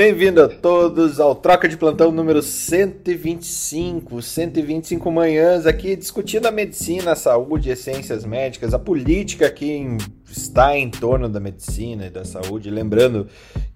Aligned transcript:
Bem-vindo 0.00 0.42
a 0.42 0.48
todos 0.48 1.20
ao 1.20 1.34
Troca 1.34 1.68
de 1.68 1.76
Plantão 1.76 2.10
número 2.10 2.40
125. 2.40 4.22
125 4.22 5.12
manhãs 5.12 5.66
aqui 5.66 5.94
discutindo 5.94 6.46
a 6.46 6.50
medicina, 6.50 7.12
a 7.12 7.14
saúde, 7.14 7.68
essências 7.68 8.24
médicas, 8.24 8.72
a 8.72 8.78
política 8.78 9.50
que 9.50 9.98
está 10.26 10.74
em 10.74 10.90
torno 10.90 11.28
da 11.28 11.38
medicina 11.38 12.06
e 12.06 12.10
da 12.10 12.24
saúde. 12.24 12.70
Lembrando 12.70 13.26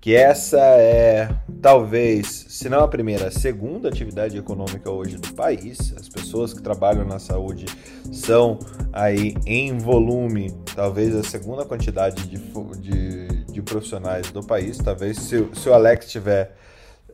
que 0.00 0.14
essa 0.14 0.58
é 0.58 1.28
talvez, 1.60 2.46
se 2.48 2.70
não 2.70 2.80
a 2.80 2.88
primeira, 2.88 3.28
a 3.28 3.30
segunda 3.30 3.90
atividade 3.90 4.38
econômica 4.38 4.90
hoje 4.90 5.18
do 5.18 5.34
país. 5.34 5.92
As 5.98 6.08
pessoas 6.08 6.54
que 6.54 6.62
trabalham 6.62 7.04
na 7.04 7.18
saúde 7.18 7.66
são 8.10 8.58
aí 8.90 9.34
em 9.44 9.76
volume, 9.76 10.54
talvez 10.74 11.14
a 11.14 11.22
segunda 11.22 11.66
quantidade 11.66 12.26
de, 12.26 12.38
de 12.80 13.23
profissionais 13.64 14.30
do 14.30 14.42
país. 14.44 14.78
Talvez 14.78 15.18
se, 15.18 15.48
se 15.54 15.68
o 15.68 15.74
Alex 15.74 16.10
tiver 16.10 16.54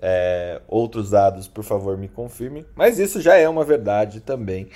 é, 0.03 0.61
outros 0.67 1.11
dados, 1.11 1.49
por 1.49 1.65
favor, 1.65 1.97
me 1.97 2.09
confirme. 2.09 2.67
Mas 2.75 2.99
isso 2.99 3.21
já 3.21 3.37
é 3.37 3.49
uma 3.49 3.65
verdade 3.65 4.21
também. 4.21 4.69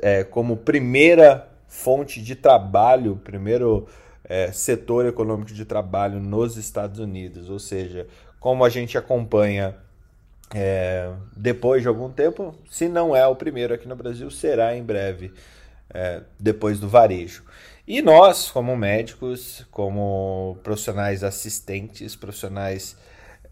É, 0.00 0.24
como 0.24 0.56
primeira 0.56 1.48
fonte 1.68 2.22
de 2.22 2.34
trabalho, 2.34 3.20
primeiro 3.24 3.86
é, 4.24 4.50
setor 4.52 5.06
econômico 5.06 5.52
de 5.52 5.64
trabalho 5.64 6.20
nos 6.20 6.56
Estados 6.56 6.98
Unidos. 6.98 7.48
Ou 7.48 7.58
seja, 7.58 8.06
como 8.38 8.64
a 8.64 8.68
gente 8.68 8.96
acompanha 8.96 9.74
é, 10.54 11.10
depois 11.36 11.82
de 11.82 11.88
algum 11.88 12.10
tempo, 12.10 12.54
se 12.70 12.88
não 12.88 13.14
é 13.14 13.26
o 13.26 13.34
primeiro 13.34 13.74
aqui 13.74 13.88
no 13.88 13.96
Brasil, 13.96 14.30
será 14.30 14.76
em 14.76 14.82
breve, 14.82 15.32
é, 15.92 16.22
depois 16.38 16.78
do 16.78 16.88
varejo. 16.88 17.44
E 17.86 18.02
nós, 18.02 18.50
como 18.50 18.76
médicos, 18.76 19.64
como 19.70 20.58
profissionais 20.64 21.22
assistentes, 21.22 22.16
profissionais 22.16 22.96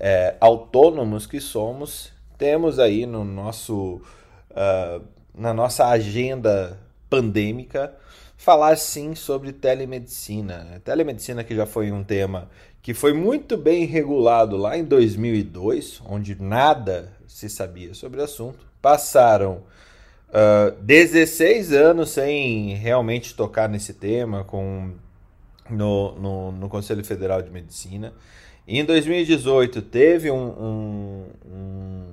é, 0.00 0.34
autônomos 0.40 1.24
que 1.24 1.40
somos, 1.40 2.12
temos 2.36 2.80
aí 2.80 3.06
no 3.06 3.24
nosso, 3.24 4.02
uh, 4.50 5.04
na 5.32 5.54
nossa 5.54 5.86
agenda 5.86 6.76
pandêmica 7.08 7.94
falar 8.36 8.76
sim 8.76 9.14
sobre 9.14 9.52
telemedicina. 9.52 10.82
Telemedicina 10.84 11.44
que 11.44 11.54
já 11.54 11.64
foi 11.64 11.92
um 11.92 12.02
tema 12.02 12.50
que 12.82 12.92
foi 12.92 13.12
muito 13.12 13.56
bem 13.56 13.84
regulado 13.86 14.56
lá 14.56 14.76
em 14.76 14.84
2002, 14.84 16.02
onde 16.06 16.34
nada 16.42 17.12
se 17.28 17.48
sabia 17.48 17.94
sobre 17.94 18.20
o 18.20 18.24
assunto. 18.24 18.66
Passaram 18.82 19.62
Uh, 20.34 20.74
ah, 20.74 20.76
16 20.80 21.72
anos 21.72 22.10
sem 22.10 22.74
realmente 22.74 23.36
tocar 23.36 23.68
nesse 23.68 23.94
tema 23.94 24.42
com, 24.42 24.90
no, 25.70 26.12
no, 26.16 26.52
no, 26.52 26.68
Conselho 26.68 27.04
Federal 27.04 27.40
de 27.40 27.52
Medicina. 27.52 28.12
em 28.66 28.84
2018 28.84 29.80
teve 29.80 30.32
um, 30.32 30.36
um, 30.36 31.26
um, 31.46 32.04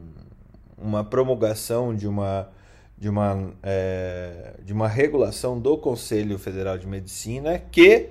uma 0.77 1.03
promulgação 1.03 1.95
de 1.95 2.07
uma, 2.07 2.47
de, 2.95 3.09
uma, 3.09 3.53
é, 3.63 4.53
de 4.63 4.71
uma 4.71 4.87
regulação 4.87 5.59
do 5.59 5.75
Conselho 5.75 6.37
Federal 6.37 6.77
de 6.77 6.85
Medicina 6.85 7.57
que, 7.57 8.09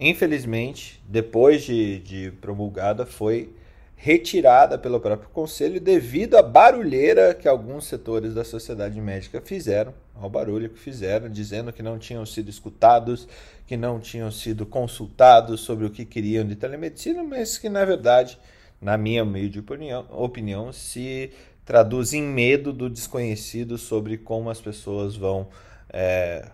infelizmente, 0.00 1.00
depois 1.06 1.62
de, 1.62 2.00
de 2.00 2.32
promulgada, 2.40 3.06
foi 3.06 3.54
retirada 3.96 4.76
pelo 4.76 5.00
próprio 5.00 5.30
conselho 5.30 5.80
devido 5.80 6.36
à 6.36 6.42
barulheira 6.42 7.34
que 7.34 7.48
alguns 7.48 7.86
setores 7.86 8.34
da 8.34 8.44
sociedade 8.44 9.00
médica 9.00 9.40
fizeram, 9.40 9.92
ao 10.14 10.28
barulho 10.28 10.68
que 10.68 10.78
fizeram, 10.78 11.30
dizendo 11.30 11.72
que 11.72 11.82
não 11.82 11.98
tinham 11.98 12.24
sido 12.26 12.50
escutados, 12.50 13.26
que 13.66 13.76
não 13.76 13.98
tinham 13.98 14.30
sido 14.30 14.66
consultados 14.66 15.60
sobre 15.60 15.86
o 15.86 15.90
que 15.90 16.04
queriam 16.04 16.46
de 16.46 16.54
telemedicina, 16.54 17.24
mas 17.24 17.56
que 17.56 17.70
na 17.70 17.84
verdade, 17.84 18.38
na 18.80 18.98
minha 18.98 19.24
humilde 19.24 19.58
opinião, 19.58 20.06
opinião 20.10 20.72
se 20.72 21.32
traduz 21.64 22.12
em 22.12 22.22
medo 22.22 22.72
do 22.72 22.88
desconhecido 22.88 23.78
sobre 23.78 24.18
como 24.18 24.50
as 24.50 24.60
pessoas 24.60 25.16
vão 25.16 25.48
é, 25.90 26.48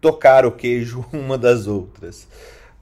tocar 0.00 0.44
o 0.44 0.52
queijo 0.52 1.04
uma 1.12 1.38
das 1.38 1.66
outras. 1.66 2.28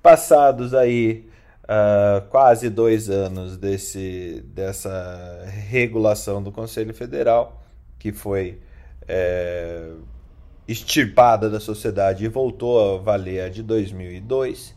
Passados 0.03 0.75
aí 0.75 1.25
uh, 1.67 2.27
quase 2.29 2.71
dois 2.71 3.11
anos 3.11 3.57
desse, 3.57 4.43
dessa 4.49 5.45
regulação 5.69 6.43
do 6.43 6.51
Conselho 6.51 6.95
Federal, 6.95 7.63
que 7.99 8.13
foi 8.13 8.59
é, 9.09 9.91
extirpada 10.67 11.49
da 11.49 11.61
sociedade 11.61 12.25
e 12.25 12.29
voltou 12.29 12.97
a 12.97 12.99
valer 12.99 13.43
a 13.43 13.49
de 13.49 13.63
2002, 13.63 14.75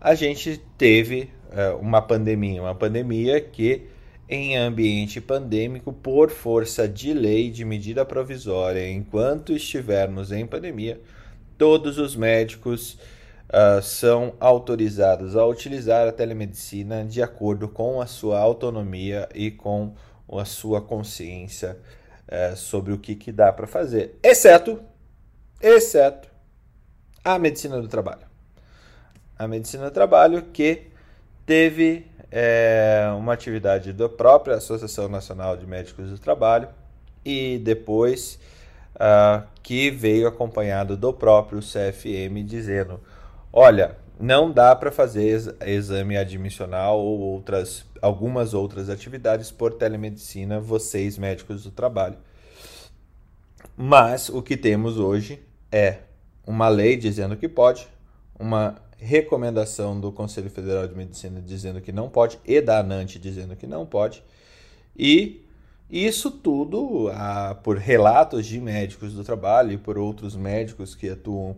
a 0.00 0.14
gente 0.14 0.60
teve 0.78 1.30
é, 1.50 1.70
uma 1.70 2.00
pandemia, 2.02 2.62
uma 2.62 2.74
pandemia 2.74 3.40
que 3.40 3.86
em 4.28 4.56
ambiente 4.56 5.20
pandêmico, 5.20 5.92
por 5.92 6.30
força 6.30 6.88
de 6.88 7.14
lei 7.14 7.48
de 7.48 7.64
medida 7.64 8.04
provisória, 8.04 8.90
enquanto 8.90 9.52
estivermos 9.52 10.32
em 10.32 10.44
pandemia, 10.44 11.00
todos 11.56 11.96
os 11.96 12.16
médicos 12.16 12.98
uh, 13.48 13.82
são 13.82 14.34
autorizados 14.40 15.36
a 15.36 15.46
utilizar 15.46 16.08
a 16.08 16.12
telemedicina 16.12 17.04
de 17.04 17.22
acordo 17.22 17.68
com 17.68 18.00
a 18.00 18.06
sua 18.06 18.38
autonomia 18.38 19.28
e 19.34 19.50
com 19.50 19.94
a 20.32 20.44
sua 20.44 20.80
consciência 20.80 21.78
uh, 22.28 22.56
sobre 22.56 22.92
o 22.92 22.98
que, 22.98 23.14
que 23.14 23.32
dá 23.32 23.52
para 23.52 23.66
fazer, 23.66 24.18
exceto, 24.22 24.80
exceto 25.60 26.28
a 27.24 27.38
medicina 27.38 27.80
do 27.80 27.88
trabalho. 27.88 28.26
A 29.38 29.46
medicina 29.46 29.84
do 29.84 29.90
trabalho 29.90 30.42
que 30.52 30.86
teve 31.44 32.06
é, 32.30 33.06
uma 33.16 33.32
atividade 33.32 33.92
da 33.92 34.08
própria 34.08 34.56
Associação 34.56 35.08
Nacional 35.08 35.56
de 35.56 35.66
Médicos 35.66 36.10
do 36.10 36.18
Trabalho 36.18 36.68
e 37.24 37.58
depois 37.58 38.38
uh, 38.94 39.46
que 39.62 39.90
veio 39.90 40.26
acompanhado 40.26 40.96
do 40.96 41.12
próprio 41.12 41.60
CFM 41.60 42.44
dizendo 42.44 43.00
olha, 43.58 43.96
não 44.20 44.52
dá 44.52 44.76
para 44.76 44.92
fazer 44.92 45.56
exame 45.66 46.14
admissional 46.14 47.00
ou 47.00 47.18
outras, 47.20 47.86
algumas 48.02 48.52
outras 48.52 48.90
atividades 48.90 49.50
por 49.50 49.72
telemedicina, 49.72 50.60
vocês 50.60 51.16
médicos 51.16 51.62
do 51.62 51.70
trabalho. 51.70 52.18
Mas 53.74 54.28
o 54.28 54.42
que 54.42 54.58
temos 54.58 54.98
hoje 54.98 55.42
é 55.72 56.00
uma 56.46 56.68
lei 56.68 56.98
dizendo 56.98 57.34
que 57.34 57.48
pode, 57.48 57.88
uma 58.38 58.76
recomendação 58.98 59.98
do 59.98 60.12
Conselho 60.12 60.50
Federal 60.50 60.86
de 60.86 60.94
Medicina 60.94 61.40
dizendo 61.40 61.80
que 61.80 61.92
não 61.92 62.10
pode 62.10 62.38
e 62.44 62.60
da 62.60 62.80
ANANT 62.80 63.16
dizendo 63.16 63.56
que 63.56 63.66
não 63.66 63.86
pode. 63.86 64.22
E 64.94 65.42
isso 65.90 66.30
tudo, 66.30 67.08
ah, 67.14 67.56
por 67.64 67.78
relatos 67.78 68.44
de 68.44 68.60
médicos 68.60 69.14
do 69.14 69.24
trabalho 69.24 69.72
e 69.72 69.78
por 69.78 69.96
outros 69.96 70.36
médicos 70.36 70.94
que 70.94 71.08
atuam 71.08 71.56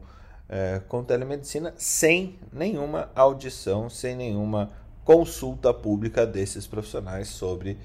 é, 0.48 0.80
com 0.88 1.04
telemedicina 1.04 1.74
sem 1.76 2.38
nenhuma 2.52 3.10
audição, 3.14 3.90
sem 3.90 4.16
nenhuma 4.16 4.70
consulta 5.04 5.72
pública 5.72 6.26
desses 6.26 6.66
profissionais 6.66 7.28
sobre 7.28 7.78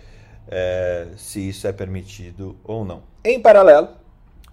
é, 0.48 1.08
se 1.18 1.50
isso 1.50 1.68
é 1.68 1.72
permitido 1.72 2.58
ou 2.64 2.84
não. 2.84 3.04
Em 3.24 3.40
paralelo, 3.40 3.90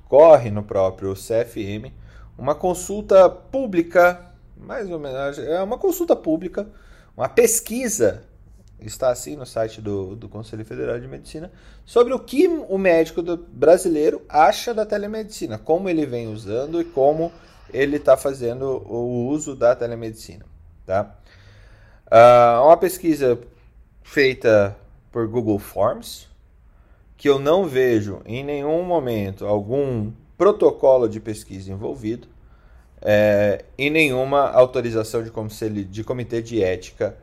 corre 0.09 0.50
no 0.50 0.62
próprio 0.62 1.15
CFM 1.15 1.93
uma 2.37 2.54
consulta 2.54 3.28
pública, 3.28 4.32
mais 4.56 4.91
ou 4.91 4.98
menos, 4.98 5.38
é 5.38 5.62
uma 5.62 5.78
consulta 5.78 6.16
pública, 6.16 6.66
uma 7.16 7.28
pesquisa, 7.28 8.22
está 8.81 9.10
assim 9.10 9.37
no 9.37 9.44
site 9.44 9.81
do, 9.81 10.16
do 10.16 10.28
Conselho 10.28 10.65
Federal 10.65 10.98
de 10.98 11.06
Medicina, 11.06 11.53
sobre 11.84 12.15
o 12.15 12.19
que 12.19 12.48
o 12.48 12.78
médico 12.78 13.22
brasileiro 13.22 14.22
acha 14.28 14.72
da 14.72 14.87
telemedicina, 14.87 15.59
como 15.59 15.88
ele 15.88 16.06
vem 16.06 16.28
usando 16.28 16.81
e 16.81 16.84
como 16.84 17.31
ele 17.72 17.97
está 17.97 18.16
fazendo 18.16 18.82
o 18.86 19.28
uso 19.28 19.54
da 19.54 19.75
telemedicina. 19.75 20.44
Tá? 20.86 21.14
Uh, 22.06 22.66
uma 22.66 22.76
pesquisa 22.76 23.38
feita 24.03 24.76
por 25.12 25.28
Google 25.28 25.59
Forms, 25.59 26.28
que 27.16 27.28
eu 27.28 27.39
não 27.39 27.66
vejo 27.66 28.22
em 28.24 28.42
nenhum 28.42 28.83
momento 28.83 29.47
algum 29.47 30.10
protocolo 30.36 31.09
de 31.09 31.21
pesquisa 31.21 31.71
envolvido 31.71 32.27
é, 33.03 33.65
e 33.78 33.91
nenhuma 33.91 34.50
autorização 34.50 35.22
de, 35.22 35.84
de 35.84 36.04
comitê 36.04 36.42
de 36.42 36.62
ética 36.62 37.16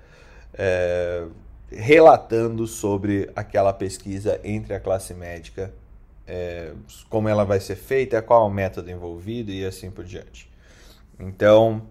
é, 0.54 1.25
relatando 1.69 2.66
sobre 2.66 3.30
aquela 3.36 3.74
pesquisa 3.74 4.39
entre 4.44 4.74
a 4.74 4.80
classe 4.80 5.13
médica 5.13 5.74
é, 6.27 6.74
como 7.09 7.29
ela 7.29 7.45
vai 7.45 7.59
ser 7.59 7.75
feita, 7.75 8.21
qual 8.21 8.44
é 8.44 8.47
o 8.47 8.53
método 8.53 8.91
envolvido 8.91 9.51
e 9.51 9.65
assim 9.65 9.89
por 9.89 10.03
diante. 10.03 10.51
Então, 11.19 11.81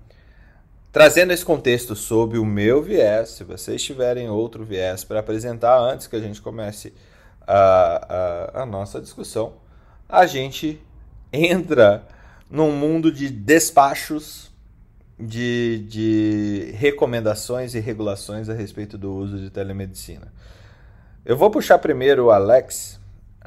trazendo 0.92 1.32
esse 1.32 1.44
contexto 1.44 1.96
sob 1.96 2.38
o 2.38 2.44
meu 2.44 2.82
viés, 2.82 3.30
se 3.30 3.44
vocês 3.44 3.82
tiverem 3.82 4.28
outro 4.28 4.64
viés 4.64 5.04
para 5.04 5.20
apresentar 5.20 5.78
antes 5.78 6.06
que 6.06 6.16
a 6.16 6.20
gente 6.20 6.40
comece 6.40 6.92
a, 7.46 8.52
a, 8.54 8.62
a 8.62 8.66
nossa 8.66 9.00
discussão, 9.00 9.54
a 10.08 10.26
gente 10.26 10.80
entra 11.32 12.06
num 12.50 12.70
mundo 12.70 13.10
de 13.10 13.28
despachos 13.28 14.50
de, 15.18 15.84
de 15.88 16.72
recomendações 16.76 17.74
e 17.74 17.80
regulações 17.80 18.48
a 18.48 18.54
respeito 18.54 18.98
do 18.98 19.14
uso 19.14 19.38
de 19.38 19.50
telemedicina. 19.50 20.32
Eu 21.24 21.36
vou 21.36 21.50
puxar 21.50 21.78
primeiro 21.78 22.26
o 22.26 22.30
Alex. 22.30 22.95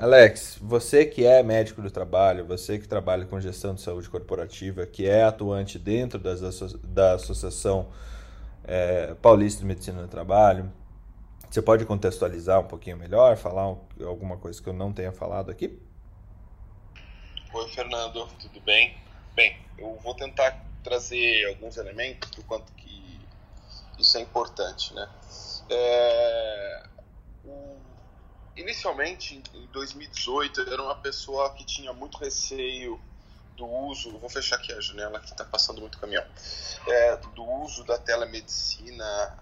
Alex, 0.01 0.57
você 0.61 1.05
que 1.05 1.25
é 1.25 1.43
médico 1.43 1.81
do 1.81 1.91
trabalho, 1.91 2.45
você 2.45 2.79
que 2.79 2.87
trabalha 2.87 3.25
com 3.25 3.37
gestão 3.37 3.75
de 3.75 3.81
saúde 3.81 4.09
corporativa, 4.09 4.85
que 4.85 5.05
é 5.05 5.23
atuante 5.23 5.77
dentro 5.77 6.17
das, 6.17 6.39
da 6.85 7.15
Associação 7.15 7.91
é, 8.63 9.13
Paulista 9.15 9.59
de 9.59 9.65
Medicina 9.65 10.01
do 10.01 10.07
Trabalho, 10.07 10.71
você 11.49 11.61
pode 11.61 11.85
contextualizar 11.85 12.61
um 12.61 12.63
pouquinho 12.63 12.95
melhor, 12.95 13.35
falar 13.35 13.75
alguma 14.05 14.37
coisa 14.37 14.63
que 14.63 14.69
eu 14.69 14.73
não 14.73 14.93
tenha 14.93 15.11
falado 15.11 15.51
aqui? 15.51 15.77
Oi, 17.53 17.67
Fernando, 17.67 18.25
tudo 18.39 18.61
bem? 18.61 18.95
Bem, 19.35 19.57
eu 19.77 19.99
vou 20.01 20.15
tentar 20.15 20.63
trazer 20.81 21.45
alguns 21.49 21.75
elementos 21.75 22.31
do 22.31 22.43
quanto 22.45 22.71
que 22.71 23.19
isso 23.99 24.17
é 24.17 24.21
importante, 24.21 24.93
né? 24.93 25.09
É, 25.69 26.83
inicialmente, 28.55 29.41
em 29.53 29.65
2018, 29.67 30.61
eu 30.61 30.73
era 30.73 30.83
uma 30.83 30.95
pessoa 30.95 31.53
que 31.53 31.63
tinha 31.63 31.93
muito 31.93 32.17
receio 32.17 33.01
do 33.55 33.65
uso, 33.65 34.17
vou 34.17 34.29
fechar 34.29 34.55
aqui 34.55 34.71
a 34.71 34.79
janela 34.79 35.19
que 35.19 35.31
está 35.31 35.43
passando 35.43 35.81
muito 35.81 35.99
caminhão, 35.99 36.25
é, 36.87 37.17
do 37.17 37.43
uso 37.43 37.83
da 37.83 37.97
telemedicina 37.97 39.37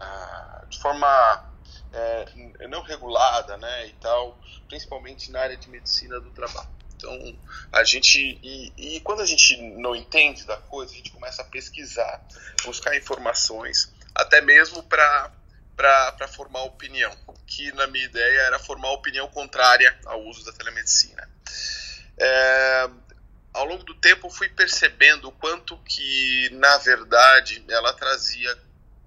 a, 0.00 0.64
de 0.68 0.78
forma 0.78 1.52
é, 1.92 2.66
não 2.68 2.82
regulada, 2.82 3.56
né, 3.56 3.86
e 3.86 3.92
tal, 3.94 4.38
principalmente 4.68 5.30
na 5.30 5.40
área 5.40 5.56
de 5.56 5.68
medicina 5.68 6.20
do 6.20 6.30
trabalho. 6.30 6.68
Então, 6.96 7.38
a 7.72 7.84
gente. 7.84 8.38
E, 8.42 8.72
e, 8.76 9.00
quando 9.00 9.20
a 9.20 9.26
gente 9.26 9.60
não 9.76 9.94
entende 9.94 10.44
da 10.46 10.56
coisa, 10.56 10.92
a 10.92 10.96
gente 10.96 11.10
começa 11.10 11.42
a 11.42 11.44
pesquisar, 11.44 12.24
buscar 12.64 12.96
informações, 12.96 13.92
até 14.14 14.40
mesmo 14.40 14.82
para 14.84 15.30
formar 16.28 16.62
opinião. 16.64 17.12
Que, 17.46 17.72
na 17.72 17.86
minha 17.86 18.04
ideia, 18.04 18.40
era 18.42 18.58
formar 18.58 18.90
opinião 18.92 19.28
contrária 19.28 19.96
ao 20.06 20.22
uso 20.24 20.44
da 20.44 20.52
telemedicina. 20.52 21.28
É, 22.18 22.90
ao 23.52 23.64
longo 23.66 23.84
do 23.84 23.94
tempo, 23.94 24.30
fui 24.30 24.48
percebendo 24.48 25.28
o 25.28 25.32
quanto 25.32 25.76
que, 25.78 26.50
na 26.52 26.78
verdade, 26.78 27.64
ela 27.68 27.92
trazia 27.92 28.58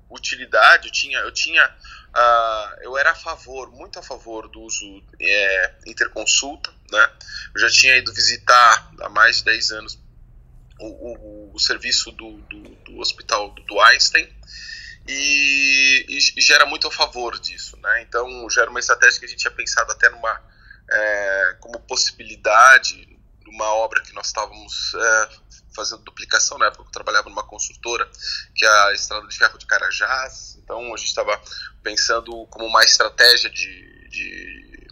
utilidade. 0.09 0.87
Eu 0.87 0.93
tinha, 0.93 1.19
eu 1.19 1.31
tinha 1.31 1.75
Uh, 2.17 2.81
eu 2.81 2.97
era 2.97 3.11
a 3.11 3.15
favor, 3.15 3.69
muito 3.71 3.99
a 3.99 4.01
favor 4.01 4.47
do 4.47 4.61
uso 4.61 5.03
é, 5.21 5.73
interconsulta, 5.85 6.73
né? 6.91 7.11
Eu 7.53 7.61
já 7.61 7.69
tinha 7.69 7.95
ido 7.95 8.11
visitar 8.11 8.91
há 9.01 9.09
mais 9.09 9.37
de 9.37 9.43
10 9.45 9.71
anos 9.71 9.99
o, 10.79 10.87
o, 10.87 11.51
o 11.53 11.59
serviço 11.59 12.11
do, 12.11 12.31
do, 12.37 12.59
do, 12.59 12.99
hospital 12.99 13.51
do 13.51 13.79
Einstein 13.81 14.27
e, 15.07 16.05
e, 16.09 16.41
já 16.41 16.55
era 16.55 16.65
muito 16.65 16.87
a 16.87 16.91
favor 16.91 17.39
disso, 17.39 17.77
né? 17.77 18.01
Então 18.01 18.49
já 18.49 18.61
era 18.61 18.69
uma 18.69 18.79
estratégia 18.79 19.19
que 19.19 19.25
a 19.25 19.29
gente 19.29 19.39
tinha 19.39 19.51
pensado 19.51 19.91
até 19.91 20.09
numa 20.09 20.41
é, 20.89 21.55
como 21.59 21.79
possibilidade 21.81 23.17
numa 23.45 23.73
obra 23.75 24.01
que 24.01 24.13
nós 24.13 24.27
estávamos 24.27 24.93
é, 24.93 25.29
fazendo 25.73 26.03
duplicação, 26.03 26.57
na 26.57 26.67
época 26.67 26.83
eu 26.83 26.91
trabalhava 26.91 27.29
numa 27.29 27.43
consultora, 27.43 28.09
que 28.53 28.65
é 28.65 28.69
a 28.69 28.93
Estrada 28.93 29.27
de 29.27 29.37
Ferro 29.37 29.57
de 29.57 29.65
Carajás, 29.65 30.57
então 30.61 30.93
a 30.93 30.97
gente 30.97 31.07
estava 31.07 31.39
pensando 31.81 32.45
como 32.47 32.65
uma 32.65 32.83
estratégia 32.83 33.49
de, 33.49 34.09
de, 34.09 34.87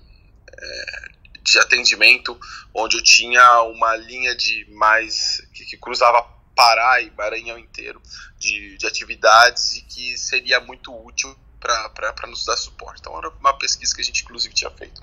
é, 0.48 1.08
de, 1.42 1.60
atendimento, 1.60 2.40
onde 2.74 2.98
eu 2.98 3.04
tinha 3.04 3.62
uma 3.64 3.96
linha 3.96 4.36
de 4.36 4.66
mais 4.72 5.42
que, 5.54 5.66
que 5.66 5.78
cruzava 5.78 6.35
Pará 6.56 7.02
e 7.02 7.12
Maranhão 7.12 7.58
inteiro 7.60 8.02
de, 8.38 8.78
de 8.78 8.88
atividades 8.88 9.76
e 9.76 9.82
que 9.82 10.18
seria 10.18 10.60
muito 10.60 10.96
útil 11.06 11.38
para 11.60 12.28
nos 12.28 12.46
dar 12.46 12.58
suporte. 12.58 13.00
Então 13.00 13.18
era 13.18 13.30
uma 13.30 13.58
pesquisa 13.58 13.94
que 13.94 14.02
a 14.02 14.04
gente 14.04 14.24
inclusive 14.24 14.54
tinha 14.54 14.72
feito. 14.72 15.02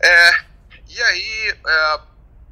É, 0.00 0.44
e 0.88 1.02
aí 1.02 1.58
é, 1.66 2.00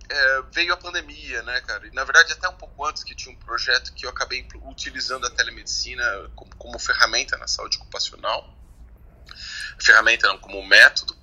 é, 0.08 0.42
veio 0.52 0.72
a 0.72 0.76
pandemia, 0.76 1.42
né, 1.42 1.60
cara? 1.62 1.86
E, 1.86 1.90
na 1.92 2.04
verdade, 2.04 2.32
até 2.32 2.48
um 2.48 2.56
pouco 2.56 2.84
antes 2.84 3.04
que 3.04 3.14
tinha 3.14 3.34
um 3.34 3.38
projeto 3.38 3.92
que 3.94 4.04
eu 4.06 4.10
acabei 4.10 4.46
utilizando 4.66 5.26
a 5.26 5.30
telemedicina 5.30 6.30
como, 6.34 6.54
como 6.56 6.78
ferramenta 6.78 7.36
na 7.38 7.46
saúde 7.46 7.78
ocupacional. 7.78 8.52
Ferramenta 9.80 10.28
não, 10.28 10.38
como 10.38 10.64
método. 10.66 11.16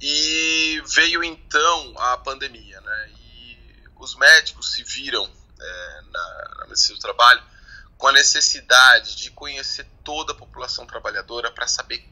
E 0.00 0.82
veio 0.94 1.22
então 1.22 1.94
a 1.98 2.16
pandemia, 2.18 2.80
né? 2.80 3.10
E 3.10 3.84
os 3.96 4.16
médicos 4.16 4.72
se 4.72 4.82
viram 4.82 5.30
é, 5.62 6.02
na, 6.10 6.54
na 6.58 6.66
medicina 6.66 6.96
do 6.96 7.00
trabalho 7.00 7.42
com 7.96 8.08
a 8.08 8.12
necessidade 8.12 9.16
de 9.16 9.30
conhecer 9.30 9.86
toda 10.02 10.32
a 10.32 10.36
população 10.36 10.86
trabalhadora 10.86 11.50
para 11.50 11.66
saber 11.66 12.04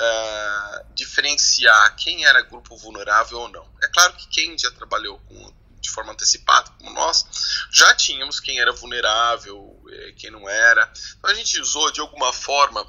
Uh, 0.00 0.94
diferenciar 0.94 1.96
quem 1.96 2.24
era 2.24 2.40
grupo 2.42 2.76
vulnerável 2.76 3.36
ou 3.36 3.48
não. 3.48 3.68
É 3.82 3.88
claro 3.88 4.12
que 4.12 4.28
quem 4.28 4.56
já 4.56 4.70
trabalhou 4.70 5.18
com 5.26 5.52
de 5.80 5.90
forma 5.90 6.12
antecipada, 6.12 6.70
como 6.78 6.90
nós, 6.92 7.26
já 7.70 7.94
tínhamos 7.94 8.40
quem 8.40 8.60
era 8.60 8.72
vulnerável, 8.72 9.80
é, 9.90 10.12
quem 10.12 10.30
não 10.30 10.48
era. 10.48 10.90
Então 11.18 11.30
a 11.30 11.34
gente 11.34 11.60
usou 11.60 11.90
de 11.90 12.00
alguma 12.00 12.32
forma 12.32 12.86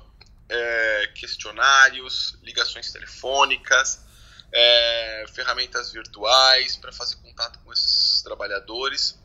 é, 0.49 1.07
questionários, 1.15 2.37
ligações 2.43 2.91
telefônicas, 2.91 4.01
é, 4.51 5.25
ferramentas 5.33 5.91
virtuais 5.91 6.75
para 6.77 6.91
fazer 6.91 7.15
contato 7.17 7.59
com 7.59 7.71
esses 7.71 8.21
trabalhadores. 8.23 9.18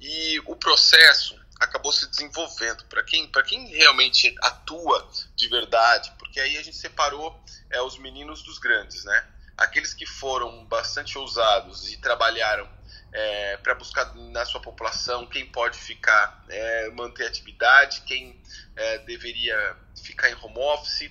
E 0.00 0.40
o 0.46 0.54
processo 0.56 1.38
acabou 1.58 1.92
se 1.92 2.06
desenvolvendo. 2.08 2.84
Para 2.84 3.02
quem 3.02 3.26
para 3.28 3.42
quem 3.42 3.66
realmente 3.68 4.34
atua 4.40 5.08
de 5.34 5.48
verdade 5.48 6.12
porque 6.18 6.40
aí 6.40 6.56
a 6.56 6.62
gente 6.62 6.76
separou 6.76 7.42
é, 7.70 7.80
os 7.82 7.98
meninos 7.98 8.42
dos 8.42 8.58
grandes 8.58 9.04
né? 9.04 9.26
Aqueles 9.56 9.92
que 9.92 10.06
foram 10.06 10.64
bastante 10.66 11.18
ousados 11.18 11.92
e 11.92 11.96
trabalharam 11.96 12.68
é, 13.12 13.56
para 13.56 13.74
buscar 13.74 14.14
na 14.14 14.44
sua 14.44 14.60
população 14.60 15.26
quem 15.26 15.46
pode 15.46 15.78
ficar, 15.78 16.44
é, 16.48 16.90
manter 16.90 17.26
atividade, 17.26 18.02
quem 18.02 18.40
é, 18.76 18.98
deveria 18.98 19.76
ficar 19.96 20.30
em 20.30 20.34
home 20.34 20.58
office 20.58 21.10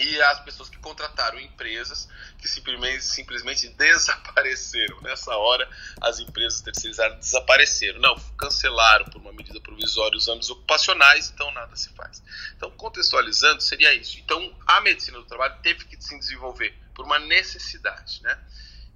e 0.00 0.22
as 0.22 0.40
pessoas 0.40 0.70
que 0.70 0.78
contrataram 0.78 1.38
empresas 1.38 2.08
que 2.38 2.48
simplesmente, 2.48 3.04
simplesmente 3.04 3.68
desapareceram. 3.76 5.00
Nessa 5.02 5.36
hora, 5.36 5.68
as 6.00 6.18
empresas 6.18 6.62
terceirizadas 6.62 7.18
desapareceram. 7.18 8.00
Não, 8.00 8.18
cancelaram 8.38 9.04
por 9.06 9.20
uma 9.20 9.32
medida 9.32 9.60
provisória 9.60 10.16
os 10.16 10.26
âmbitos 10.26 10.48
ocupacionais, 10.48 11.30
então 11.30 11.52
nada 11.52 11.76
se 11.76 11.90
faz. 11.90 12.22
Então, 12.56 12.70
contextualizando, 12.70 13.60
seria 13.60 13.92
isso. 13.94 14.18
Então, 14.18 14.56
a 14.66 14.80
medicina 14.80 15.18
do 15.18 15.26
trabalho 15.26 15.60
teve 15.62 15.84
que 15.84 16.02
se 16.02 16.18
desenvolver 16.18 16.74
por 16.94 17.04
uma 17.04 17.18
necessidade, 17.18 18.22
né? 18.22 18.38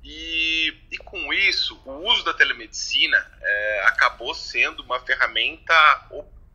E, 0.03 0.75
e 0.91 0.99
com 0.99 1.33
isso, 1.33 1.81
o 1.85 2.11
uso 2.11 2.25
da 2.25 2.35
telemedicina 2.35 3.17
é, 3.41 3.85
acabou 3.87 4.35
sendo 4.35 4.83
uma 4.83 5.01
ferramenta 5.01 5.75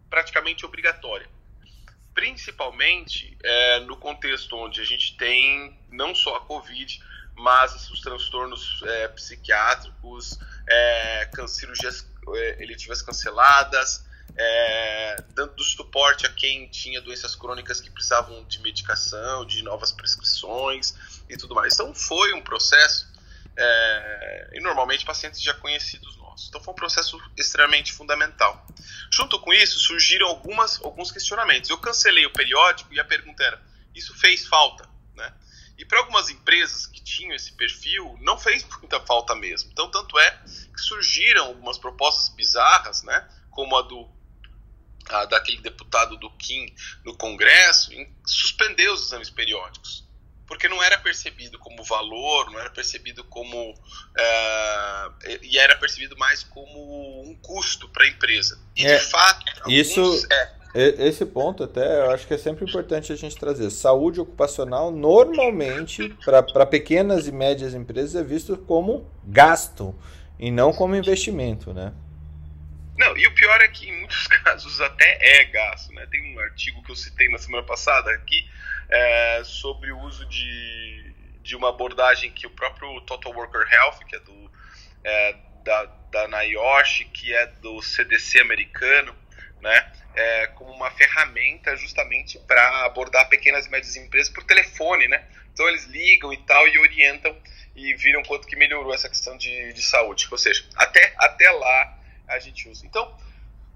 praticamente 0.09 0.65
obrigatória. 0.65 1.27
Principalmente 2.19 3.37
é, 3.41 3.79
no 3.79 3.95
contexto 3.95 4.53
onde 4.57 4.81
a 4.81 4.83
gente 4.83 5.15
tem 5.15 5.79
não 5.89 6.13
só 6.13 6.35
a 6.35 6.41
Covid, 6.41 7.01
mas 7.33 7.89
os 7.89 8.01
transtornos 8.01 8.81
é, 8.83 9.07
psiquiátricos, 9.07 10.37
é, 10.69 11.29
cirurgias 11.47 12.05
é, 12.35 12.61
eletivas 12.61 13.01
canceladas, 13.01 14.05
é, 14.35 15.23
dando 15.33 15.63
suporte 15.63 16.25
a 16.25 16.29
quem 16.29 16.67
tinha 16.67 16.99
doenças 16.99 17.35
crônicas 17.35 17.79
que 17.79 17.89
precisavam 17.89 18.43
de 18.43 18.59
medicação, 18.59 19.45
de 19.45 19.63
novas 19.63 19.93
prescrições 19.93 20.93
e 21.29 21.37
tudo 21.37 21.55
mais. 21.55 21.73
Então 21.73 21.95
foi 21.95 22.33
um 22.33 22.41
processo 22.41 23.07
é, 23.55 24.49
e 24.55 24.59
normalmente 24.59 25.05
pacientes 25.05 25.41
já 25.41 25.53
conhecidos 25.53 26.17
Então 26.47 26.61
foi 26.61 26.73
um 26.73 26.75
processo 26.75 27.19
extremamente 27.37 27.91
fundamental. 27.91 28.65
Junto 29.11 29.39
com 29.39 29.53
isso, 29.53 29.79
surgiram 29.79 30.27
algumas, 30.27 30.81
alguns 30.83 31.11
questionamentos. 31.11 31.69
Eu 31.69 31.77
cancelei 31.77 32.25
o 32.25 32.33
periódico 32.33 32.93
e 32.93 32.99
a 32.99 33.05
pergunta 33.05 33.43
era: 33.43 33.61
isso 33.93 34.13
fez 34.15 34.47
falta? 34.47 34.87
Né? 35.15 35.33
E 35.77 35.85
para 35.85 35.99
algumas 35.99 36.29
empresas 36.29 36.85
que 36.85 37.01
tinham 37.01 37.33
esse 37.33 37.51
perfil, 37.53 38.17
não 38.21 38.37
fez 38.37 38.63
muita 38.79 38.99
falta 39.01 39.35
mesmo. 39.35 39.69
Então, 39.71 39.89
tanto 39.89 40.17
é 40.17 40.31
que 40.73 40.81
surgiram 40.81 41.45
algumas 41.45 41.77
propostas 41.77 42.29
bizarras, 42.35 43.03
né? 43.03 43.27
como 43.51 43.75
a 43.75 43.81
do 43.81 44.09
a 45.09 45.25
daquele 45.25 45.59
deputado 45.61 46.17
do 46.17 46.29
Kim 46.37 46.71
no 47.03 47.17
Congresso, 47.17 47.91
em 47.91 48.15
suspender 48.23 48.89
os 48.89 49.07
exames 49.07 49.29
periódicos 49.29 50.07
porque 50.49 50.67
não 50.67 50.83
era 50.83 50.97
percebido 50.97 51.59
como 51.59 51.83
valor, 51.83 52.51
não 52.51 52.59
era 52.59 52.71
percebido 52.71 53.23
como. 53.23 53.71
Uh, 53.71 55.37
e 55.43 55.59
era 55.59 55.77
percebido 55.77 56.17
mais 56.17 56.43
como 56.43 57.21
um 57.21 57.35
custo 57.35 57.87
para 57.89 58.03
a 58.03 58.07
empresa. 58.07 58.59
E 58.75 58.83
é, 58.83 58.97
de 58.97 59.05
fato. 59.05 59.45
Isso. 59.69 60.01
Alguns, 60.01 60.27
é, 60.73 61.07
esse 61.07 61.25
ponto 61.25 61.63
até 61.63 61.99
eu 62.01 62.11
acho 62.11 62.27
que 62.27 62.33
é 62.33 62.37
sempre 62.37 62.65
importante 62.65 63.13
a 63.13 63.15
gente 63.15 63.37
trazer. 63.37 63.69
Saúde 63.69 64.19
ocupacional 64.19 64.91
normalmente 64.91 66.09
para 66.25 66.65
pequenas 66.65 67.27
e 67.27 67.31
médias 67.31 67.75
empresas 67.75 68.15
é 68.15 68.23
visto 68.23 68.57
como 68.57 69.07
gasto 69.23 69.95
e 70.39 70.49
não 70.49 70.73
como 70.73 70.95
investimento, 70.95 71.73
né? 71.73 71.93
Não, 72.99 73.15
e 73.15 73.25
o 73.27 73.33
pior 73.33 73.61
é 73.61 73.67
que 73.69 73.87
em 73.87 73.97
muitos 73.97 74.27
casos 74.43 74.81
até 74.81 75.17
é 75.21 75.45
gasto, 75.45 75.93
né? 75.93 76.05
Tem 76.11 76.35
um 76.35 76.39
artigo 76.39 76.83
que 76.83 76.91
eu 76.91 76.95
citei 76.97 77.29
na 77.29 77.37
semana 77.37 77.63
passada 77.63 78.11
aqui 78.11 78.45
é, 78.89 79.41
sobre 79.45 79.89
o 79.89 79.99
uso 79.99 80.25
de, 80.25 81.15
de 81.41 81.55
uma 81.55 81.69
abordagem 81.69 82.29
que 82.29 82.45
o 82.45 82.49
próprio 82.49 82.99
Total 83.01 83.31
Worker 83.31 83.65
Health, 83.71 83.99
que 84.05 84.17
é 84.17 84.19
do 84.19 84.51
é, 85.01 85.35
da, 85.63 85.85
da 86.11 86.27
NIOSH, 86.27 87.05
que 87.13 87.33
é 87.33 87.45
do 87.61 87.81
CDC 87.81 88.41
americano, 88.41 89.15
né? 89.61 89.93
É, 90.13 90.47
como 90.47 90.71
uma 90.71 90.91
ferramenta 90.91 91.77
justamente 91.77 92.37
para 92.39 92.83
abordar 92.85 93.29
pequenas 93.29 93.65
e 93.65 93.69
médias 93.69 93.95
empresas 93.95 94.29
por 94.33 94.43
telefone, 94.43 95.07
né? 95.07 95.23
Então 95.53 95.69
eles 95.69 95.85
ligam 95.85 96.33
e 96.33 96.37
tal 96.39 96.67
e 96.67 96.77
orientam 96.77 97.33
e 97.73 97.93
viram 97.93 98.23
quanto 98.23 98.45
que 98.45 98.57
melhorou 98.57 98.93
essa 98.93 99.07
questão 99.07 99.37
de, 99.37 99.71
de 99.71 99.81
saúde. 99.81 100.27
Ou 100.29 100.37
seja, 100.37 100.65
até, 100.75 101.13
até 101.17 101.49
lá 101.51 101.98
a 102.29 102.39
gente 102.39 102.69
usa. 102.69 102.85
Então, 102.85 103.15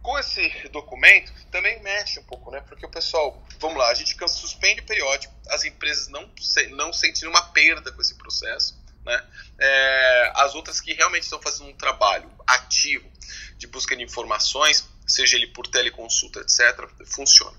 com 0.01 0.19
esse 0.19 0.67
documento, 0.69 1.33
também 1.49 1.81
mexe 1.81 2.19
um 2.19 2.23
pouco, 2.23 2.51
né? 2.51 2.61
Porque 2.61 2.85
o 2.85 2.89
pessoal, 2.89 3.41
vamos 3.57 3.77
lá, 3.77 3.89
a 3.89 3.93
gente 3.93 4.15
suspende 4.27 4.81
o 4.81 4.85
periódico, 4.85 5.33
as 5.49 5.63
empresas 5.63 6.09
não, 6.09 6.29
não 6.71 6.91
sentem 6.91 7.27
uma 7.27 7.41
perda 7.53 7.91
com 7.91 8.01
esse 8.01 8.15
processo, 8.15 8.77
né? 9.05 9.25
É, 9.57 10.31
as 10.35 10.55
outras 10.55 10.81
que 10.81 10.93
realmente 10.93 11.23
estão 11.23 11.41
fazendo 11.41 11.69
um 11.69 11.73
trabalho 11.73 12.29
ativo 12.45 13.09
de 13.57 13.65
busca 13.65 13.95
de 13.95 14.03
informações, 14.03 14.87
seja 15.07 15.37
ele 15.37 15.47
por 15.47 15.67
teleconsulta, 15.67 16.41
etc., 16.41 16.85
funciona. 17.05 17.57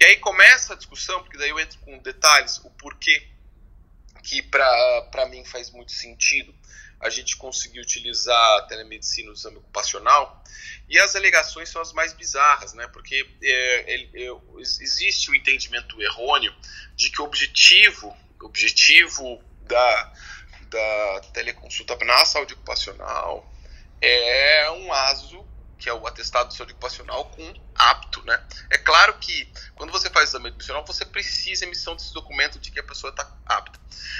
E 0.00 0.04
aí 0.04 0.16
começa 0.16 0.72
a 0.72 0.76
discussão, 0.76 1.22
porque 1.22 1.38
daí 1.38 1.50
eu 1.50 1.60
entro 1.60 1.78
com 1.78 1.96
detalhes, 1.98 2.58
o 2.64 2.70
porquê 2.70 3.28
que 4.24 4.42
para 4.42 5.28
mim 5.30 5.44
faz 5.44 5.70
muito 5.70 5.92
sentido 5.92 6.52
a 7.00 7.10
gente 7.10 7.36
conseguir 7.36 7.80
utilizar 7.80 8.58
a 8.58 8.62
telemedicina 8.62 9.28
no 9.28 9.34
exame 9.34 9.58
ocupacional. 9.58 10.42
E 10.88 10.98
as 10.98 11.16
alegações 11.16 11.68
são 11.68 11.80
as 11.80 11.92
mais 11.92 12.12
bizarras, 12.12 12.74
né? 12.74 12.86
Porque 12.88 13.28
é, 13.42 13.94
é, 13.94 14.36
existe 14.58 15.30
o 15.30 15.32
um 15.32 15.34
entendimento 15.34 16.00
errôneo 16.00 16.54
de 16.94 17.10
que 17.10 17.20
o 17.20 17.24
objetivo, 17.24 18.16
objetivo 18.40 19.42
da, 19.62 20.12
da 20.68 21.20
teleconsulta 21.32 21.96
na 22.04 22.24
saúde 22.24 22.54
ocupacional 22.54 23.50
é 24.00 24.70
um 24.70 24.92
ASO, 24.92 25.46
que 25.78 25.88
é 25.88 25.94
o 25.94 26.06
atestado 26.06 26.50
de 26.50 26.56
saúde 26.56 26.72
ocupacional, 26.72 27.26
com 27.30 27.54
apto, 27.74 28.22
né? 28.24 28.42
É 28.70 28.78
claro 28.78 29.14
que 29.18 29.48
quando 29.74 29.90
você 29.90 30.10
faz 30.10 30.28
exame 30.28 30.50
ocupacional, 30.50 30.84
você 30.86 31.04
precisa 31.04 31.64
emissão 31.64 31.96
desse 31.96 32.12
documento 32.12 32.58
de 32.58 32.70
que 32.70 32.80
a 32.80 32.82
pessoa 32.82 33.10
está 33.10 33.30
apta. 33.46 33.78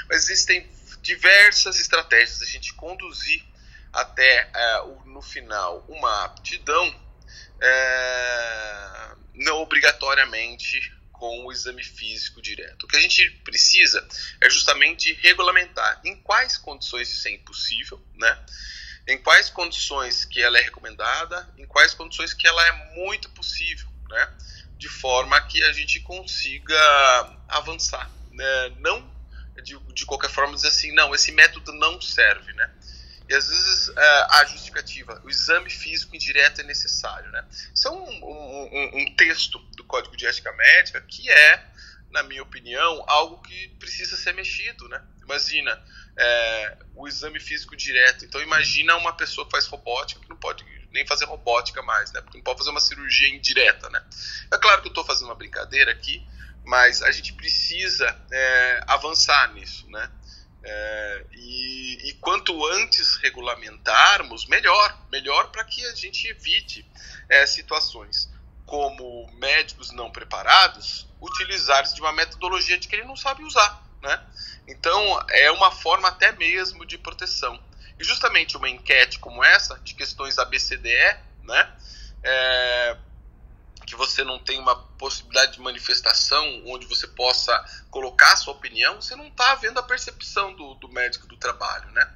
Mas 0.08 0.24
existem 0.24 0.68
diversas 1.04 1.78
estratégias 1.78 2.40
a 2.40 2.46
gente 2.46 2.72
conduzir 2.72 3.44
até 3.92 4.50
o, 4.86 5.04
no 5.04 5.22
final 5.22 5.84
uma 5.86 6.24
aptidão 6.24 7.00
é, 7.60 9.10
não 9.34 9.58
obrigatoriamente 9.58 10.92
com 11.12 11.44
o 11.44 11.52
exame 11.52 11.84
físico 11.84 12.40
direto. 12.42 12.84
O 12.84 12.88
que 12.88 12.96
a 12.96 13.00
gente 13.00 13.30
precisa 13.44 14.06
é 14.40 14.48
justamente 14.50 15.12
regulamentar 15.22 16.00
em 16.04 16.16
quais 16.16 16.56
condições 16.56 17.12
isso 17.12 17.28
é 17.28 17.32
impossível, 17.32 18.02
né? 18.16 18.44
Em 19.06 19.18
quais 19.18 19.50
condições 19.50 20.24
que 20.24 20.40
ela 20.40 20.58
é 20.58 20.62
recomendada, 20.62 21.48
em 21.58 21.66
quais 21.66 21.92
condições 21.92 22.32
que 22.32 22.48
ela 22.48 22.66
é 22.66 22.94
muito 22.94 23.28
possível, 23.30 23.86
né? 24.08 24.34
De 24.78 24.88
forma 24.88 25.40
que 25.42 25.62
a 25.64 25.72
gente 25.72 26.00
consiga 26.00 26.74
avançar, 27.48 28.10
né? 28.32 28.72
Não 28.78 29.13
de, 29.62 29.78
de 29.92 30.06
qualquer 30.06 30.30
forma 30.30 30.54
dizer 30.54 30.68
assim, 30.68 30.92
não, 30.92 31.14
esse 31.14 31.32
método 31.32 31.72
não 31.72 32.00
serve, 32.00 32.52
né? 32.54 32.70
E 33.28 33.34
às 33.34 33.48
vezes 33.48 33.88
é, 33.96 34.26
a 34.30 34.44
justificativa, 34.44 35.20
o 35.24 35.30
exame 35.30 35.70
físico 35.70 36.14
indireto 36.14 36.60
é 36.60 36.64
necessário, 36.64 37.30
né? 37.30 37.44
Isso 37.74 37.88
é 37.88 37.90
um, 37.90 38.04
um, 38.04 38.90
um, 38.98 39.16
texto 39.16 39.58
do 39.76 39.84
Código 39.84 40.16
de 40.16 40.26
Ética 40.26 40.52
Médica 40.52 41.00
que 41.00 41.30
é, 41.30 41.64
na 42.10 42.22
minha 42.22 42.42
opinião, 42.42 43.02
algo 43.08 43.42
que 43.42 43.68
precisa 43.78 44.16
ser 44.16 44.34
mexido, 44.34 44.88
né? 44.88 45.02
Imagina 45.22 45.82
é, 46.16 46.76
o 46.94 47.08
exame 47.08 47.40
físico 47.40 47.74
direto. 47.74 48.24
Então 48.24 48.40
imagina 48.40 48.94
uma 48.96 49.12
pessoa 49.12 49.44
que 49.46 49.50
faz 49.50 49.66
robótica 49.66 50.20
que 50.20 50.28
não 50.28 50.36
pode 50.36 50.64
nem 50.92 51.04
fazer 51.06 51.24
robótica 51.24 51.82
mais, 51.82 52.12
né? 52.12 52.20
Porque 52.20 52.38
não 52.38 52.44
pode 52.44 52.58
fazer 52.58 52.70
uma 52.70 52.80
cirurgia 52.80 53.28
indireta, 53.28 53.90
né? 53.90 54.02
É 54.52 54.56
claro 54.58 54.80
que 54.80 54.88
eu 54.88 54.90
estou 54.90 55.04
fazendo 55.04 55.26
uma 55.26 55.34
brincadeira 55.34 55.90
aqui, 55.90 56.24
mas 56.64 57.02
a 57.02 57.12
gente 57.12 57.32
precisa 57.34 58.06
é, 58.30 58.84
avançar 58.86 59.52
nisso, 59.52 59.88
né? 59.90 60.10
É, 60.66 61.26
e, 61.32 62.08
e, 62.08 62.12
quanto 62.14 62.64
antes 62.66 63.16
regulamentarmos, 63.16 64.46
melhor, 64.46 64.98
melhor 65.12 65.50
para 65.50 65.62
que 65.62 65.84
a 65.84 65.94
gente 65.94 66.26
evite 66.26 66.90
é, 67.28 67.44
situações 67.46 68.32
como 68.64 69.30
médicos 69.34 69.90
não 69.90 70.10
preparados 70.10 71.06
utilizarem 71.20 71.92
de 71.92 72.00
uma 72.00 72.12
metodologia 72.12 72.78
de 72.78 72.88
que 72.88 72.96
ele 72.96 73.04
não 73.04 73.16
sabe 73.16 73.44
usar, 73.44 73.82
né? 74.02 74.26
Então 74.66 75.22
é 75.30 75.50
uma 75.50 75.70
forma 75.70 76.08
até 76.08 76.32
mesmo 76.32 76.86
de 76.86 76.96
proteção. 76.96 77.62
E 77.98 78.04
justamente 78.04 78.56
uma 78.56 78.68
enquete 78.68 79.18
como 79.18 79.44
essa 79.44 79.78
de 79.80 79.94
questões 79.94 80.38
ABCDE, 80.38 81.16
né? 81.42 81.72
Que 83.86 83.96
você 83.96 84.24
não 84.24 84.38
tem 84.38 84.58
uma 84.58 84.76
possibilidade 84.76 85.52
de 85.52 85.60
manifestação 85.60 86.62
onde 86.66 86.86
você 86.86 87.06
possa 87.06 87.52
colocar 87.90 88.32
a 88.32 88.36
sua 88.36 88.54
opinião, 88.54 89.00
você 89.00 89.14
não 89.14 89.28
está 89.28 89.54
vendo 89.56 89.78
a 89.78 89.82
percepção 89.82 90.54
do, 90.54 90.74
do, 90.74 90.88
médico 90.88 91.26
do 91.26 91.36
trabalho, 91.36 91.90
né? 91.90 92.14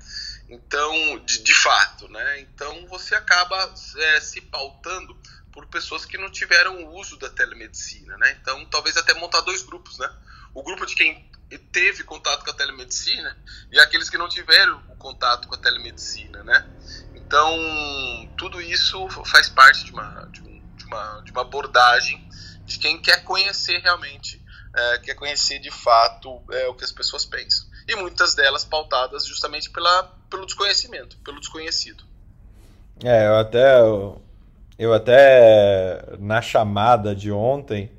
Então, 0.49 1.19
de, 1.25 1.43
de 1.43 1.55
fato, 1.55 2.09
né? 2.09 2.41
Então 2.41 2.87
você 2.87 3.15
acaba 3.15 3.75
é, 3.97 4.21
se 4.21 4.41
pautando 4.41 5.17
por 5.53 5.67
pessoas 5.67 6.05
que 6.05 6.17
não 6.17 6.31
tiveram 6.31 6.87
uso 6.95 7.17
da 7.17 7.29
telemedicina, 7.29 8.17
né? 8.17 8.39
Então, 8.41 8.65
talvez 8.67 8.97
até 8.97 9.13
montar 9.15 9.41
dois 9.43 9.63
grupos, 9.63 9.99
né? 9.99 10.11
O 10.55 10.63
grupo 10.63 10.87
de 10.87 10.95
quem 10.95 11.29
teve 11.73 12.05
contato 12.05 12.45
com 12.45 12.51
a 12.51 12.55
telemedicina 12.55 13.37
e 13.73 13.81
aqueles 13.81 14.11
que 14.11 14.19
não 14.19 14.29
tiveram 14.29 14.83
o 14.89 14.97
contato 14.97 15.49
com 15.49 15.55
a 15.55 15.59
telemedicina, 15.59 16.43
né? 16.45 16.69
Então, 17.15 17.57
tudo 18.37 18.61
isso 18.61 19.09
faz 19.25 19.49
parte 19.49 19.85
de 19.85 19.93
uma, 19.93 20.27
de 20.31 20.41
uma, 20.41 20.48
de 21.25 21.31
uma 21.31 21.43
abordagem 21.43 22.27
de 22.65 22.79
quem 22.79 23.01
quer 23.01 23.25
conhecer 23.25 23.79
realmente, 23.79 24.43
é, 24.75 24.99
quer 24.99 25.15
conhecer 25.15 25.59
de 25.59 25.71
fato 25.71 26.43
é, 26.51 26.69
o 26.69 26.75
que 26.75 26.85
as 26.85 26.93
pessoas 26.93 27.25
pensam. 27.25 27.67
E 27.89 27.97
muitas 27.97 28.35
delas 28.35 28.65
pautadas 28.65 29.27
justamente 29.27 29.71
pela, 29.71 30.03
pelo 30.29 30.45
desconhecimento, 30.45 31.17
pelo 31.25 31.41
desconhecido. 31.41 32.05
É, 33.03 33.27
eu 33.27 33.37
até, 33.37 33.81
eu 34.79 34.93
até 34.93 36.17
na 36.19 36.43
chamada 36.43 37.15
de 37.15 37.31
ontem 37.31 37.91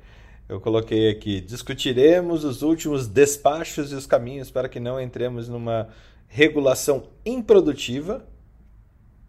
eu 0.50 0.60
coloquei 0.60 1.10
aqui: 1.10 1.40
discutiremos 1.40 2.42
os 2.42 2.62
últimos 2.62 3.06
despachos 3.06 3.92
e 3.92 3.94
os 3.94 4.04
caminhos 4.04 4.50
para 4.50 4.68
que 4.68 4.80
não 4.80 5.00
entremos 5.00 5.48
numa 5.48 5.88
regulação 6.26 7.08
improdutiva, 7.24 8.26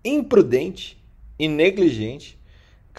imprudente 0.04 1.00
e 1.38 1.48
negligente 1.48 2.41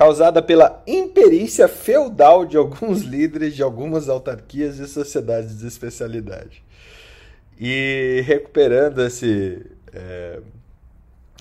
causada 0.03 0.43
pela 0.43 0.83
imperícia 0.85 1.69
feudal 1.69 2.45
de 2.45 2.57
alguns 2.57 3.03
líderes 3.07 3.55
de 3.55 3.63
algumas 3.63 4.09
autarquias 4.09 4.81
e 4.81 4.89
sociedades 4.89 5.61
de 5.61 5.67
especialidade. 5.69 6.61
E 7.57 8.21
recuperando 8.27 9.01
esse, 9.01 9.65
é, 9.93 10.41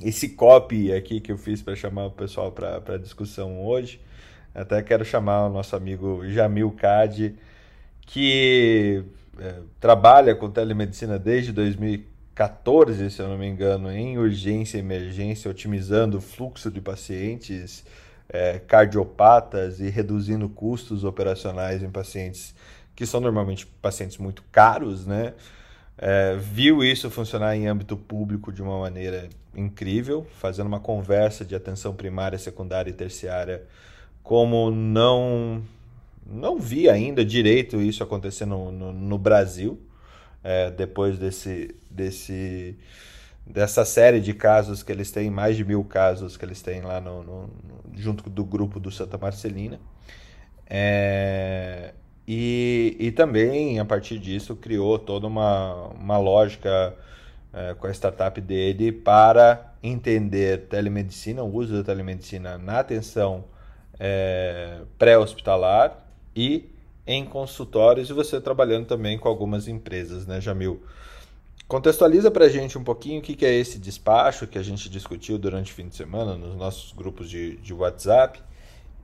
esse 0.03 0.29
copy 0.29 0.93
aqui 0.93 1.19
que 1.19 1.31
eu 1.31 1.39
fiz 1.39 1.59
para 1.59 1.75
chamar 1.75 2.05
o 2.05 2.11
pessoal 2.11 2.51
para 2.51 2.97
discussão 2.99 3.65
hoje, 3.65 3.99
até 4.53 4.79
quero 4.83 5.03
chamar 5.03 5.47
o 5.47 5.49
nosso 5.49 5.75
amigo 5.75 6.21
Jamil 6.29 6.69
Cade, 6.69 7.33
que 8.01 9.03
é, 9.39 9.55
trabalha 9.79 10.35
com 10.35 10.51
telemedicina 10.51 11.17
desde 11.17 11.51
2014, 11.51 13.09
se 13.09 13.23
eu 13.23 13.27
não 13.27 13.39
me 13.39 13.47
engano, 13.47 13.91
em 13.91 14.19
urgência 14.19 14.77
e 14.77 14.81
emergência, 14.81 15.49
otimizando 15.49 16.19
o 16.19 16.21
fluxo 16.21 16.69
de 16.69 16.79
pacientes 16.79 17.83
é, 18.31 18.59
cardiopatas 18.59 19.79
e 19.81 19.89
reduzindo 19.89 20.47
custos 20.47 21.03
operacionais 21.03 21.83
em 21.83 21.89
pacientes 21.89 22.55
que 22.95 23.05
são 23.05 23.19
normalmente 23.19 23.65
pacientes 23.65 24.17
muito 24.17 24.43
caros, 24.51 25.05
né? 25.05 25.33
É, 25.97 26.35
viu 26.37 26.83
isso 26.83 27.09
funcionar 27.09 27.55
em 27.55 27.67
âmbito 27.67 27.95
público 27.95 28.51
de 28.51 28.61
uma 28.61 28.79
maneira 28.79 29.29
incrível, 29.55 30.25
fazendo 30.39 30.67
uma 30.67 30.79
conversa 30.79 31.45
de 31.45 31.55
atenção 31.55 31.93
primária, 31.93 32.39
secundária 32.39 32.89
e 32.89 32.93
terciária, 32.93 33.63
como 34.23 34.71
não 34.71 35.61
não 36.25 36.57
vi 36.57 36.89
ainda 36.89 37.25
direito 37.25 37.81
isso 37.81 38.03
acontecer 38.03 38.45
no, 38.45 38.71
no, 38.71 38.93
no 38.93 39.17
Brasil, 39.17 39.79
é, 40.43 40.71
depois 40.71 41.17
desse, 41.17 41.75
desse 41.89 42.77
dessa 43.45 43.83
série 43.85 44.19
de 44.19 44.33
casos 44.33 44.83
que 44.83 44.91
eles 44.91 45.11
têm, 45.11 45.29
mais 45.29 45.57
de 45.57 45.65
mil 45.65 45.83
casos 45.83 46.37
que 46.37 46.45
eles 46.45 46.61
têm 46.61 46.81
lá 46.81 47.01
no, 47.01 47.23
no 47.23 47.49
junto 47.95 48.29
do 48.29 48.43
grupo 48.43 48.79
do 48.79 48.91
Santa 48.91 49.17
Marcelina. 49.17 49.79
É, 50.69 51.93
e, 52.27 52.95
e 52.99 53.11
também, 53.11 53.79
a 53.79 53.85
partir 53.85 54.17
disso, 54.19 54.55
criou 54.55 54.97
toda 54.97 55.27
uma, 55.27 55.87
uma 55.87 56.17
lógica 56.17 56.95
é, 57.53 57.73
com 57.73 57.87
a 57.87 57.91
startup 57.91 58.39
dele 58.39 58.91
para 58.91 59.73
entender 59.83 60.67
telemedicina, 60.67 61.43
o 61.43 61.53
uso 61.53 61.75
da 61.75 61.83
telemedicina 61.83 62.57
na 62.57 62.79
atenção 62.79 63.43
é, 63.99 64.79
pré-hospitalar 64.97 66.05
e 66.35 66.69
em 67.05 67.25
consultórios 67.25 68.09
e 68.09 68.13
você 68.13 68.39
trabalhando 68.39 68.85
também 68.85 69.17
com 69.17 69.27
algumas 69.27 69.67
empresas, 69.67 70.25
né, 70.25 70.39
Jamil? 70.39 70.81
Contextualiza 71.71 72.29
para 72.29 72.43
a 72.43 72.49
gente 72.49 72.77
um 72.77 72.83
pouquinho 72.83 73.19
o 73.19 73.23
que, 73.23 73.33
que 73.33 73.45
é 73.45 73.53
esse 73.53 73.79
despacho 73.79 74.45
que 74.45 74.57
a 74.57 74.61
gente 74.61 74.89
discutiu 74.89 75.39
durante 75.39 75.71
o 75.71 75.73
fim 75.73 75.87
de 75.87 75.95
semana 75.95 76.35
nos 76.35 76.53
nossos 76.53 76.91
grupos 76.91 77.29
de, 77.29 77.55
de 77.59 77.73
WhatsApp 77.73 78.43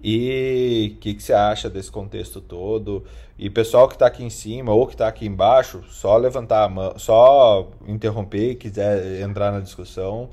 e 0.04 0.94
o 0.94 1.00
que, 1.00 1.14
que 1.14 1.24
você 1.24 1.32
acha 1.32 1.70
desse 1.70 1.90
contexto 1.90 2.42
todo. 2.42 3.06
E 3.38 3.50
pessoal 3.50 3.88
que 3.88 3.96
está 3.96 4.06
aqui 4.08 4.22
em 4.22 4.30
cima 4.30 4.74
ou 4.74 4.86
que 4.86 4.96
está 4.96 5.08
aqui 5.08 5.26
embaixo, 5.26 5.82
só 5.84 6.18
levantar 6.18 6.66
a 6.66 6.68
mão, 6.68 7.00
só 7.00 7.70
interromper 7.88 8.52
e 8.52 8.56
quiser 8.56 9.22
entrar 9.22 9.54
na 9.54 9.62
discussão, 9.62 10.30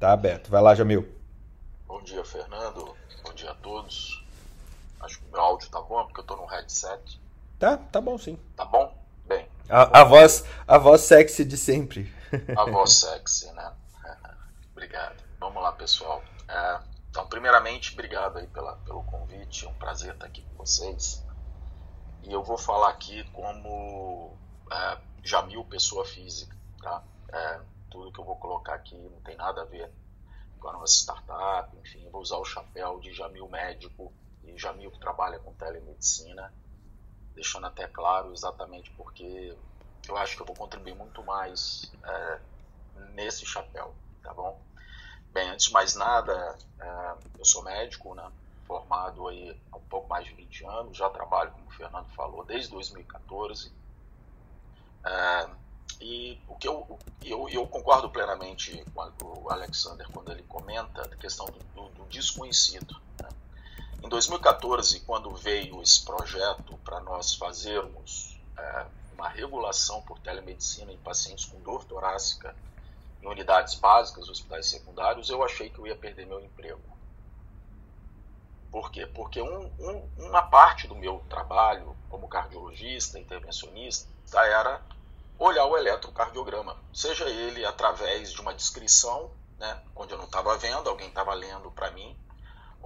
tá 0.00 0.10
aberto. 0.10 0.50
Vai 0.50 0.60
lá, 0.60 0.74
Jamil. 0.74 1.06
Bom 1.86 2.02
dia, 2.02 2.24
Fernando. 2.24 2.96
Bom 3.22 3.32
dia 3.32 3.52
a 3.52 3.54
todos. 3.54 4.24
Acho 5.02 5.20
que 5.20 5.24
o 5.28 5.30
meu 5.30 5.40
áudio 5.40 5.70
tá 5.70 5.80
bom, 5.82 6.04
porque 6.06 6.18
eu 6.18 6.24
tô 6.24 6.34
no 6.34 6.46
headset. 6.46 7.20
Tá, 7.60 7.76
tá 7.76 8.00
bom 8.00 8.18
sim. 8.18 8.36
Tá 8.56 8.64
bom? 8.64 8.92
A, 9.68 10.00
a 10.00 10.04
voz, 10.04 10.44
a 10.66 10.78
voz 10.78 11.00
sexy 11.02 11.44
de 11.44 11.56
sempre. 11.56 12.12
A 12.56 12.64
voz 12.70 12.94
sexy, 12.94 13.50
né? 13.52 13.72
Obrigado. 14.72 15.22
Vamos 15.40 15.62
lá, 15.62 15.72
pessoal. 15.72 16.22
É, 16.48 16.80
então, 17.10 17.26
primeiramente, 17.26 17.92
obrigado 17.92 18.38
aí 18.38 18.46
pela, 18.46 18.76
pelo 18.78 19.02
convite. 19.04 19.64
É 19.64 19.68
um 19.68 19.74
prazer 19.74 20.14
estar 20.14 20.26
aqui 20.26 20.42
com 20.42 20.64
vocês. 20.64 21.24
E 22.22 22.32
eu 22.32 22.42
vou 22.42 22.58
falar 22.58 22.90
aqui 22.90 23.24
como 23.32 24.36
é, 24.70 24.98
Jamil, 25.22 25.64
pessoa 25.64 26.04
física, 26.04 26.56
tá? 26.82 27.02
É, 27.32 27.60
tudo 27.90 28.12
que 28.12 28.20
eu 28.20 28.24
vou 28.24 28.36
colocar 28.36 28.74
aqui 28.74 28.96
não 28.96 29.20
tem 29.22 29.36
nada 29.36 29.62
a 29.62 29.64
ver 29.64 29.90
com 30.58 30.68
a 30.68 30.72
nossa 30.72 30.94
startup, 30.94 31.76
enfim, 31.78 32.04
eu 32.04 32.10
vou 32.10 32.20
usar 32.20 32.36
o 32.36 32.44
chapéu 32.44 32.98
de 32.98 33.12
Jamil 33.12 33.48
médico 33.48 34.12
e 34.44 34.56
Jamil 34.58 34.90
que 34.90 34.98
trabalha 34.98 35.38
com 35.38 35.52
telemedicina, 35.54 36.52
deixando 37.36 37.66
até 37.66 37.86
claro 37.86 38.32
exatamente 38.32 38.90
porque 38.92 39.54
eu 40.08 40.16
acho 40.16 40.34
que 40.34 40.42
eu 40.42 40.46
vou 40.46 40.56
contribuir 40.56 40.94
muito 40.94 41.22
mais 41.22 41.92
é, 42.02 42.40
nesse 43.12 43.44
chapéu, 43.44 43.94
tá 44.22 44.32
bom? 44.32 44.60
Bem, 45.32 45.50
antes 45.50 45.66
de 45.66 45.72
mais 45.72 45.94
nada, 45.94 46.56
é, 46.80 47.14
eu 47.38 47.44
sou 47.44 47.62
médico, 47.62 48.14
né? 48.14 48.32
Formado 48.66 49.28
aí 49.28 49.60
há 49.70 49.76
um 49.76 49.82
pouco 49.82 50.08
mais 50.08 50.24
de 50.24 50.32
20 50.32 50.64
anos, 50.64 50.96
já 50.96 51.10
trabalho, 51.10 51.52
como 51.52 51.66
o 51.66 51.70
Fernando 51.70 52.08
falou, 52.14 52.44
desde 52.44 52.70
2014. 52.70 53.70
É, 55.04 55.50
e 56.00 56.40
o 56.48 56.56
que 56.56 56.66
eu, 56.66 56.98
eu, 57.22 57.48
eu 57.48 57.66
concordo 57.66 58.10
plenamente 58.10 58.84
com 58.94 59.42
o 59.44 59.50
Alexander 59.50 60.08
quando 60.10 60.32
ele 60.32 60.42
comenta 60.44 61.02
a 61.02 61.16
questão 61.16 61.46
do, 61.46 61.58
do, 61.74 61.88
do 61.90 62.04
desconhecido. 62.06 63.00
Né? 63.22 63.28
Em 64.06 64.08
2014, 64.08 65.00
quando 65.00 65.34
veio 65.34 65.82
esse 65.82 66.04
projeto 66.04 66.78
para 66.84 67.00
nós 67.00 67.34
fazermos 67.34 68.38
é, 68.56 68.86
uma 69.12 69.28
regulação 69.28 70.00
por 70.02 70.20
telemedicina 70.20 70.92
em 70.92 70.98
pacientes 70.98 71.44
com 71.44 71.58
dor 71.58 71.82
torácica 71.82 72.54
em 73.20 73.26
unidades 73.26 73.74
básicas, 73.74 74.28
hospitais 74.28 74.68
secundários, 74.68 75.28
eu 75.28 75.42
achei 75.42 75.68
que 75.70 75.80
eu 75.80 75.88
ia 75.88 75.96
perder 75.96 76.24
meu 76.24 76.38
emprego. 76.38 76.80
Por 78.70 78.92
quê? 78.92 79.06
Porque 79.06 79.42
um, 79.42 79.72
um, 79.80 80.08
uma 80.18 80.42
parte 80.42 80.86
do 80.86 80.94
meu 80.94 81.20
trabalho 81.28 81.96
como 82.08 82.28
cardiologista, 82.28 83.18
intervencionista, 83.18 84.08
era 84.32 84.82
olhar 85.36 85.64
o 85.64 85.76
eletrocardiograma, 85.76 86.76
seja 86.94 87.28
ele 87.28 87.64
através 87.64 88.32
de 88.32 88.40
uma 88.40 88.54
descrição, 88.54 89.32
né, 89.58 89.82
onde 89.96 90.12
eu 90.12 90.18
não 90.18 90.26
estava 90.26 90.56
vendo, 90.56 90.88
alguém 90.88 91.08
estava 91.08 91.34
lendo 91.34 91.72
para 91.72 91.90
mim, 91.90 92.16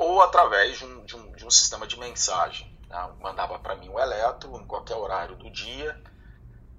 ou 0.00 0.22
através 0.22 0.78
de 0.78 0.86
um, 0.86 1.04
de 1.04 1.14
um, 1.14 1.32
de 1.32 1.46
um 1.46 1.50
sistema 1.50 1.86
de 1.86 1.98
mensagem. 1.98 2.74
Né, 2.88 3.10
mandava 3.20 3.58
para 3.58 3.76
mim 3.76 3.90
o 3.90 4.00
eletro 4.00 4.56
em 4.56 4.64
qualquer 4.64 4.96
horário 4.96 5.36
do 5.36 5.50
dia, 5.50 6.02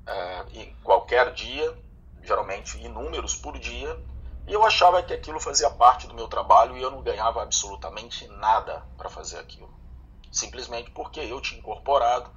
uh, 0.08 0.50
em 0.58 0.76
qualquer 0.84 1.32
dia, 1.32 1.78
geralmente 2.24 2.84
inúmeros 2.84 3.36
por 3.36 3.60
dia, 3.60 3.96
e 4.48 4.54
eu 4.54 4.66
achava 4.66 5.04
que 5.04 5.14
aquilo 5.14 5.40
fazia 5.40 5.70
parte 5.70 6.08
do 6.08 6.16
meu 6.16 6.28
trabalho 6.28 6.76
e 6.76 6.82
eu 6.82 6.90
não 6.90 7.04
ganhava 7.04 7.44
absolutamente 7.44 8.28
nada 8.28 8.84
para 8.98 9.08
fazer 9.08 9.38
aquilo. 9.38 9.72
Simplesmente 10.32 10.90
porque 10.90 11.20
eu 11.20 11.40
tinha 11.40 11.60
incorporado 11.60 12.28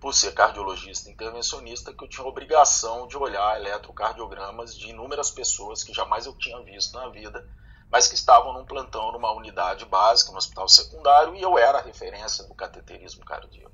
por 0.00 0.12
ser 0.12 0.34
cardiologista 0.34 1.08
intervencionista, 1.08 1.94
que 1.94 2.02
eu 2.02 2.08
tinha 2.08 2.26
a 2.26 2.28
obrigação 2.28 3.06
de 3.06 3.16
olhar 3.16 3.56
eletrocardiogramas 3.60 4.76
de 4.76 4.90
inúmeras 4.90 5.30
pessoas 5.30 5.84
que 5.84 5.94
jamais 5.94 6.26
eu 6.26 6.36
tinha 6.36 6.60
visto 6.64 6.92
na 6.94 7.08
vida, 7.08 7.48
mas 7.92 8.08
que 8.08 8.14
estavam 8.14 8.54
num 8.54 8.64
plantão 8.64 9.12
numa 9.12 9.30
unidade 9.32 9.84
básica, 9.84 10.32
no 10.32 10.38
hospital 10.38 10.66
secundário, 10.66 11.34
e 11.34 11.42
eu 11.42 11.58
era 11.58 11.78
a 11.78 11.82
referência 11.82 12.42
do 12.44 12.54
cateterismo 12.54 13.22
cardíaco. 13.22 13.70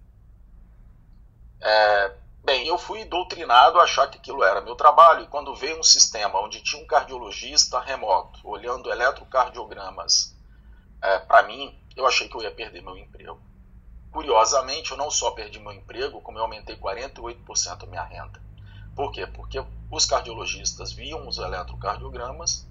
É, 1.61 2.17
bem, 2.45 2.67
eu 2.67 2.77
fui 2.77 3.05
doutrinado 3.05 3.79
a 3.79 3.85
achar 3.85 4.11
que 4.11 4.19
aquilo 4.19 4.43
era 4.43 4.61
meu 4.61 4.75
trabalho, 4.75 5.23
e 5.23 5.29
quando 5.29 5.55
veio 5.55 5.79
um 5.79 5.85
sistema 5.85 6.41
onde 6.41 6.61
tinha 6.65 6.83
um 6.83 6.87
cardiologista 6.87 7.79
remoto 7.79 8.41
olhando 8.43 8.91
eletrocardiogramas 8.91 10.37
é, 11.01 11.21
para 11.21 11.45
mim, 11.45 11.81
eu 11.97 12.05
achei 12.05 12.29
que 12.29 12.37
eu 12.37 12.43
ia 12.43 12.51
perder 12.51 12.83
meu 12.83 12.97
emprego. 12.97 13.41
Curiosamente, 14.11 14.91
eu 14.91 14.97
não 14.97 15.13
só 15.13 15.31
perdi 15.31 15.61
meu 15.61 15.73
emprego, 15.73 16.21
como 16.21 16.39
eu 16.39 16.43
aumentei 16.43 16.77
48% 16.77 17.85
a 17.85 17.87
minha 17.87 18.03
renda. 18.03 18.43
Por 18.97 19.13
quê? 19.13 19.29
Porque 19.29 19.65
os 19.93 20.07
cardiologistas 20.07 20.93
viam 20.93 21.29
os 21.29 21.39
eletrocardiogramas, 21.39 22.68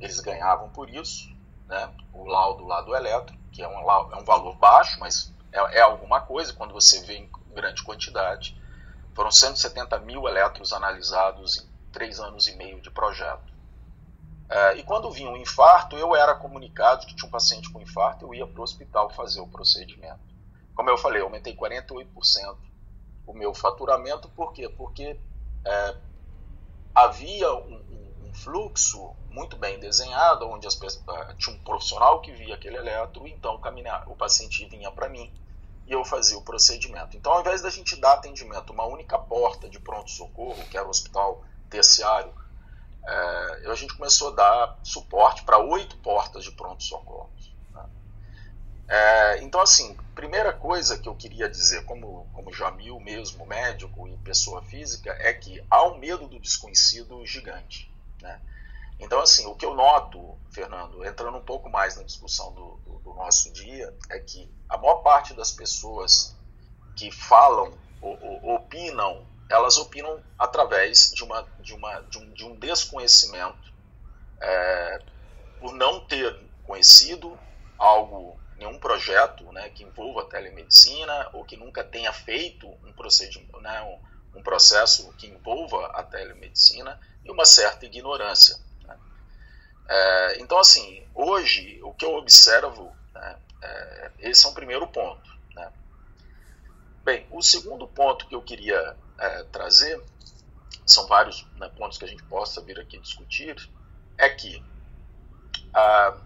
eles 0.00 0.20
ganhavam 0.20 0.68
por 0.70 0.88
isso, 0.90 1.28
né? 1.66 1.92
o 2.12 2.24
laudo 2.24 2.64
lá 2.64 2.80
do 2.82 2.94
eletro, 2.94 3.36
que 3.52 3.62
é 3.62 3.68
um, 3.68 3.90
é 4.12 4.16
um 4.16 4.24
valor 4.24 4.56
baixo, 4.56 4.98
mas 5.00 5.32
é, 5.52 5.78
é 5.78 5.80
alguma 5.80 6.20
coisa 6.20 6.52
quando 6.52 6.72
você 6.72 7.02
vê 7.04 7.18
em 7.18 7.30
grande 7.54 7.82
quantidade. 7.82 8.60
Foram 9.14 9.30
170 9.30 9.98
mil 10.00 10.28
eletros 10.28 10.72
analisados 10.72 11.58
em 11.58 11.68
três 11.90 12.20
anos 12.20 12.46
e 12.46 12.56
meio 12.56 12.80
de 12.80 12.90
projeto. 12.90 13.54
É, 14.48 14.76
e 14.76 14.82
quando 14.82 15.10
vinha 15.10 15.30
um 15.30 15.36
infarto, 15.36 15.96
eu 15.96 16.14
era 16.14 16.34
comunicado 16.34 17.06
que 17.06 17.16
tinha 17.16 17.26
um 17.26 17.32
paciente 17.32 17.70
com 17.70 17.80
infarto, 17.80 18.26
eu 18.26 18.34
ia 18.34 18.46
para 18.46 18.60
o 18.60 18.64
hospital 18.64 19.10
fazer 19.10 19.40
o 19.40 19.48
procedimento. 19.48 20.20
Como 20.74 20.90
eu 20.90 20.98
falei, 20.98 21.20
eu 21.20 21.26
aumentei 21.26 21.56
48% 21.56 22.56
o 23.26 23.32
meu 23.32 23.52
faturamento, 23.52 24.28
por 24.28 24.52
quê? 24.52 24.68
Porque 24.68 25.18
é, 25.64 25.96
havia 26.94 27.52
um, 27.54 27.84
fluxo 28.36 29.14
muito 29.30 29.56
bem 29.56 29.78
desenhado, 29.80 30.48
onde 30.48 30.66
as 30.66 30.74
pessoas, 30.74 31.02
é, 31.08 31.34
tinha 31.34 31.56
um 31.56 31.58
profissional 31.60 32.20
que 32.20 32.32
via 32.32 32.54
aquele 32.54 32.76
eletro, 32.76 33.26
então 33.26 33.60
o 34.06 34.16
paciente 34.16 34.66
vinha 34.66 34.90
para 34.90 35.08
mim 35.08 35.32
e 35.86 35.92
eu 35.92 36.04
fazia 36.04 36.36
o 36.36 36.42
procedimento. 36.42 37.16
Então, 37.16 37.32
ao 37.32 37.40
invés 37.40 37.62
da 37.62 37.70
gente 37.70 37.96
dar 37.96 38.14
atendimento 38.14 38.72
uma 38.72 38.84
única 38.84 39.18
porta 39.18 39.68
de 39.68 39.78
pronto-socorro, 39.78 40.64
que 40.68 40.76
era 40.76 40.86
o 40.86 40.90
hospital 40.90 41.44
terciário, 41.70 42.32
é, 43.06 43.70
a 43.70 43.74
gente 43.74 43.94
começou 43.94 44.32
a 44.32 44.36
dar 44.36 44.78
suporte 44.82 45.42
para 45.44 45.58
oito 45.58 45.96
portas 45.98 46.44
de 46.44 46.52
pronto-socorro. 46.52 47.30
É, 48.88 49.42
então, 49.42 49.60
assim, 49.60 49.96
primeira 50.14 50.52
coisa 50.52 50.96
que 50.98 51.08
eu 51.08 51.14
queria 51.14 51.48
dizer, 51.48 51.84
como, 51.84 52.28
como 52.32 52.52
Jamil 52.52 53.00
mesmo, 53.00 53.44
médico 53.44 54.06
e 54.06 54.16
pessoa 54.18 54.62
física, 54.62 55.10
é 55.18 55.32
que 55.32 55.62
há 55.68 55.84
um 55.84 55.98
medo 55.98 56.28
do 56.28 56.38
desconhecido 56.38 57.24
gigante. 57.26 57.92
Né? 58.26 58.40
Então, 58.98 59.20
assim, 59.20 59.46
o 59.46 59.54
que 59.54 59.64
eu 59.64 59.74
noto, 59.74 60.36
Fernando, 60.50 61.04
entrando 61.04 61.36
um 61.36 61.44
pouco 61.44 61.70
mais 61.70 61.96
na 61.96 62.02
discussão 62.02 62.52
do, 62.52 62.76
do, 62.84 62.98
do 62.98 63.14
nosso 63.14 63.52
dia, 63.52 63.94
é 64.10 64.18
que 64.18 64.50
a 64.68 64.76
maior 64.76 64.96
parte 64.96 65.32
das 65.34 65.52
pessoas 65.52 66.36
que 66.96 67.10
falam 67.10 67.72
ou, 68.00 68.18
ou 68.20 68.54
opinam, 68.56 69.24
elas 69.48 69.76
opinam 69.76 70.22
através 70.38 71.12
de, 71.14 71.22
uma, 71.22 71.42
de, 71.60 71.74
uma, 71.74 72.00
de, 72.02 72.18
um, 72.18 72.32
de 72.32 72.44
um 72.44 72.56
desconhecimento, 72.56 73.72
é, 74.40 75.02
por 75.60 75.72
não 75.74 76.00
ter 76.00 76.36
conhecido 76.64 77.38
algo 77.78 78.38
nenhum 78.56 78.78
projeto 78.78 79.44
né, 79.52 79.68
que 79.70 79.84
envolva 79.84 80.24
telemedicina 80.24 81.30
ou 81.32 81.44
que 81.44 81.56
nunca 81.56 81.84
tenha 81.84 82.12
feito 82.12 82.66
um 82.84 82.92
procedimento, 82.92 83.60
né, 83.60 83.82
um, 83.82 84.38
um, 84.38 84.42
processo 84.42 85.12
que 85.14 85.26
envolva 85.26 85.86
a 85.88 86.02
telemedicina 86.02 86.98
e 87.26 87.30
uma 87.30 87.44
certa 87.44 87.84
ignorância. 87.84 88.56
Né. 88.84 88.96
É, 89.88 90.40
então, 90.40 90.58
assim, 90.58 91.06
hoje 91.14 91.80
o 91.82 91.92
que 91.92 92.04
eu 92.04 92.14
observo, 92.14 92.94
né, 93.14 93.36
é, 93.62 94.10
esse 94.20 94.46
é 94.46 94.48
um 94.48 94.54
primeiro 94.54 94.86
ponto. 94.86 95.28
Né. 95.54 95.72
Bem, 97.04 97.26
o 97.30 97.42
segundo 97.42 97.86
ponto 97.88 98.26
que 98.26 98.34
eu 98.34 98.42
queria 98.42 98.96
é, 99.18 99.42
trazer, 99.44 100.02
são 100.86 101.06
vários 101.06 101.44
né, 101.56 101.68
pontos 101.76 101.98
que 101.98 102.04
a 102.04 102.08
gente 102.08 102.22
possa 102.24 102.60
vir 102.60 102.78
aqui 102.78 102.98
discutir, 102.98 103.56
é 104.16 104.28
que 104.28 104.64
ah, 105.74 106.16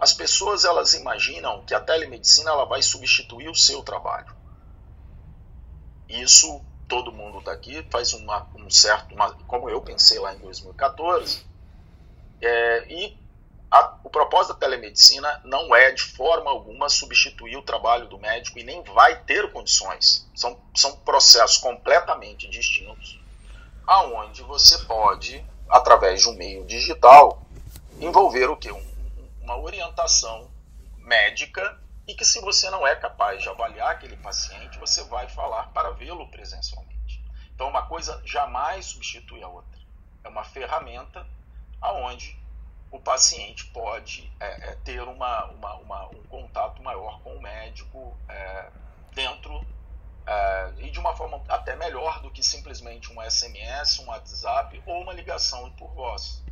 as 0.00 0.12
pessoas 0.12 0.64
elas 0.64 0.94
imaginam 0.94 1.64
que 1.64 1.74
a 1.74 1.80
telemedicina 1.80 2.50
ela 2.50 2.64
vai 2.64 2.82
substituir 2.82 3.48
o 3.48 3.54
seu 3.54 3.82
trabalho. 3.82 4.34
Isso 6.08 6.64
todo 6.88 7.12
mundo 7.12 7.38
está 7.38 7.52
aqui 7.52 7.86
faz 7.90 8.12
uma, 8.14 8.46
um 8.54 8.70
certo, 8.70 9.14
uma, 9.14 9.32
como 9.46 9.68
eu 9.68 9.80
pensei 9.80 10.18
lá 10.18 10.34
em 10.34 10.38
2014, 10.38 11.44
É, 12.40 12.86
e 12.92 13.16
a, 13.70 13.98
o 14.04 14.10
propósito 14.10 14.54
da 14.54 14.60
telemedicina 14.60 15.40
não 15.44 15.74
é 15.74 15.90
de 15.90 16.02
forma 16.02 16.50
alguma 16.50 16.88
substituir 16.88 17.56
o 17.56 17.62
trabalho 17.62 18.06
do 18.08 18.18
médico 18.18 18.58
e 18.58 18.64
nem 18.64 18.82
vai 18.82 19.22
ter 19.24 19.50
condições. 19.52 20.28
São, 20.34 20.58
são 20.74 20.96
processos 20.98 21.56
completamente 21.58 22.48
distintos, 22.48 23.18
aonde 23.86 24.42
você 24.42 24.84
pode, 24.84 25.44
através 25.68 26.22
de 26.22 26.28
um 26.28 26.34
meio 26.34 26.64
digital, 26.66 27.42
envolver 27.98 28.48
o 28.50 28.56
que? 28.56 28.70
Um, 28.70 28.86
uma 29.42 29.58
orientação 29.58 30.48
médica 30.98 31.78
e 32.06 32.14
que 32.14 32.24
se 32.24 32.40
você 32.40 32.70
não 32.70 32.86
é 32.86 32.94
capaz 32.94 33.42
de 33.42 33.48
avaliar 33.48 33.90
aquele 33.90 34.16
paciente, 34.16 34.78
você 34.78 35.02
vai 35.04 35.28
falar 35.28 35.72
para 35.72 35.90
vê-lo 35.90 36.28
presencialmente. 36.30 37.24
Então 37.54 37.68
uma 37.68 37.86
coisa 37.86 38.20
jamais 38.24 38.86
substitui 38.86 39.42
a 39.42 39.48
outra. 39.48 39.80
É 40.22 40.28
uma 40.28 40.44
ferramenta 40.44 41.26
aonde 41.80 42.38
o 42.90 43.00
paciente 43.00 43.66
pode 43.66 44.32
é, 44.38 44.70
é, 44.70 44.74
ter 44.76 45.02
uma, 45.02 45.46
uma, 45.46 45.74
uma, 45.74 46.06
um 46.08 46.22
contato 46.24 46.82
maior 46.82 47.20
com 47.22 47.34
o 47.34 47.42
médico 47.42 48.16
é, 48.28 48.70
dentro 49.12 49.66
é, 50.26 50.72
e 50.78 50.90
de 50.90 50.98
uma 50.98 51.14
forma 51.16 51.42
até 51.48 51.74
melhor 51.74 52.20
do 52.20 52.30
que 52.30 52.42
simplesmente 52.42 53.12
um 53.12 53.20
SMS, 53.22 53.98
um 54.00 54.06
WhatsApp 54.06 54.80
ou 54.86 55.02
uma 55.02 55.12
ligação 55.12 55.70
por 55.72 55.92
voz. 55.92 56.44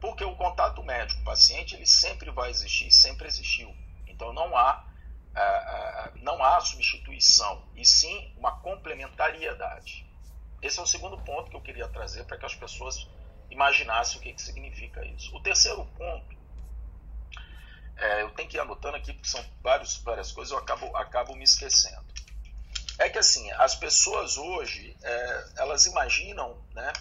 Porque 0.00 0.24
o 0.24 0.36
contato 0.36 0.82
médico-paciente 0.82 1.74
ele 1.74 1.86
sempre 1.86 2.30
vai 2.30 2.50
existir, 2.50 2.90
sempre 2.90 3.26
existiu. 3.26 3.74
Então 4.06 4.32
não 4.32 4.56
há 4.56 4.89
não 6.16 6.42
há 6.42 6.60
substituição, 6.60 7.66
e 7.74 7.84
sim 7.84 8.32
uma 8.36 8.60
complementariedade. 8.60 10.06
Esse 10.62 10.78
é 10.78 10.82
o 10.82 10.86
segundo 10.86 11.18
ponto 11.18 11.50
que 11.50 11.56
eu 11.56 11.60
queria 11.60 11.88
trazer 11.88 12.24
para 12.24 12.36
que 12.36 12.44
as 12.44 12.54
pessoas 12.54 13.08
imaginassem 13.50 14.18
o 14.18 14.22
que, 14.22 14.32
que 14.32 14.42
significa 14.42 15.04
isso. 15.06 15.34
O 15.34 15.42
terceiro 15.42 15.84
ponto, 15.96 16.36
é, 17.96 18.22
eu 18.22 18.30
tenho 18.30 18.48
que 18.48 18.56
ir 18.56 18.60
anotando 18.60 18.96
aqui 18.96 19.12
porque 19.12 19.28
são 19.28 19.44
várias 19.62 19.96
coisas, 20.32 20.50
eu 20.50 20.58
acabo, 20.58 20.94
acabo 20.96 21.34
me 21.34 21.44
esquecendo. 21.44 22.04
É 22.98 23.08
que 23.08 23.18
assim, 23.18 23.50
as 23.52 23.74
pessoas 23.74 24.36
hoje, 24.36 24.96
é, 25.02 25.44
elas 25.56 25.86
imaginam 25.86 26.62
né, 26.74 26.92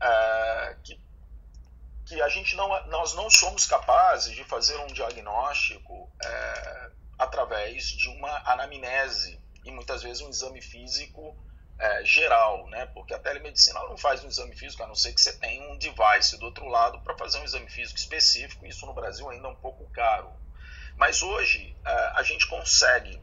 é, 0.00 0.76
que 0.84 1.00
que 2.06 2.20
a 2.20 2.28
gente 2.28 2.56
não, 2.56 2.68
nós 2.88 3.14
não 3.14 3.30
somos 3.30 3.66
capazes 3.66 4.34
de 4.34 4.42
fazer 4.42 4.76
um 4.78 4.88
diagnóstico 4.88 6.10
é, 6.20 6.90
através 7.20 7.84
de 7.84 8.08
uma 8.08 8.42
anamnese 8.50 9.38
e 9.62 9.70
muitas 9.70 10.02
vezes 10.02 10.22
um 10.22 10.30
exame 10.30 10.62
físico 10.62 11.36
é, 11.78 12.02
geral, 12.02 12.66
né? 12.68 12.86
Porque 12.86 13.12
a 13.12 13.18
telemedicina 13.18 13.78
não 13.80 13.96
faz 13.96 14.24
um 14.24 14.28
exame 14.28 14.56
físico, 14.56 14.82
a 14.82 14.86
não 14.86 14.94
ser 14.94 15.12
que 15.12 15.20
você 15.20 15.34
tenha 15.34 15.70
um 15.70 15.76
device 15.76 16.38
do 16.38 16.46
outro 16.46 16.66
lado 16.66 16.98
para 17.02 17.16
fazer 17.18 17.38
um 17.38 17.44
exame 17.44 17.68
físico 17.68 17.98
específico. 17.98 18.66
Isso 18.66 18.86
no 18.86 18.94
Brasil 18.94 19.28
ainda 19.28 19.48
é 19.48 19.50
um 19.50 19.56
pouco 19.56 19.84
caro. 19.90 20.32
Mas 20.96 21.22
hoje 21.22 21.76
é, 21.84 21.92
a 22.14 22.22
gente 22.22 22.46
consegue, 22.46 23.20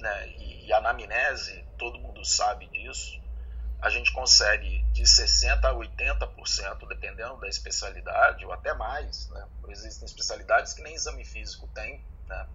né? 0.00 0.28
E, 0.30 0.66
e 0.66 0.72
a 0.72 0.78
anamnese, 0.78 1.64
todo 1.78 2.00
mundo 2.00 2.24
sabe 2.24 2.66
disso, 2.66 3.22
a 3.80 3.88
gente 3.90 4.12
consegue 4.12 4.82
de 4.92 5.04
60% 5.04 5.64
a 5.64 5.72
80%, 5.72 6.88
dependendo 6.88 7.36
da 7.36 7.46
especialidade, 7.46 8.44
ou 8.44 8.52
até 8.52 8.74
mais. 8.74 9.28
Né? 9.28 9.46
Existem 9.68 10.04
especialidades 10.04 10.72
que 10.72 10.82
nem 10.82 10.94
exame 10.94 11.24
físico 11.24 11.68
tem, 11.68 12.04
né? 12.26 12.48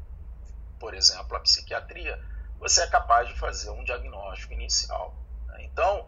Por 0.81 0.95
exemplo, 0.95 1.37
a 1.37 1.39
psiquiatria, 1.39 2.19
você 2.59 2.81
é 2.81 2.87
capaz 2.87 3.27
de 3.27 3.37
fazer 3.37 3.69
um 3.69 3.83
diagnóstico 3.83 4.53
inicial. 4.53 5.15
Né? 5.45 5.63
Então, 5.65 6.07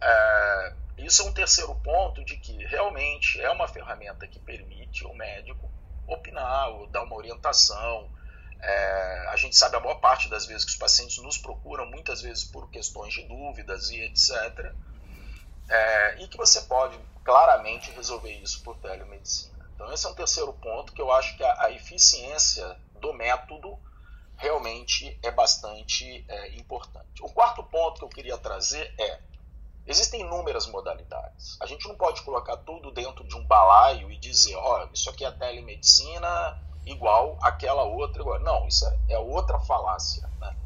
é, 0.00 0.74
isso 0.98 1.22
é 1.22 1.24
um 1.24 1.32
terceiro 1.32 1.74
ponto 1.76 2.22
de 2.22 2.36
que 2.36 2.52
realmente 2.66 3.40
é 3.40 3.50
uma 3.50 3.66
ferramenta 3.66 4.28
que 4.28 4.38
permite 4.38 5.04
o 5.06 5.14
médico 5.14 5.72
opinar 6.06 6.68
ou 6.68 6.86
dar 6.88 7.02
uma 7.04 7.16
orientação. 7.16 8.12
É, 8.60 9.28
a 9.30 9.36
gente 9.36 9.56
sabe 9.56 9.76
a 9.76 9.80
maior 9.80 9.98
parte 9.98 10.28
das 10.28 10.44
vezes 10.44 10.66
que 10.66 10.72
os 10.72 10.76
pacientes 10.76 11.16
nos 11.22 11.38
procuram, 11.38 11.86
muitas 11.86 12.20
vezes 12.20 12.44
por 12.44 12.70
questões 12.70 13.14
de 13.14 13.22
dúvidas 13.22 13.88
e 13.88 13.98
etc. 14.02 14.74
É, 15.70 16.22
e 16.22 16.28
que 16.28 16.36
você 16.36 16.60
pode 16.62 16.98
claramente 17.24 17.90
resolver 17.92 18.32
isso 18.42 18.62
por 18.62 18.76
telemedicina. 18.76 19.70
Então, 19.74 19.90
esse 19.90 20.06
é 20.06 20.10
um 20.10 20.14
terceiro 20.14 20.52
ponto 20.52 20.92
que 20.92 21.00
eu 21.00 21.10
acho 21.10 21.34
que 21.34 21.42
a, 21.42 21.64
a 21.64 21.70
eficiência 21.70 22.76
do 23.00 23.14
método 23.14 23.78
realmente 24.36 25.18
é 25.22 25.30
bastante 25.30 26.24
é, 26.28 26.54
importante. 26.56 27.22
O 27.22 27.28
quarto 27.28 27.62
ponto 27.64 27.98
que 27.98 28.04
eu 28.04 28.08
queria 28.08 28.38
trazer 28.38 28.94
é: 28.98 29.20
existem 29.86 30.20
inúmeras 30.20 30.66
modalidades. 30.66 31.56
A 31.60 31.66
gente 31.66 31.86
não 31.88 31.94
pode 31.94 32.22
colocar 32.22 32.56
tudo 32.58 32.90
dentro 32.90 33.24
de 33.24 33.36
um 33.36 33.44
balaio 33.44 34.10
e 34.10 34.16
dizer, 34.18 34.56
ó, 34.56 34.84
oh, 34.84 34.92
isso 34.92 35.08
aqui 35.10 35.24
é 35.24 35.30
telemedicina 35.30 36.60
igual 36.84 37.38
aquela 37.40 37.84
outra. 37.84 38.22
Igual. 38.22 38.40
Não, 38.40 38.66
isso 38.66 38.86
é, 38.86 39.14
é 39.14 39.18
outra 39.18 39.58
falácia. 39.60 40.28
Né? 40.40 40.56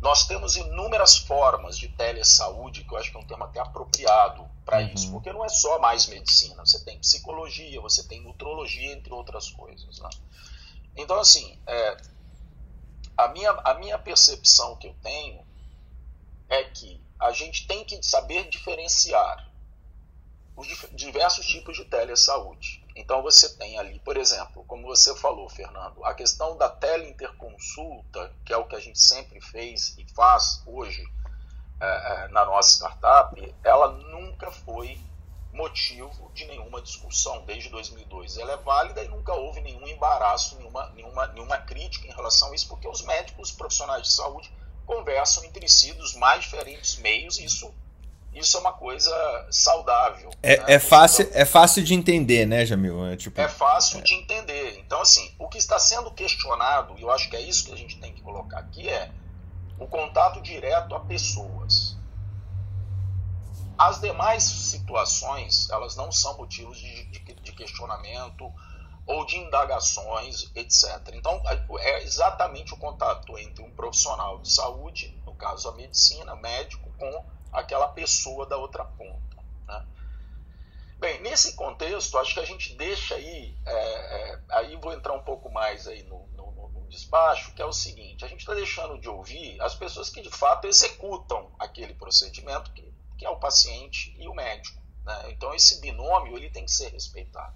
Nós 0.00 0.26
temos 0.26 0.56
inúmeras 0.56 1.18
formas 1.18 1.76
de 1.76 1.88
telesaúde, 1.88 2.84
que 2.84 2.94
eu 2.94 2.98
acho 2.98 3.10
que 3.10 3.16
é 3.16 3.20
um 3.20 3.26
tema 3.26 3.46
até 3.46 3.60
apropriado 3.60 4.48
para 4.64 4.78
uhum. 4.78 4.92
isso, 4.94 5.10
porque 5.10 5.32
não 5.32 5.44
é 5.44 5.48
só 5.48 5.78
mais 5.78 6.06
medicina, 6.06 6.64
você 6.64 6.82
tem 6.84 6.98
psicologia, 6.98 7.80
você 7.80 8.06
tem 8.06 8.22
nutrologia, 8.22 8.92
entre 8.92 9.12
outras 9.12 9.50
coisas. 9.50 9.98
Né? 9.98 10.08
Então, 10.96 11.18
assim, 11.18 11.58
é, 11.66 11.96
a 13.24 13.28
minha, 13.28 13.50
a 13.50 13.74
minha 13.74 13.98
percepção 13.98 14.76
que 14.76 14.86
eu 14.86 14.94
tenho 15.02 15.44
é 16.48 16.64
que 16.64 17.00
a 17.18 17.32
gente 17.32 17.66
tem 17.66 17.84
que 17.84 18.02
saber 18.02 18.48
diferenciar 18.48 19.48
os 20.56 20.66
diversos 20.92 21.46
tipos 21.46 21.76
de 21.76 21.84
telesaúde. 21.84 22.84
Então 22.96 23.22
você 23.22 23.56
tem 23.56 23.78
ali, 23.78 23.98
por 24.00 24.16
exemplo, 24.16 24.64
como 24.64 24.86
você 24.86 25.14
falou, 25.14 25.48
Fernando, 25.48 26.04
a 26.04 26.14
questão 26.14 26.56
da 26.56 26.68
teleinterconsulta, 26.68 28.32
que 28.44 28.52
é 28.52 28.56
o 28.56 28.66
que 28.66 28.76
a 28.76 28.80
gente 28.80 28.98
sempre 28.98 29.40
fez 29.40 29.96
e 29.96 30.06
faz 30.14 30.62
hoje 30.66 31.02
é, 31.80 32.24
é 32.24 32.28
na 32.28 32.44
nossa 32.44 32.70
startup, 32.76 33.54
ela 33.62 33.92
nunca 33.92 34.50
foi 34.50 34.98
motivo 35.52 36.30
de 36.32 36.44
nenhuma 36.46 36.80
discussão 36.80 37.44
desde 37.44 37.68
2002. 37.70 38.38
Ela 38.38 38.52
é 38.52 38.56
válida 38.56 39.02
e 39.02 39.08
nunca 39.08 39.34
houve 39.34 39.60
nenhum 39.60 39.86
embaraço, 39.86 40.56
nenhuma, 40.56 40.90
nenhuma, 40.90 41.26
nenhuma 41.28 41.58
crítica 41.58 42.06
em 42.06 42.12
relação 42.12 42.52
a 42.52 42.54
isso, 42.54 42.68
porque 42.68 42.86
os 42.88 43.02
médicos, 43.02 43.50
os 43.50 43.56
profissionais 43.56 44.02
de 44.02 44.12
saúde, 44.12 44.50
conversam 44.86 45.44
entre 45.44 45.68
si 45.68 45.92
dos 45.92 46.14
mais 46.14 46.44
diferentes 46.44 46.96
meios 46.96 47.38
e 47.38 47.44
isso, 47.44 47.72
isso 48.32 48.56
é 48.56 48.60
uma 48.60 48.72
coisa 48.72 49.48
saudável. 49.50 50.30
É, 50.42 50.56
né? 50.56 50.64
é, 50.68 50.78
fácil, 50.78 51.24
então, 51.24 51.40
é 51.40 51.44
fácil 51.44 51.82
de 51.82 51.94
entender, 51.94 52.46
né, 52.46 52.64
Jamil? 52.64 53.06
É, 53.06 53.16
tipo, 53.16 53.40
é 53.40 53.48
fácil 53.48 53.98
é. 53.98 54.02
de 54.02 54.14
entender. 54.14 54.78
Então, 54.78 55.00
assim, 55.00 55.34
o 55.38 55.48
que 55.48 55.58
está 55.58 55.78
sendo 55.78 56.10
questionado, 56.12 56.96
e 56.98 57.02
eu 57.02 57.10
acho 57.10 57.28
que 57.28 57.36
é 57.36 57.40
isso 57.40 57.66
que 57.66 57.72
a 57.72 57.76
gente 57.76 57.98
tem 57.98 58.12
que 58.12 58.22
colocar 58.22 58.58
aqui, 58.58 58.88
é 58.88 59.10
o 59.78 59.86
contato 59.86 60.40
direto 60.40 60.94
a 60.94 61.00
pessoas. 61.00 61.96
As 63.80 63.98
demais 63.98 64.42
situações, 64.42 65.70
elas 65.70 65.96
não 65.96 66.12
são 66.12 66.36
motivos 66.36 66.76
de, 66.76 67.04
de, 67.06 67.18
de 67.32 67.52
questionamento 67.52 68.52
ou 69.06 69.24
de 69.24 69.38
indagações, 69.38 70.50
etc. 70.54 71.14
Então, 71.14 71.42
é 71.78 72.02
exatamente 72.02 72.74
o 72.74 72.76
contato 72.76 73.38
entre 73.38 73.64
um 73.64 73.70
profissional 73.70 74.38
de 74.40 74.52
saúde, 74.52 75.18
no 75.24 75.34
caso 75.34 75.66
a 75.70 75.72
medicina, 75.72 76.36
médico, 76.36 76.92
com 76.98 77.24
aquela 77.50 77.88
pessoa 77.88 78.44
da 78.44 78.58
outra 78.58 78.84
ponta. 78.84 79.42
Né? 79.66 79.86
Bem, 80.98 81.22
nesse 81.22 81.54
contexto, 81.54 82.18
acho 82.18 82.34
que 82.34 82.40
a 82.40 82.44
gente 82.44 82.74
deixa 82.74 83.14
aí, 83.14 83.56
é, 83.64 83.72
é, 83.72 84.40
aí 84.50 84.76
vou 84.76 84.92
entrar 84.92 85.14
um 85.14 85.22
pouco 85.22 85.50
mais 85.50 85.88
aí 85.88 86.02
no, 86.02 86.26
no, 86.34 86.68
no 86.68 86.86
despacho, 86.86 87.54
que 87.54 87.62
é 87.62 87.64
o 87.64 87.72
seguinte, 87.72 88.26
a 88.26 88.28
gente 88.28 88.40
está 88.40 88.52
deixando 88.52 89.00
de 89.00 89.08
ouvir 89.08 89.58
as 89.62 89.74
pessoas 89.74 90.10
que 90.10 90.20
de 90.20 90.30
fato 90.30 90.66
executam 90.66 91.50
aquele 91.58 91.94
procedimento, 91.94 92.70
que 92.72 92.89
que 93.20 93.26
é 93.26 93.30
o 93.30 93.36
paciente 93.36 94.16
e 94.18 94.26
o 94.26 94.34
médico. 94.34 94.80
Né? 95.04 95.32
Então 95.32 95.54
esse 95.54 95.78
binômio 95.78 96.38
ele 96.38 96.48
tem 96.48 96.64
que 96.64 96.70
ser 96.70 96.88
respeitado. 96.88 97.54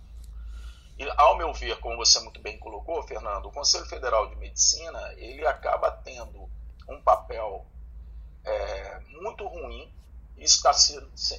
E, 0.99 1.11
ao 1.17 1.39
meu 1.39 1.55
ver, 1.55 1.81
como 1.81 1.97
você 1.97 2.21
muito 2.21 2.39
bem 2.43 2.59
colocou, 2.59 3.03
Fernando, 3.03 3.47
o 3.47 3.51
Conselho 3.51 3.87
Federal 3.87 4.29
de 4.29 4.37
Medicina 4.37 5.01
ele 5.17 5.45
acaba 5.47 5.91
tendo 5.91 6.51
um 6.87 7.01
papel 7.01 7.67
é, 8.45 9.01
muito 9.09 9.47
ruim. 9.47 9.91
Isso, 10.37 10.63
tá, 10.63 10.73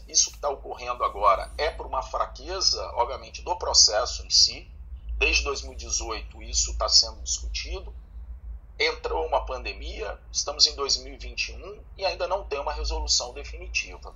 isso 0.07 0.31
que 0.31 0.37
está 0.37 0.49
ocorrendo 0.49 1.03
agora 1.03 1.51
é 1.55 1.69
por 1.69 1.85
uma 1.85 2.01
fraqueza, 2.01 2.83
obviamente, 2.95 3.43
do 3.43 3.55
processo 3.57 4.25
em 4.25 4.29
si. 4.31 4.71
Desde 5.19 5.43
2018 5.43 6.41
isso 6.41 6.71
está 6.71 6.89
sendo 6.89 7.21
discutido. 7.21 7.93
Entrou 8.77 9.25
uma 9.25 9.45
pandemia, 9.45 10.19
estamos 10.31 10.67
em 10.67 10.75
2021 10.75 11.81
e 11.97 12.05
ainda 12.05 12.27
não 12.27 12.43
tem 12.43 12.59
uma 12.59 12.73
resolução 12.73 13.33
definitiva. 13.33 14.13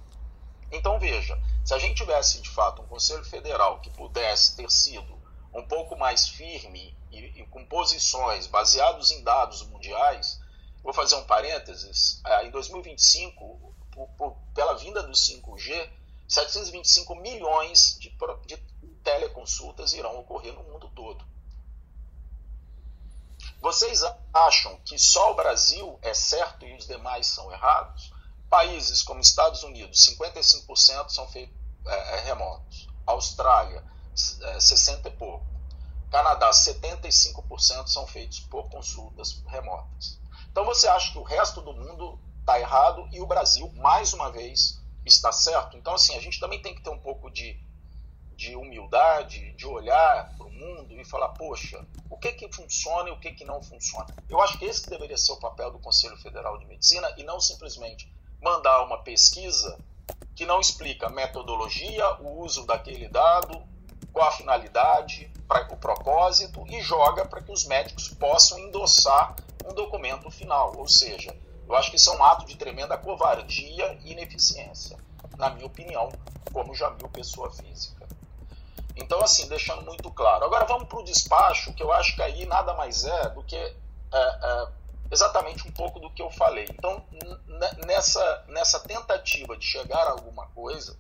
Então 0.72 1.00
veja, 1.00 1.42
se 1.66 1.74
a 1.74 1.80
gente 1.80 1.96
tivesse 1.96 2.42
de 2.42 2.50
fato 2.50 2.82
um 2.82 2.88
Conselho 2.88 3.24
Federal 3.24 3.80
que 3.80 3.90
pudesse 3.90 4.56
ter 4.58 4.70
sido 4.70 5.18
um 5.54 5.66
pouco 5.66 5.96
mais 5.96 6.28
firme 6.28 6.96
e, 7.12 7.42
e 7.42 7.46
com 7.48 7.66
posições 7.66 8.48
baseadas 8.48 9.12
em 9.12 9.24
dados 9.24 9.64
mundiais, 9.64 10.40
vou 10.84 10.94
fazer 10.94 11.16
um 11.16 11.24
parênteses, 11.24 12.22
é, 12.26 12.46
em 12.46 12.52
2025, 12.52 13.76
por, 13.92 14.08
por, 14.10 14.38
pela 14.54 14.76
vinda 14.76 15.02
do 15.02 15.14
5G, 15.14 15.90
725 16.28 17.16
milhões 17.16 17.98
de, 18.00 18.14
de 18.46 18.58
teleconsultas 19.04 19.94
irão 19.94 20.20
ocorrer 20.20 20.54
no 20.54 20.64
mundo 20.64 20.92
todo. 20.94 21.26
Vocês 23.62 24.02
acham 24.34 24.78
que 24.86 24.98
só 24.98 25.32
o 25.32 25.36
Brasil 25.36 26.00
é 26.02 26.14
certo 26.14 26.66
e 26.66 26.76
os 26.76 26.88
demais 26.88 27.28
são 27.28 27.52
errados? 27.52 28.12
Países 28.50 29.04
como 29.04 29.20
Estados 29.20 29.64
Unidos, 29.64 30.06
55% 30.08 31.10
são 31.10 31.28
feitos 31.28 31.56
é, 31.86 32.18
é, 32.18 32.22
remotos. 32.22 32.88
Austrália, 33.06 33.84
é, 34.42 34.60
60 34.60 35.10
e 35.10 35.12
pouco. 35.12 35.46
Canadá, 36.10 36.50
75% 36.50 37.88
são 37.88 38.08
feitos 38.08 38.40
por 38.40 38.70
consultas 38.70 39.44
remotas. 39.46 40.20
Então 40.52 40.66
você 40.66 40.88
acha 40.88 41.12
que 41.12 41.20
o 41.20 41.24
resto 41.24 41.62
do 41.62 41.74
mundo 41.74 42.20
está 42.40 42.60
errado 42.60 43.08
e 43.12 43.22
o 43.22 43.28
Brasil, 43.28 43.72
mais 43.76 44.14
uma 44.14 44.32
vez, 44.32 44.82
está 45.06 45.32
certo? 45.32 45.78
Então, 45.78 45.94
assim, 45.94 46.16
a 46.16 46.22
gente 46.22 46.40
também 46.40 46.62
tem 46.62 46.74
que 46.74 46.82
ter 46.82 46.90
um 46.90 47.00
pouco 47.00 47.30
de, 47.30 47.60
de 48.40 48.56
humildade, 48.56 49.52
de 49.52 49.68
olhar 49.68 50.34
para 50.38 50.48
o 50.48 50.50
mundo 50.50 50.94
e 50.94 51.04
falar, 51.04 51.28
poxa, 51.30 51.86
o 52.10 52.18
que 52.18 52.32
que 52.32 52.50
funciona 52.56 53.10
e 53.10 53.12
o 53.12 53.20
que 53.20 53.34
que 53.34 53.44
não 53.44 53.62
funciona? 53.62 54.16
Eu 54.30 54.40
acho 54.40 54.58
que 54.58 54.64
esse 54.64 54.82
que 54.82 54.90
deveria 54.90 55.18
ser 55.18 55.34
o 55.34 55.40
papel 55.42 55.70
do 55.72 55.80
Conselho 55.80 56.16
Federal 56.16 56.58
de 56.58 56.66
Medicina 56.66 57.14
e 57.18 57.24
não 57.26 57.42
simplesmente 57.42 58.10
mandar 58.42 58.82
uma 58.86 59.04
pesquisa 59.04 59.78
que 60.34 60.46
não 60.46 60.62
explica 60.62 61.08
a 61.08 61.10
metodologia, 61.10 62.16
o 62.22 62.40
uso 62.40 62.66
daquele 62.66 63.10
dado, 63.10 63.62
qual 64.14 64.30
a 64.30 64.32
finalidade, 64.32 65.30
o 65.70 65.76
propósito 65.76 66.66
e 66.70 66.82
joga 66.82 67.26
para 67.26 67.42
que 67.42 67.52
os 67.52 67.66
médicos 67.66 68.08
possam 68.08 68.58
endossar 68.58 69.36
um 69.66 69.74
documento 69.74 70.32
final. 70.32 70.74
Ou 70.78 70.88
seja, 70.88 71.36
eu 71.68 71.76
acho 71.76 71.90
que 71.90 71.98
isso 71.98 72.10
é 72.10 72.16
um 72.16 72.24
ato 72.24 72.46
de 72.46 72.56
tremenda 72.56 72.98
covardia 72.98 74.00
e 74.02 74.14
ineficiência, 74.14 74.96
na 75.38 75.50
minha 75.50 75.66
opinião, 75.66 76.10
como 76.54 76.74
Jamil, 76.74 77.10
pessoa 77.10 77.52
física. 77.52 78.08
Então, 79.02 79.22
assim, 79.22 79.48
deixando 79.48 79.84
muito 79.84 80.12
claro. 80.12 80.46
Agora 80.46 80.66
vamos 80.66 80.88
para 80.88 81.00
o 81.00 81.04
despacho, 81.04 81.74
que 81.74 81.84
eu 81.84 81.92
acho 81.92 82.16
que 82.16 82.22
aí 82.22 82.46
nada 82.46 82.74
mais 82.74 83.06
é 83.06 83.30
do 83.30 83.44
que 83.44 83.56
é, 83.56 83.76
é, 84.12 84.68
exatamente 85.12 85.68
um 85.68 85.72
pouco 85.72 86.00
do 86.00 86.10
que 86.12 86.22
eu 86.22 86.30
falei. 86.32 86.66
Então, 86.70 87.04
nessa, 87.86 88.46
nessa 88.48 88.80
tentativa 88.80 89.56
de 89.58 89.66
chegar 89.66 90.08
a 90.08 90.12
alguma 90.12 90.48
coisa, 90.48 90.98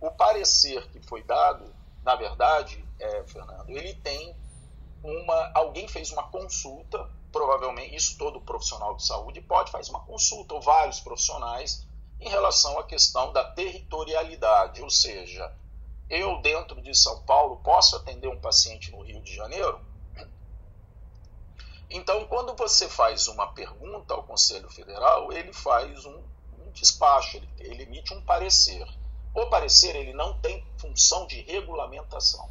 o 0.00 0.10
parecer 0.10 0.86
que 0.90 1.00
foi 1.00 1.22
dado, 1.22 1.64
na 2.02 2.14
verdade, 2.14 2.84
é, 2.98 3.24
Fernando, 3.24 3.70
ele 3.70 3.94
tem 3.94 4.36
uma. 5.02 5.50
Alguém 5.54 5.88
fez 5.88 6.10
uma 6.10 6.24
consulta 6.24 7.08
provavelmente 7.34 7.96
isso 7.96 8.16
todo 8.16 8.40
profissional 8.40 8.94
de 8.94 9.04
saúde 9.04 9.40
pode 9.40 9.72
fazer 9.72 9.90
uma 9.90 10.04
consulta 10.04 10.54
ou 10.54 10.60
vários 10.60 11.00
profissionais 11.00 11.84
em 12.20 12.28
relação 12.28 12.78
à 12.78 12.84
questão 12.84 13.32
da 13.32 13.42
territorialidade, 13.42 14.80
ou 14.80 14.88
seja, 14.88 15.52
eu 16.14 16.40
dentro 16.40 16.80
de 16.80 16.94
São 16.94 17.22
Paulo 17.22 17.56
posso 17.56 17.96
atender 17.96 18.28
um 18.28 18.40
paciente 18.40 18.90
no 18.90 19.02
Rio 19.02 19.20
de 19.20 19.34
Janeiro? 19.34 19.80
Então, 21.90 22.26
quando 22.26 22.56
você 22.56 22.88
faz 22.88 23.28
uma 23.28 23.52
pergunta 23.52 24.14
ao 24.14 24.24
Conselho 24.24 24.68
Federal, 24.70 25.32
ele 25.32 25.52
faz 25.52 26.04
um, 26.04 26.22
um 26.58 26.70
despacho, 26.72 27.36
ele, 27.36 27.48
ele 27.58 27.82
emite 27.82 28.12
um 28.14 28.22
parecer. 28.22 28.86
O 29.34 29.46
parecer 29.46 29.94
ele 29.96 30.12
não 30.12 30.38
tem 30.40 30.64
função 30.78 31.26
de 31.26 31.40
regulamentação, 31.42 32.48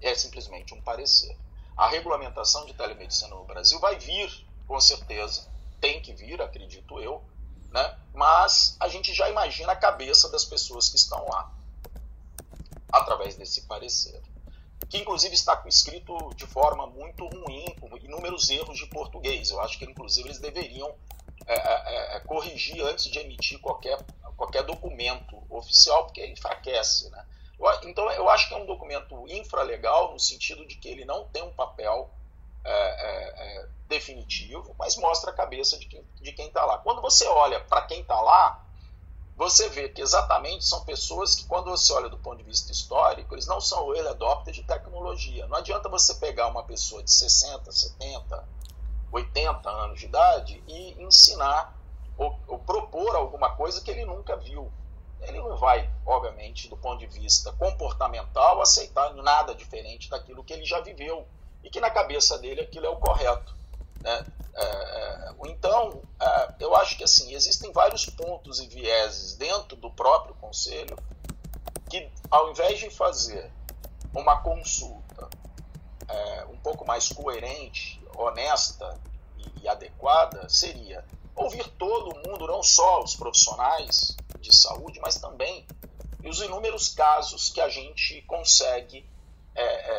é 0.00 0.14
simplesmente 0.14 0.72
um 0.74 0.80
parecer. 0.80 1.36
A 1.76 1.88
regulamentação 1.88 2.64
de 2.64 2.74
telemedicina 2.74 3.34
no 3.34 3.44
Brasil 3.44 3.78
vai 3.80 3.98
vir, 3.98 4.46
com 4.66 4.80
certeza, 4.80 5.48
tem 5.80 6.00
que 6.00 6.12
vir, 6.14 6.40
acredito 6.40 6.98
eu, 7.00 7.22
né? 7.70 7.98
mas 8.14 8.76
a 8.80 8.88
gente 8.88 9.12
já 9.12 9.28
imagina 9.28 9.72
a 9.72 9.76
cabeça 9.76 10.30
das 10.30 10.44
pessoas 10.44 10.88
que 10.88 10.96
estão 10.96 11.26
lá, 11.28 11.52
através 12.92 13.36
desse 13.36 13.62
parecer. 13.62 14.20
Que 14.88 14.98
inclusive 14.98 15.34
está 15.34 15.62
escrito 15.66 16.16
de 16.34 16.46
forma 16.46 16.86
muito 16.86 17.26
ruim, 17.26 17.64
com 17.80 17.96
inúmeros 17.98 18.50
erros 18.50 18.76
de 18.76 18.86
português. 18.86 19.50
Eu 19.50 19.60
acho 19.60 19.78
que 19.78 19.84
inclusive 19.84 20.28
eles 20.28 20.38
deveriam 20.38 20.94
é, 21.46 21.54
é, 21.54 22.16
é, 22.16 22.20
corrigir 22.20 22.84
antes 22.84 23.06
de 23.06 23.18
emitir 23.18 23.60
qualquer, 23.60 23.98
qualquer 24.36 24.64
documento 24.64 25.42
oficial, 25.48 26.04
porque 26.04 26.26
enfraquece. 26.26 27.08
Né? 27.10 27.24
Então, 27.84 28.10
eu 28.12 28.28
acho 28.28 28.48
que 28.48 28.54
é 28.54 28.56
um 28.56 28.66
documento 28.66 29.26
infralegal, 29.28 30.12
no 30.12 30.18
sentido 30.18 30.66
de 30.66 30.76
que 30.76 30.88
ele 30.88 31.04
não 31.04 31.26
tem 31.28 31.42
um 31.42 31.52
papel 31.52 32.10
é, 32.64 32.72
é, 32.72 33.58
é 33.58 33.68
definitivo, 33.88 34.74
mas 34.78 34.96
mostra 34.96 35.30
a 35.30 35.34
cabeça 35.34 35.78
de 35.78 36.32
quem 36.32 36.46
está 36.48 36.64
lá. 36.64 36.78
Quando 36.78 37.00
você 37.00 37.24
olha 37.26 37.60
para 37.60 37.82
quem 37.82 38.00
está 38.00 38.20
lá, 38.20 38.65
você 39.36 39.68
vê 39.68 39.88
que 39.88 40.00
exatamente 40.00 40.64
são 40.64 40.84
pessoas 40.84 41.34
que, 41.34 41.44
quando 41.46 41.70
você 41.70 41.92
olha 41.92 42.08
do 42.08 42.18
ponto 42.18 42.38
de 42.38 42.44
vista 42.44 42.72
histórico, 42.72 43.34
eles 43.34 43.46
não 43.46 43.60
são 43.60 43.94
early 43.94 44.08
adopters 44.08 44.56
de 44.56 44.62
tecnologia. 44.62 45.46
Não 45.46 45.58
adianta 45.58 45.88
você 45.88 46.14
pegar 46.14 46.48
uma 46.48 46.64
pessoa 46.64 47.02
de 47.02 47.10
60, 47.10 47.70
70, 47.70 48.48
80 49.12 49.70
anos 49.70 50.00
de 50.00 50.06
idade 50.06 50.62
e 50.66 51.02
ensinar 51.02 51.78
ou, 52.16 52.38
ou 52.48 52.58
propor 52.58 53.14
alguma 53.14 53.54
coisa 53.54 53.82
que 53.82 53.90
ele 53.90 54.04
nunca 54.04 54.36
viu 54.36 54.72
ele 55.20 55.38
não 55.38 55.56
vai, 55.56 55.90
obviamente, 56.04 56.68
do 56.68 56.76
ponto 56.76 56.98
de 56.98 57.06
vista 57.06 57.52
comportamental, 57.52 58.60
aceitar 58.60 59.14
nada 59.14 59.54
diferente 59.54 60.10
daquilo 60.10 60.44
que 60.44 60.52
ele 60.52 60.64
já 60.64 60.80
viveu 60.80 61.26
e 61.64 61.70
que 61.70 61.80
na 61.80 61.90
cabeça 61.90 62.38
dele 62.38 62.60
aquilo 62.60 62.86
é 62.86 62.88
o 62.88 62.96
correto. 62.96 63.56
Né? 64.06 64.26
É, 64.54 64.64
é 64.64 65.26
então, 65.48 66.02
é, 66.20 66.54
eu 66.60 66.74
acho 66.76 66.96
que 66.96 67.04
assim 67.04 67.34
existem 67.34 67.72
vários 67.72 68.06
pontos 68.06 68.60
e 68.60 68.68
vieses 68.68 69.34
dentro 69.36 69.76
do 69.76 69.90
próprio 69.90 70.34
conselho 70.36 70.96
que, 71.90 72.08
ao 72.30 72.50
invés 72.50 72.78
de 72.78 72.90
fazer 72.90 73.50
uma 74.14 74.40
consulta 74.40 75.28
um 76.48 76.56
pouco 76.58 76.86
mais 76.86 77.08
coerente, 77.08 78.02
honesta 78.16 78.98
e, 79.60 79.68
adequada, 79.68 80.48
seria 80.48 81.04
ouvir 81.34 81.68
todo 81.70 82.16
mundo, 82.26 82.46
não 82.46 82.62
só 82.62 83.02
os 83.02 83.14
profissionais, 83.14 84.16
de 84.40 84.56
saúde, 84.56 85.00
mas 85.00 85.16
também 85.16 85.66
os 86.24 86.40
inúmeros 86.40 86.88
casos 86.88 87.50
que 87.50 87.60
a 87.60 87.68
gente 87.68 88.22
consegue 88.22 89.08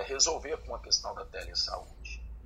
resolver 0.06 0.58
com 0.66 0.76
a 0.76 0.80
questão 0.80 1.14
da 1.14 1.26
telesaúde. 1.26 1.97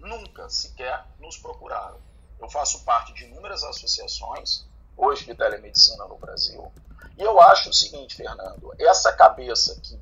Nunca 0.02 0.50
sequer 0.50 1.06
nos 1.20 1.38
procuraram. 1.38 2.00
Eu 2.40 2.50
faço 2.50 2.84
parte 2.84 3.14
de 3.14 3.26
inúmeras 3.26 3.64
associações, 3.64 4.66
hoje 4.98 5.26
de 5.26 5.36
telemedicina 5.36 6.06
no 6.06 6.18
Brasil, 6.18 6.72
e 7.18 7.22
eu 7.22 7.40
acho 7.40 7.70
o 7.70 7.74
seguinte, 7.74 8.16
Fernando, 8.16 8.74
essa 8.80 9.14
cabeça 9.14 9.80
que 9.80 10.00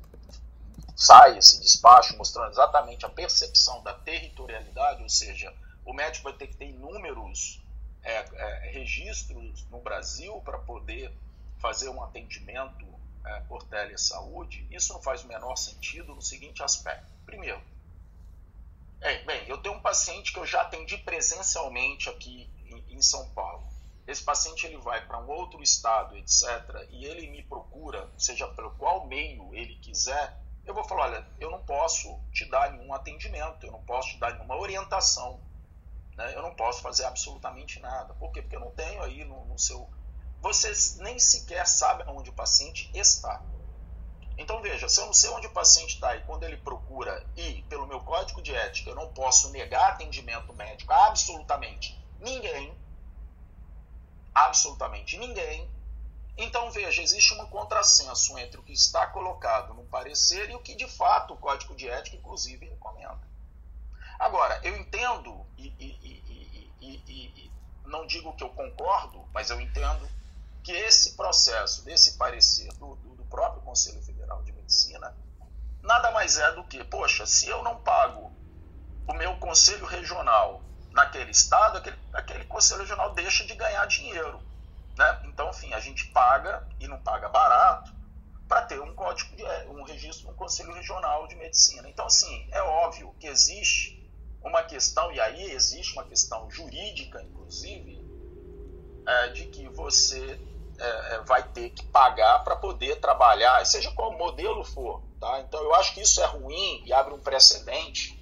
sai 0.96 1.38
esse 1.38 1.60
despacho 1.60 2.16
mostrando 2.16 2.50
exatamente 2.50 3.04
a 3.04 3.08
percepção 3.08 3.82
da 3.82 3.94
territorialidade, 3.94 5.02
ou 5.02 5.08
seja, 5.08 5.52
o 5.84 5.92
médico 5.92 6.24
vai 6.24 6.32
ter 6.34 6.46
que 6.46 6.56
ter 6.56 6.66
inúmeros 6.66 7.62
é, 8.02 8.16
é, 8.16 8.70
registros 8.72 9.66
no 9.70 9.80
Brasil 9.80 10.40
para 10.42 10.58
poder 10.58 11.14
fazer 11.58 11.88
um 11.88 12.02
atendimento 12.02 12.86
é, 13.24 13.40
por 13.40 13.62
telesaúde, 13.64 14.66
isso 14.70 14.92
não 14.92 15.02
faz 15.02 15.24
o 15.24 15.28
menor 15.28 15.56
sentido 15.56 16.14
no 16.14 16.22
seguinte 16.22 16.62
aspecto. 16.62 17.10
Primeiro, 17.26 17.60
é, 19.00 19.24
bem, 19.24 19.48
eu 19.48 19.58
tenho 19.58 19.76
um 19.76 19.80
paciente 19.80 20.32
que 20.32 20.38
eu 20.38 20.46
já 20.46 20.62
atendi 20.62 20.98
presencialmente 20.98 22.08
aqui 22.08 22.50
em, 22.66 22.96
em 22.96 23.02
São 23.02 23.28
Paulo. 23.30 23.68
Esse 24.06 24.22
paciente 24.22 24.66
ele 24.66 24.76
vai 24.78 25.06
para 25.06 25.18
um 25.18 25.28
outro 25.28 25.62
estado, 25.62 26.16
etc., 26.16 26.86
e 26.90 27.04
ele 27.04 27.28
me 27.28 27.42
procura, 27.42 28.10
seja 28.18 28.46
pelo 28.48 28.72
qual 28.72 29.06
meio 29.06 29.54
ele 29.54 29.76
quiser, 29.76 30.36
eu 30.66 30.74
vou 30.74 30.84
falar, 30.84 31.02
olha, 31.02 31.26
eu 31.38 31.50
não 31.50 31.62
posso 31.62 32.20
te 32.32 32.44
dar 32.46 32.72
nenhum 32.72 32.92
atendimento, 32.92 33.64
eu 33.64 33.72
não 33.72 33.82
posso 33.82 34.10
te 34.10 34.18
dar 34.18 34.34
nenhuma 34.34 34.56
orientação, 34.56 35.40
né? 36.16 36.34
eu 36.34 36.42
não 36.42 36.54
posso 36.54 36.82
fazer 36.82 37.04
absolutamente 37.04 37.80
nada. 37.80 38.14
Por 38.14 38.32
quê? 38.32 38.42
Porque 38.42 38.56
eu 38.56 38.60
não 38.60 38.70
tenho 38.72 39.02
aí 39.02 39.24
no, 39.24 39.44
no 39.46 39.58
seu 39.58 39.88
você 40.40 40.72
nem 41.02 41.18
sequer 41.18 41.66
sabe 41.66 42.02
onde 42.08 42.30
o 42.30 42.32
paciente 42.32 42.90
está. 42.94 43.42
Então 44.40 44.62
veja, 44.62 44.88
se 44.88 44.98
eu 44.98 45.04
não 45.04 45.12
sei 45.12 45.28
onde 45.28 45.48
o 45.48 45.52
paciente 45.52 45.96
está 45.96 46.16
e 46.16 46.22
quando 46.22 46.44
ele 46.44 46.56
procura 46.56 47.22
e 47.36 47.62
pelo 47.68 47.86
meu 47.86 48.00
código 48.00 48.40
de 48.40 48.54
ética 48.54 48.88
eu 48.88 48.94
não 48.94 49.12
posso 49.12 49.50
negar 49.50 49.90
atendimento 49.90 50.50
médico 50.54 50.90
a 50.94 51.08
absolutamente 51.08 52.02
ninguém, 52.18 52.74
absolutamente 54.34 55.18
ninguém, 55.18 55.70
então 56.38 56.70
veja, 56.70 57.02
existe 57.02 57.34
um 57.34 57.46
contrassenso 57.48 58.38
entre 58.38 58.58
o 58.58 58.62
que 58.62 58.72
está 58.72 59.06
colocado 59.08 59.74
no 59.74 59.84
parecer 59.84 60.48
e 60.48 60.54
o 60.54 60.60
que 60.60 60.74
de 60.74 60.88
fato 60.88 61.34
o 61.34 61.36
código 61.36 61.74
de 61.76 61.86
ética 61.86 62.16
inclusive 62.16 62.64
recomenda. 62.64 63.20
Agora, 64.18 64.58
eu 64.64 64.74
entendo 64.74 65.46
e, 65.58 65.66
e, 65.78 66.64
e, 66.80 66.90
e 66.90 67.50
não 67.84 68.06
digo 68.06 68.34
que 68.34 68.42
eu 68.42 68.48
concordo, 68.48 69.22
mas 69.34 69.50
eu 69.50 69.60
entendo 69.60 70.08
que 70.62 70.72
esse 70.72 71.12
processo, 71.12 71.84
desse 71.84 72.16
parecer 72.16 72.72
do, 72.74 72.94
do, 72.96 73.16
do 73.16 73.24
próprio 73.24 73.62
Conselho 73.62 74.00
Medicina, 74.70 75.12
nada 75.82 76.12
mais 76.12 76.38
é 76.38 76.52
do 76.52 76.62
que, 76.62 76.84
poxa, 76.84 77.26
se 77.26 77.48
eu 77.48 77.60
não 77.64 77.78
pago 77.78 78.30
o 79.08 79.12
meu 79.14 79.36
conselho 79.38 79.84
regional 79.84 80.62
naquele 80.92 81.32
estado, 81.32 81.78
aquele, 81.78 81.98
aquele 82.12 82.44
conselho 82.44 82.82
regional 82.82 83.12
deixa 83.12 83.44
de 83.44 83.56
ganhar 83.56 83.84
dinheiro. 83.86 84.40
Né? 84.96 85.22
Então, 85.24 85.50
enfim, 85.50 85.74
a 85.74 85.80
gente 85.80 86.06
paga, 86.12 86.68
e 86.78 86.86
não 86.86 87.02
paga 87.02 87.28
barato, 87.28 87.92
para 88.46 88.62
ter 88.62 88.80
um 88.80 88.94
código 88.94 89.30
médico, 89.30 89.50
é, 89.50 89.68
um 89.68 89.82
registro 89.82 90.28
no 90.28 90.34
Conselho 90.34 90.72
Regional 90.72 91.26
de 91.26 91.34
Medicina. 91.34 91.88
Então, 91.88 92.06
assim, 92.06 92.48
é 92.52 92.62
óbvio 92.62 93.12
que 93.18 93.26
existe 93.26 94.08
uma 94.40 94.62
questão, 94.62 95.10
e 95.10 95.20
aí 95.20 95.50
existe 95.50 95.94
uma 95.94 96.04
questão 96.04 96.48
jurídica, 96.48 97.20
inclusive, 97.22 98.04
é, 99.04 99.28
de 99.30 99.46
que 99.46 99.68
você 99.68 100.38
é, 100.80 101.14
é 101.14 101.20
vai 101.20 101.42
ter 101.42 101.70
que 101.70 101.84
pagar 101.86 102.42
para 102.44 102.56
poder 102.56 103.00
trabalhar, 103.00 103.64
seja 103.66 103.92
qual 103.92 104.12
modelo 104.12 104.64
for. 104.64 105.02
Tá? 105.20 105.40
Então, 105.40 105.62
eu 105.62 105.74
acho 105.74 105.94
que 105.94 106.00
isso 106.00 106.20
é 106.20 106.26
ruim 106.26 106.82
e 106.86 106.92
abre 106.92 107.12
um 107.12 107.20
precedente 107.20 108.18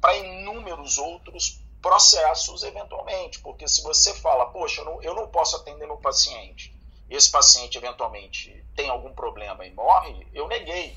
para 0.00 0.16
inúmeros 0.16 0.98
outros 0.98 1.60
processos, 1.80 2.62
eventualmente. 2.62 3.40
Porque 3.40 3.68
se 3.68 3.82
você 3.82 4.14
fala, 4.14 4.46
poxa, 4.46 4.80
eu 4.80 4.84
não, 4.84 5.02
eu 5.02 5.14
não 5.14 5.28
posso 5.28 5.56
atender 5.56 5.86
meu 5.86 5.98
paciente, 5.98 6.74
esse 7.08 7.30
paciente 7.30 7.76
eventualmente 7.76 8.64
tem 8.74 8.88
algum 8.88 9.12
problema 9.12 9.64
e 9.66 9.72
morre, 9.72 10.26
eu 10.32 10.46
neguei. 10.48 10.96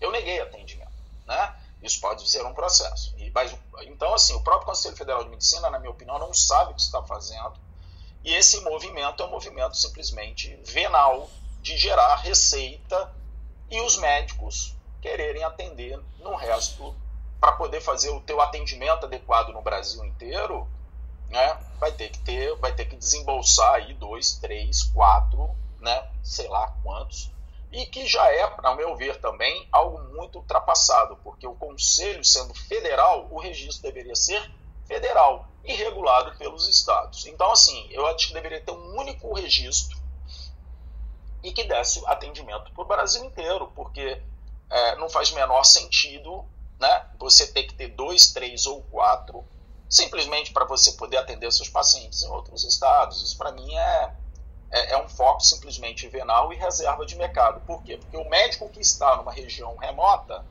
Eu 0.00 0.10
neguei 0.10 0.40
atendimento. 0.40 0.90
Né? 1.26 1.56
Isso 1.82 2.00
pode 2.00 2.28
ser 2.28 2.44
um 2.44 2.54
processo. 2.54 3.14
E, 3.16 3.30
mas, 3.30 3.56
então, 3.82 4.12
assim, 4.12 4.34
o 4.34 4.42
próprio 4.42 4.66
Conselho 4.66 4.96
Federal 4.96 5.24
de 5.24 5.30
Medicina, 5.30 5.70
na 5.70 5.78
minha 5.78 5.90
opinião, 5.90 6.18
não 6.18 6.32
sabe 6.34 6.72
o 6.72 6.74
que 6.74 6.80
está 6.80 7.02
fazendo. 7.02 7.54
E 8.22 8.34
esse 8.34 8.60
movimento 8.60 9.22
é 9.22 9.26
um 9.26 9.30
movimento 9.30 9.76
simplesmente 9.76 10.54
venal 10.64 11.30
de 11.60 11.76
gerar 11.76 12.16
receita 12.16 13.12
e 13.70 13.80
os 13.80 13.96
médicos 13.96 14.76
quererem 15.00 15.42
atender 15.42 15.98
no 16.18 16.34
resto 16.34 16.94
para 17.40 17.52
poder 17.52 17.80
fazer 17.80 18.10
o 18.10 18.20
teu 18.20 18.40
atendimento 18.40 19.06
adequado 19.06 19.48
no 19.48 19.62
Brasil 19.62 20.04
inteiro, 20.04 20.68
né, 21.28 21.58
vai 21.78 21.92
ter 21.92 22.10
que 22.10 22.18
ter, 22.18 22.54
vai 22.56 22.74
ter 22.74 22.84
que 22.84 22.96
desembolsar 22.96 23.74
aí 23.74 23.94
dois, 23.94 24.34
três, 24.34 24.82
quatro, 24.82 25.50
né, 25.80 26.06
sei 26.22 26.48
lá 26.48 26.68
quantos, 26.82 27.30
e 27.72 27.86
que 27.86 28.06
já 28.06 28.26
é, 28.30 28.46
para 28.48 28.74
meu 28.74 28.94
ver 28.96 29.18
também, 29.20 29.66
algo 29.72 30.02
muito 30.14 30.38
ultrapassado, 30.38 31.16
porque 31.24 31.46
o 31.46 31.54
conselho 31.54 32.24
sendo 32.24 32.52
federal, 32.52 33.28
o 33.30 33.38
registro 33.38 33.82
deveria 33.82 34.16
ser 34.16 34.42
federal 34.86 35.49
e 35.64 35.72
regulado 35.74 36.36
pelos 36.36 36.68
estados. 36.68 37.26
Então, 37.26 37.50
assim, 37.52 37.86
eu 37.90 38.06
acho 38.06 38.28
que 38.28 38.34
deveria 38.34 38.60
ter 38.60 38.72
um 38.72 38.98
único 38.98 39.32
registro 39.34 39.98
e 41.42 41.52
que 41.52 41.64
desse 41.64 42.04
atendimento 42.06 42.72
para 42.72 42.82
o 42.82 42.86
Brasil 42.86 43.24
inteiro, 43.24 43.70
porque 43.74 44.22
é, 44.70 44.96
não 44.96 45.08
faz 45.08 45.30
menor 45.32 45.64
sentido 45.64 46.44
né, 46.78 47.06
você 47.18 47.46
ter 47.46 47.64
que 47.64 47.74
ter 47.74 47.88
dois, 47.88 48.32
três 48.32 48.66
ou 48.66 48.82
quatro 48.84 49.44
simplesmente 49.88 50.52
para 50.52 50.64
você 50.64 50.92
poder 50.92 51.16
atender 51.16 51.50
seus 51.52 51.68
pacientes 51.68 52.22
em 52.22 52.28
outros 52.28 52.62
estados. 52.64 53.22
Isso 53.22 53.36
para 53.36 53.50
mim 53.50 53.74
é, 53.74 54.14
é, 54.70 54.92
é, 54.92 55.04
um 55.04 55.08
foco 55.08 55.40
simplesmente 55.40 56.06
venal 56.08 56.52
e 56.52 56.56
reserva 56.56 57.04
de 57.04 57.16
mercado. 57.16 57.60
Por 57.66 57.82
quê? 57.82 57.96
Porque 57.96 58.16
o 58.16 58.28
médico 58.28 58.68
que 58.68 58.80
está 58.80 59.16
numa 59.16 59.32
região 59.32 59.76
remota, 59.76 60.44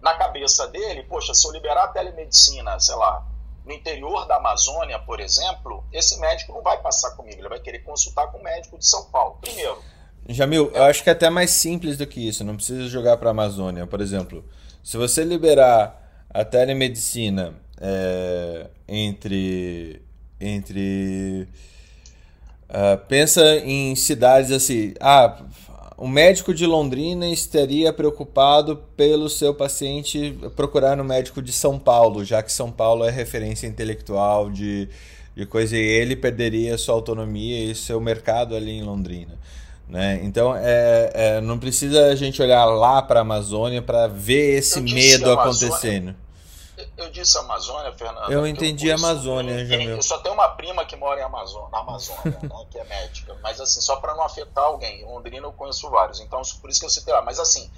na 0.00 0.14
cabeça 0.14 0.66
dele, 0.68 1.02
poxa, 1.02 1.34
se 1.34 1.46
eu 1.46 1.52
liberar 1.52 1.84
a 1.84 1.88
telemedicina, 1.88 2.80
sei 2.80 2.94
lá, 2.94 3.24
no 3.64 3.72
interior 3.72 4.26
da 4.26 4.36
Amazônia, 4.36 4.98
por 4.98 5.20
exemplo, 5.20 5.84
esse 5.92 6.18
médico 6.20 6.52
não 6.52 6.62
vai 6.62 6.80
passar 6.80 7.12
comigo, 7.12 7.40
ele 7.40 7.48
vai 7.48 7.60
querer 7.60 7.80
consultar 7.80 8.26
com 8.32 8.38
o 8.38 8.42
médico 8.42 8.78
de 8.78 8.86
São 8.86 9.04
Paulo. 9.04 9.38
Primeiro. 9.40 9.78
Jamil, 10.28 10.70
eu 10.72 10.84
acho 10.84 11.02
que 11.02 11.08
é 11.08 11.12
até 11.12 11.28
mais 11.28 11.50
simples 11.50 11.96
do 11.96 12.06
que 12.06 12.26
isso, 12.26 12.44
não 12.44 12.56
precisa 12.56 12.88
jogar 12.88 13.16
para 13.16 13.30
a 13.30 13.32
Amazônia. 13.32 13.86
Por 13.86 14.00
exemplo, 14.00 14.44
se 14.82 14.96
você 14.96 15.24
liberar 15.24 16.26
a 16.32 16.44
telemedicina 16.44 17.54
é, 17.80 18.66
entre. 18.88 20.02
entre 20.40 21.48
uh, 22.68 22.96
pensa 23.08 23.56
em 23.58 23.94
cidades 23.94 24.50
assim. 24.50 24.94
Ah, 25.00 25.36
o 26.02 26.08
médico 26.08 26.52
de 26.52 26.66
Londrina 26.66 27.28
estaria 27.28 27.92
preocupado 27.92 28.76
pelo 28.96 29.28
seu 29.28 29.54
paciente 29.54 30.36
procurar 30.56 30.96
no 30.96 31.04
médico 31.04 31.40
de 31.40 31.52
São 31.52 31.78
Paulo, 31.78 32.24
já 32.24 32.42
que 32.42 32.52
São 32.52 32.72
Paulo 32.72 33.04
é 33.04 33.10
referência 33.10 33.68
intelectual 33.68 34.50
de, 34.50 34.88
de 35.36 35.46
coisa 35.46 35.76
e 35.76 35.80
ele 35.80 36.16
perderia 36.16 36.76
sua 36.76 36.96
autonomia 36.96 37.70
e 37.70 37.72
seu 37.72 38.00
mercado 38.00 38.56
ali 38.56 38.72
em 38.72 38.82
Londrina. 38.82 39.38
Né? 39.88 40.18
Então, 40.24 40.56
é, 40.56 41.12
é, 41.14 41.40
não 41.40 41.56
precisa 41.56 42.06
a 42.06 42.16
gente 42.16 42.42
olhar 42.42 42.64
lá 42.64 43.00
para 43.00 43.20
a 43.20 43.22
Amazônia 43.22 43.80
para 43.80 44.08
ver 44.08 44.58
esse 44.58 44.80
medo 44.80 45.30
acontecendo. 45.30 46.16
Eu 46.96 47.10
disse 47.10 47.36
Amazônia, 47.38 47.92
Fernando. 47.92 48.30
Eu 48.30 48.46
entendi 48.46 48.88
eu 48.88 48.96
Amazônia, 48.96 49.64
Jamil. 49.66 49.96
Eu 49.96 50.02
só 50.02 50.18
tenho 50.18 50.34
uma 50.34 50.48
prima 50.50 50.84
que 50.84 50.96
mora 50.96 51.20
em 51.20 51.24
Amazônia, 51.24 51.68
na 51.70 51.78
Amazônia, 51.78 52.38
né, 52.42 52.66
que 52.70 52.78
é 52.78 52.84
médica. 52.84 53.36
Mas 53.42 53.60
assim, 53.60 53.80
só 53.80 53.96
para 53.96 54.14
não 54.14 54.22
afetar 54.22 54.64
alguém. 54.64 55.02
Em 55.02 55.04
Londrina 55.04 55.46
eu 55.46 55.52
conheço 55.52 55.88
vários, 55.90 56.20
então 56.20 56.40
por 56.60 56.70
isso 56.70 56.80
que 56.80 56.86
eu 56.86 56.90
citei 56.90 57.12
lá. 57.12 57.22
Mas 57.22 57.38
assim, 57.38 57.70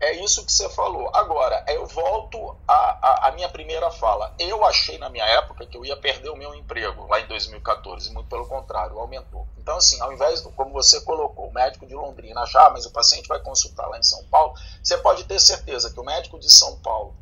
é 0.00 0.12
isso 0.22 0.44
que 0.44 0.52
você 0.52 0.68
falou. 0.70 1.10
Agora, 1.12 1.64
eu 1.68 1.84
volto 1.86 2.56
à, 2.66 3.28
à, 3.28 3.32
minha 3.32 3.48
primeira 3.48 3.90
fala. 3.90 4.32
Eu 4.38 4.64
achei 4.64 4.96
na 4.96 5.08
minha 5.08 5.24
época 5.24 5.66
que 5.66 5.76
eu 5.76 5.84
ia 5.84 5.96
perder 5.96 6.30
o 6.30 6.36
meu 6.36 6.54
emprego 6.54 7.06
lá 7.08 7.20
em 7.20 7.26
2014, 7.26 8.12
muito 8.12 8.28
pelo 8.28 8.46
contrário, 8.46 8.98
aumentou. 8.98 9.46
Então, 9.58 9.76
assim, 9.76 10.00
ao 10.00 10.12
invés 10.12 10.40
do, 10.40 10.50
como 10.52 10.72
você 10.72 11.00
colocou, 11.00 11.48
o 11.48 11.52
médico 11.52 11.84
de 11.84 11.94
Londrina 11.94 12.42
achar, 12.42 12.66
ah, 12.66 12.70
mas 12.70 12.86
o 12.86 12.92
paciente 12.92 13.26
vai 13.26 13.40
consultar 13.40 13.88
lá 13.88 13.98
em 13.98 14.02
São 14.02 14.24
Paulo, 14.26 14.54
você 14.82 14.96
pode 14.98 15.24
ter 15.24 15.40
certeza 15.40 15.92
que 15.92 15.98
o 15.98 16.04
médico 16.04 16.38
de 16.38 16.48
São 16.48 16.78
Paulo 16.78 17.14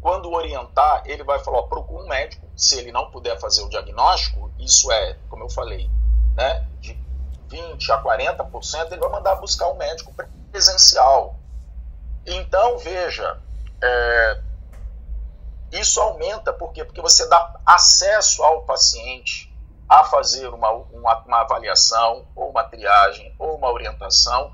quando 0.00 0.30
orientar, 0.30 1.02
ele 1.06 1.24
vai 1.24 1.38
falar, 1.40 1.64
procura 1.64 2.04
um 2.04 2.08
médico, 2.08 2.46
se 2.56 2.78
ele 2.78 2.92
não 2.92 3.10
puder 3.10 3.38
fazer 3.38 3.62
o 3.62 3.68
diagnóstico, 3.68 4.50
isso 4.58 4.90
é, 4.92 5.16
como 5.28 5.44
eu 5.44 5.50
falei, 5.50 5.90
né, 6.34 6.66
de 6.80 6.96
20 7.48 7.92
a 7.92 8.02
40%, 8.02 8.92
ele 8.92 9.00
vai 9.00 9.10
mandar 9.10 9.36
buscar 9.36 9.68
um 9.68 9.76
médico 9.76 10.14
presencial. 10.52 11.36
Então, 12.24 12.78
veja, 12.78 13.40
é, 13.82 14.40
isso 15.72 16.00
aumenta, 16.00 16.52
por 16.52 16.72
quê? 16.72 16.84
Porque 16.84 17.00
você 17.00 17.26
dá 17.28 17.60
acesso 17.66 18.42
ao 18.42 18.62
paciente 18.62 19.52
a 19.88 20.04
fazer 20.04 20.48
uma, 20.48 20.70
uma, 20.70 21.18
uma 21.24 21.40
avaliação, 21.40 22.26
ou 22.36 22.50
uma 22.50 22.62
triagem, 22.64 23.34
ou 23.38 23.56
uma 23.56 23.72
orientação, 23.72 24.52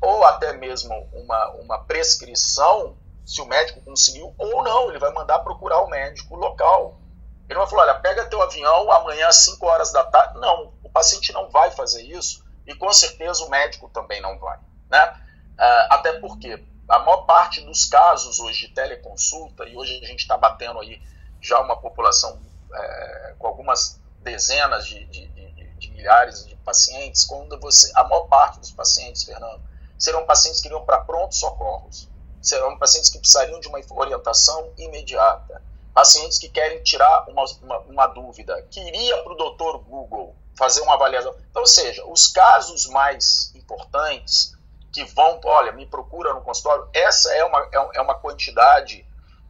ou 0.00 0.24
até 0.24 0.52
mesmo 0.52 1.08
uma, 1.12 1.50
uma 1.52 1.78
prescrição 1.78 2.94
se 3.24 3.40
o 3.40 3.46
médico 3.46 3.80
conseguiu 3.80 4.34
ou 4.36 4.62
não. 4.62 4.90
Ele 4.90 4.98
vai 4.98 5.12
mandar 5.12 5.38
procurar 5.40 5.80
o 5.80 5.88
médico 5.88 6.36
local. 6.36 7.00
Ele 7.48 7.58
vai 7.58 7.68
falar: 7.68 7.82
olha, 7.82 7.94
pega 7.94 8.26
teu 8.26 8.42
avião 8.42 8.90
amanhã 8.90 9.28
às 9.28 9.44
5 9.44 9.66
horas 9.66 9.92
da 9.92 10.04
tarde. 10.04 10.38
Não, 10.38 10.72
o 10.82 10.90
paciente 10.90 11.32
não 11.32 11.50
vai 11.50 11.70
fazer 11.70 12.02
isso 12.02 12.44
e 12.66 12.74
com 12.74 12.92
certeza 12.92 13.44
o 13.44 13.50
médico 13.50 13.88
também 13.90 14.20
não 14.20 14.38
vai. 14.38 14.58
Né? 14.90 15.20
Uh, 15.54 15.86
até 15.90 16.12
porque 16.14 16.62
a 16.88 16.98
maior 16.98 17.24
parte 17.24 17.60
dos 17.62 17.86
casos 17.86 18.40
hoje 18.40 18.68
de 18.68 18.74
teleconsulta, 18.74 19.64
e 19.64 19.76
hoje 19.76 20.00
a 20.02 20.06
gente 20.06 20.20
está 20.20 20.36
batendo 20.36 20.80
aí 20.80 21.00
já 21.40 21.60
uma 21.60 21.76
população 21.76 22.40
é, 22.72 23.34
com 23.38 23.46
algumas 23.46 24.00
dezenas 24.20 24.86
de, 24.86 25.04
de, 25.06 25.26
de, 25.28 25.68
de, 25.78 25.90
milhares 25.90 26.46
de 26.46 26.56
pacientes, 26.56 27.24
quando 27.24 27.58
você, 27.60 27.90
a 27.94 28.04
maior 28.04 28.26
parte 28.26 28.58
dos 28.60 28.70
pacientes, 28.70 29.24
Fernando, 29.24 29.62
serão 29.98 30.24
pacientes 30.24 30.60
que 30.60 30.68
iriam 30.68 30.84
para 30.84 31.00
prontos 31.00 31.38
socorros 31.38 32.08
serão 32.48 32.78
pacientes 32.78 33.10
que 33.10 33.18
precisariam 33.18 33.60
de 33.60 33.68
uma 33.68 33.80
orientação 33.90 34.72
imediata, 34.76 35.62
pacientes 35.92 36.38
que 36.38 36.48
querem 36.48 36.82
tirar 36.82 37.28
uma, 37.28 37.44
uma, 37.62 37.78
uma 37.80 38.06
dúvida, 38.06 38.60
que 38.70 38.80
iria 38.80 39.22
para 39.22 39.32
o 39.32 39.36
doutor 39.36 39.78
Google 39.78 40.34
fazer 40.56 40.80
uma 40.82 40.94
avaliação. 40.94 41.34
Então, 41.50 41.62
ou 41.62 41.66
seja, 41.66 42.04
os 42.06 42.28
casos 42.28 42.86
mais 42.86 43.52
importantes 43.54 44.54
que 44.92 45.04
vão, 45.04 45.40
olha, 45.44 45.72
me 45.72 45.86
procura 45.86 46.32
no 46.32 46.40
consultório, 46.42 46.88
essa 46.92 47.32
é 47.34 47.44
uma, 47.44 47.60
é, 47.60 47.98
é 47.98 48.00
uma 48.00 48.14
quantidade 48.14 49.04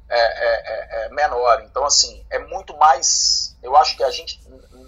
é, 0.09 0.18
é, 0.18 0.62
é, 0.66 1.07
é, 1.07 1.09
menor. 1.11 1.62
Então, 1.62 1.85
assim, 1.85 2.24
é 2.30 2.38
muito 2.38 2.76
mais. 2.76 3.57
Eu 3.62 3.76
acho 3.76 3.96
que 3.96 4.02
a 4.02 4.11
gente, 4.11 4.40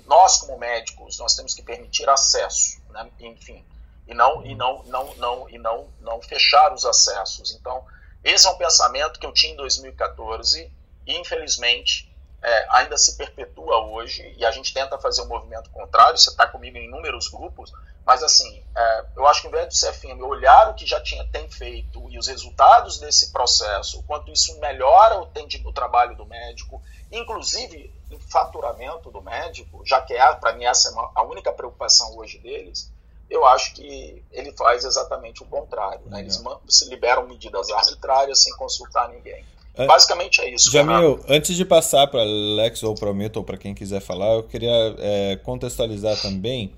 nós 0.07 0.38
como 0.38 0.59
médicos, 0.59 1.19
nós 1.19 1.35
temos 1.35 1.55
que 1.55 1.62
permitir 1.62 2.09
acesso, 2.09 2.81
né? 2.90 3.11
enfim, 3.21 3.64
e 4.07 4.14
não 4.14 4.45
e 4.45 4.55
não 4.55 4.83
não 4.85 5.14
não 5.14 5.51
e 5.51 5.59
não 5.59 5.88
não 6.01 6.23
fechar 6.23 6.73
os 6.73 6.85
acessos. 6.85 7.55
Então, 7.55 7.85
esse 8.29 8.47
é 8.47 8.51
um 8.51 8.57
pensamento 8.57 9.21
que 9.21 9.27
eu 9.27 9.33
tinha 9.33 9.53
em 9.53 9.57
2014 9.57 10.69
e, 11.07 11.17
infelizmente, 11.17 12.12
é, 12.43 12.67
ainda 12.71 12.97
se 12.97 13.17
perpetua 13.17 13.87
hoje 13.87 14.35
e 14.37 14.44
a 14.44 14.50
gente 14.50 14.75
tenta 14.75 14.98
fazer 14.98 15.23
um 15.23 15.29
movimento 15.29 15.71
contrário. 15.71 16.19
Você 16.19 16.31
está 16.31 16.44
comigo 16.44 16.77
em 16.77 16.87
inúmeros 16.87 17.29
grupos, 17.29 17.73
mas 18.05 18.25
assim, 18.25 18.65
é, 18.75 19.05
eu 19.17 19.27
acho 19.29 19.42
que 19.42 19.46
ao 19.46 19.53
invés 19.53 19.69
do 19.69 19.87
CFM 19.88 20.21
olhar 20.23 20.71
o 20.71 20.75
que 20.75 20.85
já 20.85 21.00
tinha, 21.00 21.25
tem 21.29 21.48
feito 21.48 22.11
e 22.11 22.19
os 22.19 22.27
resultados 22.27 22.98
desse 22.98 23.31
processo, 23.31 24.00
o 24.00 24.03
quanto 24.03 24.33
isso 24.33 24.59
melhora 24.59 25.21
o, 25.21 25.29
o 25.65 25.73
trabalho 25.73 26.17
do 26.17 26.27
médico, 26.27 26.83
inclusive 27.13 27.94
em 28.11 28.19
faturamento 28.19 29.11
do 29.11 29.23
médico, 29.23 29.83
já 29.85 30.00
que 30.00 30.15
é, 30.15 30.35
para 30.35 30.53
mim 30.53 30.65
essa 30.65 30.88
é 30.88 30.92
a 31.15 31.23
única 31.23 31.53
preocupação 31.53 32.17
hoje 32.17 32.38
deles, 32.38 32.92
eu 33.31 33.44
acho 33.46 33.74
que 33.74 34.22
ele 34.33 34.52
faz 34.52 34.85
exatamente 34.85 35.42
o 35.42 35.46
contrário. 35.46 36.00
Né? 36.06 36.20
Eles 36.20 36.42
se 36.68 36.88
liberam 36.88 37.27
medidas 37.27 37.70
arbitrárias 37.70 38.40
sem 38.40 38.54
consultar 38.56 39.08
ninguém. 39.08 39.44
Basicamente 39.85 40.40
é 40.40 40.54
isso. 40.54 40.70
Jamil, 40.70 41.20
antes 41.29 41.54
de 41.54 41.64
passar 41.64 42.06
para 42.06 42.22
Alex 42.22 42.83
ou 42.83 42.94
para 42.94 43.10
o 43.10 43.14
Milton, 43.14 43.40
ou 43.40 43.44
para 43.44 43.58
quem 43.58 43.74
quiser 43.74 44.00
falar, 44.00 44.33
eu 44.35 44.42
queria 44.42 44.94
é, 44.98 45.37
contextualizar 45.37 46.18
também 46.22 46.72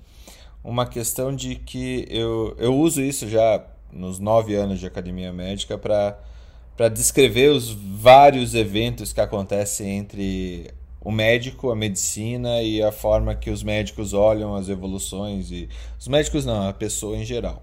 uma 0.61 0.85
questão 0.85 1.33
de 1.33 1.55
que 1.55 2.05
eu, 2.09 2.53
eu 2.57 2.75
uso 2.75 3.01
isso 3.01 3.29
já 3.29 3.63
nos 3.91 4.19
nove 4.19 4.53
anos 4.55 4.79
de 4.79 4.85
academia 4.85 5.31
médica 5.31 5.77
para 5.77 6.89
descrever 6.89 7.51
os 7.51 7.71
vários 7.71 8.53
eventos 8.53 9.13
que 9.13 9.21
acontecem 9.21 9.97
entre 9.97 10.71
o 11.01 11.11
médico, 11.11 11.71
a 11.71 11.75
medicina 11.75 12.61
e 12.61 12.81
a 12.81 12.91
forma 12.91 13.35
que 13.35 13.49
os 13.49 13.63
médicos 13.63 14.13
olham 14.13 14.55
as 14.55 14.67
evoluções 14.67 15.51
e 15.51 15.69
os 15.97 16.07
médicos 16.07 16.45
não, 16.45 16.67
a 16.67 16.73
pessoa 16.73 17.17
em 17.17 17.23
geral. 17.23 17.61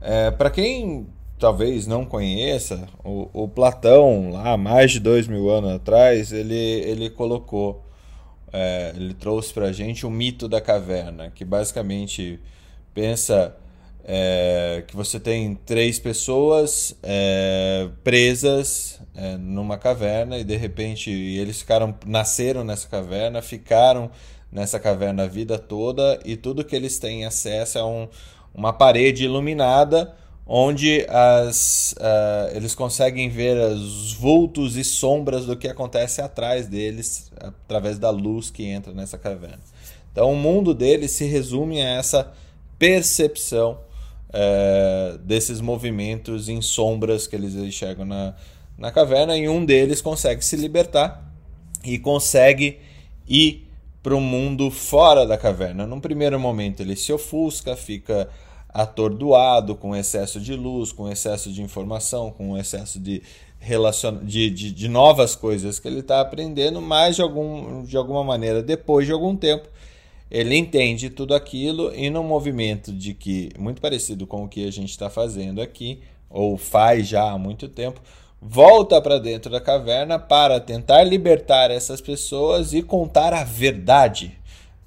É, 0.00 0.30
para 0.30 0.50
quem 0.50 1.06
talvez 1.38 1.86
não 1.86 2.04
conheça, 2.04 2.86
o, 3.02 3.28
o, 3.32 3.48
Platão, 3.48 4.30
lá 4.30 4.56
mais 4.56 4.92
de 4.92 5.00
dois 5.00 5.26
mil 5.26 5.50
anos 5.50 5.72
atrás, 5.72 6.32
ele, 6.32 6.54
ele 6.54 7.10
colocou, 7.10 7.82
é, 8.52 8.92
ele 8.94 9.14
trouxe 9.14 9.52
para 9.52 9.66
a 9.66 9.72
gente 9.72 10.06
o 10.06 10.10
mito 10.10 10.46
da 10.46 10.60
caverna, 10.60 11.30
que 11.30 11.44
basicamente 11.44 12.38
pensa 12.94 13.56
é, 14.12 14.82
que 14.88 14.96
você 14.96 15.20
tem 15.20 15.54
três 15.54 16.00
pessoas 16.00 16.96
é, 17.00 17.88
presas 18.02 19.00
é, 19.14 19.36
numa 19.36 19.78
caverna 19.78 20.36
e 20.36 20.42
de 20.42 20.56
repente 20.56 21.12
eles 21.12 21.60
ficaram 21.60 21.94
nasceram 22.04 22.64
nessa 22.64 22.88
caverna, 22.88 23.40
ficaram 23.40 24.10
nessa 24.50 24.80
caverna 24.80 25.22
a 25.22 25.26
vida 25.28 25.60
toda 25.60 26.18
e 26.24 26.36
tudo 26.36 26.64
que 26.64 26.74
eles 26.74 26.98
têm 26.98 27.24
acesso 27.24 27.78
é 27.78 27.84
um, 27.84 28.08
uma 28.52 28.72
parede 28.72 29.26
iluminada 29.26 30.12
onde 30.44 31.06
as, 31.08 31.94
uh, 31.98 32.56
eles 32.56 32.74
conseguem 32.74 33.28
ver 33.28 33.56
os 33.58 34.12
vultos 34.12 34.76
e 34.76 34.82
sombras 34.82 35.46
do 35.46 35.56
que 35.56 35.68
acontece 35.68 36.20
atrás 36.20 36.66
deles 36.66 37.30
através 37.36 37.96
da 37.96 38.10
luz 38.10 38.50
que 38.50 38.64
entra 38.66 38.92
nessa 38.92 39.16
caverna. 39.16 39.60
Então 40.10 40.32
o 40.32 40.36
mundo 40.36 40.74
deles 40.74 41.12
se 41.12 41.26
resume 41.26 41.80
a 41.80 41.90
essa 41.90 42.32
percepção 42.76 43.88
é, 44.32 45.18
desses 45.22 45.60
movimentos 45.60 46.48
em 46.48 46.62
sombras 46.62 47.26
que 47.26 47.36
eles 47.36 47.54
enxergam 47.54 48.04
na, 48.04 48.34
na 48.78 48.90
caverna 48.90 49.36
e 49.36 49.48
um 49.48 49.64
deles 49.64 50.00
consegue 50.00 50.44
se 50.44 50.56
libertar 50.56 51.32
e 51.84 51.98
consegue 51.98 52.78
ir 53.28 53.68
para 54.02 54.14
o 54.14 54.20
mundo 54.20 54.70
fora 54.70 55.26
da 55.26 55.36
caverna. 55.36 55.86
Num 55.86 56.00
primeiro 56.00 56.38
momento 56.38 56.80
ele 56.80 56.96
se 56.96 57.12
ofusca, 57.12 57.76
fica 57.76 58.28
atordoado 58.68 59.74
com 59.74 59.94
excesso 59.96 60.40
de 60.40 60.54
luz, 60.54 60.92
com 60.92 61.10
excesso 61.10 61.52
de 61.52 61.62
informação, 61.62 62.30
com 62.30 62.56
excesso 62.56 62.98
de, 63.00 63.22
relacion... 63.58 64.18
de, 64.22 64.48
de, 64.50 64.72
de 64.72 64.88
novas 64.88 65.36
coisas 65.36 65.78
que 65.78 65.86
ele 65.86 66.00
está 66.00 66.20
aprendendo, 66.20 66.80
mas 66.80 67.16
de, 67.16 67.22
algum, 67.22 67.84
de 67.84 67.96
alguma 67.96 68.24
maneira, 68.24 68.62
depois 68.62 69.06
de 69.06 69.12
algum 69.12 69.36
tempo, 69.36 69.68
ele 70.30 70.56
entende 70.56 71.10
tudo 71.10 71.34
aquilo 71.34 71.92
e 71.94 72.08
num 72.08 72.22
movimento 72.22 72.92
de 72.92 73.14
que 73.14 73.50
muito 73.58 73.80
parecido 73.80 74.26
com 74.26 74.44
o 74.44 74.48
que 74.48 74.66
a 74.66 74.70
gente 74.70 74.90
está 74.90 75.10
fazendo 75.10 75.60
aqui 75.60 76.00
ou 76.28 76.56
faz 76.56 77.08
já 77.08 77.30
há 77.30 77.38
muito 77.38 77.68
tempo 77.68 78.00
volta 78.40 79.00
para 79.02 79.18
dentro 79.18 79.50
da 79.50 79.60
caverna 79.60 80.18
para 80.18 80.60
tentar 80.60 81.02
libertar 81.02 81.70
essas 81.70 82.00
pessoas 82.00 82.72
e 82.72 82.82
contar 82.82 83.34
a 83.34 83.44
verdade 83.44 84.38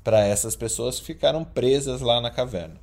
para 0.03 0.25
essas 0.25 0.55
pessoas 0.55 0.99
que 0.99 1.05
ficaram 1.05 1.43
presas 1.43 2.01
lá 2.01 2.21
na 2.21 2.31
caverna 2.31 2.81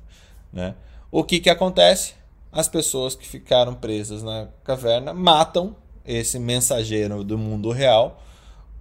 né? 0.51 0.75
O 1.11 1.23
que 1.23 1.39
que 1.39 1.49
acontece? 1.49 2.13
As 2.51 2.67
pessoas 2.67 3.15
que 3.15 3.27
ficaram 3.27 3.73
presas 3.73 4.21
na 4.23 4.47
caverna 4.63 5.13
matam 5.13 5.75
esse 6.05 6.37
mensageiro 6.39 7.23
do 7.23 7.37
mundo 7.37 7.71
real 7.71 8.21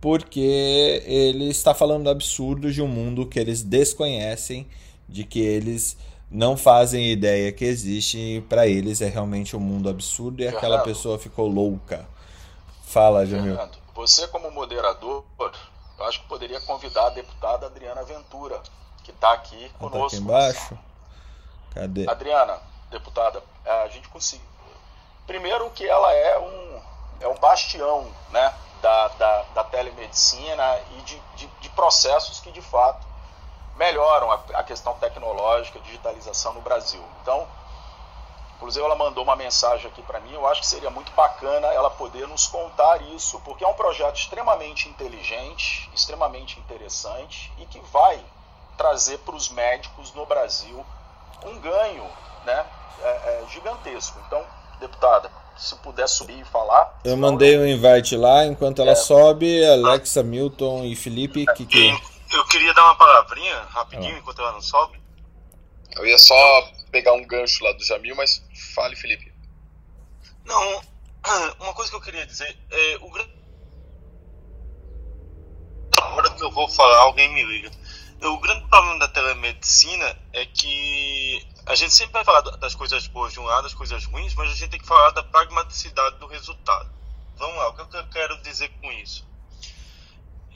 porque 0.00 1.02
ele 1.04 1.50
está 1.50 1.74
falando 1.74 2.08
absurdo 2.08 2.72
de 2.72 2.80
um 2.80 2.88
mundo 2.88 3.26
que 3.26 3.38
eles 3.38 3.62
desconhecem, 3.62 4.68
de 5.08 5.24
que 5.24 5.40
eles 5.40 5.96
não 6.30 6.56
fazem 6.56 7.10
ideia 7.10 7.50
que 7.52 7.64
existe 7.64 8.16
e 8.16 8.40
para 8.40 8.66
eles 8.66 9.00
é 9.00 9.08
realmente 9.08 9.56
um 9.56 9.60
mundo 9.60 9.88
absurdo 9.88 10.40
e 10.40 10.44
Fernando, 10.44 10.58
aquela 10.58 10.78
pessoa 10.82 11.18
ficou 11.18 11.48
louca. 11.48 12.08
Fala, 12.84 13.26
Jamil. 13.26 13.56
Fernando, 13.56 13.78
você 13.94 14.26
como 14.28 14.50
moderador, 14.50 15.24
eu 15.98 16.04
acho 16.06 16.22
que 16.22 16.28
poderia 16.28 16.60
convidar 16.62 17.08
a 17.08 17.10
deputada 17.10 17.66
Adriana 17.66 18.02
Ventura, 18.04 18.62
que 19.04 19.10
está 19.10 19.32
aqui 19.32 19.68
conosco. 19.78 19.98
Tá 20.00 20.06
aqui 20.06 20.16
embaixo? 20.16 20.78
Cadê? 21.74 22.08
Adriana, 22.08 22.58
deputada, 22.90 23.42
a 23.64 23.88
gente 23.88 24.08
conseguiu. 24.08 24.46
Primeiro 25.26 25.70
que 25.70 25.86
ela 25.86 26.12
é 26.12 26.38
um, 26.38 26.69
é 27.20 27.28
um 27.28 27.36
bastião, 27.36 28.10
né? 28.30 28.54
da, 28.80 29.08
da, 29.08 29.42
da 29.54 29.64
telemedicina 29.64 30.80
e 30.92 31.02
de, 31.02 31.22
de, 31.36 31.46
de, 31.46 31.68
processos 31.70 32.40
que 32.40 32.50
de 32.50 32.62
fato 32.62 33.06
melhoram 33.76 34.30
a, 34.30 34.40
a 34.54 34.64
questão 34.64 34.94
tecnológica, 34.94 35.78
digitalização 35.80 36.52
no 36.54 36.60
Brasil. 36.60 37.02
Então, 37.22 37.46
inclusive 38.56 38.84
ela 38.84 38.96
mandou 38.96 39.22
uma 39.24 39.36
mensagem 39.36 39.86
aqui 39.86 40.02
para 40.02 40.20
mim, 40.20 40.32
eu 40.32 40.46
acho 40.46 40.60
que 40.60 40.66
seria 40.66 40.90
muito 40.90 41.12
bacana 41.12 41.66
ela 41.68 41.90
poder 41.90 42.26
nos 42.28 42.46
contar 42.46 43.00
isso, 43.02 43.40
porque 43.40 43.64
é 43.64 43.68
um 43.68 43.74
projeto 43.74 44.16
extremamente 44.16 44.88
inteligente, 44.88 45.90
extremamente 45.94 46.58
interessante 46.58 47.52
e 47.58 47.66
que 47.66 47.80
vai 47.80 48.22
trazer 48.76 49.18
para 49.18 49.34
os 49.34 49.48
médicos 49.48 50.12
no 50.14 50.26
Brasil 50.26 50.84
um 51.44 51.58
ganho 51.58 52.04
né, 52.44 52.66
é, 53.02 53.08
é, 53.08 53.46
gigantesco. 53.48 54.18
Então, 54.26 54.44
deputada, 54.78 55.30
se 55.60 55.76
puder 55.76 56.08
subir 56.08 56.40
e 56.40 56.44
falar. 56.44 57.00
Eu 57.04 57.16
mandei 57.16 57.56
o 57.58 57.60
um 57.60 57.66
invite 57.66 58.16
lá, 58.16 58.46
enquanto 58.46 58.80
ela 58.80 58.92
é. 58.92 58.96
sobe, 58.96 59.64
Alexa, 59.64 60.22
Milton 60.22 60.84
e 60.84 60.96
Felipe, 60.96 61.44
que 61.54 61.66
que... 61.66 61.88
Eu 62.32 62.46
queria 62.46 62.72
dar 62.72 62.84
uma 62.84 62.94
palavrinha 62.94 63.62
rapidinho, 63.64 64.14
ah. 64.14 64.18
enquanto 64.18 64.40
ela 64.40 64.52
não 64.52 64.62
sobe. 64.62 64.98
Eu 65.96 66.06
ia 66.06 66.16
só 66.16 66.34
pegar 66.90 67.12
um 67.12 67.26
gancho 67.26 67.62
lá 67.62 67.72
do 67.72 67.84
Jamil, 67.84 68.16
mas 68.16 68.42
fale, 68.74 68.96
Felipe. 68.96 69.32
Não, 70.44 70.80
uma 71.60 71.74
coisa 71.74 71.90
que 71.90 71.96
eu 71.96 72.00
queria 72.00 72.24
dizer 72.24 72.56
é 72.70 72.98
o 73.02 73.10
grande. 73.10 73.38
A 76.00 76.14
hora 76.14 76.30
que 76.30 76.42
eu 76.42 76.50
vou 76.52 76.68
falar, 76.68 77.00
alguém 77.00 77.32
me 77.34 77.44
liga. 77.44 77.70
O 78.22 78.38
grande 78.38 78.66
problema 78.68 78.98
da 78.98 79.08
telemedicina 79.08 80.16
é 80.32 80.44
que 80.44 81.46
a 81.66 81.74
gente 81.74 81.92
sempre 81.92 82.12
vai 82.12 82.24
falar 82.24 82.42
das 82.42 82.74
coisas 82.74 83.06
boas 83.06 83.32
de 83.32 83.40
um 83.40 83.44
lado, 83.44 83.62
das 83.62 83.74
coisas 83.74 84.04
ruins, 84.04 84.34
mas 84.34 84.50
a 84.50 84.54
gente 84.54 84.70
tem 84.70 84.80
que 84.80 84.86
falar 84.86 85.10
da 85.10 85.22
pragmaticidade 85.22 86.16
do 86.18 86.26
resultado. 86.26 86.90
Vamos 87.36 87.56
lá, 87.56 87.68
o 87.68 87.74
que 87.74 87.96
eu 87.96 88.06
quero 88.08 88.42
dizer 88.42 88.68
com 88.80 88.92
isso? 88.92 89.26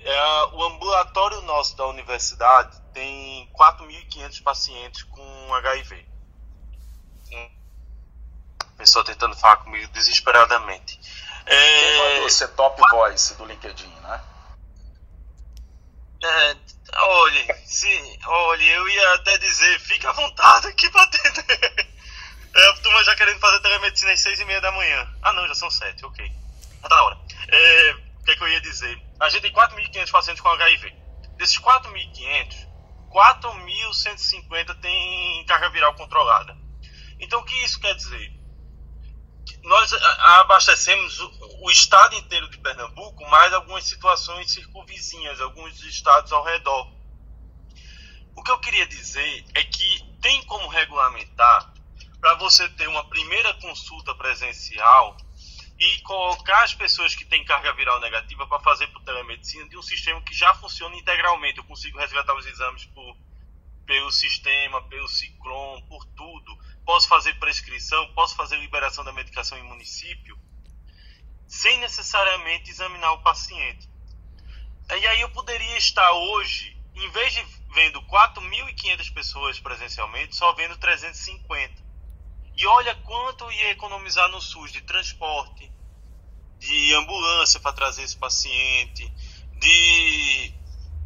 É, 0.00 0.44
o 0.52 0.62
ambulatório 0.64 1.40
nosso 1.42 1.74
da 1.76 1.86
universidade 1.86 2.78
tem 2.92 3.48
4.500 3.54 4.42
pacientes 4.42 5.02
com 5.04 5.54
HIV. 5.54 6.06
Pessoa 8.76 9.04
tentando 9.04 9.34
falar 9.36 9.58
comigo 9.58 9.90
desesperadamente. 9.92 11.00
É... 11.46 12.20
Você 12.22 12.46
top 12.48 12.82
voice 12.90 13.34
do 13.36 13.46
LinkedIn, 13.46 13.88
né? 14.02 14.20
É, 16.24 16.56
olha, 17.02 17.54
se, 17.66 18.18
olha, 18.26 18.64
eu 18.64 18.88
ia 18.88 19.14
até 19.14 19.36
dizer, 19.36 19.78
fica 19.80 20.08
à 20.08 20.12
vontade 20.12 20.68
aqui 20.68 20.88
pra 20.88 21.02
atender. 21.02 21.94
É, 22.54 22.68
a 22.68 22.74
turma 22.74 23.02
já 23.02 23.16
querendo 23.16 23.40
fazer 23.40 23.60
telemedicina 23.60 24.12
às 24.12 24.20
seis 24.20 24.38
e 24.38 24.44
meia 24.44 24.60
da 24.60 24.70
manhã. 24.70 25.12
Ah 25.20 25.32
não, 25.32 25.46
já 25.48 25.54
são 25.56 25.70
sete, 25.70 26.04
ok. 26.06 26.24
Já 26.82 26.88
tá 26.88 27.02
hora. 27.02 27.18
É, 27.48 27.96
o 28.20 28.24
que, 28.24 28.30
é 28.30 28.36
que 28.36 28.42
eu 28.42 28.48
ia 28.48 28.60
dizer? 28.60 29.02
A 29.20 29.28
gente 29.28 29.42
tem 29.42 29.52
4.500 29.52 30.10
pacientes 30.10 30.40
com 30.40 30.48
HIV. 30.48 30.94
Desses 31.36 31.58
4.500, 31.58 32.68
4.150 33.10 34.80
tem 34.80 35.44
carga 35.46 35.68
viral 35.70 35.94
controlada. 35.94 36.56
Então 37.18 37.40
o 37.40 37.44
que 37.44 37.56
isso 37.64 37.80
quer 37.80 37.94
dizer? 37.96 38.32
Nós 39.64 39.92
abastecemos 39.92 41.18
o, 41.60 41.70
estado 41.70 42.14
inteiro 42.16 42.48
de 42.50 42.58
Pernambuco, 42.58 43.28
mais 43.30 43.52
algumas 43.52 43.84
situações 43.84 44.52
circunvizinhas, 44.52 45.40
alguns 45.40 45.82
estados 45.82 46.32
ao 46.32 46.44
redor. 46.44 46.92
O 48.36 48.42
que 48.42 48.50
eu 48.50 48.58
queria 48.58 48.86
dizer 48.86 49.44
é 49.54 49.64
que 49.64 50.04
tem 50.20 50.42
como 50.44 50.68
regulamentar 50.68 51.72
para 52.20 52.34
você 52.34 52.68
ter 52.70 52.88
uma 52.88 53.08
primeira 53.08 53.54
consulta 53.54 54.14
presencial 54.14 55.16
e 55.78 55.98
colocar 56.02 56.62
as 56.62 56.74
pessoas 56.74 57.14
que 57.14 57.24
têm 57.24 57.44
carga 57.44 57.72
viral 57.72 58.00
negativa 58.00 58.46
para 58.46 58.60
fazer 58.60 58.86
por 58.88 59.02
telemedicina 59.02 59.68
de 59.68 59.76
um 59.76 59.82
sistema 59.82 60.20
que 60.22 60.34
já 60.34 60.54
funciona 60.54 60.96
integralmente. 60.96 61.58
Eu 61.58 61.64
consigo 61.64 61.98
resgatar 61.98 62.34
os 62.34 62.46
exames 62.46 62.84
por, 62.86 63.16
pelo 63.86 64.10
sistema, 64.10 64.82
pelo 64.88 65.08
Ciclone, 65.08 65.82
por 65.88 66.04
tudo 66.16 66.63
posso 66.84 67.08
fazer 67.08 67.34
prescrição, 67.38 68.12
posso 68.14 68.34
fazer 68.36 68.56
liberação 68.56 69.04
da 69.04 69.12
medicação 69.12 69.58
em 69.58 69.62
município, 69.62 70.38
sem 71.46 71.78
necessariamente 71.78 72.70
examinar 72.70 73.12
o 73.12 73.22
paciente. 73.22 73.88
E 74.90 75.06
aí 75.06 75.20
eu 75.20 75.30
poderia 75.30 75.76
estar 75.78 76.12
hoje, 76.12 76.76
em 76.94 77.10
vez 77.10 77.32
de 77.32 77.42
vendo 77.74 78.00
4.500 78.02 79.12
pessoas 79.12 79.58
presencialmente, 79.58 80.36
só 80.36 80.52
vendo 80.52 80.76
350. 80.76 81.82
E 82.56 82.66
olha 82.66 82.94
quanto 82.96 83.50
ia 83.50 83.70
economizar 83.70 84.28
no 84.30 84.40
SUS 84.40 84.72
de 84.72 84.80
transporte, 84.82 85.72
de 86.58 86.94
ambulância 86.94 87.58
para 87.58 87.72
trazer 87.72 88.02
esse 88.02 88.16
paciente, 88.16 89.12
de 89.58 90.54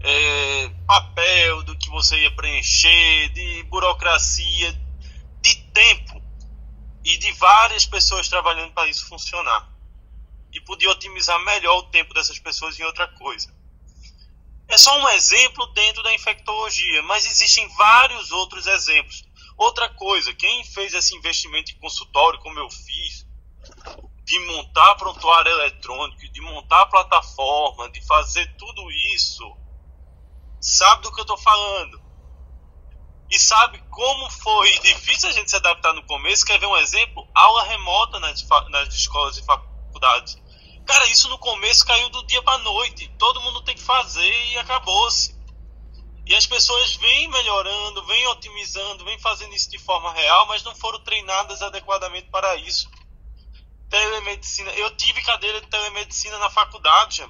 é, 0.00 0.68
papel 0.86 1.62
do 1.62 1.76
que 1.76 1.88
você 1.88 2.18
ia 2.18 2.30
preencher, 2.32 3.30
de 3.30 3.62
burocracia, 3.64 4.87
de 5.48 5.56
tempo. 5.72 6.18
e 7.04 7.16
de 7.16 7.32
várias 7.32 7.86
pessoas 7.86 8.28
trabalhando 8.28 8.74
para 8.74 8.88
isso 8.88 9.06
funcionar. 9.06 9.72
E 10.52 10.60
podia 10.60 10.90
otimizar 10.90 11.38
melhor 11.44 11.78
o 11.78 11.90
tempo 11.90 12.12
dessas 12.12 12.38
pessoas 12.38 12.78
em 12.78 12.84
outra 12.84 13.08
coisa. 13.08 13.54
É 14.66 14.76
só 14.76 14.98
um 14.98 15.08
exemplo 15.10 15.66
dentro 15.68 16.02
da 16.02 16.12
infectologia, 16.12 17.02
mas 17.04 17.24
existem 17.24 17.66
vários 17.76 18.30
outros 18.30 18.66
exemplos. 18.66 19.24
Outra 19.56 19.88
coisa, 19.88 20.34
quem 20.34 20.64
fez 20.64 20.92
esse 20.92 21.16
investimento 21.16 21.72
em 21.72 21.78
consultório, 21.78 22.38
como 22.40 22.58
eu 22.58 22.68
fiz, 22.70 23.26
de 24.24 24.38
montar 24.40 24.94
prontuário 24.96 25.50
eletrônico, 25.50 26.28
de 26.30 26.40
montar 26.42 26.84
plataforma, 26.86 27.90
de 27.90 28.04
fazer 28.06 28.54
tudo 28.58 28.90
isso, 28.90 29.56
sabe 30.60 31.02
do 31.02 31.12
que 31.12 31.20
eu 31.20 31.22
estou 31.22 31.38
falando. 31.38 32.07
E 33.30 33.38
sabe 33.38 33.78
como 33.90 34.30
foi 34.30 34.70
difícil 34.78 35.28
a 35.28 35.32
gente 35.32 35.50
se 35.50 35.56
adaptar 35.56 35.92
no 35.92 36.02
começo. 36.04 36.46
Quer 36.46 36.58
ver 36.58 36.66
um 36.66 36.76
exemplo? 36.76 37.28
Aula 37.34 37.62
remota 37.64 38.18
nas, 38.20 38.46
nas 38.70 38.94
escolas 38.94 39.36
e 39.36 39.44
faculdades. 39.44 40.38
Cara, 40.86 41.06
isso 41.08 41.28
no 41.28 41.36
começo 41.38 41.84
caiu 41.84 42.08
do 42.08 42.24
dia 42.26 42.42
para 42.42 42.58
noite. 42.58 43.06
Todo 43.18 43.42
mundo 43.42 43.62
tem 43.62 43.74
que 43.74 43.82
fazer 43.82 44.46
e 44.46 44.56
acabou-se. 44.56 45.36
E 46.24 46.34
as 46.34 46.46
pessoas 46.46 46.96
vêm 46.96 47.28
melhorando, 47.28 48.04
vêm 48.06 48.26
otimizando, 48.28 49.04
vêm 49.04 49.18
fazendo 49.18 49.54
isso 49.54 49.70
de 49.70 49.78
forma 49.78 50.12
real, 50.12 50.46
mas 50.46 50.62
não 50.62 50.74
foram 50.74 51.00
treinadas 51.00 51.60
adequadamente 51.60 52.28
para 52.30 52.56
isso. 52.56 52.90
Telemedicina. 53.90 54.70
Eu 54.72 54.94
tive 54.96 55.22
cadeira 55.22 55.60
de 55.60 55.66
telemedicina 55.66 56.38
na 56.38 56.50
faculdade. 56.50 57.26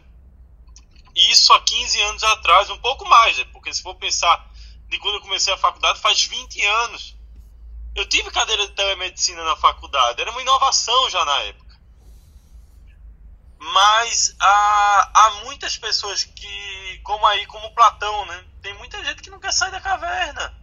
Isso 1.15 1.53
há 1.53 1.61
15 1.61 2.01
anos 2.03 2.23
atrás, 2.25 2.71
um 2.71 2.79
pouco 2.79 3.09
mais, 3.09 3.43
porque 3.53 3.73
se 3.73 3.83
for 3.83 3.95
pensar 3.97 4.48
de 4.89 4.99
quando 4.99 5.17
eu 5.17 5.21
comecei 5.21 5.53
a 5.53 5.59
faculdade, 5.59 6.01
faz 6.01 6.25
20 6.25 6.65
anos. 6.65 7.17
Eu 7.95 8.09
tive 8.09 8.31
cadeira 8.31 8.67
de 8.67 8.75
telemedicina 8.75 9.45
na 9.45 9.57
faculdade, 9.57 10.21
era 10.21 10.31
uma 10.31 10.41
inovação 10.41 11.11
já 11.11 11.25
na 11.25 11.39
época. 11.41 11.69
Mas 13.59 14.37
há, 14.41 15.11
há 15.15 15.31
muitas 15.45 15.77
pessoas 15.77 16.25
que, 16.25 17.01
como 17.03 17.27
aí, 17.27 17.45
como 17.47 17.75
Platão, 17.75 18.25
né? 18.27 18.45
Tem 18.63 18.73
muita 18.75 19.05
gente 19.05 19.21
que 19.21 19.31
não 19.31 19.41
quer 19.41 19.53
sair 19.53 19.73
da 19.73 19.81
caverna. 19.81 20.55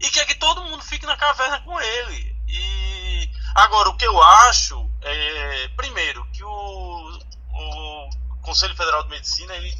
E 0.00 0.10
quer 0.10 0.26
que 0.26 0.34
todo 0.34 0.64
mundo 0.64 0.82
fique 0.82 1.06
na 1.06 1.16
caverna 1.16 1.60
com 1.60 1.80
ele. 1.80 2.36
E 2.48 3.30
agora, 3.54 3.88
o 3.90 3.96
que 3.96 4.06
eu 4.06 4.20
acho 4.22 4.90
é, 5.00 5.68
primeiro, 5.76 6.26
que 6.32 6.42
o, 6.42 7.18
o 7.52 8.10
Conselho 8.42 8.76
Federal 8.76 9.02
de 9.04 9.10
Medicina 9.10 9.54
ele 9.54 9.72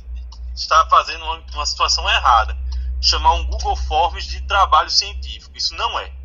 está 0.54 0.86
fazendo 0.88 1.24
uma, 1.24 1.44
uma 1.54 1.66
situação 1.66 2.08
errada. 2.08 2.56
Chamar 3.04 3.34
um 3.34 3.46
Google 3.46 3.76
Forms 3.76 4.26
de 4.26 4.40
trabalho 4.46 4.90
científico. 4.90 5.56
Isso 5.56 5.74
não 5.74 5.98
é 5.98 6.24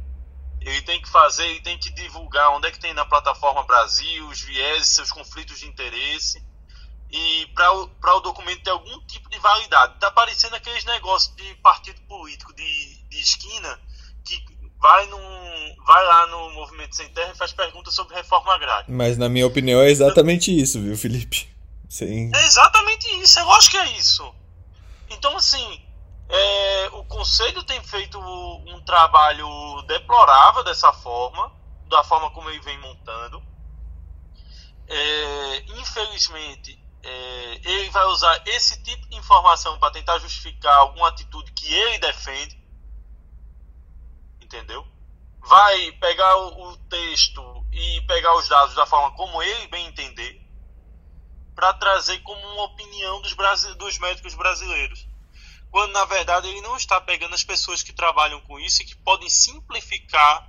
ele 0.62 0.82
tem 0.82 1.02
que 1.02 1.10
fazer, 1.10 1.46
ele 1.46 1.62
tem 1.62 1.78
que 1.78 1.90
divulgar 1.92 2.52
onde 2.52 2.68
é 2.68 2.72
que 2.72 2.80
tem 2.80 2.94
na 2.94 3.06
plataforma 3.06 3.64
Brasil, 3.64 4.28
os 4.28 4.42
vieses, 4.42 4.90
seus 4.90 5.12
conflitos 5.12 5.60
de 5.60 5.68
interesse. 5.68 6.44
E 7.12 7.48
para 7.56 7.74
o, 7.74 7.90
o 7.90 8.20
documento 8.20 8.64
ter 8.64 8.70
algum 8.70 9.00
tipo 9.08 9.30
de 9.30 9.40
validade. 9.40 9.96
Está 9.96 10.12
parecendo 10.12 10.56
aqueles 10.56 10.86
negócios 10.86 11.36
de 11.36 11.56
partido 11.56 12.00
político 12.02 12.54
de, 12.54 13.04
de 13.10 13.20
esquina 13.20 13.80
que 14.24 14.38
vai, 14.80 15.08
num, 15.08 15.76
vai 15.86 16.06
lá 16.06 16.28
no 16.28 16.52
Movimento 16.52 16.96
Sem 16.96 17.10
Terra 17.10 17.32
e 17.34 17.38
faz 17.38 17.52
perguntas 17.52 17.96
sobre 17.96 18.16
reforma 18.16 18.54
agrária. 18.54 18.86
Mas 18.88 19.18
na 19.18 19.28
minha 19.28 19.48
opinião 19.48 19.82
é 19.82 19.90
exatamente 19.90 20.56
isso, 20.56 20.80
viu, 20.80 20.96
Felipe? 20.96 21.50
Sim. 21.90 22.30
É 22.36 22.46
exatamente 22.46 23.08
isso, 23.22 23.40
eu 23.40 23.52
acho 23.54 23.72
que 23.72 23.78
é 23.78 23.98
isso. 23.98 24.32
Então, 25.10 25.36
assim, 25.36 25.82
é, 26.30 26.90
o 26.94 27.04
Conselho 27.06 27.64
tem 27.64 27.82
feito 27.84 28.20
um 28.20 28.80
trabalho 28.86 29.82
deplorável 29.88 30.64
dessa 30.64 30.94
forma, 30.94 31.52
da 31.88 32.04
forma 32.04 32.30
como 32.30 32.50
ele 32.52 32.60
vem 32.60 32.78
montando. 32.78 33.44
É, 34.88 35.60
infelizmente, 35.80 36.80
é, 37.02 37.62
ele 37.64 37.90
vai 37.90 38.06
usar 38.06 38.44
esse 38.46 38.82
tipo 38.84 39.10
de 39.10 39.18
informação 39.18 39.80
para 39.80 39.92
tentar 39.92 40.20
justificar 40.20 40.76
alguma 40.76 41.10
atitude 41.10 41.52
que 41.52 41.74
ele 41.74 41.98
defende. 41.98 42.60
Entendeu? 44.40 44.88
Vai 45.42 45.92
pegar 45.94 46.38
o, 46.38 46.70
o 46.70 46.78
texto 46.90 47.66
e 47.72 48.02
pegar 48.02 48.36
os 48.36 48.48
dados 48.48 48.76
da 48.76 48.86
forma 48.86 49.16
como 49.16 49.42
ele 49.42 49.68
bem 49.68 49.88
entender, 49.88 50.40
para 51.56 51.74
trazer 51.74 52.20
como 52.20 52.40
uma 52.54 52.66
opinião 52.66 53.20
dos, 53.20 53.36
dos 53.78 53.98
médicos 53.98 54.36
brasileiros 54.36 55.09
quando 55.72 55.92
na 55.92 56.06
verdade 56.06 56.48
ele 56.48 56.62
não 56.62 56.76
está 56.76 57.00
pegando 57.00 57.36
as 57.36 57.44
pessoas 57.44 57.84
que 57.84 57.94
trabalham 57.94 58.42
com 58.42 58.60
isso 58.60 58.82
e 58.82 58.86
que 58.86 58.96
podem 58.96 59.30
simplificar, 59.30 60.48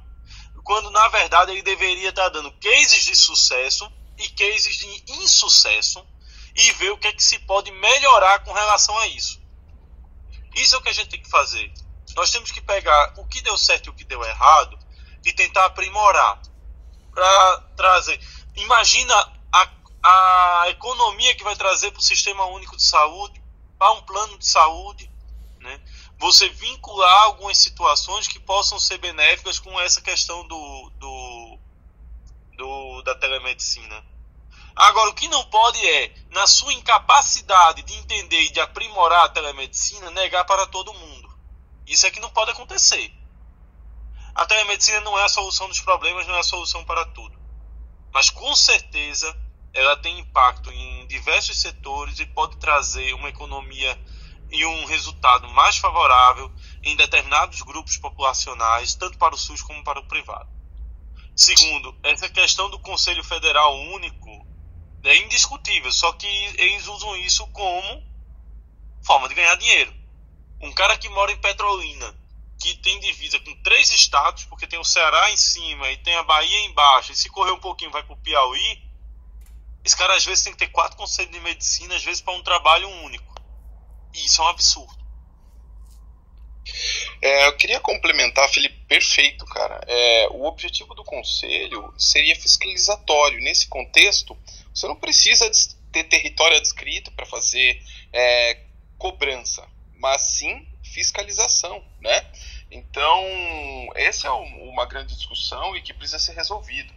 quando 0.64 0.90
na 0.90 1.08
verdade 1.08 1.52
ele 1.52 1.62
deveria 1.62 2.10
estar 2.10 2.28
dando 2.28 2.52
cases 2.52 3.04
de 3.04 3.14
sucesso 3.16 3.90
e 4.18 4.28
cases 4.30 4.76
de 4.76 5.12
insucesso 5.14 6.06
e 6.54 6.72
ver 6.72 6.90
o 6.90 6.98
que 6.98 7.08
é 7.08 7.12
que 7.12 7.22
se 7.22 7.38
pode 7.40 7.70
melhorar 7.70 8.40
com 8.40 8.52
relação 8.52 8.96
a 8.98 9.06
isso. 9.08 9.40
Isso 10.54 10.74
é 10.74 10.78
o 10.78 10.82
que 10.82 10.88
a 10.88 10.92
gente 10.92 11.08
tem 11.08 11.22
que 11.22 11.30
fazer. 11.30 11.72
Nós 12.16 12.30
temos 12.30 12.50
que 12.50 12.60
pegar 12.60 13.14
o 13.16 13.26
que 13.26 13.40
deu 13.40 13.56
certo 13.56 13.86
e 13.86 13.90
o 13.90 13.94
que 13.94 14.04
deu 14.04 14.22
errado 14.24 14.78
e 15.24 15.32
tentar 15.32 15.66
aprimorar 15.66 16.40
para 17.12 17.60
trazer. 17.76 18.20
Imagina 18.56 19.14
a, 19.52 19.68
a 20.02 20.64
economia 20.70 21.34
que 21.34 21.44
vai 21.44 21.54
trazer 21.56 21.90
para 21.90 22.00
o 22.00 22.02
sistema 22.02 22.44
único 22.46 22.76
de 22.76 22.82
saúde, 22.82 23.40
para 23.78 23.92
um 23.92 24.02
plano 24.02 24.38
de 24.38 24.46
saúde, 24.46 25.09
né? 25.60 25.80
Você 26.18 26.48
vincular 26.48 27.24
algumas 27.24 27.58
situações 27.58 28.26
que 28.26 28.40
possam 28.40 28.78
ser 28.78 28.98
benéficas 28.98 29.58
com 29.58 29.78
essa 29.80 30.00
questão 30.00 30.46
do, 30.46 30.90
do, 30.98 31.58
do 32.56 33.02
da 33.02 33.14
telemedicina. 33.14 34.04
Agora, 34.74 35.10
o 35.10 35.14
que 35.14 35.28
não 35.28 35.44
pode 35.46 35.78
é, 35.86 36.14
na 36.30 36.46
sua 36.46 36.72
incapacidade 36.72 37.82
de 37.82 37.94
entender 37.94 38.42
e 38.42 38.50
de 38.50 38.60
aprimorar 38.60 39.26
a 39.26 39.28
telemedicina, 39.28 40.10
negar 40.10 40.44
para 40.44 40.66
todo 40.66 40.94
mundo. 40.94 41.30
Isso 41.86 42.06
é 42.06 42.10
que 42.10 42.20
não 42.20 42.30
pode 42.30 42.52
acontecer. 42.52 43.12
A 44.34 44.46
telemedicina 44.46 45.00
não 45.00 45.18
é 45.18 45.24
a 45.24 45.28
solução 45.28 45.68
dos 45.68 45.80
problemas, 45.80 46.26
não 46.26 46.36
é 46.36 46.40
a 46.40 46.44
solução 46.44 46.84
para 46.84 47.04
tudo. 47.06 47.38
Mas 48.12 48.30
com 48.30 48.54
certeza 48.54 49.36
ela 49.72 49.96
tem 49.96 50.18
impacto 50.18 50.72
em 50.72 51.06
diversos 51.06 51.60
setores 51.60 52.18
e 52.18 52.26
pode 52.26 52.56
trazer 52.56 53.12
uma 53.14 53.28
economia 53.28 53.98
e 54.50 54.64
um 54.66 54.84
resultado 54.84 55.48
mais 55.48 55.76
favorável 55.76 56.52
em 56.82 56.96
determinados 56.96 57.62
grupos 57.62 57.96
populacionais, 57.96 58.94
tanto 58.94 59.18
para 59.18 59.34
o 59.34 59.38
SUS 59.38 59.62
como 59.62 59.84
para 59.84 60.00
o 60.00 60.06
privado. 60.06 60.48
Segundo, 61.34 61.96
essa 62.02 62.28
questão 62.28 62.68
do 62.68 62.78
Conselho 62.78 63.24
Federal 63.24 63.78
Único 63.78 64.46
é 65.02 65.16
indiscutível, 65.16 65.90
só 65.90 66.12
que 66.12 66.26
eles 66.26 66.86
usam 66.86 67.16
isso 67.16 67.46
como 67.48 68.02
forma 69.02 69.28
de 69.28 69.34
ganhar 69.34 69.54
dinheiro. 69.56 69.94
Um 70.60 70.72
cara 70.72 70.98
que 70.98 71.08
mora 71.08 71.32
em 71.32 71.40
Petrolina, 71.40 72.14
que 72.60 72.76
tem 72.76 73.00
divisa 73.00 73.40
com 73.40 73.62
três 73.62 73.90
estados, 73.90 74.44
porque 74.44 74.66
tem 74.66 74.78
o 74.78 74.84
Ceará 74.84 75.30
em 75.30 75.36
cima 75.36 75.90
e 75.90 75.96
tem 75.96 76.14
a 76.16 76.22
Bahia 76.22 76.66
embaixo, 76.66 77.12
e 77.12 77.16
se 77.16 77.30
correr 77.30 77.52
um 77.52 77.60
pouquinho 77.60 77.90
vai 77.90 78.02
para 78.02 78.12
o 78.12 78.18
Piauí, 78.18 78.82
esse 79.82 79.96
cara 79.96 80.14
às 80.14 80.24
vezes 80.24 80.44
tem 80.44 80.52
que 80.52 80.58
ter 80.58 80.68
quatro 80.68 80.96
conselhos 80.96 81.32
de 81.32 81.40
medicina, 81.40 81.96
às 81.96 82.04
vezes 82.04 82.20
para 82.20 82.34
um 82.34 82.42
trabalho 82.42 82.88
único. 83.02 83.29
E 84.14 84.26
isso 84.26 84.40
é 84.40 84.44
um 84.44 84.48
absurdo. 84.48 85.00
É, 87.22 87.46
eu 87.46 87.56
queria 87.56 87.80
complementar, 87.80 88.48
Felipe, 88.48 88.76
perfeito, 88.86 89.44
cara. 89.46 89.80
É, 89.86 90.28
o 90.30 90.44
objetivo 90.44 90.94
do 90.94 91.04
conselho 91.04 91.92
seria 91.98 92.34
fiscalizatório. 92.36 93.40
Nesse 93.40 93.66
contexto, 93.66 94.36
você 94.74 94.86
não 94.86 94.96
precisa 94.96 95.50
ter 95.92 96.04
território 96.04 96.56
adscrito 96.56 97.10
para 97.12 97.26
fazer 97.26 97.82
é, 98.12 98.60
cobrança, 98.96 99.66
mas 99.96 100.22
sim 100.22 100.66
fiscalização, 100.82 101.84
né? 102.00 102.26
Então, 102.70 103.24
essa 103.94 104.28
é 104.28 104.30
uma 104.30 104.86
grande 104.86 105.14
discussão 105.14 105.76
e 105.76 105.82
que 105.82 105.92
precisa 105.92 106.18
ser 106.18 106.34
resolvido. 106.34 106.92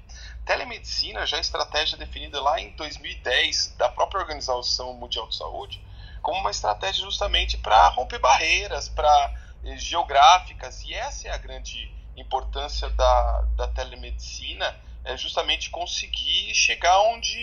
Telemedicina 0.45 1.26
já 1.26 1.38
é 1.38 1.41
estratégia 1.41 1.97
definida 1.97 2.41
lá 2.41 2.59
em 2.59 2.72
2010 2.72 3.76
da 3.78 3.89
própria 3.89 4.22
Organização 4.22 4.93
Mundial 4.93 5.28
de 5.28 5.36
Saúde, 5.36 5.82
como 6.24 6.40
uma 6.40 6.52
estratégia 6.52 7.04
justamente 7.04 7.58
para 7.58 7.90
romper 7.90 8.18
barreiras, 8.18 8.88
para 8.88 9.36
eh, 9.66 9.78
geográficas, 9.78 10.82
e 10.86 10.94
essa 10.94 11.28
é 11.28 11.32
a 11.32 11.38
grande 11.38 11.94
importância 12.16 12.90
da, 12.92 13.42
da 13.58 13.68
telemedicina, 13.68 14.76
é 15.04 15.18
justamente 15.18 15.70
conseguir 15.70 16.56
chegar 16.56 16.98
onde 17.02 17.38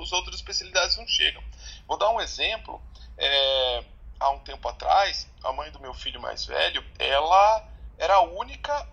as 0.00 0.12
outras 0.12 0.36
especialidades 0.36 0.96
não 0.96 1.06
chegam. 1.06 1.42
Vou 1.86 1.98
dar 1.98 2.10
um 2.10 2.20
exemplo. 2.20 2.80
É, 3.18 3.84
há 4.20 4.30
um 4.30 4.38
tempo 4.38 4.68
atrás, 4.68 5.28
a 5.42 5.52
mãe 5.52 5.70
do 5.72 5.80
meu 5.80 5.92
filho 5.92 6.20
mais 6.20 6.46
velho, 6.46 6.84
ela 7.00 7.68
era 7.98 8.14
a 8.14 8.22
única 8.22 8.88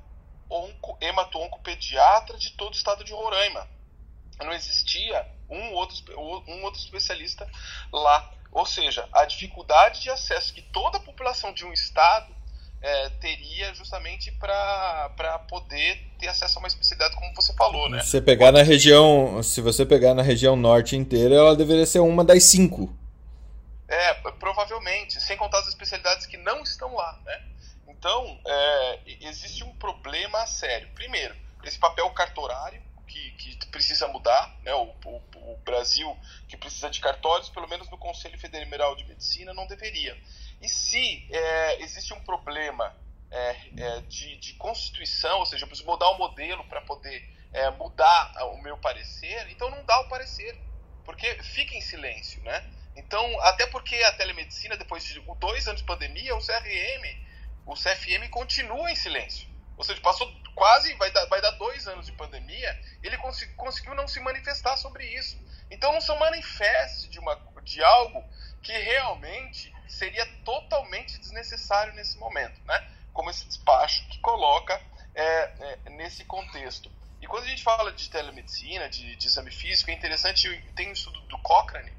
onco, 0.50 0.98
hemato-oncopediatra 1.00 2.36
de 2.38 2.52
todo 2.54 2.74
o 2.74 2.76
estado 2.76 3.04
de 3.04 3.14
Roraima. 3.14 3.68
Não 4.40 4.54
existia 4.54 5.28
um 5.48 5.74
outro, 5.74 6.20
um 6.48 6.64
outro 6.64 6.80
especialista 6.80 7.48
lá. 7.92 8.39
Ou 8.52 8.66
seja, 8.66 9.08
a 9.14 9.26
dificuldade 9.26 10.02
de 10.02 10.10
acesso 10.10 10.54
que 10.54 10.62
toda 10.62 10.98
a 10.98 11.02
população 11.02 11.54
de 11.54 11.66
um 11.66 11.72
estado 11.72 12.34
é, 12.82 13.10
teria 13.22 13.74
justamente 13.74 14.32
para 14.32 15.40
poder 15.50 16.02
ter 16.18 16.28
acesso 16.28 16.58
a 16.58 16.62
uma 16.62 16.68
especialidade, 16.68 17.16
como 17.16 17.34
você 17.36 17.54
falou, 17.54 17.90
né? 17.90 18.02
Se 18.02 18.12
você 18.12 18.22
pegar 18.22 18.52
na 18.52 18.64
região, 18.64 19.44
se 19.44 19.62
você 19.62 19.86
pegar 19.86 20.14
na 20.14 20.24
região 20.24 20.56
norte 20.56 20.96
inteira, 20.96 21.36
ela 21.36 21.56
deveria 21.56 21.86
ser 21.86 22.00
uma 22.00 22.24
das 22.24 22.44
cinco. 22.44 22.94
É, 23.88 24.14
provavelmente, 24.40 25.20
sem 25.20 25.36
contar 25.36 25.60
as 25.60 25.68
especialidades 25.68 26.26
que 26.26 26.38
não 26.38 26.62
estão 26.62 26.96
lá, 26.96 27.20
né? 27.26 27.42
Então, 27.88 28.40
é, 28.46 29.00
existe 29.22 29.64
um 29.64 29.74
problema 29.76 30.46
sério. 30.46 30.88
Primeiro, 30.96 31.36
esse 31.64 31.78
papel 31.78 32.10
cartorário 32.12 32.82
que, 33.10 33.56
que 33.56 33.66
precisa 33.68 34.08
mudar, 34.08 34.56
né? 34.64 34.74
O, 34.74 34.94
o, 35.06 35.54
o, 35.54 35.58
Brasil 35.66 36.18
que 36.48 36.56
precisa 36.56 36.90
de 36.90 37.00
cartórios, 37.00 37.50
pelo 37.50 37.68
menos 37.68 37.90
no 37.90 37.98
Conselho 37.98 38.38
Federal 38.40 38.96
de 38.96 39.04
Medicina, 39.06 39.54
não 39.54 39.68
deveria. 39.68 40.18
E 40.62 40.70
se 40.70 41.28
é, 41.32 41.82
existe 41.82 42.14
um 42.14 42.22
problema 42.22 42.96
é, 43.32 43.56
é, 43.78 44.02
de, 44.02 44.38
de, 44.38 44.54
constituição, 44.54 45.40
ou 45.40 45.46
seja, 45.46 45.64
eu 45.64 45.68
preciso 45.68 45.90
mudar 45.90 46.10
o 46.12 46.18
modelo 46.18 46.64
para 46.66 46.82
poder 46.82 47.28
é, 47.52 47.70
mudar 47.72 48.34
o 48.54 48.62
meu 48.62 48.78
parecer, 48.78 49.50
então 49.50 49.70
não 49.70 49.84
dá 49.86 50.00
o 50.02 50.10
parecer, 50.10 50.58
porque 51.04 51.42
fica 51.44 51.76
em 51.76 51.82
silêncio, 51.82 52.42
né? 52.44 52.72
Então, 52.96 53.40
até 53.42 53.66
porque 53.68 53.96
a 53.96 54.12
telemedicina, 54.14 54.76
depois 54.78 55.04
de 55.04 55.20
dois 55.40 55.68
anos 55.68 55.82
de 55.82 55.88
pandemia, 55.88 56.36
o 56.36 56.40
CRM 56.40 57.30
o 57.70 57.76
CFM 57.76 58.28
continua 58.32 58.92
em 58.92 58.96
silêncio. 58.96 59.48
Ou 59.78 59.84
seja, 59.84 60.02
passou 60.02 60.28
quase, 60.56 60.94
vai 60.96 61.12
dar, 61.12 61.26
vai 61.26 61.42
dar 61.42 61.52
dois 61.52 61.88
anos 61.88 62.06
de 62.06 62.12
pandemia, 62.12 62.82
ele 63.02 63.18
cons 63.18 63.44
conseguiu 63.56 63.96
não 63.96 64.08
se 64.08 64.20
manifestar 64.20 64.78
sobre 64.78 65.06
isso. 65.06 65.40
Então 65.72 65.94
não 65.94 66.02
são 66.02 66.18
manifestos 66.18 67.10
de, 67.10 67.20
uma, 67.20 67.36
de 67.64 67.84
algo 67.84 68.24
que 68.62 68.72
realmente 68.72 69.74
seria 69.88 70.26
totalmente 70.44 71.18
desnecessário 71.20 71.94
nesse 71.94 72.18
momento, 72.18 72.60
né? 72.66 72.92
Como 73.14 73.30
esse 73.30 73.46
despacho 73.46 74.08
que 74.10 74.20
coloca 74.20 74.82
é, 75.16 75.24
é, 75.24 75.90
nesse 75.92 76.26
contexto. 76.26 76.92
E 77.22 77.28
quando 77.28 77.44
a 77.44 77.48
gente 77.48 77.64
fala 77.64 77.92
de 77.92 78.10
telemedicina, 78.10 78.90
de, 78.90 79.16
de 79.16 79.28
exame 79.28 79.52
físico, 79.52 79.92
é 79.92 79.94
interessante, 79.94 80.50
tem 80.76 80.90
um 80.90 80.94
estudo 80.94 81.20
do 81.22 81.38
Cochrane, 81.40 81.92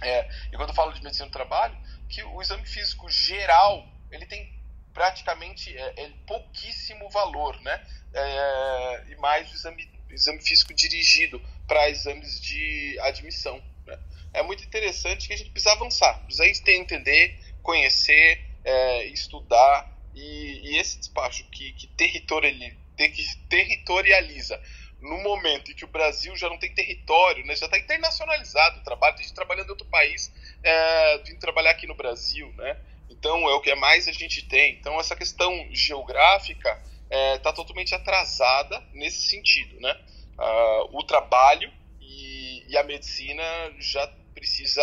é, 0.00 0.28
e 0.52 0.56
quando 0.56 0.68
eu 0.70 0.74
falo 0.74 0.92
de 0.92 1.02
medicina 1.02 1.26
do 1.26 1.32
trabalho, 1.32 1.76
que 2.08 2.22
o 2.22 2.40
exame 2.40 2.64
físico 2.64 3.10
geral, 3.10 3.86
ele 4.10 4.26
tem 4.26 4.57
praticamente 4.98 5.78
é, 5.78 5.94
é 5.96 6.10
pouquíssimo 6.26 7.08
valor, 7.10 7.56
né? 7.60 7.86
É, 8.12 9.04
e 9.10 9.16
mais 9.16 9.48
o 9.48 9.54
exame, 9.54 9.88
exame 10.10 10.42
físico 10.42 10.74
dirigido 10.74 11.40
para 11.68 11.88
exames 11.88 12.40
de 12.40 12.98
admissão. 13.02 13.62
Né? 13.86 13.96
É 14.34 14.42
muito 14.42 14.64
interessante 14.64 15.28
que 15.28 15.34
a 15.34 15.36
gente 15.36 15.50
precisa 15.50 15.72
avançar, 15.74 16.20
precisa 16.24 16.72
entender, 16.72 17.38
conhecer, 17.62 18.44
é, 18.64 19.04
estudar 19.04 19.88
e, 20.16 20.72
e, 20.72 20.78
esse 20.78 20.98
despacho 20.98 21.44
que, 21.44 21.72
que, 21.74 21.86
que 21.86 23.36
territorializa 23.48 24.60
no 25.00 25.22
momento 25.22 25.70
em 25.70 25.76
que 25.76 25.84
o 25.84 25.88
Brasil 25.88 26.34
já 26.34 26.48
não 26.48 26.58
tem 26.58 26.74
território, 26.74 27.46
né, 27.46 27.54
já 27.54 27.66
está 27.66 27.78
internacionalizado 27.78 28.80
o 28.80 28.82
trabalho, 28.82 29.14
tem 29.14 29.24
gente 29.24 29.34
trabalhando 29.34 29.68
em 29.68 29.70
outro 29.70 29.86
país, 29.86 30.32
é, 30.60 31.18
vindo 31.18 31.38
trabalhar 31.38 31.70
aqui 31.70 31.86
no 31.86 31.94
Brasil, 31.94 32.52
né? 32.56 32.76
Então 33.10 33.48
é 33.48 33.54
o 33.54 33.60
que 33.60 33.74
mais 33.74 34.06
a 34.08 34.12
gente 34.12 34.46
tem. 34.48 34.74
Então 34.74 34.98
essa 34.98 35.16
questão 35.16 35.66
geográfica 35.70 36.70
está 37.04 37.16
é, 37.16 37.38
tá 37.38 37.52
totalmente 37.52 37.94
atrasada 37.94 38.82
nesse 38.92 39.28
sentido, 39.28 39.80
né? 39.80 39.98
Uh, 40.38 40.98
o 40.98 41.02
trabalho 41.02 41.72
e, 42.00 42.64
e, 42.68 42.76
a 42.76 42.84
medicina 42.84 43.42
já 43.80 44.06
precisa 44.34 44.82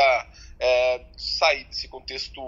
é, 0.60 1.06
sair 1.18 1.64
desse 1.66 1.88
contexto 1.88 2.42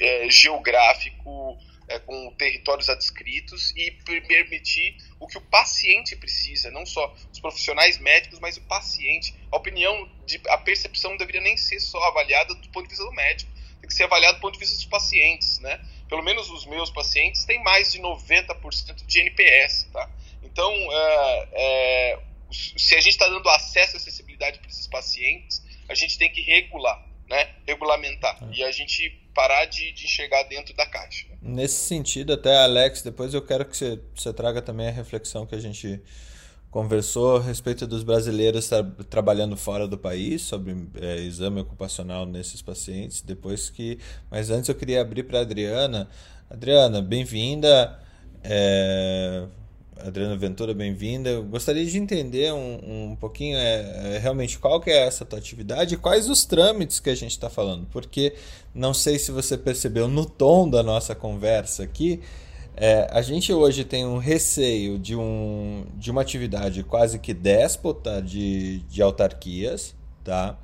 é, 0.00 0.30
geográfico 0.30 1.58
é, 1.88 1.98
com 1.98 2.32
territórios 2.34 2.88
adscritos 2.88 3.72
e 3.76 3.90
permitir 4.26 4.96
o 5.20 5.26
que 5.26 5.38
o 5.38 5.40
paciente 5.40 6.16
precisa, 6.16 6.70
não 6.70 6.84
só 6.84 7.14
os 7.32 7.40
profissionais 7.40 7.98
médicos, 7.98 8.38
mas 8.40 8.56
o 8.56 8.62
paciente. 8.62 9.34
A 9.50 9.56
opinião, 9.56 10.08
de, 10.26 10.40
a 10.48 10.58
percepção 10.58 11.16
deveria 11.16 11.40
nem 11.40 11.56
ser 11.56 11.80
só 11.80 12.02
avaliada 12.04 12.54
do 12.54 12.68
ponto 12.68 12.84
de 12.84 12.90
vista 12.90 13.04
do 13.04 13.12
médico, 13.12 13.50
tem 13.86 13.88
que 13.88 13.94
ser 13.94 14.04
avaliado 14.04 14.38
do 14.38 14.40
ponto 14.40 14.54
de 14.54 14.58
vista 14.58 14.74
dos 14.74 14.84
pacientes, 14.84 15.60
né? 15.60 15.80
Pelo 16.08 16.22
menos 16.22 16.50
os 16.50 16.66
meus 16.66 16.90
pacientes 16.90 17.44
têm 17.44 17.62
mais 17.62 17.92
de 17.92 18.00
90% 18.00 19.06
de 19.06 19.20
NPS, 19.20 19.88
tá? 19.92 20.10
Então, 20.42 20.70
é, 20.72 21.48
é, 21.52 22.18
se 22.50 22.94
a 22.94 23.00
gente 23.00 23.12
está 23.12 23.28
dando 23.28 23.48
acesso 23.48 23.94
e 23.94 23.98
acessibilidade 23.98 24.58
para 24.58 24.68
esses 24.68 24.86
pacientes, 24.86 25.62
a 25.88 25.94
gente 25.94 26.18
tem 26.18 26.30
que 26.30 26.40
regular, 26.42 27.04
né? 27.28 27.54
Regulamentar. 27.66 28.38
É. 28.42 28.56
E 28.56 28.64
a 28.64 28.72
gente 28.72 29.10
parar 29.34 29.66
de, 29.66 29.92
de 29.92 30.04
enxergar 30.04 30.42
dentro 30.44 30.74
da 30.74 30.86
caixa. 30.86 31.26
Nesse 31.42 31.86
sentido, 31.86 32.32
até, 32.32 32.56
Alex, 32.56 33.02
depois 33.02 33.34
eu 33.34 33.42
quero 33.42 33.64
que 33.64 33.76
você, 33.76 34.00
você 34.14 34.32
traga 34.32 34.62
também 34.62 34.88
a 34.88 34.92
reflexão 34.92 35.46
que 35.46 35.54
a 35.54 35.60
gente 35.60 36.00
conversou 36.76 37.38
a 37.38 37.40
respeito 37.40 37.86
dos 37.86 38.02
brasileiros 38.02 38.68
tra 38.68 38.82
trabalhando 39.08 39.56
fora 39.56 39.88
do 39.88 39.96
país 39.96 40.42
sobre 40.42 40.76
é, 41.00 41.16
exame 41.20 41.58
ocupacional 41.58 42.26
nesses 42.26 42.60
pacientes 42.60 43.22
depois 43.22 43.70
que 43.70 43.98
mas 44.30 44.50
antes 44.50 44.68
eu 44.68 44.74
queria 44.74 45.00
abrir 45.00 45.22
para 45.22 45.40
Adriana. 45.40 46.06
Adriana 46.50 47.00
bem-vinda. 47.00 47.98
É, 48.44 49.46
Adriana 49.96 50.36
Ventura 50.36 50.74
bem-vinda. 50.74 51.40
Gostaria 51.40 51.86
de 51.86 51.96
entender 51.96 52.52
um, 52.52 53.12
um 53.12 53.16
pouquinho 53.16 53.56
é, 53.56 54.16
é, 54.16 54.18
realmente 54.18 54.58
qual 54.58 54.78
que 54.78 54.90
é 54.90 55.06
essa 55.06 55.24
tua 55.24 55.38
atividade 55.38 55.94
e 55.94 55.96
quais 55.96 56.28
os 56.28 56.44
trâmites 56.44 57.00
que 57.00 57.08
a 57.08 57.14
gente 57.14 57.30
está 57.30 57.48
falando 57.48 57.86
porque 57.90 58.34
não 58.74 58.92
sei 58.92 59.18
se 59.18 59.32
você 59.32 59.56
percebeu 59.56 60.08
no 60.08 60.26
tom 60.26 60.68
da 60.68 60.82
nossa 60.82 61.14
conversa 61.14 61.84
aqui 61.84 62.20
é, 62.76 63.08
a 63.10 63.22
gente 63.22 63.52
hoje 63.52 63.84
tem 63.84 64.04
um 64.04 64.18
receio 64.18 64.98
de, 64.98 65.16
um, 65.16 65.86
de 65.94 66.10
uma 66.10 66.20
atividade 66.20 66.82
quase 66.82 67.18
que 67.18 67.32
déspota 67.32 68.20
de, 68.20 68.80
de 68.80 69.00
autarquias, 69.00 69.94
tá? 70.22 70.58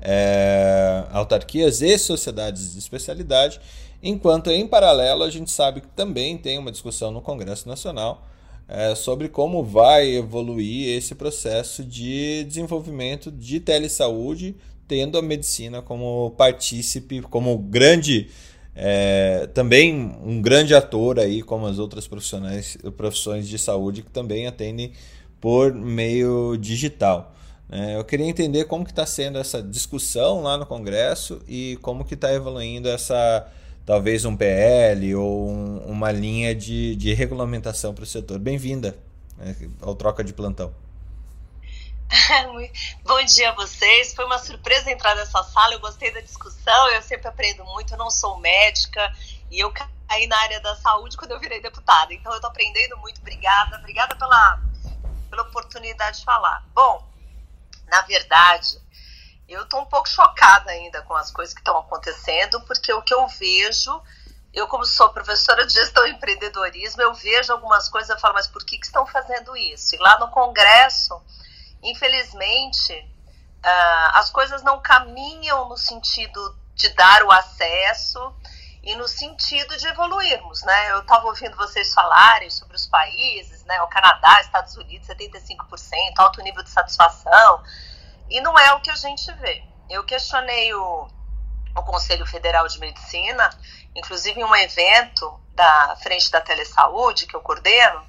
É, 0.00 1.04
autarquias 1.10 1.82
e 1.82 1.98
sociedades 1.98 2.72
de 2.72 2.78
especialidade, 2.78 3.60
enquanto 4.02 4.50
em 4.50 4.66
paralelo 4.66 5.22
a 5.22 5.30
gente 5.30 5.50
sabe 5.50 5.82
que 5.82 5.88
também 5.88 6.38
tem 6.38 6.56
uma 6.56 6.72
discussão 6.72 7.10
no 7.10 7.20
Congresso 7.20 7.68
Nacional 7.68 8.26
é, 8.66 8.94
sobre 8.94 9.28
como 9.28 9.62
vai 9.62 10.08
evoluir 10.16 10.96
esse 10.96 11.14
processo 11.14 11.84
de 11.84 12.44
desenvolvimento 12.44 13.30
de 13.30 13.60
telesaúde, 13.60 14.56
tendo 14.88 15.18
a 15.18 15.22
medicina 15.22 15.82
como 15.82 16.30
partícipe, 16.30 17.20
como 17.20 17.58
grande 17.58 18.30
é, 18.82 19.46
também 19.52 20.16
um 20.24 20.40
grande 20.40 20.74
ator 20.74 21.18
aí, 21.18 21.42
como 21.42 21.66
as 21.66 21.78
outras 21.78 22.08
profissionais, 22.08 22.78
profissões 22.96 23.46
de 23.46 23.58
saúde 23.58 24.00
que 24.00 24.10
também 24.10 24.46
atendem 24.46 24.92
por 25.38 25.74
meio 25.74 26.56
digital. 26.56 27.34
É, 27.70 27.96
eu 27.96 28.04
queria 28.04 28.24
entender 28.24 28.64
como 28.64 28.82
que 28.82 28.90
está 28.90 29.04
sendo 29.04 29.38
essa 29.38 29.62
discussão 29.62 30.40
lá 30.40 30.56
no 30.56 30.64
Congresso 30.64 31.42
e 31.46 31.78
como 31.82 32.06
que 32.06 32.14
está 32.14 32.32
evoluindo 32.32 32.88
essa 32.88 33.46
talvez 33.84 34.24
um 34.24 34.34
PL 34.34 35.14
ou 35.14 35.50
um, 35.50 35.76
uma 35.80 36.10
linha 36.10 36.54
de, 36.54 36.96
de 36.96 37.12
regulamentação 37.12 37.92
para 37.92 38.04
o 38.04 38.06
setor. 38.06 38.38
Bem-vinda 38.38 38.96
né, 39.36 39.54
ao 39.82 39.94
Troca 39.94 40.24
de 40.24 40.32
Plantão. 40.32 40.72
Bom 43.04 43.22
dia 43.24 43.50
a 43.50 43.54
vocês. 43.54 44.14
Foi 44.14 44.24
uma 44.24 44.38
surpresa 44.38 44.90
entrar 44.90 45.14
nessa 45.14 45.42
sala. 45.44 45.74
Eu 45.74 45.80
gostei 45.80 46.12
da 46.12 46.20
discussão. 46.20 46.88
Eu 46.88 47.02
sempre 47.02 47.28
aprendo 47.28 47.64
muito. 47.64 47.94
Eu 47.94 47.98
não 47.98 48.10
sou 48.10 48.38
médica 48.38 49.14
e 49.50 49.60
eu 49.60 49.72
caí 49.72 50.26
na 50.26 50.38
área 50.40 50.60
da 50.60 50.74
saúde 50.76 51.16
quando 51.16 51.30
eu 51.30 51.40
virei 51.40 51.60
deputada. 51.60 52.12
Então 52.12 52.32
eu 52.32 52.36
estou 52.36 52.50
aprendendo 52.50 52.96
muito. 52.98 53.20
Obrigada. 53.20 53.76
Obrigada 53.76 54.16
pela, 54.16 54.60
pela 55.30 55.42
oportunidade 55.42 56.18
de 56.18 56.24
falar. 56.24 56.64
Bom, 56.74 57.06
na 57.86 58.00
verdade, 58.02 58.80
eu 59.48 59.62
estou 59.62 59.80
um 59.80 59.86
pouco 59.86 60.08
chocada 60.08 60.70
ainda 60.72 61.02
com 61.02 61.14
as 61.14 61.30
coisas 61.30 61.54
que 61.54 61.60
estão 61.60 61.78
acontecendo, 61.78 62.60
porque 62.62 62.92
o 62.92 63.02
que 63.02 63.14
eu 63.14 63.26
vejo. 63.28 64.02
Eu, 64.52 64.66
como 64.66 64.84
sou 64.84 65.08
professora 65.10 65.64
de 65.64 65.72
gestão 65.72 66.04
e 66.08 66.10
empreendedorismo, 66.10 67.00
eu 67.00 67.14
vejo 67.14 67.52
algumas 67.52 67.88
coisas 67.88 68.18
e 68.18 68.20
falo, 68.20 68.34
mas 68.34 68.48
por 68.48 68.64
que, 68.64 68.78
que 68.78 68.86
estão 68.86 69.06
fazendo 69.06 69.56
isso? 69.56 69.94
E 69.94 69.98
lá 69.98 70.18
no 70.18 70.26
Congresso, 70.26 71.22
infelizmente, 71.82 72.92
uh, 73.64 74.16
as 74.16 74.30
coisas 74.30 74.62
não 74.62 74.80
caminham 74.80 75.68
no 75.68 75.76
sentido 75.76 76.58
de 76.74 76.88
dar 76.90 77.22
o 77.24 77.30
acesso 77.30 78.34
e 78.82 78.94
no 78.96 79.06
sentido 79.06 79.76
de 79.76 79.86
evoluirmos, 79.86 80.62
né? 80.62 80.92
Eu 80.92 81.00
estava 81.00 81.26
ouvindo 81.26 81.56
vocês 81.56 81.92
falarem 81.92 82.48
sobre 82.48 82.76
os 82.76 82.86
países, 82.86 83.62
né? 83.64 83.80
O 83.82 83.88
Canadá, 83.88 84.40
Estados 84.40 84.76
Unidos, 84.76 85.06
75%, 85.06 85.58
alto 86.16 86.40
nível 86.42 86.62
de 86.62 86.70
satisfação, 86.70 87.62
e 88.28 88.40
não 88.40 88.58
é 88.58 88.72
o 88.72 88.80
que 88.80 88.90
a 88.90 88.96
gente 88.96 89.30
vê. 89.34 89.62
Eu 89.88 90.04
questionei 90.04 90.72
o, 90.72 91.08
o 91.76 91.82
Conselho 91.82 92.24
Federal 92.24 92.66
de 92.68 92.78
Medicina, 92.78 93.50
inclusive 93.94 94.40
em 94.40 94.44
um 94.44 94.56
evento 94.56 95.38
da 95.54 95.96
Frente 95.96 96.30
da 96.30 96.40
Telesaúde, 96.40 97.26
que 97.26 97.36
eu 97.36 97.40
coordeno, 97.42 98.02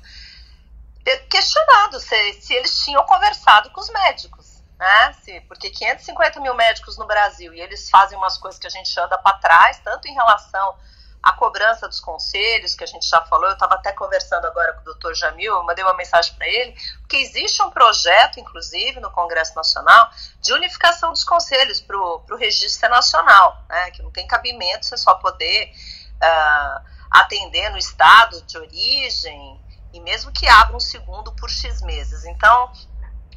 questionado 1.30 1.99
se, 1.99 2.34
se 2.34 2.54
eles 2.54 2.84
tinham 2.84 3.04
conversado 3.06 3.70
com 3.72 3.82
os 3.82 3.89
médicos, 3.89 4.62
né? 4.78 5.14
Se, 5.24 5.41
porque 5.41 5.70
550 5.70 6.39
mil 6.39 6.54
médicos 6.56 6.97
no 6.97 7.06
Brasil 7.06 7.54
e 7.54 7.62
eles 7.62 7.89
fazem 7.89 8.18
umas 8.18 8.38
coisas 8.38 8.60
que 8.60 8.68
a 8.68 8.70
gente 8.70 8.99
anda 8.99 9.18
para 9.18 9.38
trás, 9.38 9.80
tanto 9.84 10.08
em 10.08 10.14
relação 10.14 10.76
a 11.22 11.34
cobrança 11.34 11.88
dos 11.88 11.99
conselhos, 11.99 12.74
que 12.74 12.84
a 12.84 12.88
gente 12.88 13.08
já 13.08 13.22
falou, 13.22 13.45
eu 13.47 13.54
estava 13.54 13.76
até 13.76 13.91
conversando 13.91 14.45
agora 14.45 14.74
com 14.74 14.82
o 14.82 14.86
doutor 14.86 15.14
Jamil, 15.14 15.54
eu 15.54 15.64
mandei 15.64 15.84
uma 15.84 15.93
mensagem 15.93 16.34
para 16.34 16.47
ele, 16.47 16.76
porque 17.02 17.18
existe 17.18 17.62
um 17.62 17.70
projeto, 17.70 18.39
inclusive, 18.39 18.99
no 18.99 19.12
Congresso 19.12 19.56
Nacional, 19.56 20.10
de 20.41 20.52
unificação 20.54 21.12
dos 21.12 21.24
conselhos 21.24 21.80
para 21.80 21.95
o 21.95 22.36
registro 22.36 22.89
nacional, 22.89 23.64
né, 23.70 23.91
que 23.91 24.02
não 24.02 24.10
tem 24.10 24.26
cabimento 24.26 24.88
você 24.88 24.97
só 24.97 25.14
poder 25.16 25.72
uh, 26.16 26.82
atender 27.12 27.70
no 27.70 27.78
estado 27.78 28.41
de 28.41 28.58
origem, 28.58 29.61
e 29.94 30.00
mesmo 30.00 30.32
que 30.32 30.48
abra 30.48 30.76
um 30.76 30.80
segundo 30.80 31.32
por 31.34 31.50
X 31.50 31.82
meses. 31.82 32.26
Então, 32.26 32.72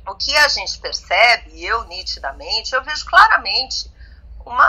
o 0.06 0.14
que 0.14 0.36
a 0.36 0.48
gente 0.48 0.78
percebe, 0.78 1.64
eu 1.64 1.84
nitidamente, 1.84 2.74
eu 2.74 2.82
vejo 2.82 3.04
claramente 3.06 3.90
uma 4.44 4.68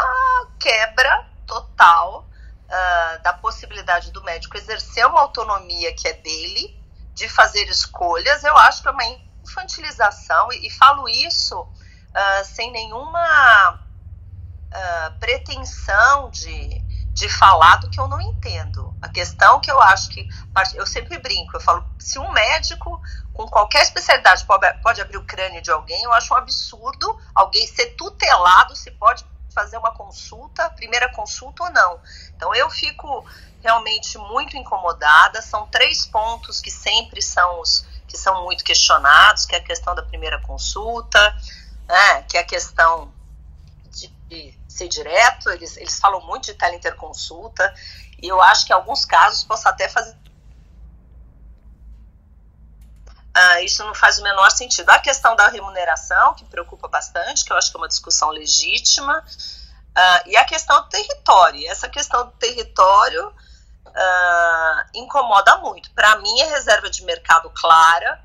quebra 0.59 1.27
total 1.45 2.25
uh, 2.65 3.23
da 3.23 3.33
possibilidade 3.33 4.11
do 4.11 4.23
médico 4.23 4.57
exercer 4.57 5.05
uma 5.05 5.21
autonomia 5.21 5.93
que 5.93 6.07
é 6.07 6.13
dele, 6.13 6.79
de 7.13 7.29
fazer 7.29 7.67
escolhas, 7.69 8.43
eu 8.43 8.57
acho 8.57 8.81
que 8.81 8.87
é 8.87 8.91
uma 8.91 9.05
infantilização, 9.43 10.51
e, 10.51 10.67
e 10.67 10.69
falo 10.69 11.07
isso 11.07 11.61
uh, 11.61 12.45
sem 12.45 12.71
nenhuma 12.71 13.73
uh, 13.73 15.19
pretensão 15.19 16.29
de, 16.29 16.79
de 17.15 17.29
falar 17.29 17.77
do 17.77 17.89
que 17.89 17.97
eu 17.97 18.09
não 18.09 18.19
entendo. 18.19 18.93
A 19.01 19.07
questão 19.07 19.61
que 19.61 19.71
eu 19.71 19.81
acho 19.81 20.09
que. 20.09 20.27
Eu 20.73 20.85
sempre 20.85 21.17
brinco, 21.17 21.55
eu 21.55 21.61
falo, 21.61 21.87
se 21.97 22.19
um 22.19 22.29
médico 22.33 23.01
com 23.33 23.47
qualquer 23.47 23.83
especialidade 23.83 24.45
pode, 24.45 25.01
abrir 25.01 25.17
o 25.17 25.25
crânio 25.25 25.61
de 25.61 25.71
alguém, 25.71 26.03
eu 26.03 26.13
acho 26.13 26.33
um 26.33 26.37
absurdo 26.37 27.17
alguém 27.33 27.65
ser 27.67 27.95
tutelado 27.95 28.75
se 28.75 28.91
pode 28.91 29.25
fazer 29.53 29.77
uma 29.77 29.91
consulta, 29.91 30.69
primeira 30.71 31.09
consulta 31.13 31.63
ou 31.63 31.71
não. 31.71 31.99
Então 32.35 32.53
eu 32.53 32.69
fico 32.69 33.25
realmente 33.63 34.17
muito 34.17 34.57
incomodada. 34.57 35.41
São 35.41 35.67
três 35.67 36.05
pontos 36.05 36.59
que 36.59 36.69
sempre 36.69 37.21
são 37.21 37.61
os 37.61 37.85
que 38.09 38.17
são 38.17 38.43
muito 38.43 38.63
questionados, 38.63 39.45
que 39.45 39.55
é 39.55 39.59
a 39.59 39.63
questão 39.63 39.95
da 39.95 40.03
primeira 40.03 40.39
consulta, 40.41 41.35
né, 41.87 42.23
que 42.23 42.37
é 42.37 42.41
a 42.41 42.45
questão 42.45 43.11
de, 43.89 44.07
de 44.27 44.64
ser 44.75 44.89
direto, 44.89 45.49
eles, 45.49 45.77
eles 45.77 45.97
falam 45.99 46.21
muito 46.21 46.45
de 46.45 46.53
teleinterconsulta, 46.53 47.73
e 48.21 48.27
eu 48.27 48.41
acho 48.41 48.65
que 48.65 48.73
em 48.73 48.75
alguns 48.75 49.05
casos 49.05 49.43
posso 49.43 49.67
até 49.69 49.87
fazer. 49.87 50.15
Ah, 53.33 53.61
isso 53.61 53.83
não 53.85 53.93
faz 53.93 54.17
o 54.19 54.23
menor 54.23 54.49
sentido. 54.51 54.89
A 54.89 54.99
questão 54.99 55.35
da 55.35 55.47
remuneração, 55.47 56.33
que 56.33 56.45
preocupa 56.45 56.87
bastante, 56.87 57.43
que 57.43 57.51
eu 57.51 57.57
acho 57.57 57.69
que 57.69 57.77
é 57.77 57.79
uma 57.79 57.87
discussão 57.87 58.29
legítima, 58.29 59.23
ah, 59.95 60.23
e 60.25 60.37
a 60.37 60.45
questão 60.45 60.81
do 60.83 60.89
território. 60.89 61.69
Essa 61.69 61.89
questão 61.89 62.25
do 62.25 62.31
território 62.33 63.33
ah, 63.93 64.85
incomoda 64.93 65.57
muito. 65.57 65.91
Para 65.91 66.17
mim, 66.17 66.39
é 66.41 66.45
reserva 66.45 66.89
de 66.89 67.03
mercado 67.03 67.49
clara 67.49 68.23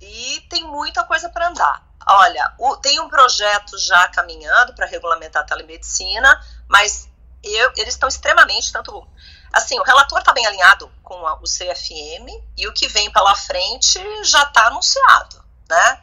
e 0.00 0.40
tem 0.48 0.64
muita 0.64 1.04
coisa 1.04 1.28
para 1.28 1.48
andar. 1.48 1.85
Olha, 2.08 2.54
o, 2.58 2.76
tem 2.76 3.00
um 3.00 3.08
projeto 3.08 3.76
já 3.78 4.06
caminhando 4.08 4.72
para 4.74 4.86
regulamentar 4.86 5.42
a 5.42 5.46
telemedicina, 5.46 6.40
mas 6.68 7.08
eu, 7.42 7.72
eles 7.76 7.94
estão 7.94 8.08
extremamente, 8.08 8.72
tanto. 8.72 9.06
Assim, 9.52 9.78
o 9.78 9.82
relator 9.82 10.18
está 10.20 10.32
bem 10.32 10.46
alinhado 10.46 10.90
com 11.02 11.26
a, 11.26 11.34
o 11.34 11.44
CFM 11.44 12.28
e 12.56 12.68
o 12.68 12.72
que 12.72 12.86
vem 12.88 13.10
pela 13.10 13.34
frente 13.34 13.98
já 14.24 14.42
está 14.42 14.66
anunciado, 14.66 15.44
né? 15.68 16.02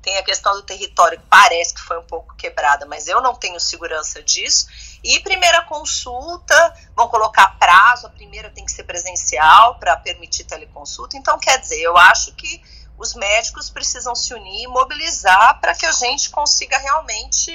Tem 0.00 0.18
a 0.18 0.22
questão 0.24 0.52
do 0.54 0.62
território, 0.62 1.18
que 1.18 1.26
parece 1.28 1.74
que 1.74 1.80
foi 1.80 1.98
um 1.98 2.04
pouco 2.04 2.34
quebrada, 2.34 2.84
mas 2.86 3.06
eu 3.06 3.20
não 3.20 3.36
tenho 3.36 3.60
segurança 3.60 4.20
disso. 4.20 4.66
E 5.04 5.20
primeira 5.20 5.62
consulta, 5.62 6.74
vão 6.96 7.08
colocar 7.08 7.56
prazo, 7.58 8.08
a 8.08 8.10
primeira 8.10 8.50
tem 8.50 8.64
que 8.64 8.72
ser 8.72 8.82
presencial 8.82 9.78
para 9.78 9.96
permitir 9.96 10.42
teleconsulta. 10.44 11.16
Então, 11.16 11.38
quer 11.38 11.58
dizer, 11.58 11.80
eu 11.80 11.96
acho 11.96 12.32
que 12.34 12.60
os 13.02 13.14
médicos 13.14 13.68
precisam 13.68 14.14
se 14.14 14.32
unir 14.32 14.62
e 14.62 14.68
mobilizar 14.68 15.60
para 15.60 15.74
que 15.74 15.84
a 15.84 15.90
gente 15.90 16.30
consiga 16.30 16.78
realmente 16.78 17.50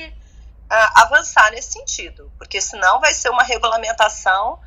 uh, 0.70 0.92
avançar 0.96 1.52
nesse 1.52 1.72
sentido, 1.72 2.30
porque 2.38 2.60
senão 2.60 3.00
vai 3.00 3.14
ser 3.14 3.30
uma 3.30 3.44
regulamentação 3.44 4.60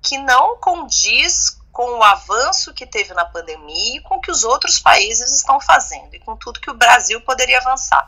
que 0.00 0.16
não 0.16 0.56
condiz 0.56 1.60
com 1.70 1.98
o 1.98 2.02
avanço 2.02 2.72
que 2.72 2.86
teve 2.86 3.12
na 3.12 3.26
pandemia 3.26 3.98
e 3.98 4.00
com 4.00 4.16
o 4.16 4.20
que 4.22 4.30
os 4.30 4.42
outros 4.42 4.78
países 4.78 5.30
estão 5.32 5.60
fazendo 5.60 6.14
e 6.14 6.18
com 6.20 6.34
tudo 6.34 6.60
que 6.60 6.70
o 6.70 6.74
Brasil 6.74 7.20
poderia 7.20 7.58
avançar. 7.58 8.06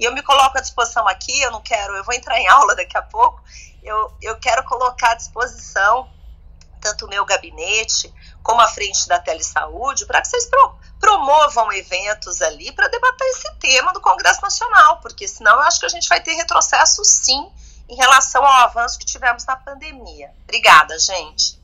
E 0.00 0.04
eu 0.04 0.12
me 0.12 0.22
coloco 0.22 0.56
à 0.56 0.60
disposição 0.62 1.06
aqui, 1.06 1.42
eu 1.42 1.50
não 1.50 1.60
quero, 1.60 1.94
eu 1.94 2.04
vou 2.04 2.14
entrar 2.14 2.38
em 2.38 2.48
aula 2.48 2.74
daqui 2.74 2.96
a 2.96 3.02
pouco, 3.02 3.42
eu, 3.82 4.16
eu 4.22 4.38
quero 4.38 4.64
colocar 4.64 5.10
à 5.10 5.14
disposição 5.14 6.08
tanto 6.86 7.06
o 7.06 7.08
meu 7.08 7.24
gabinete 7.24 8.14
como 8.42 8.60
a 8.60 8.68
frente 8.68 9.08
da 9.08 9.18
Telesaúde, 9.18 10.06
para 10.06 10.22
que 10.22 10.28
vocês 10.28 10.46
pro, 10.46 10.76
promovam 11.00 11.72
eventos 11.72 12.40
ali 12.40 12.70
para 12.70 12.86
debater 12.86 13.26
esse 13.28 13.52
tema 13.56 13.92
do 13.92 14.00
Congresso 14.00 14.40
Nacional, 14.40 15.00
porque 15.00 15.26
senão 15.26 15.54
eu 15.54 15.62
acho 15.62 15.80
que 15.80 15.86
a 15.86 15.88
gente 15.88 16.08
vai 16.08 16.20
ter 16.20 16.34
retrocesso 16.34 17.04
sim 17.04 17.50
em 17.88 17.96
relação 17.96 18.44
ao 18.44 18.68
avanço 18.68 18.98
que 18.98 19.04
tivemos 19.04 19.44
na 19.44 19.56
pandemia. 19.56 20.30
Obrigada, 20.44 20.96
gente. 20.98 21.60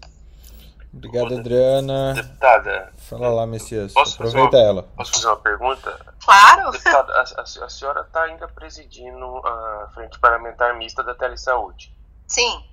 Obrigado, 0.93 1.39
Adriana. 1.39 2.15
Deputada. 2.15 2.93
Fala 2.99 3.29
lá, 3.29 3.47
Messias. 3.47 3.95
Aproveita 3.97 4.57
uma, 4.57 4.63
ela. 4.63 4.83
Posso 4.83 5.13
fazer 5.13 5.27
uma 5.27 5.37
pergunta? 5.37 6.15
Claro. 6.23 6.71
Deputada, 6.71 7.13
a, 7.13 7.23
a, 7.23 7.65
a 7.65 7.69
senhora 7.69 8.03
está 8.03 8.25
ainda 8.25 8.47
presidindo 8.49 9.25
a 9.47 9.91
Frente 9.95 10.19
Parlamentar 10.19 10.77
Mista 10.77 11.03
da 11.03 11.15
Telesaúde. 11.15 11.95
Sim. 12.27 12.72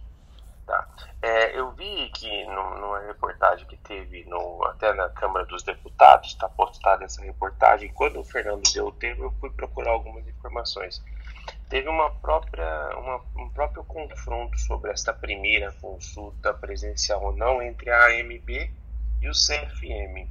Tá. 0.69 0.87
É, 1.19 1.59
eu 1.59 1.71
vi 1.71 2.11
que 2.13 2.45
no, 2.45 2.75
numa 2.79 2.99
reportagem 2.99 3.65
que 3.65 3.75
teve 3.77 4.23
no, 4.25 4.63
até 4.67 4.93
na 4.93 5.09
Câmara 5.09 5.43
dos 5.47 5.63
Deputados, 5.63 6.27
está 6.27 6.47
postada 6.47 7.03
essa 7.03 7.23
reportagem, 7.23 7.91
quando 7.91 8.19
o 8.19 8.23
Fernando 8.23 8.61
deu 8.71 8.85
o 8.85 8.91
tempo, 8.91 9.23
eu 9.23 9.31
fui 9.39 9.49
procurar 9.49 9.89
algumas 9.89 10.27
informações. 10.27 11.03
Teve 11.69 11.89
uma 11.89 12.11
própria, 12.11 12.95
uma, 12.99 13.19
um 13.35 13.49
próprio 13.49 13.83
confronto 13.83 14.59
sobre 14.59 14.91
esta 14.91 15.11
primeira 15.11 15.71
consulta 15.81 16.53
presencial 16.53 17.23
ou 17.23 17.35
não 17.35 17.63
entre 17.63 17.89
a 17.89 18.05
AMB 18.05 18.71
e 19.21 19.27
o 19.27 19.31
CFM. 19.31 20.29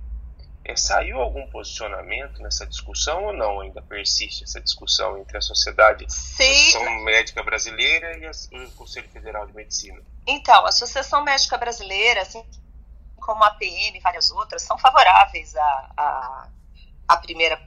É, 0.68 0.76
saiu 0.76 1.18
algum 1.18 1.46
posicionamento 1.46 2.42
nessa 2.42 2.66
discussão 2.66 3.24
ou 3.24 3.32
não? 3.32 3.60
Ainda 3.60 3.80
persiste 3.80 4.44
essa 4.44 4.60
discussão 4.60 5.16
entre 5.16 5.38
a 5.38 5.40
Sociedade 5.40 6.04
Sim. 6.12 7.04
Médica 7.04 7.42
Brasileira 7.42 8.18
e 8.18 8.58
o 8.58 8.70
Conselho 8.72 9.08
Federal 9.08 9.46
de 9.46 9.54
Medicina? 9.54 9.98
Então, 10.26 10.66
a 10.66 10.68
Associação 10.68 11.24
Médica 11.24 11.56
Brasileira, 11.56 12.20
assim 12.20 12.44
como 13.16 13.42
a 13.44 13.50
PM 13.52 13.96
e 13.96 14.00
várias 14.02 14.30
outras, 14.30 14.60
são 14.60 14.76
favoráveis 14.76 15.56
à, 15.56 15.90
à, 15.96 16.48
à 17.08 17.16
primeira 17.16 17.58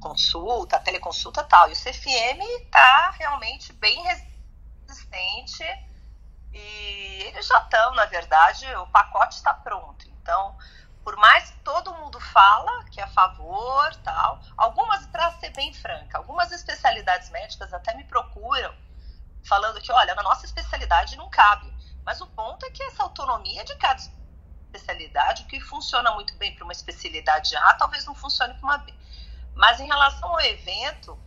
consulta, 0.00 0.76
a 0.76 0.80
teleconsulta 0.80 1.40
e 1.40 1.44
tal. 1.44 1.68
E 1.68 1.72
o 1.72 1.76
CFM 1.76 2.40
está 2.62 3.10
realmente 3.18 3.72
bem 3.72 4.00
resistente 4.86 5.64
e 6.52 7.22
eles 7.26 7.48
já 7.48 7.58
estão, 7.58 7.94
na 7.96 8.06
verdade, 8.06 8.64
o 8.76 8.86
pacote 8.86 9.34
está 9.34 9.52
pronto. 9.52 10.08
Então, 10.08 10.56
por 11.08 11.16
mais 11.16 11.48
que 11.48 11.56
todo 11.60 11.94
mundo 11.94 12.20
fala 12.20 12.84
que 12.90 13.00
é 13.00 13.04
a 13.04 13.06
favor, 13.06 13.96
tal, 14.04 14.42
algumas, 14.54 15.06
para 15.06 15.30
ser 15.40 15.48
bem 15.54 15.72
franca, 15.72 16.18
algumas 16.18 16.52
especialidades 16.52 17.30
médicas 17.30 17.72
até 17.72 17.94
me 17.94 18.04
procuram 18.04 18.74
falando 19.42 19.80
que, 19.80 19.90
olha, 19.90 20.14
na 20.14 20.22
nossa 20.22 20.44
especialidade 20.44 21.16
não 21.16 21.30
cabe. 21.30 21.72
Mas 22.04 22.20
o 22.20 22.26
ponto 22.26 22.62
é 22.66 22.70
que 22.70 22.82
essa 22.82 23.04
autonomia 23.04 23.64
de 23.64 23.74
cada 23.76 23.98
especialidade, 24.66 25.44
o 25.44 25.46
que 25.46 25.58
funciona 25.62 26.10
muito 26.10 26.36
bem 26.36 26.54
para 26.54 26.64
uma 26.64 26.74
especialidade 26.74 27.56
A, 27.56 27.72
talvez 27.76 28.04
não 28.04 28.14
funcione 28.14 28.52
para 28.52 28.64
uma 28.64 28.76
B. 28.76 28.92
Mas 29.54 29.80
em 29.80 29.86
relação 29.86 30.28
ao 30.28 30.40
evento, 30.42 31.18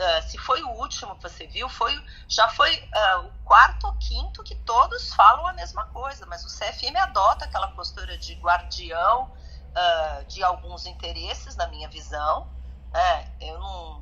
uh, 0.00 0.28
se 0.28 0.38
foi 0.38 0.62
o 0.62 0.70
último 0.70 1.14
que 1.16 1.22
você 1.22 1.46
viu, 1.46 1.68
foi, 1.68 1.92
já 2.26 2.48
foi 2.48 2.74
uh, 2.78 3.26
o 3.26 3.30
quarto 3.44 3.86
ou 3.86 3.92
quinto 3.94 4.42
que 4.42 4.54
todos 4.54 5.12
falam 5.14 5.46
a 5.46 5.52
mesma 5.52 5.84
coisa, 5.86 6.26
mas 6.26 6.44
o 6.44 6.48
CFM 6.48 6.96
adota 6.96 7.44
aquela 7.44 7.68
postura 7.68 8.16
de 8.16 8.34
guardião 8.34 9.24
uh, 9.24 10.24
de 10.26 10.42
alguns 10.42 10.86
interesses, 10.86 11.56
na 11.56 11.66
minha 11.68 11.88
visão. 11.88 12.48
É, 12.92 13.28
eu 13.40 13.58
não 13.58 14.00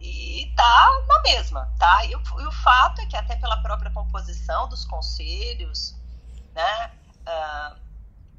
e 0.00 0.52
tá 0.54 0.88
na 1.08 1.22
mesma, 1.22 1.72
tá? 1.76 2.04
E 2.04 2.14
o, 2.14 2.22
e 2.40 2.46
o, 2.46 2.52
fato 2.52 3.00
é 3.00 3.06
que 3.06 3.16
até 3.16 3.34
pela 3.34 3.60
própria 3.60 3.90
composição 3.90 4.68
dos 4.68 4.84
conselhos, 4.84 5.96
né, 6.54 6.92
uh, 7.26 7.76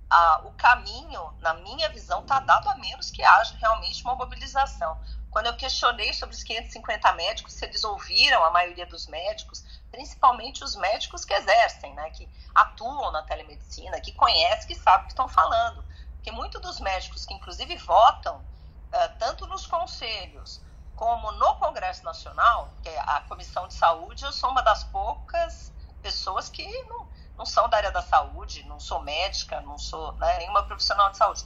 a, 0.09 0.41
o 0.45 0.51
caminho, 0.53 1.33
na 1.41 1.53
minha 1.55 1.89
visão, 1.89 2.25
tá 2.25 2.39
dado 2.39 2.69
a 2.69 2.75
menos 2.75 3.11
que 3.11 3.21
haja 3.21 3.55
realmente 3.59 4.03
uma 4.03 4.15
mobilização. 4.15 4.97
Quando 5.31 5.45
eu 5.45 5.55
questionei 5.55 6.11
sobre 6.13 6.35
os 6.35 6.43
550 6.43 7.13
médicos, 7.13 7.53
se 7.53 7.65
eles 7.65 7.83
ouviram 7.83 8.43
a 8.43 8.49
maioria 8.49 8.85
dos 8.85 9.07
médicos, 9.07 9.63
principalmente 9.91 10.63
os 10.63 10.75
médicos 10.75 11.23
que 11.23 11.33
exercem, 11.33 11.93
né, 11.93 12.09
que 12.09 12.27
atuam 12.55 13.11
na 13.11 13.21
telemedicina, 13.21 14.01
que 14.01 14.11
conhecem, 14.13 14.67
que 14.67 14.75
sabem 14.75 15.01
o 15.01 15.05
que 15.05 15.11
estão 15.11 15.27
falando. 15.27 15.83
Porque 16.15 16.31
muitos 16.31 16.61
dos 16.61 16.79
médicos 16.79 17.25
que, 17.25 17.33
inclusive, 17.33 17.75
votam, 17.77 18.37
uh, 18.37 19.17
tanto 19.19 19.45
nos 19.47 19.67
conselhos 19.67 20.61
como 20.95 21.31
no 21.33 21.55
Congresso 21.55 22.03
Nacional, 22.03 22.73
que 22.81 22.89
é 22.89 22.99
a 22.99 23.21
Comissão 23.21 23.67
de 23.67 23.73
Saúde, 23.73 24.25
eu 24.25 24.33
sou 24.33 24.49
uma 24.49 24.61
das 24.61 24.83
poucas 24.85 25.71
pessoas 26.01 26.49
que 26.49 26.65
não, 26.83 27.07
não 27.37 27.45
são 27.45 27.69
da 27.69 27.77
área 27.77 27.91
da 27.91 28.01
saúde, 28.01 28.63
não 28.63 28.79
sou 28.79 29.01
médica, 29.01 29.61
não 29.61 29.77
sou 29.77 30.11
né, 30.13 30.39
nenhuma 30.39 30.63
profissional 30.63 31.09
de 31.11 31.17
saúde. 31.17 31.45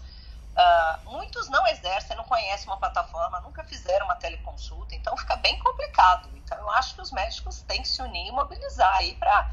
Uh, 0.54 1.12
muitos 1.12 1.50
não 1.50 1.66
exercem, 1.68 2.16
não 2.16 2.24
conhecem 2.26 2.68
uma 2.68 2.78
plataforma, 2.78 3.40
nunca 3.42 3.64
fizeram 3.64 4.06
uma 4.06 4.16
teleconsulta, 4.16 4.94
então 4.94 5.18
fica 5.18 5.36
bem 5.38 5.58
complicado. 5.60 6.30
Então 6.36 6.58
eu 6.60 6.70
acho 6.72 6.94
que 6.96 7.02
os 7.02 7.12
médicos 7.12 7.62
têm 7.62 7.82
que 7.82 7.88
se 7.88 8.02
unir 8.02 8.28
e 8.28 8.32
mobilizar 8.32 8.96
aí 8.98 9.16
para 9.16 9.50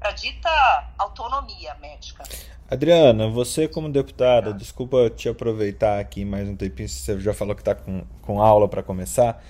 para 0.00 0.12
dita 0.12 0.48
autonomia 0.96 1.74
médica. 1.74 2.24
Adriana, 2.70 3.28
você 3.28 3.68
como 3.68 3.90
deputada, 3.90 4.54
desculpa 4.54 5.10
te 5.10 5.28
aproveitar 5.28 6.00
aqui 6.00 6.24
mais 6.24 6.48
um 6.48 6.56
tempinho, 6.56 6.88
você 6.88 7.20
já 7.20 7.34
falou 7.34 7.54
que 7.54 7.60
está 7.60 7.74
com, 7.74 8.04
com 8.22 8.40
aula 8.40 8.66
para 8.66 8.82
começar, 8.82 9.44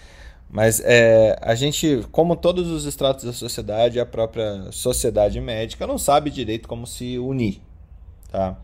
mas 0.51 0.81
é, 0.81 1.39
a 1.41 1.55
gente, 1.55 2.05
como 2.11 2.35
todos 2.35 2.67
os 2.67 2.85
estratos 2.85 3.25
da 3.25 3.33
sociedade, 3.33 4.01
a 4.01 4.07
própria 4.07 4.73
sociedade 4.73 5.41
médica 5.41 5.87
não 5.87 5.99
sabe 5.99 6.31
direito 6.31 6.67
como 6.67 6.85
se 6.85 7.17
unir, 7.17 7.63
tá? 8.33 8.57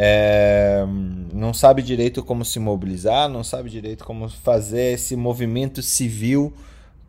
É, 0.00 0.84
não 1.32 1.52
sabe 1.52 1.82
direito 1.82 2.22
como 2.22 2.44
se 2.44 2.60
mobilizar, 2.60 3.28
não 3.28 3.42
sabe 3.42 3.68
direito 3.68 4.04
como 4.04 4.28
fazer 4.28 4.92
esse 4.92 5.16
movimento 5.16 5.82
civil 5.82 6.54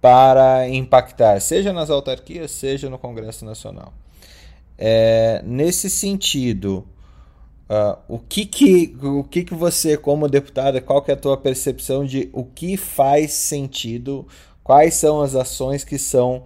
para 0.01 0.67
impactar, 0.67 1.39
seja 1.39 1.71
nas 1.71 1.91
autarquias, 1.91 2.49
seja 2.49 2.89
no 2.89 2.97
Congresso 2.97 3.45
Nacional. 3.45 3.93
É, 4.75 5.39
nesse 5.45 5.87
sentido, 5.87 6.83
uh, 7.69 7.95
o, 8.07 8.17
que, 8.17 8.43
que, 8.47 8.97
o 9.03 9.23
que, 9.23 9.43
que 9.43 9.53
você, 9.53 9.95
como 9.95 10.27
deputada, 10.27 10.81
qual 10.81 11.03
que 11.03 11.11
é 11.11 11.13
a 11.13 11.17
tua 11.17 11.37
percepção 11.37 12.03
de 12.03 12.27
o 12.33 12.43
que 12.43 12.75
faz 12.75 13.33
sentido, 13.33 14.25
quais 14.63 14.95
são 14.95 15.21
as 15.21 15.35
ações 15.35 15.83
que 15.83 15.99
são 15.99 16.45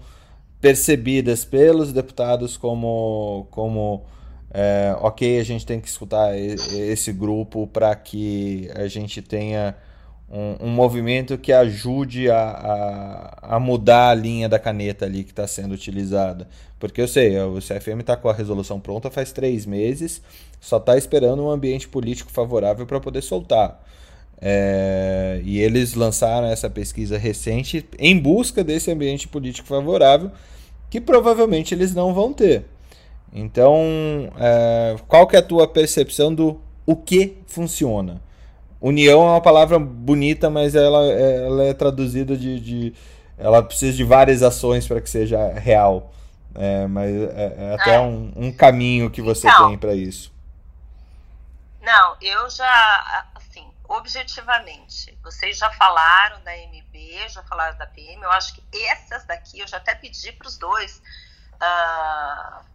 percebidas 0.60 1.46
pelos 1.46 1.94
deputados 1.94 2.58
como, 2.58 3.48
como 3.50 4.04
é, 4.54 4.95
ok, 4.99 5.39
a 5.39 5.43
gente 5.43 5.66
tem 5.66 5.82
que 5.82 5.88
escutar 5.88 6.38
esse 6.38 7.12
grupo 7.12 7.66
para 7.66 7.95
que 7.95 8.70
a 8.76 8.88
gente 8.88 9.20
tenha 9.20 9.76
um, 10.30 10.68
um 10.68 10.70
movimento 10.70 11.38
que 11.39 11.51
ajude 11.51 12.30
a, 12.30 12.39
a, 12.39 13.56
a, 13.56 13.60
mudar 13.60 14.10
a 14.10 14.14
linha 14.14 14.47
da 14.47 14.60
caneta 14.60 15.06
ali 15.06 15.24
que 15.24 15.32
está 15.32 15.47
sendo 15.47 15.74
utilizada. 15.74 16.47
Porque 16.80 17.01
eu 17.01 17.08
sei, 17.08 17.39
o 17.39 17.58
CFM 17.58 18.01
está 18.01 18.16
com 18.16 18.30
a 18.30 18.34
resolução 18.34 18.80
pronta 18.80 19.10
faz 19.10 19.32
três 19.32 19.66
meses, 19.66 20.22
só 20.62 20.78
está 20.78 20.97
esperando 20.97 21.43
um 21.43 21.49
ambiente 21.49 21.88
político 21.88 22.32
favorável 22.32 22.86
para 22.86 22.99
poder 22.99 23.24
soltar. 23.24 23.84
É, 24.39 25.41
e 25.43 25.60
eles 25.62 25.95
lançaram 25.95 26.47
essa 26.47 26.70
pesquisa 26.70 27.18
recente 27.18 27.88
em 27.97 28.20
busca 28.20 28.64
desse 28.64 28.91
ambiente 28.91 29.28
político 29.28 29.68
favorável, 29.68 30.30
que 30.89 31.01
provavelmente 31.01 31.74
eles 31.74 31.95
não 31.95 32.14
vão 32.14 32.34
ter. 32.34 32.66
Então, 33.32 34.32
é, 34.38 34.96
qual 35.08 35.26
que 35.26 35.36
é 35.36 35.40
a 35.40 35.44
tua 35.44 35.68
percepção 35.68 36.34
do 36.34 36.62
o 36.86 36.96
que 36.96 37.42
funciona? 37.48 38.22
União 38.80 39.22
é 39.22 39.32
uma 39.32 39.42
palavra 39.42 39.80
bonita, 39.80 40.50
mas 40.50 40.76
ela, 40.76 41.06
ela 41.06 41.64
é 41.64 41.74
traduzida 41.74 42.36
de, 42.36 42.60
de 42.60 42.94
Ela 43.38 43.64
precisa 43.64 43.96
de 43.96 44.04
várias 44.04 44.44
ações 44.44 44.86
para 44.86 45.00
que 45.00 45.10
seja 45.10 45.54
real. 45.54 46.12
É, 46.54 46.86
mas 46.86 47.10
é, 47.10 47.56
é 47.58 47.76
até 47.76 47.96
é. 47.96 48.00
Um, 48.00 48.32
um, 48.36 48.52
caminho 48.52 49.10
que 49.10 49.22
você 49.22 49.48
então, 49.48 49.70
tem 49.70 49.78
para 49.78 49.96
isso. 49.96 50.32
Não, 51.82 52.18
eu 52.22 52.50
já, 52.50 53.26
assim, 53.36 53.66
objetivamente, 53.88 55.18
vocês 55.24 55.58
já 55.58 55.72
falaram 55.72 56.42
da 56.44 56.52
MB, 56.52 57.30
já 57.30 57.42
falaram 57.44 57.78
da 57.78 57.88
PM, 57.88 58.22
eu 58.22 58.32
acho 58.32 58.54
que 58.54 58.64
essas 58.88 59.26
daqui 59.26 59.60
eu 59.62 59.68
já 59.68 59.78
até 59.78 59.96
pedi 59.96 60.32
para 60.34 60.48
os 60.48 60.58
dois. 60.58 61.02
Uh, 61.56 62.73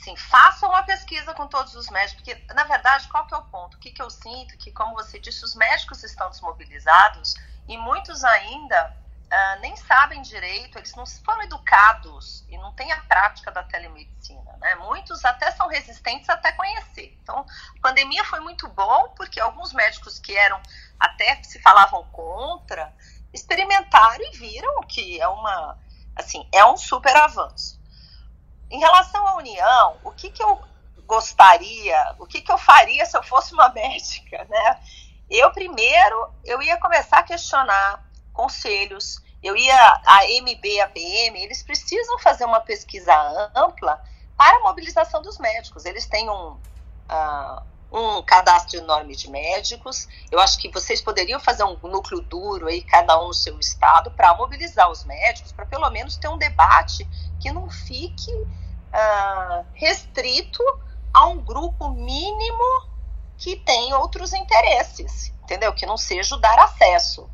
Sim, 0.00 0.16
faça 0.16 0.66
uma 0.66 0.82
pesquisa 0.82 1.34
com 1.34 1.46
todos 1.46 1.74
os 1.74 1.90
médicos, 1.90 2.22
porque, 2.22 2.54
na 2.54 2.64
verdade, 2.64 3.06
qual 3.08 3.26
que 3.26 3.34
é 3.34 3.36
o 3.36 3.42
ponto? 3.42 3.76
O 3.76 3.78
que, 3.78 3.90
que 3.90 4.00
eu 4.00 4.08
sinto? 4.08 4.56
Que, 4.56 4.72
como 4.72 4.94
você 4.94 5.18
disse, 5.18 5.44
os 5.44 5.54
médicos 5.54 6.02
estão 6.02 6.30
desmobilizados 6.30 7.34
e 7.68 7.76
muitos 7.76 8.24
ainda 8.24 8.96
uh, 9.30 9.60
nem 9.60 9.76
sabem 9.76 10.22
direito, 10.22 10.78
eles 10.78 10.94
não 10.94 11.04
foram 11.06 11.42
educados 11.42 12.46
e 12.48 12.56
não 12.56 12.72
têm 12.72 12.90
a 12.92 13.00
prática 13.02 13.50
da 13.50 13.62
telemedicina, 13.62 14.56
né? 14.56 14.74
Muitos 14.76 15.22
até 15.22 15.50
são 15.50 15.68
resistentes 15.68 16.30
até 16.30 16.50
conhecer. 16.52 17.14
Então, 17.22 17.40
a 17.40 17.80
pandemia 17.82 18.24
foi 18.24 18.40
muito 18.40 18.68
bom, 18.68 19.10
porque 19.10 19.38
alguns 19.38 19.74
médicos 19.74 20.18
que 20.18 20.34
eram, 20.34 20.62
até 20.98 21.42
se 21.42 21.60
falavam 21.60 22.04
contra, 22.06 22.90
experimentaram 23.34 24.24
e 24.32 24.38
viram 24.38 24.80
que 24.84 25.20
é 25.20 25.28
uma, 25.28 25.76
assim, 26.16 26.48
é 26.50 26.64
um 26.64 26.78
super 26.78 27.14
avanço. 27.14 27.79
Em 28.70 28.78
relação 28.78 29.26
à 29.26 29.36
união, 29.36 29.96
o 30.04 30.12
que, 30.12 30.30
que 30.30 30.42
eu 30.42 30.60
gostaria, 31.06 32.14
o 32.18 32.26
que, 32.26 32.40
que 32.40 32.52
eu 32.52 32.58
faria 32.58 33.04
se 33.04 33.16
eu 33.16 33.22
fosse 33.22 33.52
uma 33.52 33.68
médica, 33.74 34.46
né? 34.48 34.80
Eu 35.28 35.50
primeiro, 35.52 36.34
eu 36.44 36.62
ia 36.62 36.76
começar 36.78 37.18
a 37.18 37.22
questionar 37.22 38.04
conselhos, 38.32 39.20
eu 39.42 39.56
ia, 39.56 40.02
a 40.06 40.24
MB, 40.24 40.80
a 40.80 40.88
PM, 40.88 41.42
eles 41.42 41.62
precisam 41.62 42.18
fazer 42.18 42.44
uma 42.44 42.60
pesquisa 42.60 43.14
ampla 43.54 44.00
para 44.36 44.56
a 44.56 44.60
mobilização 44.60 45.22
dos 45.22 45.38
médicos. 45.38 45.84
Eles 45.84 46.06
têm 46.06 46.28
um, 46.28 46.52
uh, 46.52 47.62
um 47.92 48.22
cadastro 48.22 48.78
enorme 48.78 49.16
de 49.16 49.28
médicos. 49.28 50.06
Eu 50.30 50.38
acho 50.38 50.58
que 50.58 50.70
vocês 50.70 51.00
poderiam 51.00 51.40
fazer 51.40 51.64
um 51.64 51.76
núcleo 51.82 52.20
duro 52.20 52.68
aí, 52.68 52.82
cada 52.82 53.20
um 53.20 53.28
no 53.28 53.34
seu 53.34 53.58
estado, 53.58 54.10
para 54.12 54.34
mobilizar 54.34 54.90
os 54.90 55.04
médicos, 55.04 55.52
para 55.52 55.66
pelo 55.66 55.88
menos 55.90 56.16
ter 56.16 56.28
um 56.28 56.38
debate 56.38 57.04
que 57.40 57.50
não 57.50 57.68
fique 57.68 58.32
uh, 58.32 59.64
restrito 59.74 60.62
a 61.12 61.26
um 61.26 61.40
grupo 61.40 61.90
mínimo 61.90 62.88
que 63.36 63.56
tem 63.56 63.92
outros 63.94 64.32
interesses, 64.32 65.32
entendeu? 65.42 65.72
Que 65.72 65.86
não 65.86 65.96
seja 65.96 66.38
dar 66.38 66.58
acesso. 66.58 67.28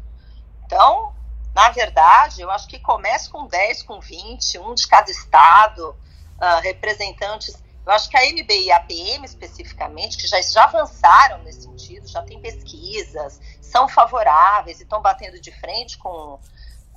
Então, 0.64 1.14
na 1.54 1.70
verdade, 1.70 2.40
eu 2.40 2.50
acho 2.50 2.68
que 2.68 2.78
comece 2.78 3.28
com 3.28 3.46
10, 3.46 3.82
com 3.82 4.00
20, 4.00 4.58
um 4.58 4.74
de 4.74 4.86
cada 4.86 5.10
estado, 5.10 5.90
uh, 5.90 6.60
representantes. 6.62 7.62
Eu 7.86 7.92
acho 7.92 8.10
que 8.10 8.16
a 8.16 8.24
MB 8.24 8.50
e 8.50 8.72
a 8.72 8.80
PM 8.80 9.24
especificamente, 9.24 10.16
que 10.16 10.26
já, 10.26 10.40
já 10.42 10.64
avançaram 10.64 11.42
nesse 11.44 11.62
sentido, 11.62 12.08
já 12.08 12.20
tem 12.22 12.40
pesquisas, 12.40 13.40
são 13.60 13.88
favoráveis 13.88 14.80
e 14.80 14.82
estão 14.82 15.00
batendo 15.00 15.40
de 15.40 15.52
frente 15.52 15.96
com 15.98 16.38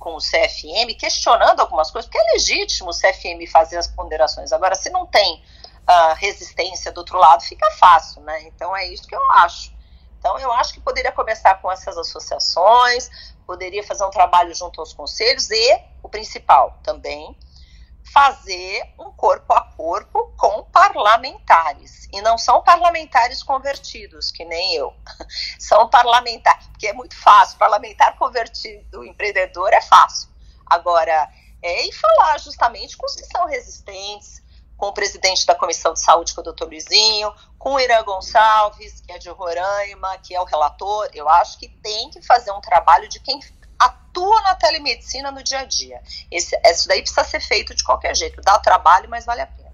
com 0.00 0.16
o 0.16 0.18
CFM, 0.18 0.96
questionando 0.98 1.60
algumas 1.60 1.90
coisas, 1.90 2.08
porque 2.10 2.18
é 2.18 2.32
legítimo 2.32 2.88
o 2.88 2.94
CFM 2.94 3.46
fazer 3.52 3.76
as 3.76 3.86
ponderações. 3.86 4.50
Agora, 4.50 4.74
se 4.74 4.88
não 4.88 5.06
tem 5.06 5.34
uh, 5.36 6.14
resistência 6.16 6.90
do 6.90 6.98
outro 6.98 7.18
lado, 7.18 7.42
fica 7.42 7.70
fácil, 7.72 8.22
né? 8.22 8.42
Então 8.44 8.74
é 8.74 8.88
isso 8.88 9.06
que 9.06 9.14
eu 9.14 9.30
acho. 9.32 9.72
Então 10.18 10.38
eu 10.38 10.50
acho 10.52 10.72
que 10.72 10.80
poderia 10.80 11.12
começar 11.12 11.54
com 11.60 11.70
essas 11.70 11.96
associações, 11.96 13.10
poderia 13.46 13.82
fazer 13.82 14.04
um 14.04 14.10
trabalho 14.10 14.54
junto 14.54 14.80
aos 14.80 14.92
conselhos 14.92 15.50
e, 15.50 15.80
o 16.02 16.08
principal 16.08 16.78
também, 16.82 17.36
fazer 18.12 18.92
um 18.98 19.12
corpo 19.12 19.52
a 19.52 19.62
corpo 19.62 20.32
com 20.36 20.64
parlamentares. 20.64 22.08
E 22.12 22.20
não 22.20 22.36
são 22.36 22.62
parlamentares 22.62 23.42
convertidos, 23.42 24.32
que 24.32 24.44
nem 24.44 24.74
eu. 24.74 24.92
São 25.58 25.88
parlamentares, 25.88 26.66
porque 26.66 26.88
é 26.88 26.92
muito 26.92 27.16
fácil. 27.16 27.56
Parlamentar 27.56 28.16
convertido 28.18 29.04
empreendedor 29.04 29.72
é 29.72 29.80
fácil. 29.80 30.28
Agora, 30.66 31.30
é 31.62 31.86
e 31.86 31.92
falar 31.92 32.38
justamente 32.40 32.96
com 32.96 33.06
os 33.06 33.14
que 33.14 33.24
são 33.26 33.46
resistentes, 33.46 34.42
com 34.76 34.86
o 34.86 34.92
presidente 34.92 35.44
da 35.46 35.54
Comissão 35.54 35.92
de 35.92 36.00
Saúde, 36.00 36.32
é 36.36 36.40
o 36.40 36.42
doutor 36.42 36.66
Luizinho, 36.66 37.32
com 37.58 37.74
o 37.74 37.80
Irã 37.80 38.02
Gonçalves, 38.02 39.00
que 39.02 39.12
é 39.12 39.18
de 39.18 39.28
Roraima, 39.28 40.16
que 40.18 40.34
é 40.34 40.40
o 40.40 40.44
relator. 40.44 41.08
Eu 41.12 41.28
acho 41.28 41.58
que 41.58 41.68
tem 41.68 42.10
que 42.10 42.22
fazer 42.22 42.50
um 42.50 42.60
trabalho 42.60 43.08
de 43.08 43.20
quem 43.20 43.38
atua 43.80 44.42
na 44.42 44.54
telemedicina 44.54 45.30
no 45.32 45.42
dia 45.42 45.60
a 45.60 45.64
dia. 45.64 46.00
Esse, 46.30 46.56
isso 46.64 46.86
daí 46.86 47.00
precisa 47.00 47.24
ser 47.24 47.40
feito 47.40 47.74
de 47.74 47.82
qualquer 47.82 48.14
jeito. 48.14 48.40
Dá 48.42 48.58
trabalho, 48.58 49.08
mas 49.08 49.24
vale 49.24 49.40
a 49.40 49.46
pena. 49.46 49.70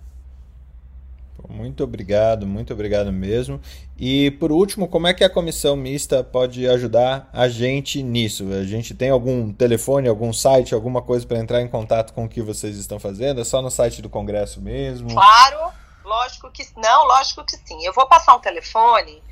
Muito 1.49 1.85
obrigado, 1.85 2.47
muito 2.47 2.73
obrigado 2.73 3.13
mesmo. 3.13 3.61
E 3.97 4.31
por 4.33 4.51
último, 4.51 4.89
como 4.89 5.07
é 5.07 5.15
que 5.15 5.25
a 5.25 5.31
comissão 5.31 5.77
mista 5.77 6.23
pode 6.23 6.69
ajudar 6.69 7.29
a 7.33 7.49
gente 7.49 8.03
nisso? 8.03 8.53
A 8.53 8.65
gente 8.65 8.95
tem 8.95 9.11
algum 9.11 9.53
telefone, 9.53 10.09
algum 10.09 10.33
site, 10.33 10.75
alguma 10.75 11.01
coisa 11.01 11.27
para 11.27 11.39
entrar 11.39 11.63
em 11.63 11.69
contato 11.69 12.13
com 12.13 12.25
o 12.25 12.29
que 12.29 12.43
vocês 12.43 12.77
estão 12.77 12.99
fazendo? 12.99 13.41
É 13.41 13.45
só 13.45 13.63
no 13.63 13.71
site 13.71 14.03
do 14.03 14.09
Congresso 14.09 14.61
mesmo? 14.61 15.13
Claro, 15.13 15.73
lógico 16.05 16.51
que 16.51 16.67
não, 16.77 17.07
lógico 17.07 17.45
que 17.45 17.57
sim. 17.57 17.85
Eu 17.85 17.93
vou 17.93 18.07
passar 18.07 18.35
um 18.35 18.41
telefone 18.41 19.23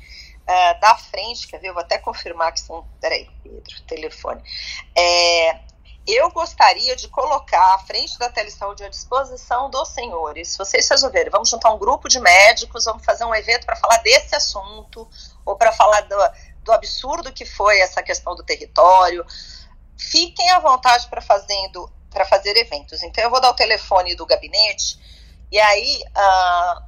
uh, 0.47 0.79
da 0.79 0.95
frente, 0.95 1.47
quer 1.47 1.59
ver? 1.59 1.69
Eu 1.69 1.73
vou 1.73 1.83
até 1.83 1.97
confirmar 1.97 2.53
que 2.53 2.59
são. 2.59 2.87
Peraí, 3.01 3.29
Pedro, 3.43 3.81
telefone. 3.87 4.41
É, 4.95 5.59
eu 6.07 6.29
gostaria 6.29 6.95
de 6.95 7.07
colocar 7.07 7.73
a 7.73 7.79
frente 7.79 8.17
da 8.19 8.29
telesaúde 8.29 8.83
à 8.83 8.89
disposição 8.89 9.69
dos 9.69 9.89
senhores. 9.89 10.49
Se 10.49 10.57
vocês 10.57 10.87
resolverem, 10.87 11.31
vamos 11.31 11.49
juntar 11.49 11.73
um 11.73 11.79
grupo 11.79 12.07
de 12.07 12.19
médicos, 12.19 12.85
vamos 12.85 13.03
fazer 13.03 13.25
um 13.25 13.33
evento 13.33 13.65
para 13.65 13.75
falar 13.75 13.97
desse 13.97 14.35
assunto, 14.35 15.09
ou 15.43 15.55
para 15.55 15.71
falar 15.71 16.01
do, 16.01 16.15
do 16.63 16.71
absurdo 16.71 17.33
que 17.33 17.45
foi 17.45 17.79
essa 17.79 18.03
questão 18.03 18.35
do 18.35 18.43
território. 18.43 19.25
Fiquem 19.97 20.51
à 20.51 20.59
vontade 20.59 21.07
para 21.07 21.21
fazendo 21.21 21.91
para 22.11 22.25
fazer 22.25 22.55
eventos. 22.55 23.03
Então 23.03 23.23
eu 23.23 23.29
vou 23.29 23.41
dar 23.41 23.49
o 23.49 23.55
telefone 23.55 24.15
do 24.15 24.25
gabinete 24.25 24.97
E 25.51 25.59
aí, 25.59 26.01
uh, 26.15 26.83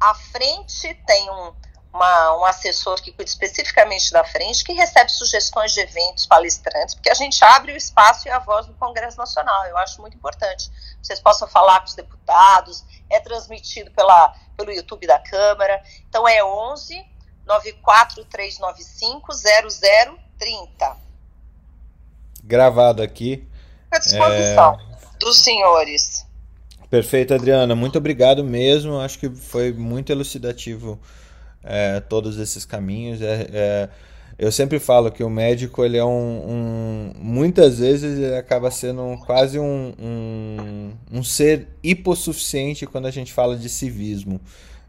à 0.00 0.14
frente 0.32 0.92
tem 1.06 1.30
um, 1.30 1.54
uma, 1.92 2.38
um 2.38 2.44
assessor 2.44 3.00
que 3.02 3.12
cuida 3.12 3.30
especificamente 3.30 4.10
da 4.12 4.24
frente, 4.24 4.64
que 4.64 4.72
recebe 4.72 5.10
sugestões 5.10 5.72
de 5.72 5.80
eventos, 5.80 6.24
palestrantes, 6.26 6.94
porque 6.94 7.10
a 7.10 7.14
gente 7.14 7.44
abre 7.44 7.72
o 7.72 7.76
espaço 7.76 8.26
e 8.26 8.30
a 8.30 8.38
voz 8.38 8.66
no 8.66 8.74
Congresso 8.74 9.18
Nacional. 9.18 9.66
Eu 9.66 9.76
acho 9.76 10.00
muito 10.00 10.16
importante. 10.16 10.70
Vocês 11.02 11.20
possam 11.20 11.46
falar 11.46 11.80
com 11.80 11.86
os 11.86 11.94
deputados, 11.94 12.82
é 13.10 13.20
transmitido 13.20 13.90
pela, 13.90 14.34
pelo 14.56 14.72
YouTube 14.72 15.06
da 15.06 15.18
Câmara. 15.18 15.82
Então 16.08 16.26
é 16.26 16.42
11 16.42 17.04
94395 17.46 19.32
0030. 20.38 20.96
Gravado 22.42 23.02
aqui. 23.02 23.46
À 23.90 23.98
disposição 23.98 24.78
é... 24.80 25.18
dos 25.18 25.38
senhores. 25.40 26.26
Perfeito, 26.88 27.34
Adriana. 27.34 27.74
Muito 27.74 27.98
obrigado 27.98 28.42
mesmo. 28.42 28.98
Acho 28.98 29.18
que 29.18 29.28
foi 29.28 29.72
muito 29.72 30.10
elucidativo 30.10 30.98
é, 31.62 32.00
todos 32.00 32.38
esses 32.38 32.64
caminhos. 32.64 33.20
É, 33.20 33.48
é, 33.52 33.88
eu 34.38 34.50
sempre 34.50 34.78
falo 34.78 35.10
que 35.10 35.22
o 35.22 35.30
médico 35.30 35.84
ele 35.84 35.96
é 35.96 36.04
um, 36.04 36.08
um 36.08 37.12
muitas 37.18 37.78
vezes 37.78 38.18
ele 38.18 38.36
acaba 38.36 38.70
sendo 38.70 39.16
quase 39.26 39.58
um, 39.58 39.92
um, 39.98 41.18
um, 41.18 41.22
ser 41.22 41.68
hipossuficiente 41.82 42.86
quando 42.86 43.06
a 43.06 43.10
gente 43.10 43.32
fala 43.32 43.56
de 43.56 43.68
civismo. 43.68 44.40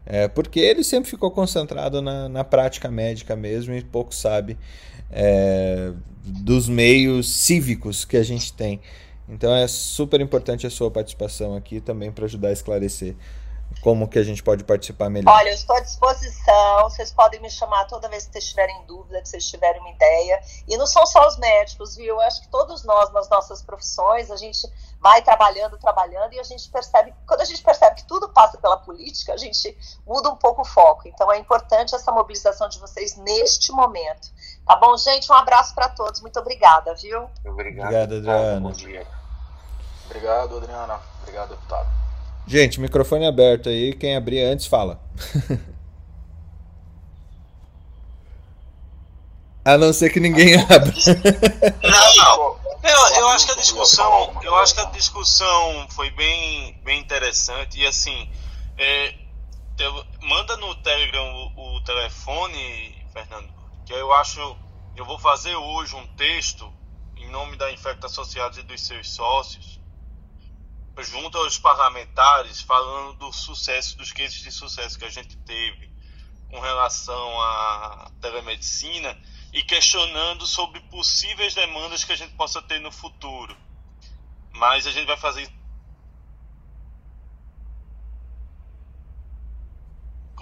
É, 0.06 0.28
porque 0.28 0.60
ele 0.60 0.84
sempre 0.84 1.08
ficou 1.08 1.30
concentrado 1.30 2.02
na, 2.02 2.28
na 2.28 2.44
prática 2.44 2.90
médica 2.90 3.34
mesmo 3.34 3.74
e 3.74 3.82
pouco 3.82 4.14
sabe 4.14 4.58
é, 5.10 5.92
dos 6.22 6.68
meios 6.68 7.28
cívicos 7.28 8.04
que 8.04 8.16
a 8.16 8.22
gente 8.22 8.52
tem. 8.52 8.80
Então 9.28 9.54
é 9.54 9.66
super 9.66 10.20
importante 10.20 10.66
a 10.66 10.70
sua 10.70 10.90
participação 10.90 11.56
aqui 11.56 11.80
também 11.80 12.12
para 12.12 12.26
ajudar 12.26 12.48
a 12.48 12.52
esclarecer 12.52 13.14
como 13.84 14.08
que 14.08 14.18
a 14.18 14.22
gente 14.22 14.42
pode 14.42 14.64
participar 14.64 15.10
melhor? 15.10 15.30
Olha, 15.30 15.50
eu 15.50 15.54
estou 15.54 15.76
à 15.76 15.80
disposição. 15.80 16.84
Vocês 16.84 17.12
podem 17.12 17.40
me 17.40 17.50
chamar 17.50 17.84
toda 17.84 18.08
vez 18.08 18.26
que 18.26 18.32
vocês 18.32 18.48
tiverem 18.48 18.82
dúvida, 18.86 19.20
que 19.20 19.28
vocês 19.28 19.46
tiverem 19.46 19.80
uma 19.80 19.90
ideia. 19.90 20.40
E 20.66 20.76
não 20.76 20.86
são 20.86 21.04
só 21.04 21.26
os 21.28 21.36
médicos, 21.36 21.94
viu? 21.94 22.14
Eu 22.14 22.20
acho 22.22 22.40
que 22.40 22.48
todos 22.48 22.82
nós, 22.84 23.12
nas 23.12 23.28
nossas 23.28 23.62
profissões, 23.62 24.30
a 24.30 24.36
gente 24.36 24.66
vai 25.00 25.20
trabalhando, 25.20 25.76
trabalhando, 25.76 26.32
e 26.32 26.40
a 26.40 26.42
gente 26.42 26.66
percebe, 26.70 27.12
quando 27.26 27.42
a 27.42 27.44
gente 27.44 27.62
percebe 27.62 27.96
que 27.96 28.06
tudo 28.06 28.30
passa 28.30 28.56
pela 28.56 28.78
política, 28.78 29.34
a 29.34 29.36
gente 29.36 29.76
muda 30.06 30.30
um 30.30 30.36
pouco 30.36 30.62
o 30.62 30.64
foco. 30.64 31.06
Então 31.06 31.30
é 31.30 31.38
importante 31.38 31.94
essa 31.94 32.10
mobilização 32.10 32.70
de 32.70 32.78
vocês 32.78 33.16
neste 33.16 33.70
momento. 33.70 34.28
Tá 34.66 34.76
bom, 34.76 34.96
gente? 34.96 35.30
Um 35.30 35.34
abraço 35.34 35.74
para 35.74 35.90
todos. 35.90 36.22
Muito 36.22 36.38
obrigada, 36.40 36.94
viu? 36.94 37.28
Obrigado. 37.44 37.88
Obrigado, 37.88 38.14
Adriana. 38.14 38.60
Bom 38.60 38.72
dia. 38.72 39.06
Obrigado, 40.06 40.56
Adriana. 40.56 41.00
Obrigado, 41.20 41.50
deputado. 41.50 42.03
Gente, 42.46 42.80
microfone 42.80 43.26
aberto 43.26 43.68
aí. 43.68 43.94
Quem 43.94 44.16
abrir 44.16 44.42
antes 44.42 44.66
fala. 44.66 45.00
A 49.64 49.78
não 49.78 49.94
ser 49.94 50.10
que 50.10 50.20
ninguém 50.20 50.60
abra. 50.60 50.92
Não, 51.82 52.16
não. 52.16 52.64
Eu, 52.82 53.16
eu 53.16 53.28
acho 53.30 53.46
que 53.46 53.52
a 53.52 53.56
discussão, 53.56 54.38
eu 54.42 54.54
acho 54.56 54.74
que 54.74 54.80
a 54.80 54.84
discussão 54.90 55.88
foi 55.88 56.10
bem, 56.10 56.78
bem 56.84 57.00
interessante 57.00 57.80
e 57.80 57.86
assim, 57.86 58.30
é, 58.76 59.14
te, 59.74 59.84
manda 60.20 60.54
no 60.58 60.74
Telegram 60.76 61.50
o, 61.56 61.76
o, 61.76 61.80
telefone, 61.82 62.94
Fernando, 63.10 63.48
que 63.86 63.92
eu 63.94 64.12
acho, 64.12 64.38
eu 64.94 65.06
vou 65.06 65.18
fazer 65.18 65.56
hoje 65.56 65.96
um 65.96 66.06
texto 66.08 66.70
em 67.16 67.30
nome 67.30 67.56
da 67.56 67.72
Infecta 67.72 68.04
Associados 68.06 68.58
e 68.58 68.62
dos 68.62 68.82
seus 68.82 69.10
sócios 69.10 69.80
junto 71.02 71.38
aos 71.38 71.58
parlamentares 71.58 72.60
falando 72.60 73.14
do 73.18 73.32
sucesso, 73.32 73.96
dos 73.96 74.12
cases 74.12 74.40
de 74.40 74.52
sucesso 74.52 74.98
que 74.98 75.04
a 75.04 75.10
gente 75.10 75.36
teve 75.38 75.90
com 76.50 76.60
relação 76.60 77.40
à 77.40 78.10
telemedicina 78.20 79.18
e 79.52 79.62
questionando 79.62 80.46
sobre 80.46 80.80
possíveis 80.80 81.54
demandas 81.54 82.04
que 82.04 82.12
a 82.12 82.16
gente 82.16 82.34
possa 82.34 82.62
ter 82.62 82.80
no 82.80 82.92
futuro. 82.92 83.56
Mas 84.52 84.86
a 84.86 84.92
gente 84.92 85.06
vai 85.06 85.16
fazer 85.16 85.50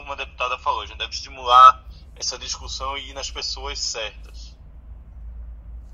como 0.03 0.13
a 0.13 0.17
deputada 0.17 0.59
falou, 0.59 0.83
a 0.83 0.87
gente 0.87 0.99
deve 0.99 1.13
estimular 1.13 1.85
essa 2.17 2.39
discussão 2.39 2.99
e 2.99 3.11
ir 3.11 3.13
nas 3.13 3.31
pessoas 3.31 3.79
certas. 3.79 4.42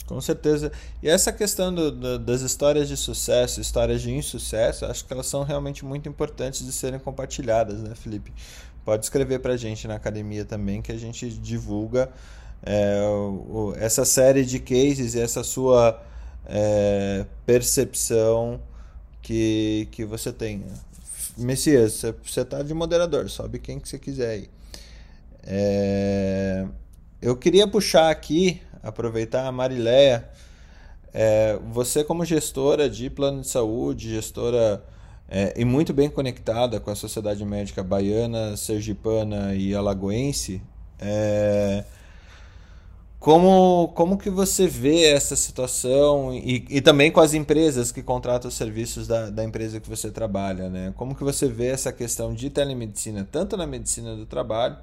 Com 0.08 0.22
certeza. 0.22 0.72
E 1.02 1.08
essa 1.08 1.30
questão 1.30 1.72
do, 1.72 1.92
do, 1.92 2.18
das 2.18 2.40
histórias 2.40 2.88
de 2.88 2.96
sucesso, 2.96 3.60
histórias 3.60 4.00
de 4.00 4.10
insucesso, 4.10 4.86
acho 4.86 5.04
que 5.04 5.12
elas 5.12 5.26
são 5.26 5.42
realmente 5.42 5.84
muito 5.84 6.08
importantes 6.08 6.64
de 6.64 6.72
serem 6.72 6.98
compartilhadas, 6.98 7.78
né, 7.80 7.94
Felipe? 7.94 8.32
Pode 8.86 9.04
escrever 9.04 9.40
para 9.40 9.52
a 9.52 9.56
gente 9.58 9.86
na 9.86 9.96
academia 9.96 10.46
também, 10.46 10.80
que 10.80 10.90
a 10.90 10.96
gente 10.96 11.28
divulga 11.28 12.10
é, 12.62 13.02
o, 13.02 13.74
essa 13.76 14.02
série 14.06 14.46
de 14.46 14.58
cases 14.58 15.14
e 15.14 15.20
essa 15.20 15.44
sua 15.44 16.02
é, 16.46 17.26
percepção 17.44 18.58
que, 19.20 19.88
que 19.90 20.06
você 20.06 20.32
tem. 20.32 20.64
Messias, 21.36 22.02
você 22.24 22.40
está 22.40 22.62
de 22.62 22.72
moderador, 22.72 23.28
sobe 23.28 23.58
quem 23.58 23.78
que 23.78 23.86
você 23.86 23.98
quiser 23.98 24.30
aí. 24.30 24.50
É, 25.42 26.66
eu 27.20 27.36
queria 27.36 27.68
puxar 27.68 28.10
aqui 28.10 28.62
aproveitar 28.88 29.46
a 29.46 29.52
Marileia. 29.52 30.28
É, 31.12 31.58
você, 31.72 32.04
como 32.04 32.24
gestora 32.24 32.88
de 32.88 33.08
plano 33.08 33.40
de 33.40 33.48
saúde, 33.48 34.10
gestora 34.10 34.84
é, 35.28 35.54
e 35.56 35.64
muito 35.64 35.92
bem 35.92 36.08
conectada 36.08 36.80
com 36.80 36.90
a 36.90 36.94
sociedade 36.94 37.44
médica 37.44 37.82
baiana, 37.82 38.56
sergipana 38.56 39.54
e 39.54 39.74
alagoense, 39.74 40.62
é, 40.98 41.84
como, 43.18 43.88
como 43.94 44.16
que 44.16 44.30
você 44.30 44.66
vê 44.66 45.04
essa 45.06 45.34
situação 45.34 46.32
e, 46.32 46.64
e 46.70 46.80
também 46.80 47.10
com 47.10 47.20
as 47.20 47.34
empresas 47.34 47.90
que 47.90 48.02
contratam 48.02 48.48
os 48.48 48.54
serviços 48.54 49.08
da, 49.08 49.28
da 49.28 49.44
empresa 49.44 49.80
que 49.80 49.88
você 49.88 50.10
trabalha, 50.10 50.68
né? 50.68 50.94
Como 50.96 51.14
que 51.14 51.24
você 51.24 51.48
vê 51.48 51.66
essa 51.66 51.92
questão 51.92 52.32
de 52.32 52.48
telemedicina, 52.48 53.26
tanto 53.30 53.56
na 53.56 53.66
medicina 53.66 54.14
do 54.14 54.24
trabalho, 54.24 54.76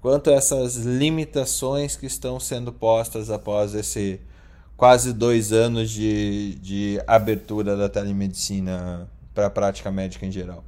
quanto 0.00 0.30
a 0.30 0.34
essas 0.34 0.76
limitações 0.76 1.96
que 1.96 2.06
estão 2.06 2.38
sendo 2.38 2.72
postas 2.72 3.30
após 3.30 3.74
esse 3.74 4.20
quase 4.76 5.12
dois 5.12 5.52
anos 5.52 5.90
de, 5.90 6.54
de 6.56 7.02
abertura 7.06 7.76
da 7.76 7.88
telemedicina 7.88 9.10
para 9.34 9.46
a 9.46 9.50
prática 9.50 9.90
médica 9.90 10.24
em 10.24 10.30
geral. 10.30 10.64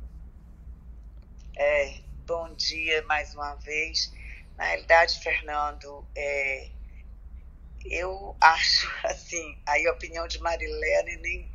É, 1.57 2.01
bom 2.27 2.53
dia 2.55 3.03
mais 3.07 3.35
uma 3.35 3.55
vez. 3.55 4.13
Na 4.57 4.65
realidade, 4.65 5.21
Fernando, 5.21 6.05
é, 6.17 6.69
eu 7.85 8.35
acho 8.41 8.91
assim, 9.07 9.57
aí 9.65 9.87
a 9.87 9.93
opinião 9.93 10.27
de 10.27 10.41
Marilene 10.41 11.17
nem 11.19 11.51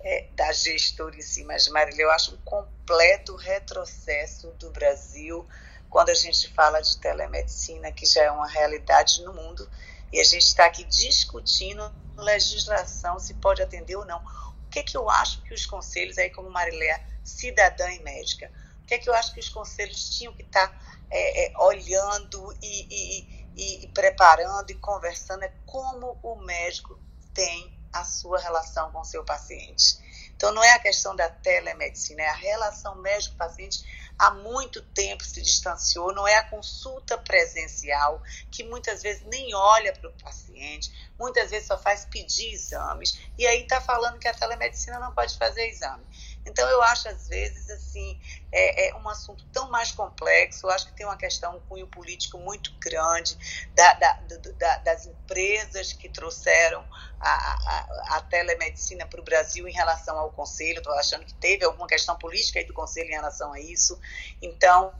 é, 0.00 0.26
da 0.36 0.52
gestora 0.52 1.16
em 1.16 1.22
si, 1.22 1.44
mas 1.44 1.68
Marilene, 1.68 2.02
eu 2.02 2.10
acho 2.12 2.34
um 2.34 2.38
completo 2.38 3.34
retrocesso 3.34 4.52
do 4.58 4.70
Brasil 4.70 5.44
quando 5.90 6.10
a 6.10 6.14
gente 6.14 6.48
fala 6.54 6.80
de 6.80 6.96
telemedicina, 6.98 7.90
que 7.90 8.06
já 8.06 8.22
é 8.22 8.30
uma 8.30 8.48
realidade 8.48 9.22
no 9.24 9.34
mundo, 9.34 9.68
e 10.12 10.20
a 10.20 10.24
gente 10.24 10.44
está 10.46 10.64
aqui 10.64 10.84
discutindo 10.84 11.92
legislação, 12.16 13.18
se 13.18 13.34
pode 13.34 13.60
atender 13.60 13.96
ou 13.96 14.04
não. 14.04 14.18
O 14.66 14.70
que, 14.70 14.78
é 14.78 14.82
que 14.84 14.96
eu 14.96 15.10
acho 15.10 15.42
que 15.42 15.52
os 15.52 15.66
conselhos, 15.66 16.16
aí 16.16 16.30
como 16.30 16.48
Marilé, 16.48 17.04
cidadã 17.24 17.90
e 17.90 17.98
médica, 18.02 18.50
o 18.82 18.86
que 18.86 18.94
é 18.94 18.98
que 18.98 19.10
eu 19.10 19.14
acho 19.14 19.34
que 19.34 19.40
os 19.40 19.48
conselhos 19.48 20.16
tinham 20.16 20.32
que 20.32 20.42
estar 20.42 20.68
tá, 20.68 21.04
é, 21.10 21.46
é, 21.46 21.58
olhando 21.58 22.56
e, 22.62 22.86
e, 22.88 23.46
e, 23.56 23.84
e 23.84 23.88
preparando 23.88 24.70
e 24.70 24.74
conversando 24.74 25.42
é 25.42 25.52
como 25.66 26.18
o 26.22 26.36
médico 26.36 26.98
tem 27.34 27.76
a 27.92 28.04
sua 28.04 28.38
relação 28.38 28.92
com 28.92 29.00
o 29.00 29.04
seu 29.04 29.24
paciente. 29.24 29.98
Então, 30.36 30.52
não 30.52 30.62
é 30.62 30.72
a 30.72 30.78
questão 30.78 31.14
da 31.14 31.28
telemedicina, 31.28 32.22
é 32.22 32.28
a 32.28 32.34
relação 32.34 32.94
médico-paciente 32.96 33.84
há 34.20 34.30
muito 34.32 34.82
tempo 34.82 35.24
se 35.24 35.40
distanciou, 35.40 36.14
não 36.14 36.28
é 36.28 36.36
a 36.36 36.44
consulta 36.44 37.16
presencial, 37.16 38.22
que 38.50 38.62
muitas 38.62 39.02
vezes 39.02 39.24
nem 39.24 39.54
olha 39.54 39.94
para 39.94 40.10
o 40.10 40.12
paciente, 40.22 40.92
muitas 41.18 41.50
vezes 41.50 41.66
só 41.66 41.78
faz 41.78 42.04
pedir 42.04 42.52
exames, 42.52 43.18
e 43.38 43.46
aí 43.46 43.62
está 43.62 43.80
falando 43.80 44.18
que 44.18 44.28
a 44.28 44.34
telemedicina 44.34 44.98
não 44.98 45.14
pode 45.14 45.38
fazer 45.38 45.66
exame. 45.68 46.04
Então, 46.46 46.68
eu 46.68 46.82
acho, 46.82 47.08
às 47.08 47.28
vezes, 47.28 47.68
assim, 47.70 48.18
é, 48.50 48.88
é, 48.88 48.94
um 48.96 49.08
assunto 49.08 49.44
tão 49.52 49.70
mais 49.70 49.92
complexo. 49.92 50.66
Eu 50.66 50.70
acho 50.70 50.86
que 50.86 50.92
tem 50.92 51.06
uma 51.06 51.16
questão, 51.16 51.56
um 51.56 51.60
cunho 51.60 51.86
político 51.86 52.38
muito 52.38 52.72
grande 52.78 53.36
da, 53.74 53.94
da, 53.94 54.12
da, 54.58 54.78
das 54.78 55.06
empresas 55.06 55.92
que 55.92 56.08
trouxeram 56.08 56.84
a, 57.20 57.30
a, 57.30 58.16
a 58.16 58.20
telemedicina 58.22 59.06
para 59.06 59.20
o 59.20 59.24
Brasil 59.24 59.68
em 59.68 59.72
relação 59.72 60.18
ao 60.18 60.30
Conselho. 60.30 60.78
Estou 60.78 60.94
achando 60.94 61.24
que 61.24 61.34
teve 61.34 61.64
alguma 61.64 61.86
questão 61.86 62.16
política 62.16 62.58
aí 62.58 62.64
do 62.64 62.72
Conselho 62.72 63.08
em 63.08 63.14
relação 63.14 63.52
a 63.52 63.60
isso. 63.60 64.00
Então, 64.40 64.94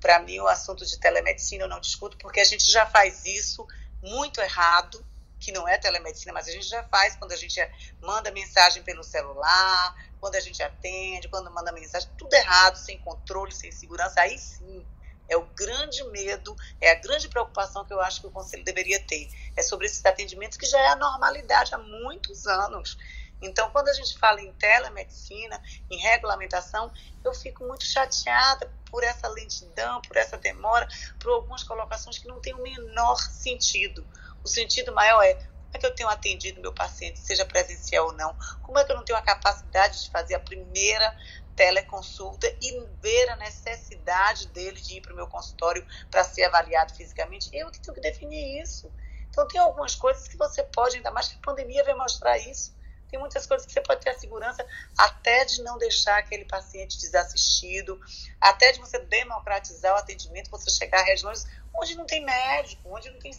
para 0.00 0.18
mim, 0.18 0.40
o 0.40 0.48
assunto 0.48 0.84
de 0.84 0.98
telemedicina 0.98 1.64
eu 1.64 1.68
não 1.68 1.80
discuto, 1.80 2.16
porque 2.18 2.40
a 2.40 2.44
gente 2.44 2.70
já 2.70 2.86
faz 2.86 3.24
isso 3.24 3.66
muito 4.02 4.40
errado 4.40 5.04
que 5.40 5.52
não 5.52 5.66
é 5.66 5.78
telemedicina, 5.78 6.34
mas 6.34 6.46
a 6.46 6.52
gente 6.52 6.66
já 6.66 6.82
faz 6.84 7.16
quando 7.16 7.32
a 7.32 7.36
gente 7.36 7.58
manda 8.00 8.30
mensagem 8.30 8.82
pelo 8.82 9.02
celular, 9.02 9.96
quando 10.20 10.36
a 10.36 10.40
gente 10.40 10.62
atende, 10.62 11.28
quando 11.28 11.50
manda 11.50 11.72
mensagem, 11.72 12.08
tudo 12.18 12.32
errado, 12.34 12.76
sem 12.76 12.98
controle, 12.98 13.52
sem 13.52 13.72
segurança, 13.72 14.20
aí 14.20 14.38
sim 14.38 14.86
é 15.30 15.36
o 15.36 15.46
grande 15.46 16.02
medo, 16.10 16.54
é 16.80 16.90
a 16.90 16.96
grande 16.96 17.28
preocupação 17.28 17.84
que 17.84 17.92
eu 17.94 18.00
acho 18.00 18.20
que 18.20 18.26
o 18.26 18.32
Conselho 18.32 18.64
deveria 18.64 19.00
ter. 19.06 19.30
É 19.56 19.62
sobre 19.62 19.86
esses 19.86 20.04
atendimentos 20.04 20.58
que 20.58 20.66
já 20.66 20.78
é 20.80 20.88
a 20.88 20.96
normalidade 20.96 21.72
há 21.72 21.78
muitos 21.78 22.46
anos. 22.48 22.98
Então, 23.40 23.70
quando 23.70 23.88
a 23.88 23.92
gente 23.92 24.18
fala 24.18 24.40
em 24.40 24.52
telemedicina, 24.54 25.62
em 25.88 25.96
regulamentação, 25.98 26.92
eu 27.24 27.32
fico 27.32 27.64
muito 27.64 27.84
chateada 27.84 28.70
por 28.90 29.04
essa 29.04 29.28
lentidão, 29.28 30.02
por 30.02 30.16
essa 30.16 30.36
demora, 30.36 30.86
por 31.18 31.30
algumas 31.32 31.62
colocações 31.62 32.18
que 32.18 32.28
não 32.28 32.40
têm 32.40 32.52
o 32.52 32.62
menor 32.62 33.16
sentido. 33.16 34.06
O 34.42 34.48
sentido 34.48 34.92
maior 34.92 35.22
é 35.22 35.38
é 35.72 35.78
que 35.78 35.86
eu 35.86 35.94
tenho 35.94 36.08
atendido 36.08 36.60
meu 36.60 36.72
paciente, 36.72 37.18
seja 37.18 37.44
presencial 37.44 38.06
ou 38.06 38.12
não? 38.12 38.36
Como 38.62 38.78
é 38.78 38.84
que 38.84 38.92
eu 38.92 38.96
não 38.96 39.04
tenho 39.04 39.18
a 39.18 39.22
capacidade 39.22 40.04
de 40.04 40.10
fazer 40.10 40.34
a 40.34 40.40
primeira 40.40 41.16
teleconsulta 41.54 42.46
e 42.60 42.86
ver 43.02 43.28
a 43.30 43.36
necessidade 43.36 44.48
dele 44.48 44.80
de 44.80 44.96
ir 44.96 45.00
para 45.00 45.12
o 45.12 45.16
meu 45.16 45.26
consultório 45.26 45.86
para 46.10 46.24
ser 46.24 46.44
avaliado 46.44 46.94
fisicamente? 46.94 47.50
Eu 47.52 47.70
que 47.70 47.80
tenho 47.80 47.94
que 47.94 48.00
definir 48.00 48.62
isso. 48.62 48.92
Então, 49.28 49.46
tem 49.46 49.60
algumas 49.60 49.94
coisas 49.94 50.26
que 50.26 50.36
você 50.36 50.62
pode, 50.64 50.96
ainda 50.96 51.10
mais 51.10 51.28
que 51.28 51.36
a 51.36 51.40
pandemia 51.40 51.84
vai 51.84 51.94
mostrar 51.94 52.36
isso. 52.38 52.74
Tem 53.08 53.18
muitas 53.18 53.44
coisas 53.44 53.66
que 53.66 53.72
você 53.72 53.80
pode 53.80 54.00
ter 54.00 54.10
a 54.10 54.18
segurança 54.18 54.64
até 54.96 55.44
de 55.44 55.62
não 55.62 55.76
deixar 55.78 56.18
aquele 56.18 56.44
paciente 56.44 56.98
desassistido, 56.98 58.00
até 58.40 58.70
de 58.70 58.78
você 58.78 59.00
democratizar 59.00 59.94
o 59.94 59.98
atendimento, 59.98 60.50
você 60.50 60.70
chegar 60.70 61.00
a 61.00 61.04
regiões 61.04 61.44
onde 61.74 61.96
não 61.96 62.06
tem 62.06 62.24
médico, 62.24 62.88
onde 62.94 63.10
não 63.10 63.18
tem 63.18 63.32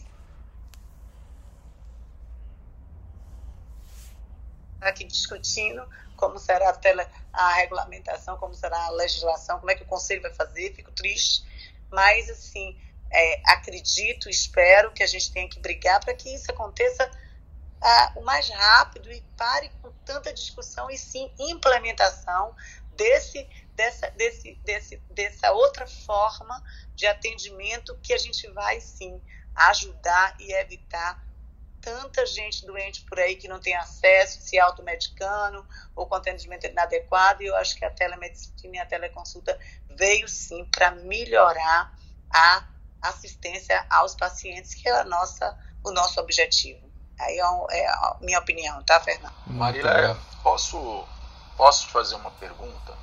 aqui 4.88 5.04
discutindo 5.04 5.86
como 6.16 6.38
será 6.38 6.70
a, 6.70 6.72
tele, 6.72 7.04
a 7.32 7.54
regulamentação, 7.54 8.36
como 8.36 8.54
será 8.54 8.86
a 8.86 8.90
legislação, 8.90 9.58
como 9.58 9.70
é 9.70 9.74
que 9.74 9.82
o 9.82 9.86
conselho 9.86 10.22
vai 10.22 10.32
fazer, 10.32 10.74
fico 10.74 10.92
triste, 10.92 11.44
mas 11.90 12.30
assim, 12.30 12.78
é, 13.10 13.42
acredito, 13.46 14.28
espero 14.28 14.92
que 14.92 15.02
a 15.02 15.06
gente 15.06 15.32
tenha 15.32 15.48
que 15.48 15.60
brigar 15.60 16.00
para 16.00 16.14
que 16.14 16.32
isso 16.32 16.50
aconteça 16.50 17.10
ah, 17.80 18.12
o 18.16 18.22
mais 18.22 18.48
rápido 18.48 19.10
e 19.10 19.20
pare 19.36 19.70
com 19.80 19.90
tanta 20.04 20.32
discussão 20.32 20.90
e 20.90 20.96
sim 20.96 21.30
implementação 21.38 22.54
desse, 22.94 23.48
dessa, 23.74 24.08
desse, 24.10 24.54
desse, 24.64 24.96
dessa 25.10 25.52
outra 25.52 25.86
forma 25.86 26.62
de 26.94 27.06
atendimento 27.06 27.98
que 28.02 28.12
a 28.12 28.18
gente 28.18 28.48
vai 28.50 28.80
sim 28.80 29.20
ajudar 29.54 30.36
e 30.38 30.52
evitar 30.54 31.20
tanta 31.82 32.24
gente 32.24 32.64
doente 32.64 33.02
por 33.02 33.18
aí 33.18 33.34
que 33.34 33.48
não 33.48 33.60
tem 33.60 33.74
acesso, 33.76 34.40
se 34.40 34.58
automedicando 34.58 35.66
ou 35.94 36.06
com 36.06 36.14
atendimento 36.14 36.64
inadequado, 36.66 37.42
e 37.42 37.46
eu 37.46 37.56
acho 37.56 37.76
que 37.76 37.84
a 37.84 37.90
telemedicina 37.90 38.76
e 38.76 38.78
a 38.78 38.86
teleconsulta 38.86 39.58
veio 39.90 40.28
sim 40.28 40.64
para 40.66 40.92
melhorar 40.92 41.92
a 42.32 42.64
assistência 43.02 43.84
aos 43.90 44.14
pacientes, 44.14 44.74
que 44.74 44.88
é 44.88 44.92
a 44.92 45.04
nossa, 45.04 45.58
o 45.84 45.90
nosso 45.90 46.20
objetivo. 46.20 46.80
Aí 47.18 47.38
é, 47.38 47.80
é 47.80 47.88
a 47.88 48.16
minha 48.20 48.38
opinião, 48.38 48.82
tá, 48.84 49.00
Fernando? 49.00 49.34
Marília, 49.46 50.16
posso, 50.42 51.04
posso 51.56 51.86
te 51.86 51.92
fazer 51.92 52.14
uma 52.14 52.30
pergunta? 52.30 52.96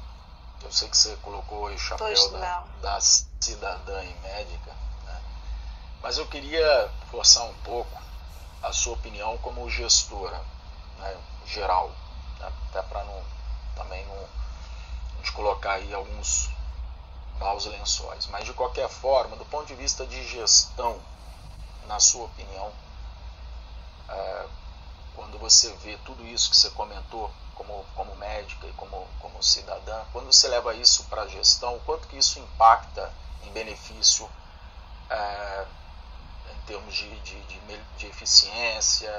Eu 0.63 0.71
sei 0.71 0.89
que 0.89 0.97
você 0.97 1.15
colocou 1.17 1.65
o 1.65 1.77
chapéu 1.77 2.31
da, 2.31 2.65
da, 2.81 2.99
cidadã 3.01 4.03
e 4.03 4.13
médica, 4.21 4.71
né? 5.05 5.21
mas 6.01 6.17
eu 6.17 6.27
queria 6.27 6.89
forçar 7.09 7.45
um 7.45 7.53
pouco 7.59 8.08
a 8.61 8.73
sua 8.73 8.93
opinião 8.93 9.37
como 9.39 9.69
gestora 9.69 10.41
né, 10.97 11.17
geral, 11.45 11.89
né, 12.39 12.51
até 12.69 12.81
para 12.83 13.03
não 13.03 13.23
também 13.75 14.05
não, 14.05 14.29
te 15.23 15.31
colocar 15.31 15.73
aí 15.73 15.93
alguns 15.93 16.49
maus 17.39 17.65
lençóis. 17.65 18.27
Mas 18.27 18.45
de 18.45 18.53
qualquer 18.53 18.89
forma, 18.89 19.35
do 19.37 19.45
ponto 19.45 19.65
de 19.67 19.75
vista 19.75 20.05
de 20.05 20.27
gestão, 20.27 20.99
na 21.87 21.99
sua 21.99 22.25
opinião, 22.25 22.71
é, 24.09 24.45
quando 25.15 25.39
você 25.39 25.71
vê 25.77 25.97
tudo 26.05 26.25
isso 26.25 26.49
que 26.49 26.57
você 26.57 26.69
comentou 26.71 27.31
como, 27.55 27.85
como 27.95 28.15
médica 28.15 28.67
e 28.67 28.73
como, 28.73 29.07
como 29.19 29.41
cidadã, 29.43 30.03
quando 30.11 30.31
você 30.31 30.47
leva 30.47 30.73
isso 30.73 31.05
para 31.05 31.23
a 31.23 31.27
gestão, 31.27 31.79
quanto 31.85 32.07
que 32.07 32.17
isso 32.17 32.39
impacta 32.39 33.11
em 33.43 33.51
benefício 33.51 34.29
é, 35.09 35.65
em 36.55 36.61
termos 36.65 36.93
de, 36.93 37.19
de, 37.21 37.41
de, 37.43 37.59
de 37.97 38.07
eficiência, 38.07 39.11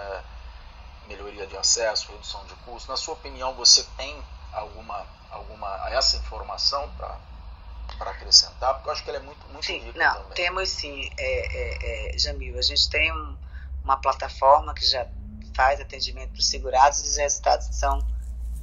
melhoria 1.07 1.47
de 1.47 1.57
acesso, 1.57 2.11
redução 2.13 2.45
de 2.47 2.55
custos. 2.57 2.89
Na 2.89 2.97
sua 2.97 3.15
opinião, 3.15 3.55
você 3.55 3.85
tem 3.97 4.23
alguma, 4.53 5.07
alguma 5.31 5.89
essa 5.91 6.17
informação 6.17 6.91
para 6.97 8.11
acrescentar? 8.11 8.75
Porque 8.75 8.89
eu 8.89 8.93
acho 8.93 9.03
que 9.03 9.11
ela 9.11 9.19
é 9.19 9.23
muito, 9.23 9.47
muito 9.49 9.67
sim, 9.67 9.79
rica 9.79 9.99
não, 9.99 10.15
também. 10.15 10.35
Temos 10.35 10.69
sim, 10.69 11.11
é, 11.19 12.13
é, 12.13 12.15
é, 12.15 12.19
Jamil. 12.19 12.59
A 12.59 12.63
gente 12.63 12.89
tem 12.89 13.13
um, 13.13 13.37
uma 13.83 13.97
plataforma 13.97 14.73
que 14.75 14.87
já 14.87 15.07
faz 15.55 15.81
atendimento 15.81 16.31
para 16.31 16.39
os 16.39 16.47
segurados 16.47 17.01
e 17.01 17.09
os 17.09 17.17
resultados 17.17 17.67
são 17.73 17.99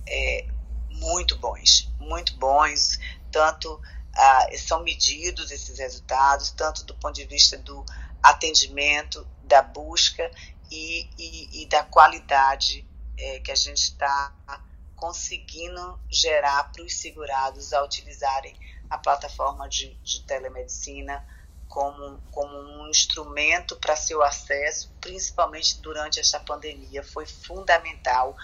é, 0.07 0.47
muito 0.89 1.37
bons, 1.37 1.91
muito 1.99 2.35
bons, 2.37 2.97
tanto 3.31 3.79
ah, 4.15 4.47
são 4.57 4.83
medidos 4.83 5.51
esses 5.51 5.77
resultados, 5.77 6.49
tanto 6.51 6.83
do 6.85 6.95
ponto 6.95 7.13
de 7.13 7.25
vista 7.25 7.57
do 7.57 7.85
atendimento, 8.21 9.27
da 9.43 9.61
busca 9.61 10.29
e, 10.69 11.09
e, 11.17 11.63
e 11.63 11.65
da 11.67 11.83
qualidade 11.83 12.85
é, 13.17 13.39
que 13.39 13.51
a 13.51 13.55
gente 13.55 13.83
está 13.83 14.33
conseguindo 14.95 15.99
gerar 16.09 16.71
para 16.71 16.83
os 16.83 16.95
segurados 16.95 17.71
a 17.71 17.83
utilizarem 17.83 18.55
a 18.89 18.97
plataforma 18.97 19.67
de, 19.69 19.93
de 20.03 20.23
telemedicina 20.23 21.25
como, 21.67 22.19
como 22.31 22.57
um 22.57 22.89
instrumento 22.89 23.75
para 23.75 23.95
seu 23.95 24.23
acesso, 24.23 24.91
principalmente 24.99 25.79
durante 25.81 26.19
esta 26.19 26.39
pandemia. 26.39 27.03
Foi 27.03 27.25
fundamental. 27.25 28.35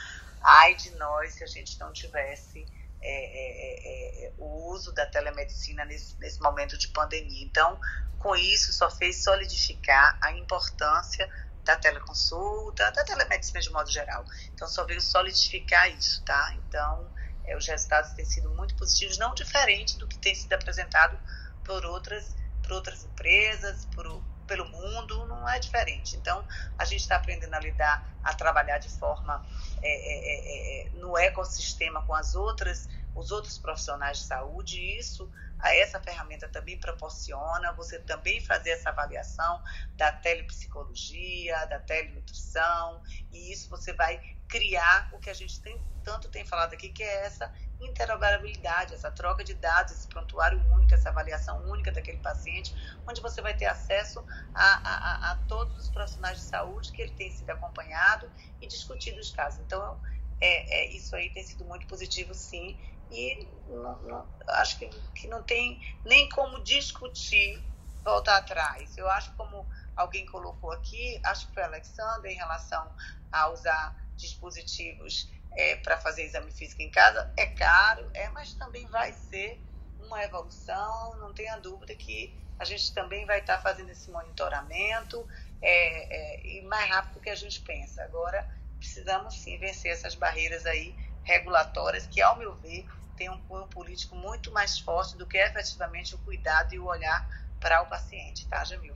Ai 0.42 0.76
de 0.76 0.92
nós 0.92 1.34
se 1.34 1.44
a 1.44 1.48
gente 1.48 1.80
não 1.80 1.92
tivesse 1.92 2.66
é, 3.06 3.26
é, 3.26 4.26
é, 4.26 4.26
é, 4.28 4.34
o 4.38 4.72
uso 4.72 4.94
da 4.94 5.06
telemedicina 5.06 5.84
nesse, 5.86 6.18
nesse 6.20 6.40
momento 6.42 6.78
de 6.78 6.88
pandemia. 6.88 7.44
Então, 7.44 7.80
com 8.18 8.36
isso, 8.36 8.72
só 8.72 8.90
fez 8.90 9.24
solidificar 9.24 10.18
a 10.22 10.32
importância 10.32 11.30
da 11.64 11.76
teleconsulta, 11.76 12.92
da 12.92 13.04
telemedicina 13.04 13.60
de 13.60 13.70
modo 13.70 13.92
geral. 13.92 14.26
Então, 14.54 14.68
só 14.68 14.86
veio 14.86 15.02
solidificar 15.02 15.90
isso, 15.92 16.24
tá? 16.24 16.56
Então, 16.56 17.12
é, 17.46 17.58
os 17.58 17.68
resultados 17.68 18.12
têm 18.12 18.26
sido 18.26 18.50
muito 18.52 18.76
positivos, 18.76 19.18
não 19.18 19.34
diferente 19.34 19.98
do 19.98 20.08
que 20.08 20.18
tem 20.18 20.34
sido 20.34 20.54
apresentado 20.54 21.20
por 21.64 21.86
outras 21.86 22.36
por 22.64 22.72
outras 22.72 23.04
empresas, 23.04 23.86
por, 23.94 24.24
pelo 24.46 24.66
mundo, 24.66 25.26
não 25.26 25.48
é 25.48 25.60
diferente. 25.60 26.16
Então, 26.16 26.46
a 26.78 26.86
gente 26.86 27.02
está 27.02 27.16
aprendendo 27.16 27.54
a 27.54 27.60
lidar, 27.60 28.18
a 28.24 28.34
trabalhar 28.34 28.78
de 28.78 28.90
forma 28.90 29.44
é, 29.82 29.88
é, 29.88 30.86
é, 30.86 30.88
é, 30.88 30.90
no 30.96 31.18
ecossistema 31.18 32.02
com 32.04 32.14
as 32.14 32.36
outras, 32.36 32.88
os 33.16 33.32
outros 33.32 33.58
profissionais 33.58 34.20
de 34.20 34.24
saúde, 34.26 34.80
e 34.80 35.00
isso, 35.00 35.30
essa 35.72 36.00
ferramenta 36.00 36.48
também 36.50 36.80
proporciona 36.80 37.72
você 37.74 38.00
também 38.00 38.44
fazer 38.44 38.72
essa 38.72 38.90
avaliação 38.90 39.62
da 39.94 40.12
telepsicologia, 40.12 41.66
da 41.68 41.80
telenutrição, 41.80 43.02
e 43.32 43.52
isso 43.52 43.70
você 43.70 43.94
vai 43.94 44.20
criar 44.48 45.10
o 45.14 45.20
que 45.20 45.30
a 45.30 45.34
gente 45.34 45.62
tem, 45.62 45.82
tanto 46.04 46.30
tem 46.30 46.46
falado 46.46 46.74
aqui, 46.74 46.90
que 46.90 47.02
é 47.02 47.26
essa 47.26 47.52
interoperabilidade, 47.80 48.94
essa 48.94 49.10
troca 49.10 49.44
de 49.44 49.54
dados, 49.56 49.94
esse 49.94 50.08
prontuário 50.08 50.60
único, 50.72 50.94
essa 50.94 51.10
avaliação 51.10 51.64
única 51.70 51.92
daquele 51.92 52.20
paciente, 52.20 52.74
onde 53.08 53.22
você 53.22 53.42
vai 53.42 53.56
ter 53.56 53.66
acesso 53.66 54.24
a, 54.54 54.64
a, 54.64 55.32
a 55.32 55.36
todos 55.48 55.78
os 55.78 55.90
profissionais 55.90 56.38
de 56.38 56.44
saúde 56.44 56.92
que 56.92 57.02
ele 57.02 57.14
tem 57.14 57.32
sido 57.32 57.50
acompanhado 57.50 58.30
e 58.62 58.68
discutido 58.68 59.20
os 59.20 59.32
casos. 59.32 59.60
Então, 59.62 60.00
é, 60.40 60.82
é, 60.82 60.92
isso 60.92 61.16
aí 61.16 61.30
tem 61.30 61.44
sido 61.44 61.64
muito 61.66 61.88
positivo, 61.88 62.34
sim, 62.34 62.78
e 63.14 63.48
não, 63.68 64.02
não, 64.02 64.28
acho 64.48 64.80
que, 64.80 64.90
que 65.16 65.28
não 65.28 65.44
tem 65.44 65.80
nem 66.06 66.28
como 66.30 66.64
discutir 66.64 67.62
voltar 68.04 68.38
atrás. 68.38 68.98
Eu 68.98 69.10
acho 69.10 69.34
como 69.36 69.66
alguém 69.96 70.26
colocou 70.26 70.72
aqui, 70.72 71.20
acho 71.24 71.48
que 71.48 71.54
foi 71.54 71.64
a 71.64 71.68
Alexandra, 71.68 72.32
em 72.32 72.36
relação 72.36 72.92
a 73.32 73.50
usar 73.50 73.96
dispositivos 74.16 75.30
é, 75.56 75.76
para 75.78 75.98
fazer 75.98 76.24
exame 76.24 76.52
físico 76.52 76.82
em 76.82 76.90
casa 76.90 77.32
é 77.38 77.46
caro, 77.48 78.10
é, 78.14 78.30
mas 78.30 78.54
também 78.54 78.86
vai 78.88 79.14
ser 79.14 79.60
uma 80.00 80.24
evolução, 80.24 81.18
não 81.18 81.34
tenha 81.34 81.58
dúvida 81.58 81.96
que 81.96 82.38
a 82.60 82.66
gente 82.66 82.94
também 82.94 83.26
vai 83.26 83.40
estar 83.40 83.58
tá 83.58 83.62
fazendo 83.62 83.90
esse 83.90 84.10
monitoramento 84.12 85.28
é, 85.62 86.42
é, 86.42 86.48
e 86.48 86.62
mais 86.64 86.90
rápido 86.90 87.16
do 87.16 87.20
que 87.20 87.30
a 87.30 87.36
gente 87.36 87.62
pensa. 87.62 88.04
Agora, 88.04 88.48
precisamos 88.78 89.36
sim 89.40 89.58
vencer 89.58 89.92
essas 89.92 90.16
barreiras 90.16 90.66
aí 90.66 90.96
regulatórias 91.24 92.06
que, 92.06 92.22
ao 92.22 92.38
meu 92.38 92.54
ver, 92.56 92.86
tem 93.18 93.30
um 93.30 93.38
cunho 93.48 93.68
político 93.68 94.16
muito 94.16 94.52
mais 94.52 94.80
forte 94.80 95.18
do 95.18 95.26
que 95.26 95.38
efetivamente 95.38 96.16
o 96.16 96.18
cuidado 96.20 96.74
e 96.74 96.80
o 96.80 96.86
olhar 96.86 97.28
para 97.60 97.82
o 97.82 97.86
paciente, 97.86 98.46
tá, 98.48 98.64
Jamil? 98.64 98.94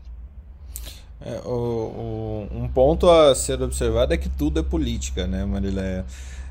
É, 1.20 1.40
o, 1.46 1.50
o, 1.50 2.50
um 2.52 2.68
ponto 2.68 3.10
a 3.10 3.34
ser 3.34 3.62
observado 3.62 4.14
é 4.14 4.18
que 4.18 4.30
tudo 4.30 4.60
é 4.60 4.64
política, 4.64 5.26
né, 5.26 5.46
Marileia? 5.46 6.06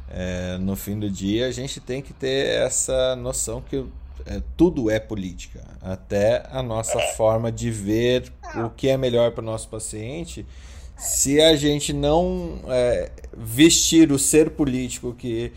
É, 0.08 0.56
no 0.58 0.76
fim 0.76 0.98
do 0.98 1.10
dia, 1.10 1.46
a 1.46 1.50
gente 1.50 1.80
tem 1.80 2.00
que 2.00 2.12
ter 2.12 2.62
essa 2.62 3.16
noção 3.16 3.60
que 3.60 3.84
é, 4.24 4.40
tudo 4.56 4.90
é 4.90 4.98
política, 4.98 5.60
até 5.80 6.46
a 6.50 6.62
nossa 6.62 6.98
é. 6.98 7.12
forma 7.14 7.50
de 7.52 7.70
ver 7.70 8.32
o 8.64 8.70
que 8.70 8.88
é 8.88 8.96
melhor 8.96 9.32
para 9.32 9.42
o 9.42 9.44
nosso 9.44 9.68
paciente. 9.68 10.46
Se 10.96 11.40
a 11.40 11.54
gente 11.54 11.92
não 11.92 12.60
é, 12.68 13.10
vestir 13.36 14.10
o 14.10 14.18
ser 14.18 14.50
político 14.50 15.12
que, 15.12 15.52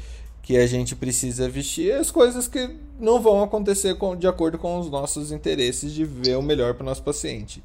que 0.50 0.58
a 0.58 0.66
gente 0.66 0.96
precisa 0.96 1.48
vestir, 1.48 1.94
as 1.94 2.10
coisas 2.10 2.48
que 2.48 2.76
não 3.00 3.22
vão 3.22 3.44
acontecer 3.44 3.94
com, 4.00 4.16
de 4.16 4.28
acordo 4.28 4.58
com 4.58 4.80
os 4.80 4.90
nossos 4.90 5.32
interesses 5.32 5.94
de 5.94 6.04
ver 6.04 6.38
o 6.38 6.42
melhor 6.42 6.74
para 6.74 6.82
o 6.82 6.86
nosso 6.88 7.04
paciente. 7.04 7.64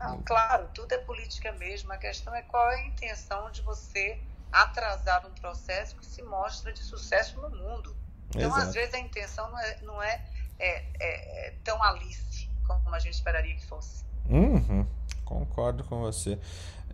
Não, 0.00 0.20
claro, 0.22 0.66
tudo 0.74 0.90
é 0.90 0.98
política 0.98 1.52
mesmo. 1.52 1.92
A 1.92 1.96
questão 1.96 2.34
é 2.34 2.42
qual 2.42 2.68
é 2.72 2.74
a 2.74 2.86
intenção 2.88 3.48
de 3.52 3.62
você 3.62 4.18
atrasar 4.50 5.24
um 5.24 5.30
processo 5.30 5.94
que 5.94 6.04
se 6.04 6.24
mostra 6.24 6.72
de 6.72 6.82
sucesso 6.82 7.40
no 7.40 7.50
mundo. 7.50 7.94
Então, 8.30 8.48
Exato. 8.48 8.62
às 8.62 8.74
vezes, 8.74 8.94
a 8.94 8.98
intenção 8.98 9.48
não 9.48 9.60
é, 9.60 9.78
não 9.82 10.02
é, 10.02 10.24
é, 10.58 10.84
é, 10.98 11.46
é 11.46 11.54
tão 11.62 11.80
alice 11.80 12.48
como 12.66 12.96
a 12.96 12.98
gente 12.98 13.14
esperaria 13.14 13.54
que 13.54 13.64
fosse. 13.64 14.04
Uhum, 14.28 14.84
concordo 15.24 15.84
com 15.84 16.00
você. 16.00 16.36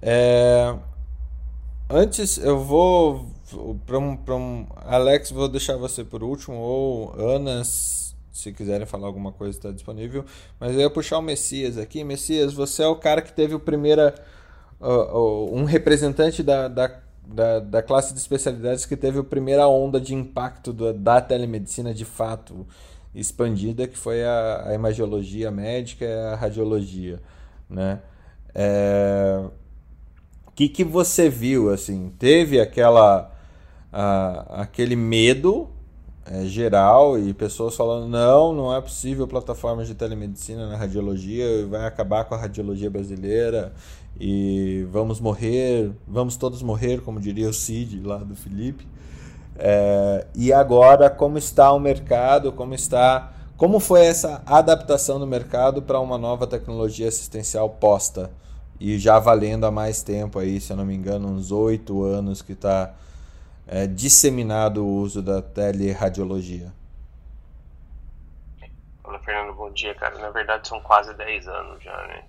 É, 0.03 0.77
antes, 1.91 2.39
eu 2.39 2.59
vou. 2.59 3.27
Para 3.87 3.99
um, 3.99 4.19
um. 4.29 4.67
Alex, 4.77 5.31
vou 5.31 5.49
deixar 5.49 5.77
você 5.77 6.05
por 6.05 6.23
último, 6.23 6.57
ou 6.57 7.15
Ana, 7.19 7.63
se 7.65 8.53
quiserem 8.53 8.87
falar 8.87 9.07
alguma 9.07 9.33
coisa, 9.33 9.57
está 9.57 9.71
disponível. 9.71 10.25
Mas 10.61 10.75
eu 10.75 10.81
ia 10.81 10.91
puxar 10.91 11.19
o 11.19 11.23
Messias 11.23 11.79
aqui. 11.79 12.05
Messias, 12.05 12.53
você 12.53 12.83
é 12.83 12.87
o 12.87 12.97
cara 12.97 13.23
que 13.23 13.33
teve 13.33 13.55
o 13.55 13.61
primeiro. 13.61 14.13
Uh, 14.81 14.87
uh, 14.87 15.57
um 15.57 15.65
representante 15.65 16.41
da, 16.41 16.69
da, 16.69 17.01
da, 17.27 17.59
da, 17.59 17.83
classe 17.83 18.15
de 18.15 18.21
especialidades 18.21 18.87
que 18.87 18.97
teve 18.97 19.19
a 19.19 19.25
primeira 19.25 19.67
onda 19.67 20.01
de 20.01 20.15
impacto 20.15 20.73
do, 20.73 20.93
da 20.93 21.21
telemedicina 21.21 21.93
de 21.93 22.05
fato 22.05 22.65
expandida, 23.13 23.89
que 23.89 23.99
foi 23.99 24.25
a, 24.25 24.69
a 24.69 24.75
imagiologia 24.75 25.51
médica 25.51 26.07
a 26.33 26.37
radiologia. 26.37 27.21
Né? 27.69 28.01
É... 28.55 29.45
Que, 30.59 30.69
que 30.69 30.83
você 30.83 31.31
viu? 31.31 31.71
assim 31.71 32.13
Teve 32.19 32.61
aquela, 32.61 33.31
aquele 33.93 34.97
medo 34.97 35.69
é, 36.27 36.47
geral 36.47 37.17
e 37.17 37.33
pessoas 37.33 37.77
falando 37.77 38.09
não, 38.09 38.53
não 38.53 38.75
é 38.75 38.81
possível 38.81 39.29
plataformas 39.29 39.87
de 39.87 39.95
telemedicina 39.95 40.69
na 40.69 40.77
radiologia, 40.77 41.65
vai 41.69 41.87
acabar 41.87 42.25
com 42.25 42.35
a 42.35 42.39
radiologia 42.39 42.91
brasileira 42.91 43.73
e 44.19 44.85
vamos 44.91 45.21
morrer, 45.21 45.93
vamos 46.09 46.37
todos 46.37 46.61
morrer, 46.61 47.03
como 47.03 47.21
diria 47.21 47.49
o 47.49 47.55
Cid 47.55 48.01
lá 48.01 48.17
do 48.17 48.35
Felipe. 48.35 48.85
É, 49.57 50.27
e 50.35 50.53
agora 50.53 51.09
como 51.09 51.39
está 51.39 51.73
o 51.73 51.79
mercado, 51.79 52.51
como 52.51 52.75
está, 52.75 53.33
como 53.57 53.79
foi 53.79 54.07
essa 54.07 54.43
adaptação 54.45 55.21
do 55.21 55.27
mercado 55.27 55.83
para 55.83 56.01
uma 56.01 56.19
nova 56.19 56.49
tecnologia 56.49 57.07
assistencial 57.07 57.71
posta 57.71 58.29
e 58.81 58.99
já 58.99 59.19
valendo 59.19 59.67
há 59.67 59.71
mais 59.71 60.03
tempo 60.03 60.39
aí, 60.39 60.61
se 60.61 60.73
eu 60.73 60.77
não 60.77 60.85
me 60.87 60.95
engano, 60.95 61.29
uns 61.29 61.51
oito 61.51 62.03
anos 62.03 62.43
que 62.43 62.53
está 62.53 62.95
é, 63.67 63.87
disseminado 63.87 64.85
o 64.85 64.89
uso 64.89 65.23
da 65.23 65.43
teleradiologia? 65.43 66.73
Fala, 69.03 69.19
Fernando, 69.21 69.55
bom 69.55 69.71
dia, 69.73 69.95
cara. 69.95 70.19
Na 70.19 70.31
verdade, 70.31 70.69
são 70.69 70.81
quase 70.81 71.13
10 71.15 71.49
anos 71.49 71.83
já, 71.83 72.07
né? 72.07 72.25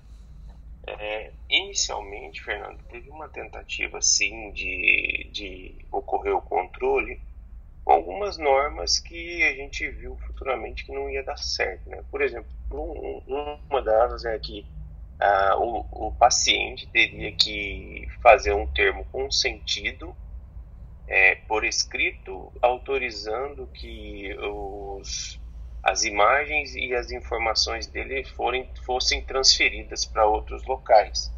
É, 0.87 1.31
inicialmente, 1.49 2.41
Fernando, 2.41 2.79
teve 2.89 3.09
uma 3.09 3.29
tentativa, 3.29 4.01
sim, 4.01 4.51
de, 4.51 5.29
de 5.31 5.75
ocorrer 5.91 6.35
o 6.35 6.41
controle 6.41 7.21
com 7.85 7.93
algumas 7.93 8.37
normas 8.37 8.99
que 8.99 9.43
a 9.43 9.53
gente 9.53 9.87
viu 9.89 10.17
futuramente 10.17 10.85
que 10.85 10.91
não 10.91 11.09
ia 11.09 11.23
dar 11.23 11.37
certo, 11.37 11.89
né? 11.89 12.03
Por 12.09 12.21
exemplo, 12.21 12.49
um, 12.71 13.21
uma 13.69 13.81
delas 13.81 14.25
é 14.25 14.37
que 14.39 14.65
ah, 15.19 15.55
o, 15.57 16.07
o 16.07 16.11
paciente 16.13 16.87
teria 16.87 17.31
que 17.33 18.07
fazer 18.21 18.53
um 18.53 18.65
termo 18.67 19.03
consentido 19.05 20.15
é, 21.07 21.35
por 21.35 21.65
escrito 21.65 22.53
autorizando 22.61 23.67
que 23.67 24.33
os, 24.37 25.39
as 25.83 26.03
imagens 26.03 26.75
e 26.75 26.93
as 26.93 27.11
informações 27.11 27.87
dele 27.87 28.23
forem, 28.23 28.69
fossem 28.85 29.21
transferidas 29.23 30.05
para 30.05 30.25
outros 30.25 30.65
locais. 30.65 31.33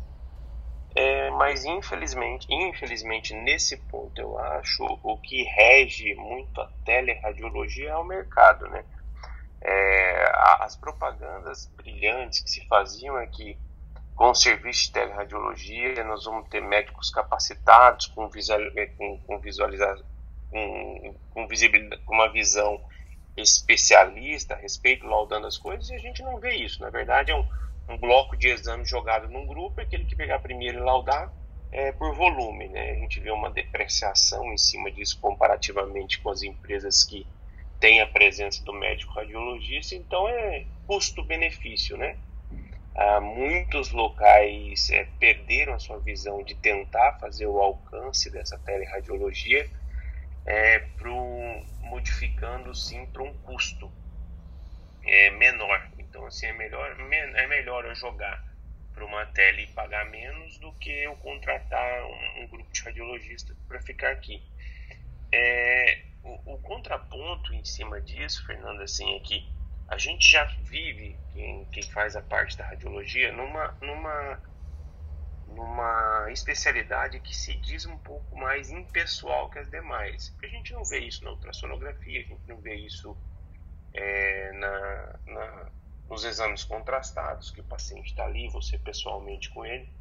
É, 0.93 1.29
mas 1.31 1.63
infelizmente, 1.63 2.45
infelizmente 2.49 3.33
nesse 3.33 3.77
ponto 3.77 4.19
eu 4.19 4.37
acho 4.37 4.83
o 5.01 5.17
que 5.19 5.43
rege 5.43 6.13
muito 6.15 6.59
a 6.59 6.67
teleradiologia 6.83 7.91
é 7.91 7.95
o 7.95 8.03
mercado, 8.03 8.67
né? 8.67 8.83
É, 9.63 10.31
as 10.59 10.75
propagandas 10.75 11.67
brilhantes 11.77 12.41
que 12.41 12.49
se 12.49 12.67
faziam 12.67 13.15
aqui 13.15 13.51
é 13.51 13.70
com 14.21 14.29
o 14.29 14.35
serviço 14.35 14.83
de 14.83 14.91
teleradiologia, 14.91 16.03
nós 16.03 16.25
vamos 16.25 16.47
ter 16.47 16.61
médicos 16.61 17.09
capacitados 17.09 18.05
com, 18.05 18.29
visual, 18.29 18.59
com, 18.95 19.17
com 19.17 19.39
visualizar, 19.39 19.97
com, 20.51 21.15
com, 21.31 21.47
visibilidade, 21.47 22.03
com 22.03 22.13
uma 22.13 22.31
visão 22.31 22.79
especialista 23.35 24.53
a 24.53 24.57
respeito, 24.57 25.07
laudando 25.07 25.47
as 25.47 25.57
coisas, 25.57 25.89
e 25.89 25.95
a 25.95 25.97
gente 25.97 26.21
não 26.21 26.39
vê 26.39 26.53
isso. 26.53 26.79
Na 26.83 26.91
verdade, 26.91 27.31
é 27.31 27.35
um, 27.35 27.43
um 27.89 27.97
bloco 27.97 28.37
de 28.37 28.49
exames 28.49 28.87
jogado 28.87 29.27
num 29.27 29.47
grupo, 29.47 29.81
aquele 29.81 30.05
que 30.05 30.15
pegar 30.15 30.37
primeiro 30.37 30.77
e 30.77 30.83
laudar 30.83 31.33
é, 31.71 31.91
por 31.91 32.13
volume. 32.13 32.67
Né? 32.67 32.91
A 32.91 32.95
gente 32.99 33.19
vê 33.19 33.31
uma 33.31 33.49
depreciação 33.49 34.53
em 34.53 34.57
cima 34.59 34.91
disso 34.91 35.19
comparativamente 35.19 36.19
com 36.19 36.29
as 36.29 36.43
empresas 36.43 37.03
que 37.03 37.25
têm 37.79 37.99
a 38.01 38.05
presença 38.05 38.63
do 38.63 38.71
médico 38.71 39.15
radiologista, 39.15 39.95
então 39.95 40.29
é 40.29 40.67
custo-benefício, 40.85 41.97
né? 41.97 42.19
Ah, 43.03 43.19
muitos 43.19 43.91
locais 43.91 44.91
é, 44.91 45.05
perderam 45.19 45.73
a 45.73 45.79
sua 45.79 45.99
visão 45.99 46.43
de 46.43 46.53
tentar 46.53 47.13
fazer 47.13 47.47
o 47.47 47.57
alcance 47.59 48.29
dessa 48.29 48.59
teleradiologia, 48.59 49.67
é, 50.45 50.77
pro, 50.77 51.15
modificando 51.79 52.75
sim 52.75 53.07
para 53.07 53.23
um 53.23 53.33
custo 53.39 53.91
é, 55.03 55.31
menor. 55.31 55.89
Então, 55.97 56.27
assim, 56.27 56.45
é 56.45 56.53
melhor, 56.53 56.95
é 57.11 57.47
melhor 57.47 57.85
eu 57.85 57.95
jogar 57.95 58.39
para 58.93 59.03
uma 59.03 59.25
tele 59.25 59.63
e 59.63 59.73
pagar 59.73 60.05
menos 60.05 60.59
do 60.59 60.71
que 60.73 60.91
eu 60.91 61.15
contratar 61.15 62.05
um, 62.05 62.43
um 62.43 62.47
grupo 62.49 62.71
de 62.71 62.83
radiologistas 62.83 63.57
para 63.67 63.81
ficar 63.81 64.11
aqui. 64.11 64.43
É, 65.31 66.03
o, 66.23 66.53
o, 66.53 66.57
contraponto 66.59 67.51
em 67.51 67.65
cima 67.65 67.99
disso, 67.99 68.45
Fernando, 68.45 68.81
assim, 68.83 69.15
é 69.15 69.19
que 69.21 69.43
a 69.91 69.97
gente 69.97 70.31
já 70.31 70.45
vive, 70.61 71.19
quem, 71.33 71.65
quem 71.65 71.83
faz 71.83 72.15
a 72.15 72.21
parte 72.21 72.57
da 72.57 72.65
radiologia, 72.65 73.33
numa, 73.33 73.77
numa, 73.81 74.41
numa 75.47 76.31
especialidade 76.31 77.19
que 77.19 77.35
se 77.35 77.57
diz 77.57 77.85
um 77.85 77.97
pouco 77.97 78.33
mais 78.37 78.71
impessoal 78.71 79.49
que 79.49 79.59
as 79.59 79.69
demais. 79.69 80.29
Porque 80.29 80.45
a 80.45 80.49
gente 80.49 80.71
não 80.71 80.85
vê 80.85 80.99
isso 80.99 81.25
na 81.25 81.31
ultrassonografia, 81.31 82.21
a 82.21 82.23
gente 82.23 82.47
não 82.47 82.55
vê 82.61 82.75
isso 82.75 83.17
é, 83.93 84.53
na, 84.53 85.19
na, 85.25 85.71
nos 86.09 86.23
exames 86.23 86.63
contrastados, 86.63 87.51
que 87.51 87.59
o 87.59 87.65
paciente 87.65 88.11
está 88.11 88.23
ali, 88.23 88.47
você 88.47 88.79
pessoalmente 88.79 89.49
com 89.49 89.65
ele. 89.65 89.91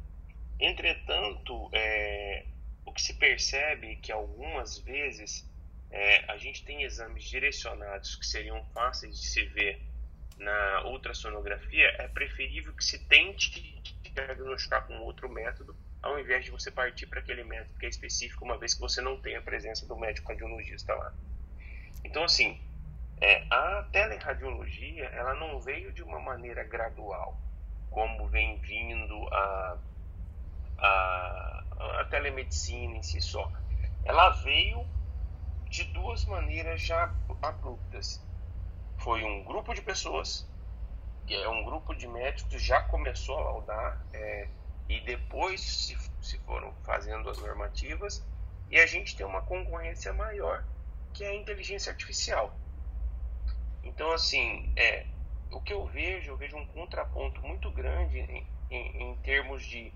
Entretanto, 0.57 1.69
é, 1.73 2.45
o 2.85 2.93
que 2.93 3.01
se 3.01 3.15
percebe 3.15 3.91
é 3.91 3.95
que 3.97 4.11
algumas 4.13 4.77
vezes 4.77 5.50
é, 5.91 6.31
a 6.31 6.37
gente 6.37 6.63
tem 6.63 6.83
exames 6.83 7.23
direcionados 7.25 8.15
que 8.15 8.25
seriam 8.25 8.63
fáceis 8.73 9.19
de 9.19 9.27
se 9.27 9.43
ver 9.45 9.81
na 10.37 10.85
ultrassonografia, 10.85 11.85
é 11.99 12.07
preferível 12.07 12.73
que 12.73 12.83
se 12.83 12.97
tente 13.05 13.81
diagnosticar 14.01 14.87
com 14.87 14.97
outro 14.99 15.29
método, 15.29 15.75
ao 16.01 16.19
invés 16.19 16.45
de 16.45 16.51
você 16.51 16.71
partir 16.71 17.05
para 17.07 17.19
aquele 17.19 17.43
método 17.43 17.77
que 17.77 17.85
é 17.85 17.89
específico, 17.89 18.43
uma 18.43 18.57
vez 18.57 18.73
que 18.73 18.79
você 18.79 19.01
não 19.01 19.17
tem 19.21 19.35
a 19.35 19.41
presença 19.41 19.85
do 19.85 19.95
médico 19.95 20.29
radiologista 20.29 20.93
lá. 20.95 21.13
Então, 22.03 22.23
assim, 22.23 22.59
é, 23.19 23.45
a 23.51 23.83
teleradiologia, 23.91 25.05
ela 25.09 25.35
não 25.35 25.59
veio 25.59 25.91
de 25.91 26.01
uma 26.01 26.19
maneira 26.19 26.63
gradual, 26.63 27.39
como 27.91 28.27
vem 28.27 28.57
vindo 28.59 29.27
a, 29.31 29.77
a, 30.79 31.63
a 31.99 32.07
telemedicina 32.09 32.95
em 32.95 33.03
si 33.03 33.21
só. 33.21 33.51
Ela 34.03 34.29
veio 34.41 34.83
de 35.71 35.85
duas 35.85 36.25
maneiras 36.25 36.81
já 36.81 37.15
abruptas. 37.41 38.21
Foi 38.97 39.23
um 39.23 39.41
grupo 39.45 39.73
de 39.73 39.81
pessoas, 39.81 40.45
que 41.25 41.33
é 41.33 41.47
um 41.47 41.63
grupo 41.63 41.95
de 41.95 42.09
médicos, 42.09 42.61
já 42.61 42.81
começou 42.81 43.37
a 43.37 43.43
laudar, 43.43 44.05
é, 44.11 44.49
e 44.89 44.99
depois 44.99 45.61
se, 45.61 45.97
se 46.21 46.37
foram 46.39 46.73
fazendo 46.83 47.29
as 47.29 47.37
normativas, 47.37 48.21
e 48.69 48.77
a 48.77 48.85
gente 48.85 49.15
tem 49.15 49.25
uma 49.25 49.41
concorrência 49.43 50.11
maior, 50.11 50.65
que 51.13 51.23
é 51.23 51.29
a 51.29 51.35
inteligência 51.35 51.89
artificial. 51.89 52.53
Então, 53.81 54.11
assim, 54.11 54.73
é, 54.75 55.05
o 55.51 55.61
que 55.61 55.71
eu 55.71 55.85
vejo, 55.87 56.31
eu 56.31 56.37
vejo 56.37 56.57
um 56.57 56.67
contraponto 56.67 57.41
muito 57.41 57.71
grande 57.71 58.19
em, 58.19 58.45
em, 58.69 59.03
em 59.03 59.15
termos 59.23 59.63
de 59.63 59.93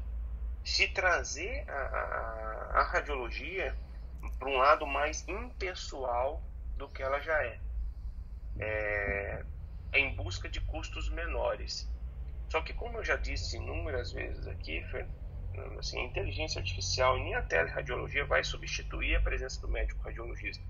se 0.63 0.87
trazer 0.87 1.69
a, 1.69 1.73
a, 1.73 2.79
a 2.79 2.83
radiologia 2.83 3.77
para 4.37 4.49
um 4.49 4.57
lado 4.57 4.85
mais 4.85 5.27
impessoal 5.27 6.43
do 6.77 6.89
que 6.89 7.01
ela 7.01 7.19
já 7.21 7.43
é. 7.43 7.59
é. 8.59 9.45
em 9.93 10.15
busca 10.15 10.49
de 10.49 10.59
custos 10.61 11.09
menores. 11.09 11.89
Só 12.49 12.61
que, 12.61 12.73
como 12.73 12.97
eu 12.97 13.03
já 13.03 13.15
disse 13.15 13.57
inúmeras 13.57 14.11
vezes 14.11 14.47
aqui, 14.47 14.85
assim, 15.79 15.99
a 15.99 16.05
inteligência 16.05 16.59
artificial 16.59 17.17
e 17.17 17.23
nem 17.23 17.35
a 17.35 17.41
teleradiologia 17.41 18.25
vai 18.25 18.43
substituir 18.43 19.15
a 19.15 19.21
presença 19.21 19.59
do 19.61 19.67
médico 19.67 20.01
radiologista. 20.03 20.63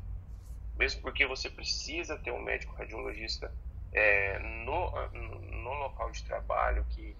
Mesmo 0.77 1.01
porque 1.01 1.25
você 1.25 1.49
precisa 1.49 2.17
ter 2.17 2.31
um 2.31 2.41
médico 2.41 2.73
radiologista 2.75 3.53
é, 3.93 4.39
no, 4.39 4.91
no 5.11 5.73
local 5.73 6.11
de 6.11 6.23
trabalho 6.23 6.85
que, 6.89 7.15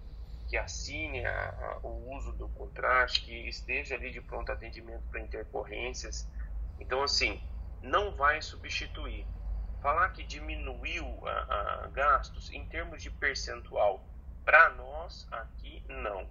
que 0.48 0.56
assine 0.56 1.24
a, 1.24 1.48
a, 1.48 1.78
o 1.86 2.14
uso 2.14 2.32
do 2.32 2.48
contraste, 2.50 3.22
que 3.22 3.48
esteja 3.48 3.94
ali 3.94 4.10
de 4.10 4.20
pronto 4.20 4.52
atendimento 4.52 5.02
para 5.10 5.20
intercorrências. 5.20 6.28
Então, 6.78 7.02
assim, 7.02 7.40
não 7.82 8.16
vai 8.16 8.40
substituir. 8.42 9.26
Falar 9.80 10.08
que 10.10 10.24
diminuiu 10.24 11.06
a 11.26 11.90
gastos 11.92 12.50
em 12.50 12.66
termos 12.66 13.02
de 13.02 13.10
percentual 13.10 14.04
para 14.44 14.70
nós 14.70 15.26
aqui, 15.30 15.84
não. 15.88 16.28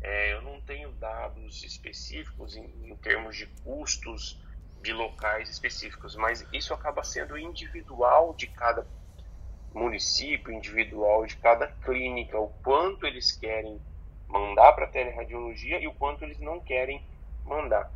É, 0.00 0.32
eu 0.34 0.42
não 0.42 0.60
tenho 0.60 0.92
dados 0.92 1.62
específicos 1.64 2.56
em, 2.56 2.90
em 2.90 2.96
termos 2.96 3.36
de 3.36 3.46
custos 3.62 4.38
de 4.82 4.92
locais 4.92 5.48
específicos, 5.48 6.14
mas 6.14 6.46
isso 6.52 6.74
acaba 6.74 7.02
sendo 7.02 7.38
individual 7.38 8.34
de 8.34 8.46
cada 8.48 8.86
município, 9.74 10.52
individual 10.52 11.26
de 11.26 11.36
cada 11.36 11.66
clínica, 11.66 12.38
o 12.38 12.48
quanto 12.62 13.06
eles 13.06 13.32
querem 13.32 13.80
mandar 14.28 14.72
para 14.72 14.84
a 14.84 14.88
teleradiologia 14.88 15.80
e 15.80 15.86
o 15.86 15.94
quanto 15.94 16.24
eles 16.24 16.38
não 16.38 16.60
querem 16.60 17.04
mandar. 17.44 17.90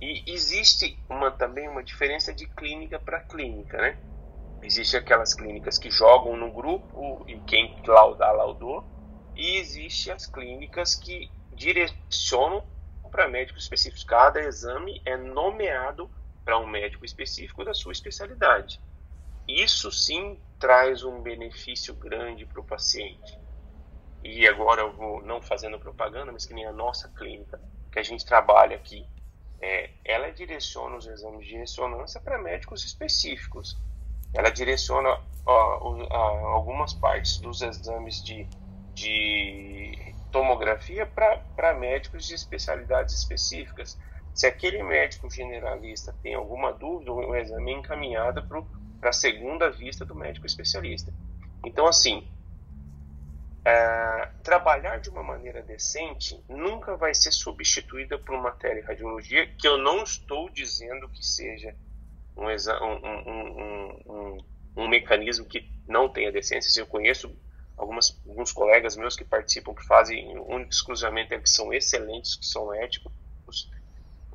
E 0.00 0.24
existe 0.26 0.98
uma, 1.08 1.30
também 1.30 1.68
uma 1.68 1.82
diferença 1.82 2.34
de 2.34 2.46
clínica 2.46 2.98
para 2.98 3.20
clínica, 3.20 3.80
né? 3.80 3.96
Existem 4.62 4.98
aquelas 4.98 5.34
clínicas 5.34 5.78
que 5.78 5.90
jogam 5.90 6.36
no 6.36 6.50
grupo 6.50 7.24
e 7.28 7.38
quem 7.40 7.76
laudar, 7.86 8.34
laudou. 8.34 8.84
E 9.36 9.56
existem 9.56 10.12
as 10.12 10.26
clínicas 10.26 10.94
que 10.94 11.30
direcionam 11.52 12.64
para 13.10 13.28
médicos 13.28 13.62
específicos. 13.62 14.04
Cada 14.04 14.40
exame 14.40 15.00
é 15.04 15.16
nomeado 15.16 16.10
para 16.44 16.58
um 16.58 16.66
médico 16.66 17.04
específico 17.04 17.64
da 17.64 17.72
sua 17.72 17.92
especialidade. 17.92 18.80
Isso 19.46 19.90
sim 19.92 20.38
traz 20.64 21.04
um 21.04 21.20
benefício 21.20 21.92
grande 21.94 22.46
para 22.46 22.58
o 22.58 22.64
paciente. 22.64 23.38
E 24.22 24.48
agora 24.48 24.80
eu 24.80 24.94
vou, 24.94 25.22
não 25.22 25.42
fazendo 25.42 25.78
propaganda, 25.78 26.32
mas 26.32 26.46
que 26.46 26.54
nem 26.54 26.64
a 26.64 26.72
nossa 26.72 27.06
clínica, 27.10 27.60
que 27.92 27.98
a 27.98 28.02
gente 28.02 28.24
trabalha 28.24 28.74
aqui, 28.74 29.06
é, 29.60 29.90
ela 30.02 30.30
direciona 30.30 30.96
os 30.96 31.06
exames 31.06 31.46
de 31.46 31.54
ressonância 31.56 32.18
para 32.18 32.38
médicos 32.38 32.82
específicos 32.82 33.76
ela 34.34 34.50
direciona 34.50 35.20
ó, 35.44 36.54
algumas 36.54 36.94
partes 36.94 37.38
dos 37.38 37.60
exames 37.60 38.22
de, 38.24 38.48
de 38.94 40.14
tomografia 40.32 41.06
para 41.06 41.74
médicos 41.74 42.26
de 42.26 42.34
especialidades 42.34 43.14
específicas. 43.14 43.98
Se 44.34 44.46
aquele 44.46 44.82
médico 44.82 45.30
generalista 45.30 46.12
tem 46.22 46.34
alguma 46.34 46.72
dúvida, 46.72 47.12
o 47.12 47.36
exame 47.36 47.72
é 47.72 47.74
encaminhado 47.76 48.42
para 48.48 48.58
a 49.10 49.12
segunda 49.12 49.70
vista 49.70 50.04
do 50.04 50.14
médico 50.14 50.46
especialista. 50.46 51.12
Então, 51.64 51.86
assim, 51.86 52.26
é, 53.64 54.28
trabalhar 54.42 54.98
de 54.98 55.08
uma 55.08 55.22
maneira 55.22 55.62
decente 55.62 56.38
nunca 56.48 56.96
vai 56.96 57.14
ser 57.14 57.32
substituída 57.32 58.18
por 58.18 58.34
uma 58.34 58.52
teleradiologia, 58.52 59.46
que 59.46 59.66
eu 59.66 59.78
não 59.78 60.02
estou 60.02 60.50
dizendo 60.50 61.08
que 61.08 61.24
seja 61.24 61.74
um, 62.36 62.46
um, 62.46 64.04
um, 64.06 64.44
um, 64.76 64.88
mecanismo 64.88 65.46
que 65.46 65.66
não 65.88 66.08
tenha 66.08 66.30
decência. 66.30 66.80
Eu 66.80 66.86
conheço 66.86 67.34
algumas, 67.76 68.20
alguns 68.28 68.52
colegas 68.52 68.96
meus 68.96 69.16
que 69.16 69.24
participam, 69.24 69.74
que 69.74 69.86
fazem 69.86 70.36
único 70.38 70.70
exclusivamente, 70.70 71.38
que 71.38 71.48
são 71.48 71.72
excelentes, 71.72 72.36
que 72.36 72.44
são 72.44 72.74
éticos 72.74 73.12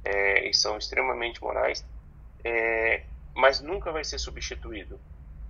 é, 0.04 0.50
e 0.50 0.54
são 0.54 0.78
extremamente 0.78 1.41
morais, 1.41 1.86
é, 2.44 3.04
mas 3.35 3.61
nunca 3.61 3.91
vai 3.91 4.03
ser 4.03 4.19
substituído. 4.19 4.99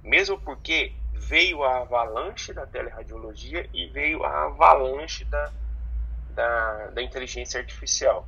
Mesmo 0.04 0.40
porque 0.40 0.94
veio 1.14 1.64
a 1.64 1.82
avalanche 1.82 2.54
da 2.54 2.66
teleradiologia 2.66 3.70
e 3.74 3.88
veio 3.88 4.24
a 4.24 4.46
avalanche 4.46 5.26
da, 5.26 5.52
da, 6.32 6.88
da 6.88 7.02
inteligência 7.02 7.60
artificial 7.60 8.28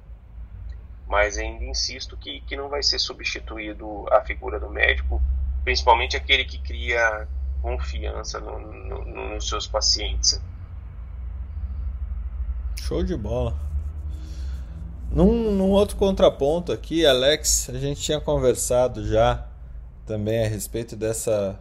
mas 1.12 1.38
ainda 1.38 1.66
insisto 1.66 2.16
que, 2.16 2.40
que 2.40 2.56
não 2.56 2.70
vai 2.70 2.82
ser 2.82 2.98
substituído 2.98 4.06
a 4.10 4.22
figura 4.22 4.58
do 4.58 4.70
médico, 4.70 5.22
principalmente 5.62 6.16
aquele 6.16 6.46
que 6.46 6.58
cria 6.58 7.28
confiança 7.62 8.40
no, 8.40 8.58
no, 8.58 9.06
no, 9.06 9.30
nos 9.34 9.50
seus 9.50 9.68
pacientes. 9.68 10.42
Show 12.78 13.04
de 13.04 13.18
bola. 13.18 13.54
Num, 15.14 15.52
num, 15.52 15.70
outro 15.72 15.98
contraponto 15.98 16.72
aqui, 16.72 17.06
Alex, 17.06 17.70
a 17.70 17.78
gente 17.78 18.00
tinha 18.02 18.22
conversado 18.22 19.06
já 19.06 19.46
também 20.06 20.46
a 20.46 20.48
respeito 20.48 20.96
dessa, 20.96 21.60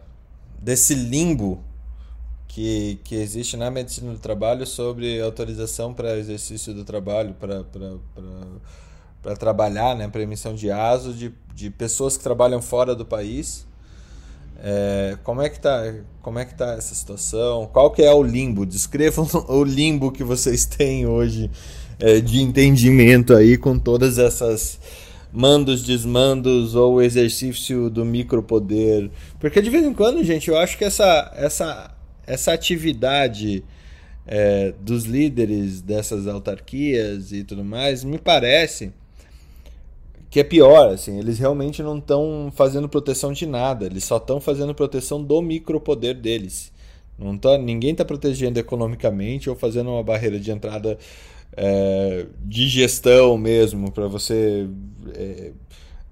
desse 0.57 0.95
limbo 0.95 1.61
que, 2.47 2.97
que 3.03 3.15
existe 3.15 3.57
na 3.57 3.69
medicina 3.69 4.13
do 4.13 4.19
trabalho 4.19 4.65
sobre 4.65 5.21
autorização 5.21 5.93
para 5.93 6.17
exercício 6.17 6.73
do 6.73 6.85
trabalho, 6.85 7.33
para 7.33 7.65
trabalhar, 9.35 9.97
né, 9.97 10.07
para 10.07 10.21
emissão 10.21 10.55
de 10.55 10.71
ASO 10.71 11.13
de, 11.13 11.33
de 11.53 11.69
pessoas 11.69 12.15
que 12.15 12.23
trabalham 12.23 12.61
fora 12.61 12.95
do 12.95 13.05
país. 13.05 13.67
É, 14.63 15.17
como 15.23 15.41
é 15.41 15.49
que 15.49 15.59
tá, 15.59 15.93
como 16.21 16.39
é 16.39 16.45
que 16.45 16.53
tá 16.53 16.73
essa 16.73 16.95
situação? 16.95 17.69
Qual 17.73 17.91
que 17.91 18.01
é 18.01 18.13
o 18.13 18.23
limbo? 18.23 18.65
Descrevam 18.65 19.27
o 19.49 19.63
limbo 19.63 20.09
que 20.09 20.23
vocês 20.23 20.65
têm 20.65 21.05
hoje 21.05 21.51
de 22.21 22.41
entendimento 22.41 23.33
aí 23.35 23.57
com 23.57 23.77
todas 23.77 24.17
essas 24.17 24.79
mandos, 25.31 25.83
desmandos 25.83 26.75
ou 26.75 27.01
exercício 27.01 27.89
do 27.89 28.03
micropoder. 28.03 29.09
Porque 29.39 29.61
de 29.61 29.69
vez 29.69 29.85
em 29.85 29.93
quando, 29.93 30.23
gente, 30.23 30.49
eu 30.49 30.57
acho 30.57 30.77
que 30.77 30.83
essa 30.83 31.31
essa 31.35 31.95
essa 32.25 32.53
atividade 32.53 33.63
é, 34.25 34.73
dos 34.79 35.05
líderes 35.05 35.81
dessas 35.81 36.27
autarquias 36.27 37.31
e 37.31 37.43
tudo 37.43 37.63
mais 37.63 38.03
me 38.03 38.17
parece 38.17 38.91
que 40.29 40.39
é 40.39 40.43
pior, 40.45 40.93
assim, 40.93 41.19
eles 41.19 41.39
realmente 41.39 41.83
não 41.83 41.97
estão 41.97 42.49
fazendo 42.55 42.87
proteção 42.87 43.33
de 43.33 43.45
nada, 43.45 43.85
eles 43.85 44.05
só 44.05 44.15
estão 44.15 44.39
fazendo 44.39 44.73
proteção 44.73 45.21
do 45.21 45.41
micropoder 45.41 46.15
deles. 46.15 46.71
Não 47.19 47.37
tá, 47.37 47.57
ninguém 47.57 47.91
está 47.91 48.05
protegendo 48.05 48.57
economicamente 48.57 49.49
ou 49.49 49.57
fazendo 49.57 49.89
uma 49.89 50.01
barreira 50.01 50.39
de 50.39 50.49
entrada 50.49 50.97
é, 51.55 52.25
de 52.43 52.67
gestão 52.67 53.37
mesmo, 53.37 53.91
para 53.91 54.07
você. 54.07 54.67
É, 55.15 55.51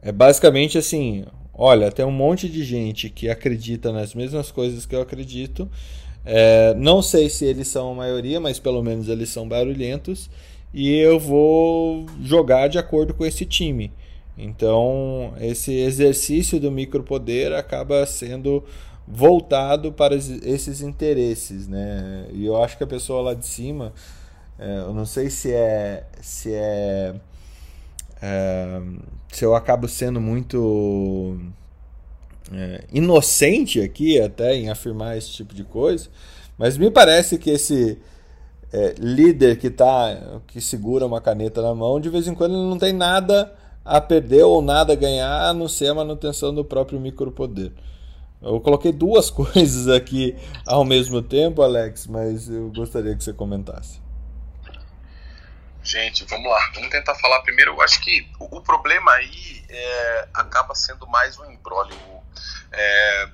é 0.02 0.12
basicamente 0.12 0.78
assim: 0.78 1.26
olha, 1.54 1.92
tem 1.92 2.06
um 2.06 2.12
monte 2.12 2.50
de 2.50 2.64
gente 2.64 3.10
que 3.10 3.30
acredita 3.30 3.92
nas 3.92 4.14
mesmas 4.14 4.52
coisas 4.52 4.86
que 4.86 4.96
eu 4.96 5.02
acredito. 5.02 5.70
É, 6.26 6.74
não 6.76 7.02
sei 7.02 7.30
se 7.30 7.46
eles 7.46 7.68
são 7.68 7.92
a 7.92 7.96
maioria, 7.96 8.40
mas 8.40 8.60
pelo 8.60 8.84
menos 8.84 9.08
eles 9.08 9.30
são 9.30 9.48
barulhentos. 9.48 10.30
E 10.74 10.94
eu 10.94 11.20
vou 11.20 12.06
jogar 12.22 12.68
de 12.68 12.78
acordo 12.78 13.14
com 13.14 13.26
esse 13.26 13.46
time. 13.46 13.92
Então, 14.38 15.34
esse 15.42 15.74
exercício 15.74 16.60
do 16.60 16.72
micropoder 16.72 17.52
acaba 17.52 18.06
sendo 18.06 18.64
voltado 19.08 19.92
para 19.92 20.16
esses 20.16 20.82
interesses, 20.82 21.68
né? 21.68 22.28
E 22.32 22.46
eu 22.46 22.62
acho 22.62 22.78
que 22.78 22.84
a 22.84 22.88
pessoa 22.88 23.22
lá 23.22 23.34
de 23.34 23.46
cima, 23.46 23.92
eu 24.60 24.94
não 24.94 25.06
sei 25.06 25.30
se 25.30 25.54
é 25.54 26.06
se 26.22 26.54
é, 26.54 27.16
é 28.22 28.82
se 29.32 29.46
eu 29.46 29.56
acabo 29.56 29.88
sendo 29.88 30.20
muito 30.20 31.40
é, 32.52 32.84
inocente 32.92 33.80
aqui 33.80 34.20
até 34.20 34.56
em 34.56 34.70
afirmar 34.70 35.18
esse 35.18 35.32
tipo 35.32 35.54
de 35.54 35.64
coisa, 35.64 36.10
mas 36.58 36.78
me 36.78 36.92
parece 36.92 37.38
que 37.38 37.50
esse 37.50 37.98
é, 38.72 38.96
líder 39.00 39.58
que 39.58 39.70
tá 39.70 40.42
que 40.48 40.60
segura 40.60 41.06
uma 41.06 41.22
caneta 41.22 41.62
na 41.62 41.74
mão, 41.74 42.00
de 42.00 42.10
vez 42.10 42.28
em 42.28 42.36
quando 42.36 42.56
ele 42.56 42.70
não 42.70 42.78
tem 42.78 42.94
nada 42.94 43.54
a 43.84 44.00
perder 44.00 44.44
ou 44.44 44.62
nada 44.62 44.94
a 44.94 44.96
ganhar, 44.96 45.50
a 45.50 45.54
não 45.54 45.68
ser 45.68 45.88
a 45.88 45.96
manutenção 45.96 46.54
do 46.54 46.64
próprio 46.64 47.00
micropoder. 47.00 47.72
Eu 48.42 48.60
coloquei 48.62 48.92
duas 48.92 49.30
coisas 49.32 49.88
aqui 49.88 50.36
ao 50.66 50.86
mesmo 50.86 51.22
tempo, 51.22 51.62
Alex, 51.62 52.08
mas 52.08 52.50
eu 52.50 52.72
gostaria 52.76 53.16
que 53.16 53.24
você 53.24 53.34
comentasse. 53.34 53.99
Gente, 55.90 56.24
vamos 56.26 56.52
lá. 56.52 56.70
Vamos 56.76 56.92
tentar 56.92 57.16
falar 57.16 57.42
primeiro. 57.42 57.72
Eu 57.72 57.82
acho 57.82 58.00
que 58.02 58.32
o, 58.38 58.62
problema 58.62 59.12
aí 59.14 59.66
é, 59.68 60.30
acaba 60.36 60.76
sendo 60.76 61.08
mais 61.08 61.36
um 61.40 61.52
embrólio 61.52 61.98
é, 62.72 63.30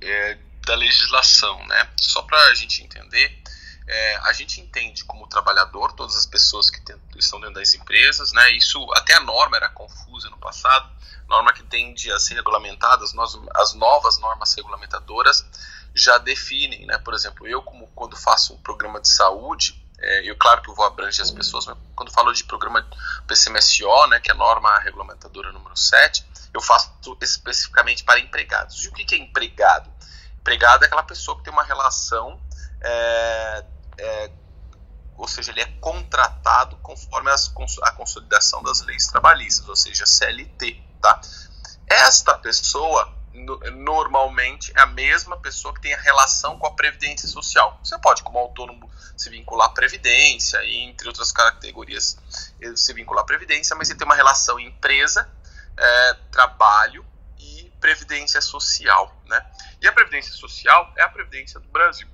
é, 0.00 0.38
da 0.66 0.74
legislação, 0.74 1.64
né? 1.66 1.88
Só 2.00 2.22
para 2.22 2.36
a 2.46 2.54
gente 2.54 2.82
entender, 2.82 3.40
É, 3.86 4.16
a 4.24 4.32
gente 4.32 4.60
entende 4.60 5.04
como 5.04 5.28
trabalhador 5.28 5.92
todas 5.92 6.14
as 6.16 6.26
pessoas 6.26 6.68
que 6.68 6.80
tem, 6.80 6.96
estão 7.16 7.40
dentro 7.40 7.54
das 7.54 7.72
empresas, 7.72 8.32
né? 8.32 8.50
Isso 8.50 8.84
até 8.94 9.14
a 9.14 9.20
norma 9.20 9.56
era 9.56 9.68
confusa 9.68 10.28
no 10.28 10.36
passado, 10.36 10.90
norma 11.28 11.52
que 11.52 11.62
tende 11.62 12.10
a 12.10 12.18
ser 12.18 12.34
regulamentada, 12.34 13.04
as, 13.04 13.14
as 13.54 13.74
novas 13.74 14.18
normas 14.18 14.52
regulamentadoras 14.52 15.46
já 15.94 16.18
definem, 16.18 16.86
né? 16.86 16.98
Por 16.98 17.14
exemplo, 17.14 17.46
eu 17.46 17.62
como 17.62 17.86
quando 17.94 18.16
faço 18.16 18.52
um 18.52 18.58
programa 18.58 19.00
de 19.00 19.08
saúde, 19.08 19.77
é, 20.00 20.30
eu 20.30 20.36
claro 20.36 20.62
que 20.62 20.70
eu 20.70 20.74
vou 20.74 20.84
abranger 20.84 21.22
as 21.22 21.30
pessoas, 21.30 21.66
mas 21.66 21.76
quando 21.96 22.12
falo 22.12 22.32
de 22.32 22.44
programa 22.44 22.86
PCMSO, 23.26 24.06
né, 24.08 24.20
que 24.20 24.30
é 24.30 24.34
a 24.34 24.36
norma 24.36 24.78
regulamentadora 24.78 25.52
número 25.52 25.76
7, 25.76 26.24
eu 26.54 26.60
faço 26.60 26.90
especificamente 27.20 28.04
para 28.04 28.20
empregados. 28.20 28.84
E 28.84 28.88
o 28.88 28.92
que 28.92 29.14
é 29.14 29.18
empregado? 29.18 29.90
Empregado 30.40 30.84
é 30.84 30.86
aquela 30.86 31.02
pessoa 31.02 31.36
que 31.36 31.44
tem 31.44 31.52
uma 31.52 31.64
relação, 31.64 32.40
é, 32.80 33.64
é, 33.98 34.30
ou 35.16 35.26
seja, 35.26 35.50
ele 35.50 35.62
é 35.62 35.66
contratado 35.80 36.76
conforme 36.76 37.30
as, 37.30 37.52
a 37.82 37.90
consolidação 37.90 38.62
das 38.62 38.80
leis 38.82 39.08
trabalhistas, 39.08 39.68
ou 39.68 39.76
seja, 39.76 40.06
CLT. 40.06 40.80
Tá? 41.02 41.20
Esta 41.88 42.38
pessoa 42.38 43.17
normalmente 43.72 44.72
é 44.76 44.80
a 44.80 44.86
mesma 44.86 45.36
pessoa 45.38 45.74
que 45.74 45.80
tem 45.80 45.94
a 45.94 46.00
relação 46.00 46.58
com 46.58 46.66
a 46.66 46.72
previdência 46.74 47.28
social. 47.28 47.78
Você 47.82 47.98
pode, 47.98 48.22
como 48.22 48.38
autônomo, 48.38 48.90
se 49.16 49.30
vincular 49.30 49.68
à 49.68 49.70
previdência 49.70 50.62
e 50.64 50.76
entre 50.76 51.08
outras 51.08 51.32
categorias 51.32 52.18
se 52.76 52.92
vincular 52.92 53.22
à 53.22 53.26
previdência, 53.26 53.74
mas 53.76 53.90
ele 53.90 53.98
tem 53.98 54.06
uma 54.06 54.14
relação 54.14 54.58
empresa, 54.58 55.30
é, 55.76 56.14
trabalho 56.30 57.04
e 57.38 57.72
previdência 57.80 58.40
social, 58.40 59.14
né? 59.26 59.44
E 59.80 59.86
a 59.86 59.92
previdência 59.92 60.32
social 60.32 60.92
é 60.96 61.02
a 61.02 61.08
previdência 61.08 61.60
do 61.60 61.68
Brasil. 61.68 62.08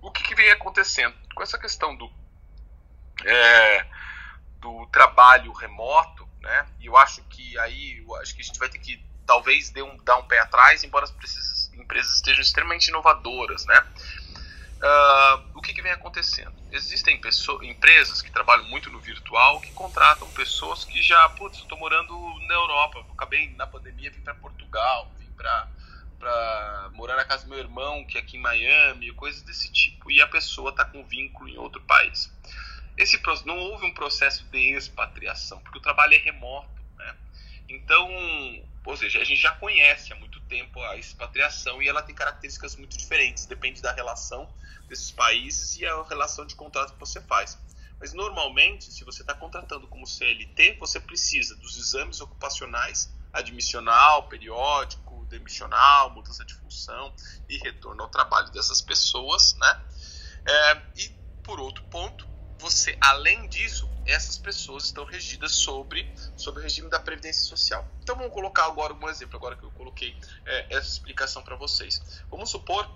O 0.00 0.10
que, 0.10 0.22
que 0.22 0.34
vem 0.34 0.50
acontecendo 0.50 1.14
com 1.34 1.42
essa 1.42 1.58
questão 1.58 1.94
do 1.96 2.10
é, 3.24 3.86
do 4.58 4.86
trabalho 4.86 5.52
remoto, 5.52 6.28
né? 6.40 6.66
E 6.80 6.86
eu 6.86 6.96
acho 6.96 7.22
que 7.24 7.58
aí, 7.58 7.98
eu 7.98 8.14
acho 8.16 8.34
que 8.34 8.40
a 8.40 8.44
gente 8.44 8.58
vai 8.58 8.68
ter 8.68 8.78
que 8.78 9.04
talvez 9.26 9.70
dê 9.70 9.82
um, 9.82 9.96
dar 10.04 10.16
um 10.18 10.24
pé 10.24 10.40
atrás, 10.40 10.84
embora 10.84 11.04
as 11.04 11.70
empresas 11.74 12.14
estejam 12.14 12.40
extremamente 12.40 12.88
inovadoras, 12.88 13.64
né? 13.66 13.86
Uh, 14.82 15.58
o 15.58 15.62
que, 15.62 15.72
que, 15.72 15.80
vem 15.80 15.92
acontecendo? 15.92 16.52
Existem 16.72 17.20
pessoas, 17.20 17.62
empresas 17.62 18.20
que 18.20 18.32
trabalham 18.32 18.64
muito 18.64 18.90
no 18.90 18.98
virtual 18.98 19.60
que 19.60 19.70
contratam 19.70 20.28
pessoas 20.32 20.84
que 20.84 21.00
já, 21.00 21.28
putz, 21.30 21.58
estou 21.58 21.78
morando 21.78 22.12
na 22.48 22.54
Europa, 22.54 23.06
acabei 23.12 23.54
na 23.54 23.64
pandemia, 23.64 24.10
vim 24.10 24.20
para 24.22 24.34
Portugal, 24.34 25.08
vim 25.20 25.30
para 25.36 25.68
morar 26.94 27.14
na 27.14 27.24
casa 27.24 27.44
do 27.44 27.50
meu 27.50 27.60
irmão, 27.60 28.04
que 28.04 28.18
é 28.18 28.20
aqui 28.20 28.36
em 28.36 28.40
Miami, 28.40 29.12
coisas 29.12 29.42
desse 29.42 29.70
tipo, 29.70 30.10
e 30.10 30.20
a 30.20 30.26
pessoa 30.26 30.70
está 30.70 30.84
com 30.84 31.04
vínculo 31.04 31.48
em 31.48 31.56
outro 31.56 31.80
país. 31.82 32.32
Esse 32.96 33.20
não 33.46 33.56
houve 33.56 33.86
um 33.86 33.94
processo 33.94 34.44
de 34.46 34.74
expatriação, 34.76 35.60
porque 35.60 35.78
o 35.78 35.82
trabalho 35.82 36.14
é 36.14 36.18
remoto, 36.18 36.82
né? 36.96 37.16
Então, 37.68 38.08
ou 38.84 38.96
seja, 38.96 39.20
a 39.20 39.24
gente 39.24 39.40
já 39.40 39.52
conhece 39.52 40.12
há 40.12 40.16
muito 40.16 40.40
tempo 40.40 40.80
a 40.80 40.96
expatriação 40.96 41.80
e 41.80 41.88
ela 41.88 42.02
tem 42.02 42.14
características 42.14 42.76
muito 42.76 42.96
diferentes, 42.96 43.46
depende 43.46 43.80
da 43.80 43.92
relação 43.92 44.48
desses 44.88 45.12
países 45.12 45.76
e 45.76 45.86
a 45.86 46.02
relação 46.02 46.44
de 46.44 46.54
contrato 46.56 46.94
que 46.94 47.00
você 47.00 47.20
faz. 47.20 47.58
Mas 48.00 48.12
normalmente, 48.12 48.90
se 48.90 49.04
você 49.04 49.22
está 49.22 49.32
contratando 49.32 49.86
como 49.86 50.06
CLT, 50.06 50.76
você 50.80 50.98
precisa 50.98 51.54
dos 51.56 51.76
exames 51.76 52.20
ocupacionais, 52.20 53.14
admissional, 53.32 54.28
periódico, 54.28 55.24
demissional, 55.26 56.10
mudança 56.10 56.44
de 56.44 56.52
função 56.54 57.14
e 57.48 57.58
retorno 57.58 58.02
ao 58.02 58.08
trabalho 58.08 58.50
dessas 58.50 58.82
pessoas, 58.82 59.54
né? 59.56 59.80
É, 60.44 60.82
e 60.96 61.16
por 61.44 61.60
outro 61.60 61.84
ponto, 61.84 62.26
você, 62.58 62.96
além 63.00 63.48
disso, 63.48 63.88
essas 64.06 64.36
pessoas 64.38 64.84
estão 64.84 65.04
regidas 65.04 65.52
sobre, 65.52 66.12
sobre 66.36 66.60
o 66.60 66.62
regime 66.62 66.88
da 66.88 66.98
Previdência 66.98 67.44
Social. 67.44 67.86
Então 68.02 68.16
vamos 68.16 68.32
colocar 68.32 68.66
agora 68.66 68.92
um 68.92 69.08
exemplo, 69.08 69.36
agora 69.36 69.56
que 69.56 69.62
eu 69.62 69.70
coloquei 69.72 70.16
é, 70.44 70.76
essa 70.76 70.88
explicação 70.88 71.42
para 71.42 71.56
vocês. 71.56 72.00
Vamos 72.30 72.50
supor 72.50 72.88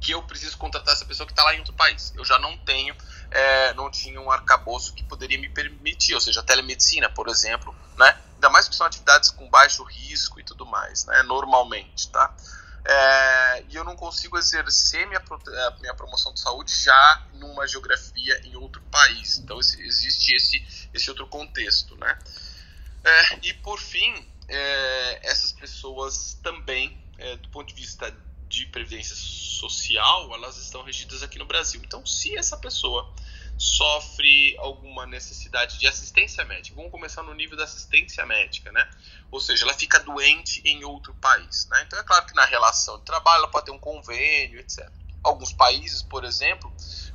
que 0.00 0.12
eu 0.12 0.22
preciso 0.22 0.56
contratar 0.56 0.94
essa 0.94 1.04
pessoa 1.04 1.26
que 1.26 1.32
está 1.32 1.44
lá 1.44 1.54
em 1.54 1.58
outro 1.58 1.74
país. 1.74 2.12
Eu 2.16 2.24
já 2.24 2.38
não 2.38 2.56
tenho, 2.58 2.96
é, 3.30 3.74
não 3.74 3.90
tinha 3.90 4.20
um 4.20 4.30
arcabouço 4.30 4.94
que 4.94 5.04
poderia 5.04 5.38
me 5.38 5.48
permitir, 5.48 6.14
ou 6.14 6.20
seja, 6.20 6.40
a 6.40 6.42
telemedicina, 6.42 7.10
por 7.10 7.28
exemplo, 7.28 7.74
né? 7.96 8.18
Ainda 8.34 8.48
mais 8.48 8.66
que 8.66 8.74
são 8.74 8.86
atividades 8.86 9.30
com 9.30 9.48
baixo 9.50 9.84
risco 9.84 10.40
e 10.40 10.42
tudo 10.42 10.64
mais, 10.64 11.04
né? 11.04 11.22
Normalmente, 11.24 12.08
tá? 12.08 12.34
É, 12.84 13.64
e 13.68 13.76
eu 13.76 13.84
não 13.84 13.94
consigo 13.94 14.38
exercer 14.38 15.06
minha, 15.06 15.22
minha 15.80 15.94
promoção 15.94 16.32
de 16.32 16.40
saúde 16.40 16.74
já 16.74 17.26
numa 17.34 17.66
geografia 17.66 18.40
em 18.44 18.56
outro 18.56 18.80
país. 18.90 19.38
Então 19.38 19.58
existe 19.58 20.34
esse, 20.34 20.88
esse 20.92 21.08
outro 21.10 21.26
contexto, 21.26 21.96
né? 21.96 22.18
É, 23.04 23.38
e 23.42 23.54
por 23.54 23.78
fim, 23.78 24.26
é, 24.48 25.20
essas 25.28 25.52
pessoas 25.52 26.38
também, 26.42 26.98
é, 27.18 27.36
do 27.36 27.48
ponto 27.50 27.68
de 27.68 27.74
vista 27.74 28.14
de 28.48 28.66
previdência 28.66 29.14
social, 29.14 30.34
elas 30.34 30.56
estão 30.56 30.82
regidas 30.82 31.22
aqui 31.22 31.38
no 31.38 31.46
Brasil. 31.46 31.80
Então, 31.84 32.04
se 32.04 32.36
essa 32.36 32.56
pessoa 32.56 33.08
sofre 33.60 34.56
alguma 34.56 35.04
necessidade 35.04 35.78
de 35.78 35.86
assistência 35.86 36.42
médica. 36.46 36.74
Vamos 36.74 36.90
começar 36.90 37.22
no 37.22 37.34
nível 37.34 37.58
da 37.58 37.64
assistência 37.64 38.24
médica, 38.24 38.72
né? 38.72 38.88
Ou 39.30 39.38
seja, 39.38 39.66
ela 39.66 39.74
fica 39.74 40.00
doente 40.00 40.62
em 40.64 40.82
outro 40.82 41.12
país, 41.20 41.68
né? 41.68 41.84
Então 41.86 41.98
é 41.98 42.02
claro 42.02 42.24
que 42.24 42.34
na 42.34 42.46
relação 42.46 42.98
de 42.98 43.04
trabalho 43.04 43.40
ela 43.40 43.48
pode 43.48 43.66
ter 43.66 43.70
um 43.70 43.78
convênio, 43.78 44.58
etc. 44.60 44.90
Alguns 45.22 45.52
países, 45.52 46.00
por 46.00 46.24
exemplo, 46.24 46.72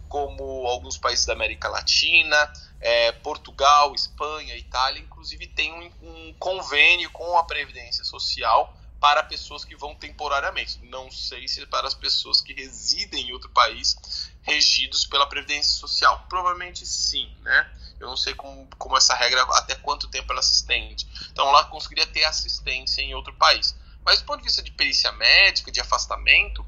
como 0.08 0.68
alguns 0.68 1.00
países 1.00 1.26
da 1.26 1.34
América 1.34 1.68
Latina, 1.68 2.54
é, 2.80 3.12
Portugal, 3.12 3.96
Espanha, 3.96 4.56
Itália, 4.56 5.02
inclusive 5.02 5.48
tem 5.48 5.74
um, 5.74 5.92
um 6.08 6.34
convênio 6.38 7.10
com 7.10 7.36
a 7.40 7.44
Previdência 7.44 8.04
Social 8.04 8.72
para 9.00 9.24
pessoas 9.24 9.64
que 9.64 9.76
vão 9.76 9.96
temporariamente. 9.96 10.80
Não 10.84 11.12
sei 11.12 11.48
se 11.48 11.66
para 11.68 11.88
as 11.88 11.94
pessoas 11.94 12.42
que 12.42 12.54
residem 12.54 13.30
em 13.30 13.34
outro 13.34 13.50
país 13.50 14.30
regidos 14.42 15.06
pela 15.06 15.28
Previdência 15.28 15.74
Social. 15.74 16.26
Provavelmente 16.30 16.86
sim, 16.86 17.32
né? 17.42 17.72
Eu 18.00 18.08
não 18.08 18.18
sei 18.18 18.34
como, 18.34 18.68
como 18.78 18.98
essa 18.98 19.16
regra, 19.16 19.42
até 19.54 19.76
quanto 19.76 20.08
tempo 20.10 20.32
ela 20.32 20.42
se 20.42 20.54
estende. 20.54 21.08
Então 21.32 21.48
ela 21.48 21.66
conseguiria 21.66 22.06
ter 22.06 22.24
assistência 22.26 23.02
em 23.02 23.14
outro 23.14 23.34
país. 23.34 23.76
Mas 24.04 24.20
do 24.20 24.26
ponto 24.26 24.40
de 24.40 24.46
vista 24.46 24.62
de 24.62 24.72
perícia 24.72 25.12
médica, 25.14 25.72
de 25.72 25.82
afastamento, 25.82 26.66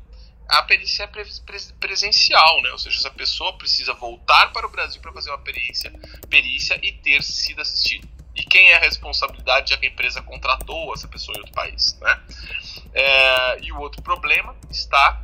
a 0.49 0.63
perícia 0.63 1.03
é 1.03 1.07
presencial, 1.79 2.61
né? 2.61 2.71
Ou 2.71 2.79
seja, 2.79 2.97
essa 2.97 3.11
pessoa 3.11 3.57
precisa 3.57 3.93
voltar 3.93 4.53
para 4.53 4.65
o 4.65 4.71
Brasil 4.71 5.01
para 5.01 5.11
fazer 5.11 5.29
uma 5.29 5.39
perícia, 5.39 5.91
perícia 6.29 6.79
e 6.81 6.93
ter 6.93 7.21
sido 7.21 7.61
assistida 7.61 8.16
e 8.37 8.43
quem 8.43 8.69
é 8.69 8.75
a 8.75 8.79
responsabilidade 8.79 9.71
já 9.71 9.77
que 9.77 9.87
a 9.87 9.89
empresa 9.89 10.21
contratou 10.21 10.93
essa 10.93 11.07
pessoa 11.07 11.35
em 11.35 11.39
outro 11.39 11.53
país, 11.53 11.97
né? 11.99 12.21
É, 12.93 13.59
e 13.63 13.71
o 13.71 13.79
outro 13.79 14.01
problema 14.03 14.55
está 14.69 15.21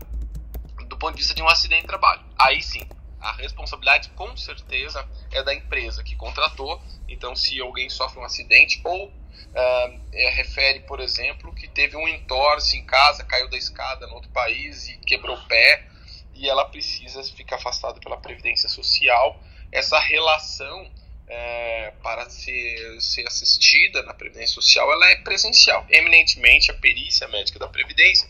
do 0.87 0.97
ponto 0.97 1.13
de 1.13 1.19
vista 1.19 1.35
de 1.35 1.41
um 1.43 1.47
acidente 1.47 1.81
de 1.81 1.87
trabalho. 1.87 2.23
Aí 2.37 2.61
sim, 2.61 2.81
a 3.21 3.31
responsabilidade 3.33 4.09
com 4.09 4.35
certeza 4.35 5.07
é 5.31 5.43
da 5.43 5.53
empresa 5.53 6.03
que 6.03 6.15
contratou. 6.15 6.81
Então, 7.07 7.35
se 7.35 7.59
alguém 7.61 7.89
sofre 7.89 8.19
um 8.19 8.23
acidente 8.23 8.81
ou 8.83 9.07
uh, 9.07 10.01
é, 10.11 10.29
refere, 10.31 10.81
por 10.81 10.99
exemplo, 10.99 11.53
que 11.53 11.67
teve 11.67 11.95
um 11.95 12.07
entorse 12.07 12.77
em 12.77 12.85
casa, 12.85 13.23
caiu 13.23 13.49
da 13.49 13.57
escada 13.57 14.07
no 14.07 14.15
outro 14.15 14.29
país 14.31 14.89
e 14.89 14.97
quebrou 14.97 15.37
o 15.37 15.47
pé 15.47 15.87
e 16.33 16.49
ela 16.49 16.65
precisa 16.65 17.23
ficar 17.23 17.57
afastada 17.57 17.99
pela 17.99 18.17
previdência 18.17 18.67
social, 18.67 19.39
essa 19.71 19.99
relação 19.99 20.91
é, 21.27 21.91
para 22.03 22.29
ser, 22.29 23.01
ser 23.01 23.27
assistida 23.27 24.03
na 24.03 24.13
Previdência 24.13 24.55
Social, 24.55 24.91
ela 24.91 25.09
é 25.11 25.15
presencial. 25.17 25.85
Eminentemente, 25.89 26.71
a 26.71 26.73
perícia 26.73 27.27
médica 27.27 27.59
da 27.59 27.67
Previdência 27.67 28.27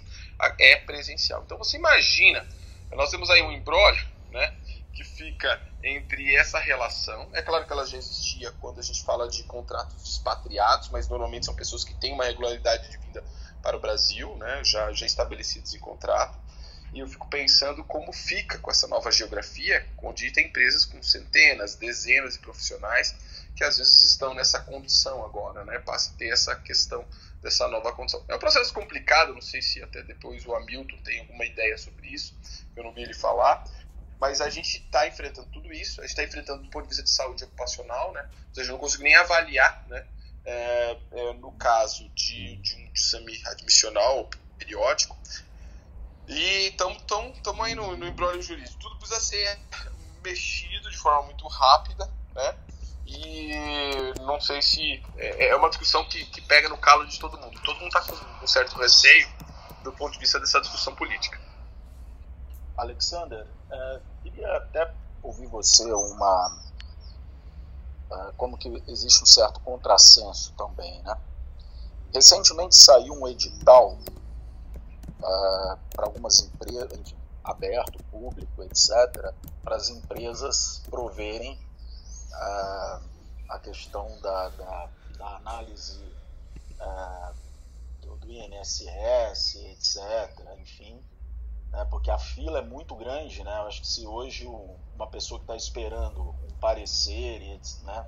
é 0.59 0.75
presencial. 0.77 1.43
Então, 1.45 1.57
você 1.57 1.77
imagina, 1.77 2.47
nós 2.91 3.09
temos 3.09 3.29
aí 3.29 3.41
um 3.41 3.51
embrólio, 3.51 4.05
né, 4.31 4.53
que 4.93 5.03
fica 5.03 5.61
entre 5.83 6.35
essa 6.35 6.59
relação. 6.59 7.29
É 7.33 7.41
claro 7.41 7.65
que 7.65 7.73
ela 7.73 7.85
já 7.85 7.97
existia 7.97 8.51
quando 8.61 8.79
a 8.79 8.83
gente 8.83 9.03
fala 9.03 9.27
de 9.27 9.43
contratos 9.43 10.03
expatriados, 10.03 10.89
mas 10.89 11.09
normalmente 11.09 11.45
são 11.45 11.55
pessoas 11.55 11.83
que 11.83 11.93
têm 11.95 12.13
uma 12.13 12.25
regularidade 12.25 12.89
de 12.89 12.97
vinda 12.97 13.23
para 13.61 13.77
o 13.77 13.79
Brasil, 13.79 14.35
né, 14.37 14.61
já, 14.63 14.91
já 14.91 15.05
estabelecidos 15.05 15.73
em 15.73 15.79
contrato. 15.79 16.37
E 16.93 16.99
eu 16.99 17.07
fico 17.07 17.27
pensando 17.27 17.83
como 17.83 18.13
fica 18.13 18.59
com 18.59 18.69
essa 18.69 18.87
nova 18.87 19.11
geografia, 19.11 19.85
onde 19.97 20.31
tem 20.31 20.47
empresas 20.47 20.85
com 20.85 21.01
centenas, 21.01 21.75
dezenas 21.75 22.33
de 22.33 22.39
profissionais 22.39 23.15
que 23.55 23.63
às 23.63 23.77
vezes 23.77 24.03
estão 24.03 24.33
nessa 24.33 24.59
condição 24.59 25.23
agora, 25.23 25.63
né? 25.65 25.79
Passa 25.79 26.11
a 26.11 26.17
ter 26.17 26.29
essa 26.29 26.55
questão 26.55 27.05
dessa 27.41 27.67
nova 27.67 27.91
condição. 27.93 28.23
É 28.27 28.35
um 28.35 28.39
processo 28.39 28.73
complicado, 28.73 29.33
não 29.33 29.41
sei 29.41 29.61
se 29.61 29.81
até 29.83 30.01
depois 30.03 30.45
o 30.45 30.55
Hamilton 30.55 30.97
tem 31.03 31.19
alguma 31.19 31.45
ideia 31.45 31.77
sobre 31.77 32.07
isso, 32.07 32.35
eu 32.75 32.83
não 32.83 32.93
vi 32.93 33.03
ele 33.03 33.13
falar, 33.13 33.63
mas 34.19 34.41
a 34.41 34.49
gente 34.49 34.77
está 34.77 35.07
enfrentando 35.07 35.47
tudo 35.49 35.71
isso, 35.73 35.99
a 35.99 36.03
gente 36.03 36.11
está 36.11 36.23
enfrentando 36.23 36.63
do 36.63 36.69
ponto 36.69 36.83
de 36.83 36.89
vista 36.89 37.03
de 37.03 37.09
saúde 37.09 37.43
ocupacional, 37.43 38.11
né? 38.13 38.27
Ou 38.49 38.55
seja, 38.55 38.69
eu 38.69 38.73
não 38.73 38.79
consigo 38.79 39.03
nem 39.03 39.15
avaliar, 39.15 39.85
né? 39.87 40.05
É, 40.45 40.97
é, 41.11 41.33
no 41.33 41.51
caso 41.53 42.09
de, 42.09 42.57
de 42.57 42.75
um 42.75 42.91
exame 42.93 43.41
admissional 43.45 44.29
periódico, 44.57 45.17
E 46.27 46.67
estamos 46.67 47.03
aí 47.61 47.75
no, 47.75 47.97
no 47.97 48.41
jurídico. 48.41 48.79
Tudo 48.79 48.97
precisa 48.97 49.19
ser 49.19 49.59
mexido 50.23 50.89
de 50.89 50.97
forma 50.97 51.23
muito 51.23 51.45
rápida, 51.47 52.09
né? 52.33 52.55
E 53.05 53.51
não 54.21 54.39
sei 54.39 54.61
se. 54.61 55.03
É, 55.17 55.47
é 55.47 55.55
uma 55.55 55.69
discussão 55.69 56.03
que, 56.05 56.25
que 56.25 56.41
pega 56.41 56.69
no 56.69 56.77
calo 56.77 57.05
de 57.05 57.19
todo 57.19 57.37
mundo. 57.37 57.59
Todo 57.61 57.75
mundo 57.79 57.87
está 57.87 58.01
com 58.01 58.43
um 58.43 58.47
certo 58.47 58.77
receio 58.77 59.27
do 59.83 59.91
ponto 59.91 60.13
de 60.13 60.19
vista 60.19 60.39
dessa 60.39 60.61
discussão 60.61 60.95
política. 60.95 61.39
Alexander, 62.77 63.45
é, 63.69 63.99
queria 64.23 64.57
até 64.57 64.93
ouvir 65.21 65.47
você 65.47 65.91
uma. 65.91 66.63
É, 68.11 68.31
como 68.37 68.57
que 68.57 68.69
existe 68.87 69.21
um 69.23 69.25
certo 69.25 69.59
contrassenso 69.59 70.53
também, 70.53 71.01
né? 71.03 71.17
Recentemente 72.13 72.75
saiu 72.75 73.13
um 73.13 73.27
edital 73.27 73.97
uh, 75.23 75.79
para 75.89 76.05
algumas 76.05 76.39
empresas, 76.41 77.15
aberto, 77.43 78.03
público, 78.05 78.63
etc., 78.63 79.33
para 79.63 79.75
as 79.75 79.89
empresas 79.89 80.83
proverem 80.89 81.53
uh, 81.53 83.01
a 83.49 83.59
questão 83.59 84.07
da, 84.21 84.49
da, 84.49 84.89
da 85.17 85.35
análise 85.37 86.03
uh, 86.79 87.33
do, 88.01 88.31
INSS, 88.31 89.55
etc., 89.55 90.57
enfim, 90.59 91.01
né, 91.71 91.85
porque 91.89 92.11
a 92.11 92.19
fila 92.19 92.59
é 92.59 92.61
muito 92.61 92.95
grande, 92.95 93.43
né? 93.43 93.57
Eu 93.57 93.67
acho 93.67 93.81
que 93.81 93.87
se 93.87 94.05
hoje 94.05 94.45
uma 94.95 95.07
pessoa 95.07 95.39
que 95.39 95.45
está 95.45 95.55
esperando 95.55 96.21
um 96.21 96.53
parecer, 96.59 97.59
né, 97.83 98.07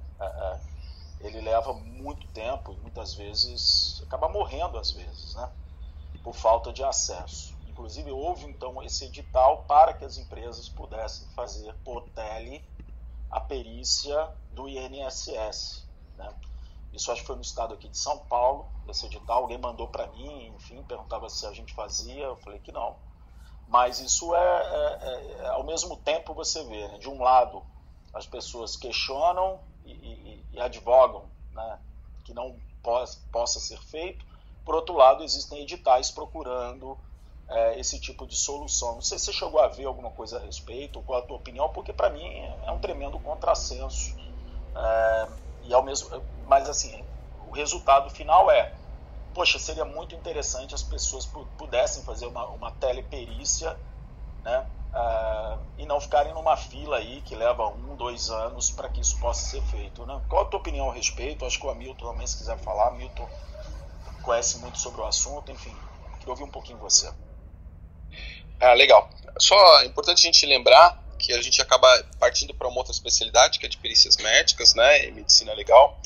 ele 1.19 1.41
leva 1.41 1.73
muito 1.73 2.27
tempo 2.27 2.73
e 2.73 2.77
muitas 2.77 3.13
vezes 3.15 4.01
acaba 4.05 4.29
morrendo 4.29 4.77
às 4.77 4.91
vezes, 4.91 5.35
né? 5.35 5.49
Por 6.25 6.33
falta 6.33 6.73
de 6.73 6.83
acesso. 6.83 7.55
Inclusive 7.67 8.11
houve 8.11 8.45
então 8.45 8.81
esse 8.81 9.05
edital 9.05 9.63
para 9.67 9.93
que 9.93 10.03
as 10.03 10.17
empresas 10.17 10.67
pudessem 10.67 11.27
fazer 11.35 11.71
por 11.83 12.01
tele 12.09 12.65
a 13.29 13.39
perícia 13.39 14.31
do 14.51 14.67
INSS, 14.67 15.87
né? 16.17 16.33
Isso 16.91 17.11
acho 17.11 17.21
que 17.21 17.27
foi 17.27 17.35
no 17.35 17.43
estado 17.43 17.75
aqui 17.75 17.87
de 17.87 17.97
São 17.97 18.17
Paulo, 18.17 18.65
esse 18.87 19.05
edital, 19.05 19.43
alguém 19.43 19.59
mandou 19.59 19.87
para 19.87 20.07
mim, 20.07 20.47
enfim, 20.55 20.81
perguntava 20.81 21.29
se 21.29 21.45
a 21.45 21.53
gente 21.53 21.75
fazia, 21.75 22.23
eu 22.23 22.37
falei 22.37 22.57
que 22.57 22.71
não. 22.71 22.95
Mas 23.67 23.99
isso 23.99 24.33
é, 24.33 24.39
é, 24.39 25.41
é 25.41 25.47
ao 25.49 25.63
mesmo 25.63 25.95
tempo 25.97 26.33
você 26.33 26.63
vê, 26.63 26.87
né? 26.87 26.97
de 26.97 27.07
um 27.07 27.21
lado 27.21 27.61
as 28.11 28.25
pessoas 28.25 28.75
questionam 28.75 29.59
e, 29.85 29.91
e, 29.91 30.45
e 30.53 30.59
advogam 30.59 31.29
né, 31.51 31.79
que 32.23 32.33
não 32.33 32.57
possa, 32.81 33.19
possa 33.31 33.59
ser 33.59 33.77
feito. 33.77 34.25
Por 34.65 34.75
outro 34.75 34.95
lado, 34.95 35.23
existem 35.23 35.61
editais 35.61 36.09
procurando 36.11 36.97
é, 37.47 37.79
esse 37.79 37.99
tipo 37.99 38.25
de 38.25 38.35
solução. 38.35 38.95
Não 38.95 39.01
sei 39.01 39.19
se 39.19 39.25
você 39.25 39.33
chegou 39.33 39.61
a 39.61 39.67
ver 39.67 39.85
alguma 39.85 40.09
coisa 40.09 40.37
a 40.37 40.41
respeito, 40.41 41.01
qual 41.03 41.19
a 41.19 41.21
tua 41.21 41.37
opinião, 41.37 41.69
porque 41.69 41.93
para 41.93 42.09
mim 42.09 42.25
é 42.65 42.71
um 42.71 42.79
tremendo 42.79 43.19
contrassenso. 43.19 44.15
É, 44.75 45.27
e 45.63 45.73
ao 45.73 45.83
mesmo, 45.83 46.21
mas 46.47 46.67
assim, 46.67 47.03
o 47.47 47.51
resultado 47.51 48.09
final 48.09 48.49
é, 48.51 48.73
poxa, 49.33 49.59
seria 49.59 49.85
muito 49.85 50.15
interessante 50.15 50.73
as 50.73 50.83
pessoas 50.83 51.29
pudessem 51.57 52.03
fazer 52.03 52.25
uma, 52.25 52.45
uma 52.47 52.71
teleperícia, 52.71 53.77
né, 54.43 54.65
uh, 54.93 55.59
e 55.77 55.85
não 55.85 55.99
ficarem 55.99 56.33
numa 56.33 56.55
fila 56.55 56.97
aí 56.97 57.21
que 57.21 57.35
leva 57.35 57.67
um, 57.67 57.95
dois 57.95 58.29
anos 58.29 58.71
para 58.71 58.87
que 58.89 59.01
isso 59.01 59.19
possa 59.19 59.49
ser 59.49 59.61
feito. 59.63 60.05
Né? 60.05 60.21
Qual 60.29 60.43
a 60.43 60.45
tua 60.45 60.59
opinião 60.59 60.89
a 60.89 60.93
respeito? 60.93 61.45
Acho 61.45 61.59
que 61.59 61.65
o 61.65 61.69
Hamilton 61.69 62.11
também, 62.11 62.25
se 62.25 62.37
quiser 62.37 62.57
falar, 62.59 62.87
Hamilton 62.89 63.27
conhece 64.25 64.57
muito 64.57 64.77
sobre 64.79 65.01
o 65.01 65.05
assunto, 65.05 65.51
enfim, 65.51 65.73
queria 66.17 66.31
ouvir 66.31 66.43
um 66.43 66.51
pouquinho 66.51 66.77
você. 66.79 67.09
Ah, 68.59 68.73
legal. 68.73 69.09
Só 69.39 69.81
é 69.81 69.85
importante 69.85 70.19
a 70.19 70.31
gente 70.31 70.45
lembrar 70.45 71.01
que 71.19 71.31
a 71.31 71.41
gente 71.41 71.61
acaba 71.61 71.87
partindo 72.19 72.53
para 72.53 72.67
uma 72.67 72.77
outra 72.77 72.91
especialidade, 72.91 73.59
que 73.59 73.65
é 73.65 73.69
de 73.69 73.77
perícias 73.77 74.17
médicas, 74.17 74.73
né, 74.73 75.05
e 75.05 75.11
medicina 75.11 75.53
legal. 75.53 75.99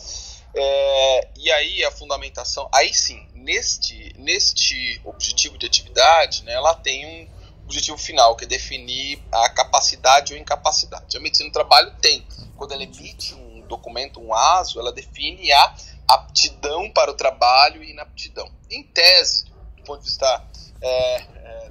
É, 0.53 1.27
e 1.37 1.51
aí 1.51 1.83
a 1.85 1.91
fundamentação, 1.91 2.67
aí 2.73 2.93
sim, 2.93 3.27
neste, 3.33 4.13
neste 4.17 4.99
objetivo 5.05 5.57
de 5.57 5.65
atividade, 5.65 6.43
né, 6.43 6.53
ela 6.53 6.73
tem 6.75 7.05
um, 7.05 7.39
objetivo 7.69 7.97
final, 7.99 8.35
que 8.35 8.45
é 8.45 8.47
definir 8.47 9.21
a 9.31 9.47
capacidade 9.49 10.33
ou 10.33 10.39
incapacidade. 10.39 11.15
A 11.15 11.19
medicina 11.19 11.49
do 11.49 11.53
trabalho 11.53 11.93
tem. 12.01 12.25
Quando 12.57 12.73
ela 12.73 12.83
emite 12.83 13.35
um 13.35 13.61
documento, 13.67 14.19
um 14.19 14.33
ASO, 14.33 14.79
ela 14.79 14.91
define 14.91 15.51
a 15.51 15.75
aptidão 16.09 16.89
para 16.91 17.11
o 17.11 17.13
trabalho 17.13 17.83
e 17.83 17.91
inaptidão. 17.91 18.49
Em 18.69 18.83
tese, 18.83 19.45
do 19.77 19.83
ponto 19.83 19.99
de 19.99 20.05
vista. 20.05 20.45
É, 20.81 21.15
é, 21.15 21.23
é, 21.25 21.69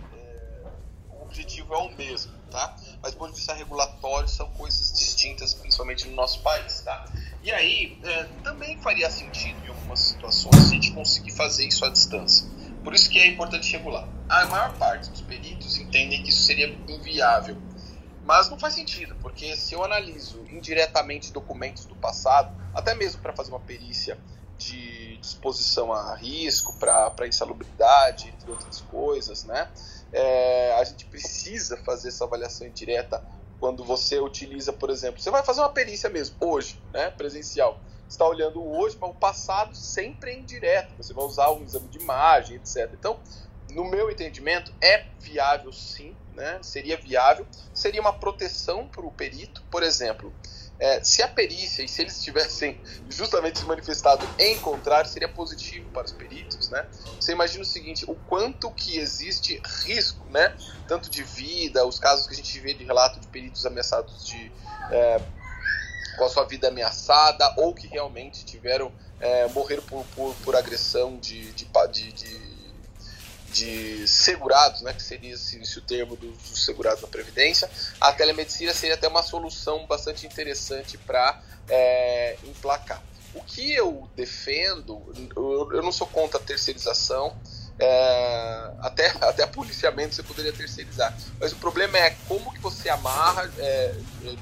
o 1.10 1.22
objetivo 1.22 1.74
é 1.74 1.78
o 1.78 1.90
mesmo, 1.96 2.32
tá? 2.50 2.76
Mas 3.02 3.12
do 3.12 3.18
ponto 3.18 3.30
de 3.30 3.36
vista 3.36 3.54
regulatório, 3.54 4.28
são 4.28 4.50
coisas 4.50 4.92
distintas, 4.98 5.54
principalmente 5.54 6.06
no 6.06 6.14
nosso 6.14 6.40
país, 6.40 6.80
tá? 6.82 7.06
E 7.42 7.50
aí, 7.50 7.98
é, 8.04 8.24
também 8.42 8.76
faria 8.78 9.10
sentido 9.10 9.64
em 9.64 9.68
algumas 9.68 10.00
situações 10.00 10.56
a 10.56 10.74
gente 10.74 10.92
conseguir 10.92 11.32
fazer 11.32 11.66
isso 11.66 11.84
à 11.84 11.88
distância. 11.88 12.46
Por 12.84 12.94
isso 12.94 13.08
que 13.10 13.18
é 13.18 13.26
importante 13.26 13.72
regular. 13.72 14.06
A 14.28 14.46
maior 14.46 14.76
parte 14.76 15.10
dos 15.10 15.20
peritos 15.22 15.76
entendem 15.78 16.22
que 16.22 16.30
isso 16.30 16.42
seria 16.42 16.68
inviável. 16.88 17.56
Mas 18.28 18.50
não 18.50 18.58
faz 18.58 18.74
sentido, 18.74 19.16
porque 19.22 19.56
se 19.56 19.72
eu 19.72 19.82
analiso 19.82 20.44
indiretamente 20.50 21.32
documentos 21.32 21.86
do 21.86 21.96
passado, 21.96 22.54
até 22.74 22.94
mesmo 22.94 23.22
para 23.22 23.32
fazer 23.32 23.50
uma 23.50 23.58
perícia 23.58 24.18
de 24.58 25.16
disposição 25.16 25.94
a 25.94 26.14
risco, 26.14 26.74
para 26.78 27.26
insalubridade, 27.26 28.28
entre 28.28 28.50
outras 28.50 28.82
coisas, 28.82 29.44
né? 29.44 29.70
É, 30.12 30.74
a 30.78 30.84
gente 30.84 31.06
precisa 31.06 31.78
fazer 31.78 32.08
essa 32.08 32.24
avaliação 32.24 32.66
indireta 32.66 33.24
quando 33.58 33.82
você 33.82 34.18
utiliza, 34.18 34.74
por 34.74 34.90
exemplo, 34.90 35.18
você 35.22 35.30
vai 35.30 35.42
fazer 35.42 35.62
uma 35.62 35.70
perícia 35.70 36.10
mesmo, 36.10 36.36
hoje, 36.38 36.78
né, 36.92 37.10
presencial 37.10 37.80
está 38.06 38.26
olhando 38.26 38.62
hoje, 38.62 38.96
mas 39.00 39.10
o 39.10 39.14
passado 39.14 39.74
sempre 39.74 40.32
é 40.32 40.38
indireto. 40.38 40.94
Você 40.96 41.12
vai 41.12 41.24
usar 41.24 41.50
um 41.50 41.62
exame 41.62 41.88
de 41.88 41.98
imagem, 41.98 42.56
etc. 42.56 42.90
Então, 42.92 43.20
no 43.70 43.84
meu 43.84 44.10
entendimento, 44.10 44.72
é 44.80 45.04
viável 45.20 45.72
sim, 45.72 46.16
né? 46.38 46.58
seria 46.62 46.96
viável, 46.96 47.46
seria 47.74 48.00
uma 48.00 48.12
proteção 48.12 48.86
para 48.88 49.04
o 49.04 49.10
perito, 49.10 49.62
por 49.70 49.82
exemplo. 49.82 50.32
É, 50.80 51.02
se 51.02 51.22
a 51.22 51.28
perícia 51.28 51.82
e 51.82 51.88
se 51.88 52.02
eles 52.02 52.22
tivessem 52.22 52.80
justamente 53.10 53.58
se 53.58 53.64
manifestado 53.64 54.24
em 54.38 54.56
contrário, 54.60 55.10
seria 55.10 55.28
positivo 55.28 55.90
para 55.90 56.04
os 56.04 56.12
peritos, 56.12 56.70
né? 56.70 56.86
Você 57.20 57.32
imagina 57.32 57.62
o 57.62 57.66
seguinte, 57.66 58.04
o 58.08 58.14
quanto 58.14 58.70
que 58.70 58.96
existe 58.96 59.60
risco, 59.84 60.24
né? 60.30 60.56
Tanto 60.86 61.10
de 61.10 61.24
vida, 61.24 61.84
os 61.84 61.98
casos 61.98 62.28
que 62.28 62.32
a 62.32 62.36
gente 62.36 62.60
vê 62.60 62.74
de 62.74 62.84
relato 62.84 63.18
de 63.18 63.26
peritos 63.26 63.66
ameaçados 63.66 64.24
de 64.24 64.52
é, 64.92 65.20
com 66.16 66.24
a 66.24 66.28
sua 66.28 66.44
vida 66.44 66.68
ameaçada 66.68 67.54
ou 67.56 67.74
que 67.74 67.88
realmente 67.88 68.44
tiveram 68.44 68.92
é, 69.20 69.48
morrer 69.48 69.80
por, 69.82 70.04
por, 70.14 70.34
por, 70.44 70.54
agressão 70.54 71.18
de, 71.18 71.52
de, 71.52 71.64
de, 71.64 72.12
de, 72.12 72.47
de 73.52 74.06
segurados, 74.06 74.82
né, 74.82 74.92
que 74.92 75.02
seria 75.02 75.34
esse, 75.34 75.60
esse 75.60 75.78
o 75.78 75.82
termo 75.82 76.16
dos, 76.16 76.36
dos 76.36 76.64
segurados 76.64 77.00
da 77.00 77.08
Previdência, 77.08 77.70
a 78.00 78.12
telemedicina 78.12 78.74
seria 78.74 78.94
até 78.94 79.08
uma 79.08 79.22
solução 79.22 79.86
bastante 79.86 80.26
interessante 80.26 80.98
para 80.98 81.40
é, 81.68 82.36
emplacar. 82.44 83.02
O 83.34 83.42
que 83.42 83.72
eu 83.72 84.08
defendo, 84.16 85.02
eu, 85.36 85.68
eu 85.72 85.82
não 85.82 85.92
sou 85.92 86.06
contra 86.06 86.38
a 86.38 86.42
terceirização, 86.42 87.36
é, 87.78 88.70
até, 88.80 89.06
até 89.20 89.46
policiamento 89.46 90.14
você 90.14 90.22
poderia 90.22 90.52
terceirizar. 90.52 91.16
Mas 91.38 91.52
o 91.52 91.56
problema 91.56 91.98
é 91.98 92.16
como 92.26 92.52
que 92.52 92.60
você 92.60 92.88
amarra 92.88 93.50
é, 93.58 93.94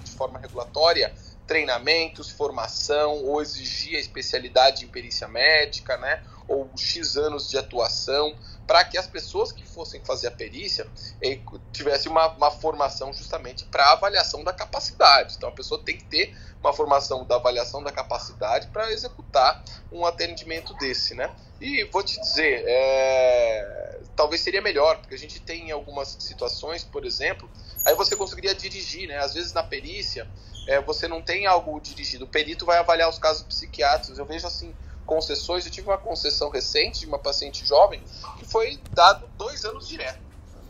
de 0.02 0.10
forma 0.12 0.38
regulatória 0.38 1.12
treinamentos, 1.46 2.30
formação, 2.30 3.24
ou 3.24 3.40
exigir 3.40 3.96
a 3.96 4.00
especialidade 4.00 4.84
em 4.84 4.88
perícia 4.88 5.28
médica, 5.28 5.96
né? 5.96 6.22
Ou 6.48 6.70
X 6.76 7.16
anos 7.16 7.48
de 7.48 7.58
atuação, 7.58 8.34
para 8.66 8.84
que 8.84 8.98
as 8.98 9.06
pessoas 9.06 9.52
que 9.52 9.64
fossem 9.64 10.00
fazer 10.04 10.26
a 10.26 10.30
perícia 10.30 10.86
eh, 11.22 11.38
tivessem 11.72 12.10
uma, 12.10 12.28
uma 12.28 12.50
formação 12.50 13.12
justamente 13.12 13.64
para 13.66 13.92
avaliação 13.92 14.42
da 14.42 14.52
capacidade. 14.52 15.34
Então 15.36 15.48
a 15.48 15.52
pessoa 15.52 15.80
tem 15.82 15.96
que 15.96 16.04
ter 16.04 16.36
uma 16.60 16.72
formação 16.72 17.24
da 17.24 17.36
avaliação 17.36 17.82
da 17.82 17.92
capacidade 17.92 18.66
para 18.68 18.90
executar 18.92 19.62
um 19.92 20.04
atendimento 20.04 20.74
desse, 20.74 21.14
né? 21.14 21.30
E 21.60 21.84
vou 21.84 22.02
te 22.02 22.20
dizer, 22.20 22.64
é... 22.66 24.00
talvez 24.16 24.40
seria 24.40 24.60
melhor, 24.60 24.98
porque 24.98 25.14
a 25.14 25.18
gente 25.18 25.40
tem 25.40 25.70
algumas 25.70 26.16
situações, 26.18 26.82
por 26.82 27.04
exemplo, 27.04 27.48
aí 27.84 27.94
você 27.94 28.16
conseguiria 28.16 28.54
dirigir, 28.54 29.08
né? 29.08 29.18
Às 29.18 29.34
vezes 29.34 29.52
na 29.52 29.62
perícia 29.62 30.26
é, 30.66 30.80
você 30.80 31.06
não 31.06 31.22
tem 31.22 31.46
algo 31.46 31.80
dirigido. 31.80 32.24
O 32.24 32.28
perito 32.28 32.66
vai 32.66 32.78
avaliar 32.78 33.08
os 33.08 33.18
casos 33.18 33.42
psiquiátricos. 33.44 34.18
Eu 34.18 34.26
vejo 34.26 34.46
assim 34.46 34.74
concessões. 35.06 35.64
Eu 35.64 35.72
tive 35.72 35.88
uma 35.88 35.96
concessão 35.96 36.50
recente 36.50 37.00
de 37.00 37.06
uma 37.06 37.18
paciente 37.18 37.64
jovem 37.64 38.02
que 38.38 38.44
foi 38.44 38.78
dado 38.92 39.26
dois 39.38 39.64
anos 39.64 39.88
direto. 39.88 40.20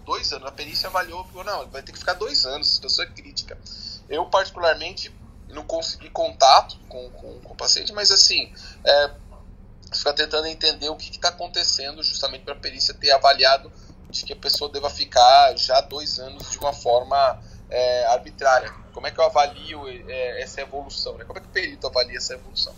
Dois 0.05 0.33
anos. 0.33 0.47
A 0.47 0.53
perícia 0.53 0.89
avaliou, 0.89 1.25
falou, 1.25 1.45
não, 1.45 1.69
vai 1.69 1.83
ter 1.83 1.91
que 1.91 1.99
ficar 1.99 2.13
dois 2.13 2.45
anos, 2.45 2.75
situação 2.75 3.05
é 3.05 3.09
crítica. 3.09 3.59
Eu, 4.09 4.27
particularmente, 4.27 5.13
não 5.49 5.65
consegui 5.65 6.11
contato 6.11 6.79
com, 6.89 7.11
com, 7.11 7.41
com 7.41 7.53
o 7.53 7.57
paciente, 7.57 7.93
mas 7.93 8.13
assim, 8.13 8.53
é, 8.85 9.11
fica 9.93 10.13
tentando 10.13 10.47
entender 10.47 10.89
o 10.89 10.97
que 10.97 11.11
está 11.11 11.31
acontecendo 11.31 12.03
justamente 12.03 12.45
para 12.45 12.55
a 12.55 12.59
perícia 12.59 12.95
ter 12.95 13.11
avaliado 13.11 13.73
de 14.11 14.25
que 14.25 14.33
a 14.33 14.37
pessoa 14.37 14.71
deva 14.71 14.89
ficar 14.89 15.57
já 15.57 15.81
dois 15.81 16.19
anos 16.19 16.51
de 16.51 16.59
uma 16.59 16.73
forma 16.73 17.41
é, 17.69 18.07
arbitrária. 18.07 18.73
Como 18.93 19.07
é 19.07 19.11
que 19.11 19.19
eu 19.19 19.25
avalio 19.25 19.89
é, 19.89 20.43
essa 20.43 20.61
evolução? 20.61 21.17
Né? 21.19 21.25
Como 21.25 21.39
é 21.39 21.43
que 21.43 21.49
o 21.49 21.51
perito 21.51 21.87
avalia 21.87 22.17
essa 22.17 22.35
evolução? 22.35 22.75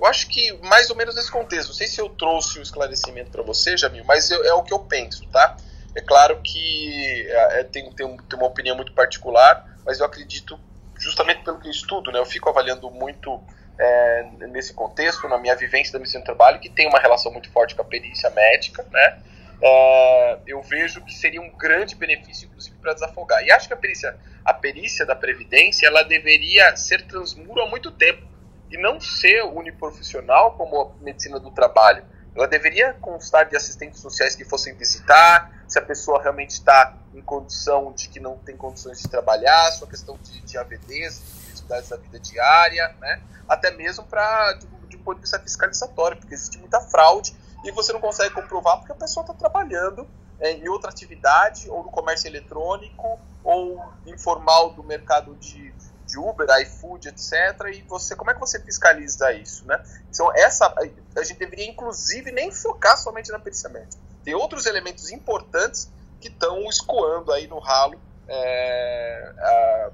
Eu 0.00 0.06
acho 0.06 0.28
que 0.28 0.52
mais 0.62 0.88
ou 0.88 0.96
menos 0.96 1.14
nesse 1.14 1.30
contexto. 1.30 1.68
Não 1.68 1.74
sei 1.74 1.86
se 1.86 2.00
eu 2.00 2.08
trouxe 2.08 2.56
o 2.56 2.60
um 2.60 2.62
esclarecimento 2.62 3.30
para 3.30 3.42
você, 3.42 3.76
Jamil, 3.76 4.02
mas 4.06 4.30
eu, 4.30 4.42
é 4.44 4.54
o 4.54 4.62
que 4.62 4.72
eu 4.72 4.78
penso, 4.78 5.26
tá? 5.28 5.58
É 5.94 6.00
claro 6.00 6.40
que 6.42 7.26
é, 7.28 7.64
tem, 7.64 7.92
tem, 7.92 8.16
tem, 8.16 8.38
uma 8.38 8.46
opinião 8.46 8.74
muito 8.74 8.92
particular, 8.94 9.66
mas 9.84 10.00
eu 10.00 10.06
acredito, 10.06 10.58
justamente 10.98 11.44
pelo 11.44 11.60
que 11.60 11.66
eu 11.66 11.70
estudo, 11.70 12.10
né? 12.10 12.18
Eu 12.18 12.24
fico 12.24 12.48
avaliando 12.48 12.90
muito 12.90 13.42
é, 13.78 14.22
nesse 14.48 14.72
contexto, 14.72 15.28
na 15.28 15.36
minha 15.36 15.54
vivência 15.54 15.92
da 15.92 15.98
missão 15.98 16.20
de 16.20 16.24
trabalho, 16.24 16.60
que 16.60 16.70
tem 16.70 16.88
uma 16.88 16.98
relação 16.98 17.30
muito 17.30 17.50
forte 17.50 17.74
com 17.74 17.82
a 17.82 17.84
perícia 17.84 18.30
médica, 18.30 18.86
né? 18.90 19.18
É, 19.62 20.38
eu 20.46 20.62
vejo 20.62 21.04
que 21.04 21.12
seria 21.12 21.42
um 21.42 21.50
grande 21.58 21.94
benefício, 21.94 22.46
inclusive, 22.46 22.74
para 22.80 22.94
desafogar. 22.94 23.44
E 23.44 23.50
acho 23.50 23.68
que 23.68 23.74
a 23.74 23.76
perícia, 23.76 24.16
a 24.46 24.54
perícia 24.54 25.04
da 25.04 25.14
Previdência 25.14 25.86
ela 25.86 26.02
deveria 26.04 26.74
ser 26.74 27.06
transmuro 27.06 27.60
há 27.60 27.68
muito 27.68 27.90
tempo 27.90 28.29
e 28.70 28.78
não 28.78 29.00
ser 29.00 29.42
uniprofissional 29.44 30.52
como 30.52 30.80
a 30.80 31.04
medicina 31.04 31.38
do 31.40 31.50
trabalho. 31.50 32.04
Ela 32.34 32.46
deveria 32.46 32.92
constar 32.94 33.48
de 33.48 33.56
assistentes 33.56 34.00
sociais 34.00 34.36
que 34.36 34.44
fossem 34.44 34.74
visitar, 34.74 35.64
se 35.66 35.78
a 35.78 35.82
pessoa 35.82 36.22
realmente 36.22 36.50
está 36.50 36.94
em 37.12 37.20
condição 37.20 37.92
de 37.92 38.08
que 38.08 38.20
não 38.20 38.38
tem 38.38 38.56
condições 38.56 39.00
de 39.00 39.08
trabalhar, 39.08 39.70
sua 39.72 39.88
questão 39.88 40.16
de, 40.22 40.40
de 40.42 40.56
AVDs, 40.56 41.20
de 41.20 41.46
dificuldades 41.46 41.88
da 41.88 41.96
vida 41.96 42.18
diária, 42.20 42.94
né? 43.00 43.20
até 43.48 43.70
mesmo 43.72 44.04
para 44.04 44.52
de, 44.54 44.66
de 44.88 44.96
um 44.96 45.00
ponto 45.00 45.16
de 45.16 45.22
vista 45.22 45.38
fiscalizatório, 45.40 46.16
porque 46.16 46.34
existe 46.34 46.58
muita 46.58 46.80
fraude 46.80 47.34
e 47.64 47.72
você 47.72 47.92
não 47.92 48.00
consegue 48.00 48.32
comprovar 48.32 48.78
porque 48.78 48.92
a 48.92 48.96
pessoa 48.96 49.22
está 49.22 49.34
trabalhando 49.34 50.06
é, 50.38 50.52
em 50.52 50.68
outra 50.68 50.90
atividade, 50.90 51.68
ou 51.68 51.82
no 51.82 51.90
comércio 51.90 52.28
eletrônico, 52.28 53.20
ou 53.44 53.92
informal 54.06 54.70
do 54.70 54.82
mercado 54.82 55.34
de 55.36 55.72
de 56.10 56.18
Uber, 56.18 56.46
iFood, 56.62 57.08
etc. 57.08 57.32
E 57.74 57.82
você, 57.82 58.16
como 58.16 58.30
é 58.30 58.34
que 58.34 58.40
você 58.40 58.60
fiscaliza 58.60 59.32
isso, 59.32 59.66
né? 59.66 59.82
Então 60.10 60.30
essa 60.34 60.74
a 61.16 61.22
gente 61.22 61.38
deveria 61.38 61.66
inclusive 61.68 62.30
nem 62.32 62.50
focar 62.50 62.96
somente 62.96 63.30
na 63.30 63.38
perícia 63.38 63.68
médica. 63.68 64.02
Tem 64.24 64.34
outros 64.34 64.66
elementos 64.66 65.10
importantes 65.10 65.90
que 66.20 66.28
estão 66.28 66.62
escoando 66.68 67.32
aí 67.32 67.46
no 67.46 67.58
ralo 67.58 67.98
é, 68.28 69.32
a, 69.38 69.90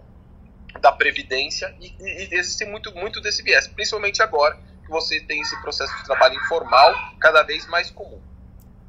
da 0.80 0.92
previdência 0.92 1.74
e, 1.80 1.94
e, 2.00 2.34
existe 2.34 2.64
muito 2.64 2.94
muito 2.94 3.20
desse 3.20 3.42
viés, 3.42 3.68
principalmente 3.68 4.22
agora 4.22 4.58
que 4.84 4.90
você 4.90 5.20
tem 5.20 5.40
esse 5.40 5.60
processo 5.60 5.94
de 5.96 6.04
trabalho 6.04 6.34
informal 6.34 6.94
cada 7.20 7.42
vez 7.42 7.66
mais 7.66 7.90
comum. 7.90 8.20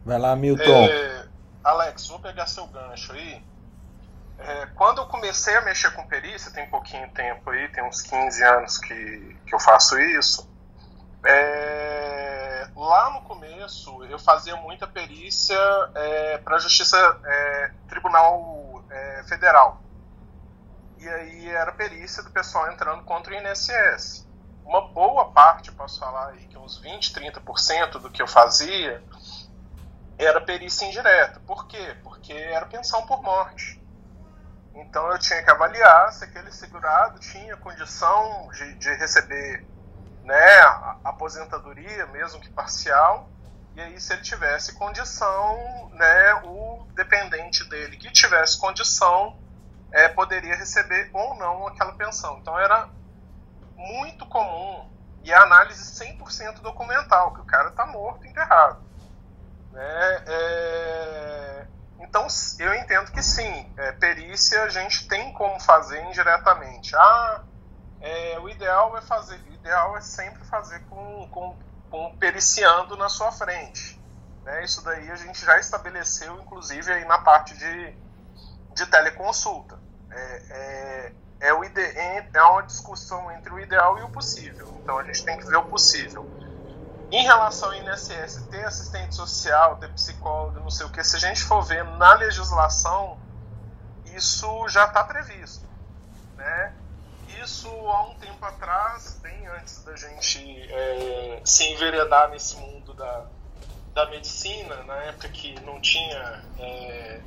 Vai 0.05 0.19
lá, 0.19 0.35
Milton. 0.35 0.85
É, 0.85 1.27
Alex, 1.63 2.07
vou 2.07 2.19
pegar 2.19 2.47
seu 2.47 2.65
gancho 2.67 3.11
aí 3.11 3.41
é, 4.39 4.67
quando 4.75 5.01
eu 5.01 5.07
comecei 5.07 5.55
a 5.55 5.61
mexer 5.61 5.91
com 5.93 6.07
perícia, 6.07 6.51
tem 6.51 6.69
pouquinho 6.69 7.09
tempo 7.11 7.49
aí, 7.49 7.67
tem 7.69 7.83
uns 7.83 8.01
15 8.01 8.43
anos 8.43 8.77
que, 8.77 9.37
que 9.45 9.55
eu 9.55 9.59
faço 9.59 9.99
isso. 9.99 10.49
É, 11.25 12.67
lá 12.75 13.09
no 13.09 13.21
começo, 13.23 14.03
eu 14.05 14.19
fazia 14.19 14.55
muita 14.57 14.87
perícia 14.87 15.57
é, 15.95 16.37
para 16.37 16.57
a 16.57 16.59
Justiça 16.59 16.97
é, 17.25 17.71
Tribunal 17.89 18.83
é, 18.89 19.23
Federal. 19.27 19.81
E 20.99 21.07
aí 21.07 21.49
era 21.49 21.71
perícia 21.71 22.23
do 22.23 22.31
pessoal 22.31 22.71
entrando 22.71 23.03
contra 23.03 23.33
o 23.33 23.35
INSS. 23.35 24.27
Uma 24.63 24.87
boa 24.89 25.31
parte, 25.31 25.71
posso 25.71 25.99
falar 25.99 26.29
aí, 26.29 26.45
que 26.47 26.57
uns 26.57 26.77
20, 26.79 27.13
30% 27.13 27.99
do 27.99 28.09
que 28.09 28.21
eu 28.21 28.27
fazia 28.27 29.03
era 30.17 30.41
perícia 30.41 30.85
indireta. 30.85 31.39
Por 31.45 31.67
quê? 31.67 31.95
Porque 32.03 32.33
era 32.33 32.65
pensão 32.65 33.05
por 33.05 33.21
morte. 33.23 33.81
Então 34.81 35.11
eu 35.11 35.17
tinha 35.17 35.41
que 35.43 35.49
avaliar 35.49 36.11
se 36.13 36.23
aquele 36.23 36.51
segurado 36.51 37.19
tinha 37.19 37.57
condição 37.57 38.49
de, 38.51 38.75
de 38.75 38.93
receber 38.95 39.65
né, 40.23 40.61
aposentadoria, 41.03 42.05
mesmo 42.07 42.39
que 42.39 42.49
parcial, 42.49 43.29
e 43.75 43.81
aí 43.81 43.99
se 43.99 44.13
ele 44.13 44.21
tivesse 44.21 44.73
condição, 44.73 45.89
né, 45.93 46.41
o 46.43 46.85
dependente 46.93 47.63
dele 47.69 47.97
que 47.97 48.11
tivesse 48.11 48.59
condição 48.59 49.39
é, 49.91 50.09
poderia 50.09 50.55
receber 50.55 51.09
ou 51.13 51.35
não 51.35 51.67
aquela 51.67 51.93
pensão. 51.93 52.37
Então 52.39 52.57
era 52.59 52.89
muito 53.75 54.25
comum 54.25 54.89
e 55.23 55.33
a 55.33 55.43
análise 55.43 55.83
100% 56.05 56.61
documental, 56.61 57.33
que 57.33 57.41
o 57.41 57.45
cara 57.45 57.69
está 57.69 57.85
morto, 57.85 58.25
enterrado. 58.25 58.81
Né? 59.71 60.23
É, 60.25 61.67
então, 61.99 62.27
eu 62.59 62.73
entendo 62.75 63.11
que 63.11 63.23
sim, 63.23 63.73
é, 63.77 63.91
perícia 63.93 64.63
a 64.63 64.69
gente 64.69 65.07
tem 65.07 65.33
como 65.33 65.59
fazer 65.59 66.03
indiretamente. 66.03 66.95
Ah, 66.95 67.43
é, 67.99 68.39
o 68.39 68.49
ideal 68.49 68.95
é 68.97 69.01
fazer, 69.01 69.39
ideal 69.51 69.97
é 69.97 70.01
sempre 70.01 70.43
fazer 70.45 70.79
com, 70.85 71.27
com, 71.29 71.55
com 71.89 72.17
periciando 72.17 72.95
na 72.95 73.09
sua 73.09 73.31
frente. 73.31 73.99
Né? 74.43 74.63
Isso 74.63 74.83
daí 74.83 75.09
a 75.11 75.15
gente 75.15 75.43
já 75.43 75.59
estabeleceu, 75.59 76.39
inclusive, 76.39 76.91
aí 76.93 77.05
na 77.05 77.17
parte 77.17 77.57
de, 77.57 77.95
de 78.75 78.85
teleconsulta. 78.85 79.79
É, 80.09 80.43
é, 80.49 81.47
é, 81.47 81.53
o 81.53 81.63
ide, 81.63 81.81
é 81.81 82.43
uma 82.43 82.61
discussão 82.61 83.31
entre 83.31 83.53
o 83.53 83.59
ideal 83.59 83.97
e 83.99 84.03
o 84.03 84.09
possível. 84.09 84.67
Então 84.81 84.97
a 84.97 85.03
gente 85.03 85.25
tem 85.25 85.37
que 85.37 85.45
ver 85.45 85.57
o 85.57 85.63
possível. 85.63 86.25
Em 87.09 87.23
relação 87.23 87.69
ao 87.69 87.75
INSS, 87.75 88.47
ter 88.51 88.65
assistente 88.65 89.15
social, 89.15 89.77
ter 89.77 89.89
psicólogo, 89.93 90.59
não 90.59 90.69
sei 90.69 90.85
o 90.85 90.89
que, 90.89 91.01
se 91.03 91.15
a 91.15 91.19
gente 91.19 91.41
for 91.41 91.61
ver 91.61 91.85
na 91.85 92.13
legislação, 92.15 93.17
isso 94.13 94.67
já 94.67 94.85
está 94.85 95.05
previsto. 95.05 95.65
Né? 96.35 96.73
Isso 97.41 97.69
há 97.69 98.09
um 98.09 98.15
tempo 98.15 98.43
atrás, 98.45 99.19
bem 99.21 99.47
antes 99.47 99.83
da 99.85 99.95
gente 99.95 100.61
é, 100.69 101.41
se 101.45 101.63
enveredar 101.71 102.29
nesse 102.29 102.57
mundo 102.57 102.93
da, 102.93 103.25
da 103.93 104.05
medicina, 104.09 104.83
na 104.83 104.95
época 105.03 105.29
que 105.29 105.57
não 105.61 105.79
tinha. 105.79 106.43
É, 106.59 107.21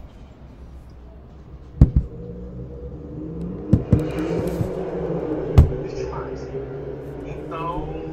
então 7.46 8.10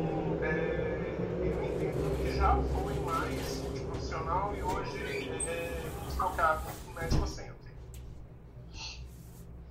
já 2.38 2.56
foi 2.56 2.94
mais 3.00 3.58
multiprofissional 3.62 4.56
e 4.56 4.64
hoje 4.64 5.32
é 6.18 6.20
focado 6.20 6.64
no 6.86 6.94
médico 6.94 7.28
centro. 7.28 7.56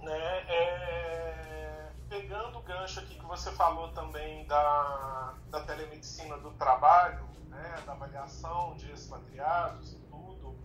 Né? 0.01 0.39
É, 0.49 1.93
pegando 2.09 2.59
o 2.59 2.63
gancho 2.63 3.01
aqui 3.01 3.19
que 3.19 3.27
você 3.27 3.51
falou 3.53 3.93
também 3.93 4.47
da, 4.47 5.35
da 5.51 5.61
telemedicina 5.63 6.39
do 6.39 6.53
trabalho, 6.53 7.27
né, 7.49 7.83
da 7.85 7.93
avaliação 7.93 8.77
de 8.77 8.93
expatriados 8.93 9.95
e 9.95 9.99
tudo, 9.99 10.57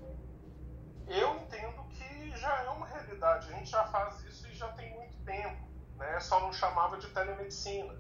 eu 1.08 1.36
entendo 1.38 1.84
que 1.90 2.38
já 2.38 2.64
é 2.64 2.70
uma 2.70 2.86
realidade. 2.86 3.52
A 3.52 3.58
gente 3.58 3.72
já 3.72 3.84
faz 3.86 4.24
isso 4.24 4.48
e 4.48 4.54
já 4.54 4.68
tem 4.74 4.94
muito 4.94 5.18
tempo. 5.26 5.68
Né? 5.96 6.20
Só 6.20 6.40
não 6.40 6.54
chamava 6.54 6.98
de 6.98 7.08
telemedicina. 7.08 7.96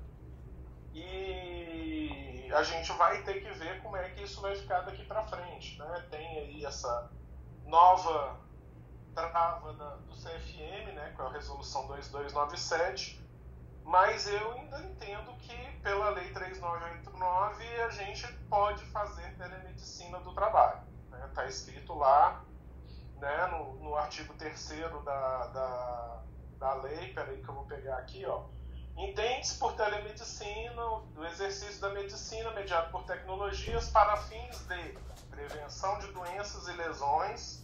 E 0.93 2.51
a 2.53 2.63
gente 2.63 2.91
vai 2.93 3.23
ter 3.23 3.41
que 3.41 3.49
ver 3.57 3.81
como 3.81 3.97
é 3.97 4.09
que 4.09 4.23
isso 4.23 4.39
vai 4.39 4.55
ficar 4.55 4.81
daqui 4.81 5.03
para 5.05 5.23
frente. 5.23 5.79
Né? 5.79 6.07
Tem 6.11 6.37
aí 6.37 6.65
essa 6.65 7.09
nova 7.71 8.37
trava 9.15 9.73
da, 9.73 9.95
do 9.95 10.13
CFM, 10.13 10.93
né, 10.93 11.13
com 11.15 11.23
a 11.23 11.31
resolução 11.31 11.87
2297, 11.87 13.25
mas 13.83 14.27
eu 14.27 14.51
ainda 14.51 14.79
entendo 14.83 15.33
que 15.37 15.55
pela 15.81 16.09
lei 16.09 16.31
3989 16.31 17.81
a 17.81 17.89
gente 17.89 18.31
pode 18.49 18.83
fazer 18.87 19.35
telemedicina 19.37 20.19
do 20.19 20.33
trabalho. 20.33 20.81
Está 21.05 21.17
né? 21.17 21.31
Tá 21.33 21.47
escrito 21.47 21.93
lá 21.93 22.43
né, 23.19 23.47
no, 23.47 23.75
no 23.75 23.95
artigo 23.95 24.33
3 24.33 24.69
da, 25.05 25.47
da, 25.47 26.23
da 26.59 26.73
lei, 26.75 27.13
peraí 27.13 27.41
que 27.41 27.49
eu 27.49 27.55
vou 27.55 27.65
pegar 27.65 27.97
aqui, 27.97 28.25
ó 28.25 28.43
Entende-se 28.97 29.57
por 29.57 29.73
telemedicina 29.73 30.99
do 31.13 31.25
exercício 31.25 31.79
da 31.79 31.89
medicina 31.89 32.51
mediado 32.51 32.91
por 32.91 33.03
tecnologias 33.03 33.89
para 33.89 34.17
fins 34.17 34.59
de 34.67 34.97
prevenção 35.29 35.97
de 35.99 36.07
doenças 36.07 36.67
e 36.67 36.73
lesões 36.73 37.60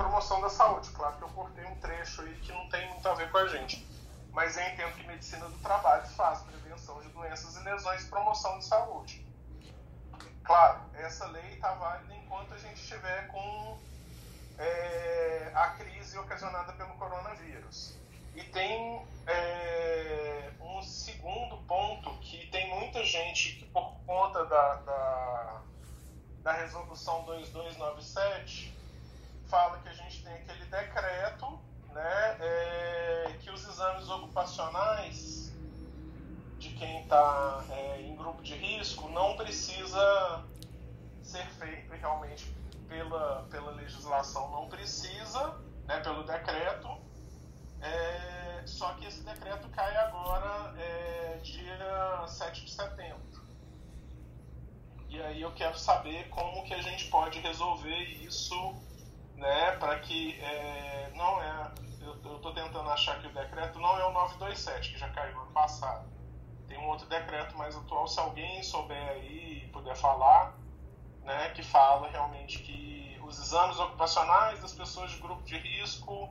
promoção 0.00 0.40
da 0.40 0.48
saúde. 0.48 0.90
Claro 0.90 1.16
que 1.16 1.22
eu 1.22 1.28
cortei 1.28 1.64
um 1.66 1.76
trecho 1.76 2.22
aí 2.22 2.34
que 2.36 2.50
não 2.52 2.66
tem 2.70 2.88
muito 2.88 3.06
a 3.06 3.14
ver 3.14 3.30
com 3.30 3.36
a 3.36 3.46
gente. 3.46 3.86
Mas 4.32 4.56
eu 4.56 4.62
entendo 4.62 4.94
que 4.96 5.06
medicina 5.06 5.46
do 5.46 5.58
trabalho 5.58 6.06
faz 6.08 6.40
prevenção 6.40 7.00
de 7.02 7.08
doenças 7.08 7.56
e 7.56 7.60
lesões 7.60 8.04
e 8.04 8.08
promoção 8.08 8.58
de 8.58 8.64
saúde. 8.64 9.26
Claro, 10.42 10.80
essa 10.94 11.26
lei 11.26 11.52
está 11.52 11.74
válida 11.74 12.14
enquanto 12.14 12.54
a 12.54 12.58
gente 12.58 12.80
estiver 12.80 13.28
com 13.28 13.78
é, 14.58 15.52
a 15.54 15.68
crise 15.70 16.18
ocasionada 16.18 16.72
pelo 16.72 16.94
coronavírus. 16.94 17.94
E 18.34 18.42
tem 18.44 19.04
é, 19.26 20.50
um 20.60 20.82
segundo 20.82 21.58
ponto 21.66 22.10
que 22.20 22.46
tem 22.46 22.70
muita 22.78 23.04
gente 23.04 23.56
que 23.56 23.66
por 23.66 23.92
conta 24.06 24.46
da, 24.46 24.74
da, 24.76 25.60
da 26.42 26.52
resolução 26.52 27.22
2297 27.24 28.79
fala 29.50 29.78
que 29.78 29.88
a 29.88 29.92
gente 29.92 30.22
tem 30.22 30.32
aquele 30.32 30.64
decreto 30.66 31.60
né, 31.92 32.36
é, 32.38 33.36
que 33.40 33.50
os 33.50 33.66
exames 33.66 34.08
ocupacionais 34.08 35.52
de 36.58 36.68
quem 36.70 37.02
está 37.02 37.64
é, 37.70 38.00
em 38.02 38.14
grupo 38.14 38.42
de 38.42 38.54
risco 38.54 39.08
não 39.08 39.36
precisa 39.36 40.44
ser 41.20 41.44
feito 41.58 41.92
realmente 41.94 42.46
pela, 42.88 43.46
pela 43.50 43.72
legislação, 43.72 44.50
não 44.52 44.68
precisa, 44.68 45.58
né, 45.86 45.98
pelo 46.00 46.22
decreto, 46.22 46.88
é, 47.80 48.62
só 48.66 48.92
que 48.94 49.06
esse 49.06 49.22
decreto 49.22 49.68
cai 49.70 49.96
agora 49.96 50.74
é, 50.78 51.40
dia 51.42 52.24
7 52.26 52.64
de 52.64 52.70
setembro. 52.70 53.20
E 55.08 55.20
aí 55.20 55.42
eu 55.42 55.50
quero 55.52 55.76
saber 55.76 56.28
como 56.28 56.62
que 56.64 56.72
a 56.72 56.82
gente 56.82 57.06
pode 57.06 57.40
resolver 57.40 58.04
isso, 58.22 58.74
né, 59.40 59.72
para 59.78 59.98
que 60.00 60.38
é, 60.38 61.10
não 61.14 61.42
é, 61.42 61.72
eu 62.02 62.36
estou 62.36 62.52
tentando 62.52 62.88
achar 62.90 63.18
que 63.20 63.26
o 63.26 63.32
decreto 63.32 63.80
não 63.80 63.98
é 63.98 64.06
o 64.06 64.12
927 64.12 64.92
que 64.92 64.98
já 64.98 65.08
caiu 65.08 65.40
ano 65.40 65.50
passado. 65.52 66.08
Tem 66.68 66.78
um 66.78 66.86
outro 66.86 67.08
decreto 67.08 67.56
mais 67.56 67.74
atual, 67.74 68.06
se 68.06 68.20
alguém 68.20 68.62
souber 68.62 69.08
aí 69.08 69.68
puder 69.72 69.96
falar, 69.96 70.54
né, 71.22 71.48
que 71.50 71.62
fala 71.62 72.08
realmente 72.10 72.58
que 72.58 73.18
os 73.24 73.38
exames 73.38 73.78
ocupacionais 73.78 74.60
das 74.60 74.74
pessoas 74.74 75.10
de 75.12 75.18
grupo 75.20 75.42
de 75.42 75.56
risco 75.56 76.30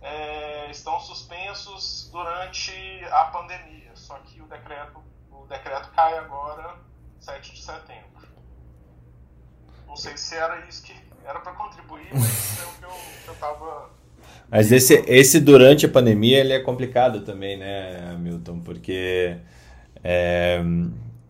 é, 0.00 0.70
estão 0.70 0.98
suspensos 1.00 2.08
durante 2.10 2.72
a 3.12 3.26
pandemia. 3.26 3.94
Só 3.94 4.18
que 4.20 4.40
o 4.40 4.46
decreto, 4.46 5.04
o 5.30 5.46
decreto 5.46 5.90
cai 5.90 6.16
agora 6.16 6.80
7 7.20 7.52
de 7.52 7.62
setembro. 7.62 8.26
Não 9.86 9.96
sei 9.96 10.16
se 10.16 10.34
era 10.34 10.66
isso 10.66 10.82
que 10.82 11.07
era 11.24 11.40
para 11.40 11.52
contribuir, 11.52 12.08
mas 12.12 12.60
é 12.62 12.66
o 12.66 12.90
que 13.22 13.28
eu 13.28 13.32
estava. 13.32 13.90
Mas 14.50 14.72
esse, 14.72 15.04
esse 15.06 15.40
durante 15.40 15.86
a 15.86 15.88
pandemia 15.88 16.38
ele 16.38 16.52
é 16.52 16.60
complicado 16.60 17.20
também, 17.20 17.56
né, 17.56 18.16
Milton? 18.18 18.60
Porque 18.60 19.36
é, 20.02 20.62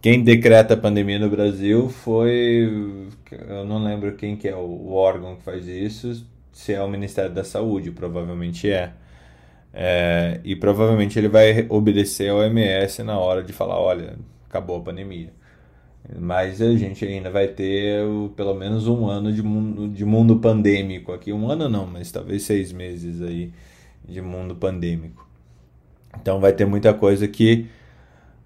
quem 0.00 0.22
decreta 0.22 0.74
a 0.74 0.76
pandemia 0.76 1.18
no 1.18 1.28
Brasil 1.28 1.88
foi. 1.88 3.08
Eu 3.48 3.64
não 3.64 3.82
lembro 3.82 4.14
quem 4.14 4.36
que 4.36 4.48
é 4.48 4.54
o 4.54 4.92
órgão 4.92 5.36
que 5.36 5.42
faz 5.42 5.66
isso, 5.66 6.24
se 6.52 6.72
é 6.72 6.82
o 6.82 6.88
Ministério 6.88 7.32
da 7.32 7.44
Saúde, 7.44 7.90
provavelmente 7.90 8.70
é. 8.70 8.92
é 9.74 10.40
e 10.44 10.54
provavelmente 10.56 11.18
ele 11.18 11.28
vai 11.28 11.66
obedecer 11.68 12.30
ao 12.30 12.38
OMS 12.38 13.02
na 13.02 13.18
hora 13.18 13.42
de 13.42 13.52
falar: 13.52 13.78
olha, 13.78 14.16
acabou 14.48 14.76
a 14.78 14.80
pandemia. 14.80 15.32
Mas 16.16 16.62
a 16.62 16.74
gente 16.74 17.04
ainda 17.04 17.30
vai 17.30 17.48
ter 17.48 18.02
pelo 18.34 18.54
menos 18.54 18.86
um 18.86 19.06
ano 19.06 19.32
de 19.32 19.42
mundo, 19.42 19.88
de 19.88 20.04
mundo 20.04 20.36
pandêmico 20.36 21.12
aqui. 21.12 21.32
Um 21.32 21.50
ano 21.50 21.68
não, 21.68 21.86
mas 21.86 22.10
talvez 22.10 22.44
seis 22.44 22.72
meses 22.72 23.20
aí 23.20 23.52
de 24.06 24.22
mundo 24.22 24.54
pandêmico. 24.54 25.28
Então 26.20 26.40
vai 26.40 26.52
ter 26.52 26.64
muita 26.64 26.94
coisa 26.94 27.28
que 27.28 27.66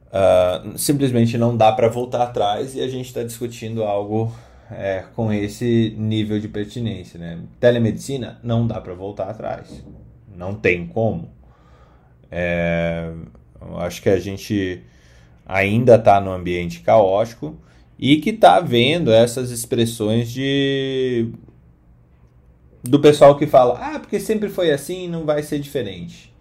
uh, 0.09 0.77
simplesmente 0.77 1.39
não 1.39 1.57
dá 1.57 1.71
para 1.71 1.89
voltar 1.89 2.25
atrás 2.25 2.75
e 2.75 2.81
a 2.81 2.89
gente 2.89 3.07
está 3.07 3.23
discutindo 3.23 3.85
algo 3.85 4.33
é, 4.71 5.05
com 5.15 5.33
esse 5.33 5.95
nível 5.97 6.41
de 6.41 6.49
pertinência. 6.49 7.19
Né? 7.19 7.39
Telemedicina 7.61 8.41
não 8.43 8.67
dá 8.67 8.81
para 8.81 8.95
voltar 8.95 9.29
atrás. 9.31 9.85
Não 10.35 10.55
tem 10.55 10.87
como. 10.87 11.31
É, 12.31 13.13
acho 13.79 14.03
que 14.03 14.09
a 14.09 14.19
gente 14.19 14.83
ainda 15.53 15.97
está 15.97 16.19
no 16.19 16.33
ambiente 16.33 16.81
caótico 16.81 17.55
e 17.99 18.17
que 18.17 18.31
está 18.31 18.59
vendo 18.59 19.13
essas 19.13 19.51
expressões 19.51 20.31
de 20.31 21.29
do 22.83 22.99
pessoal 22.99 23.37
que 23.37 23.47
fala 23.47 23.79
ah 23.79 24.01
porque 24.01 24.19
sempre 24.19 24.49
foi 24.49 24.73
assim 24.73 25.09
não 25.09 25.25
vai 25.27 25.43
ser 25.43 25.59
diferente. 25.59 26.33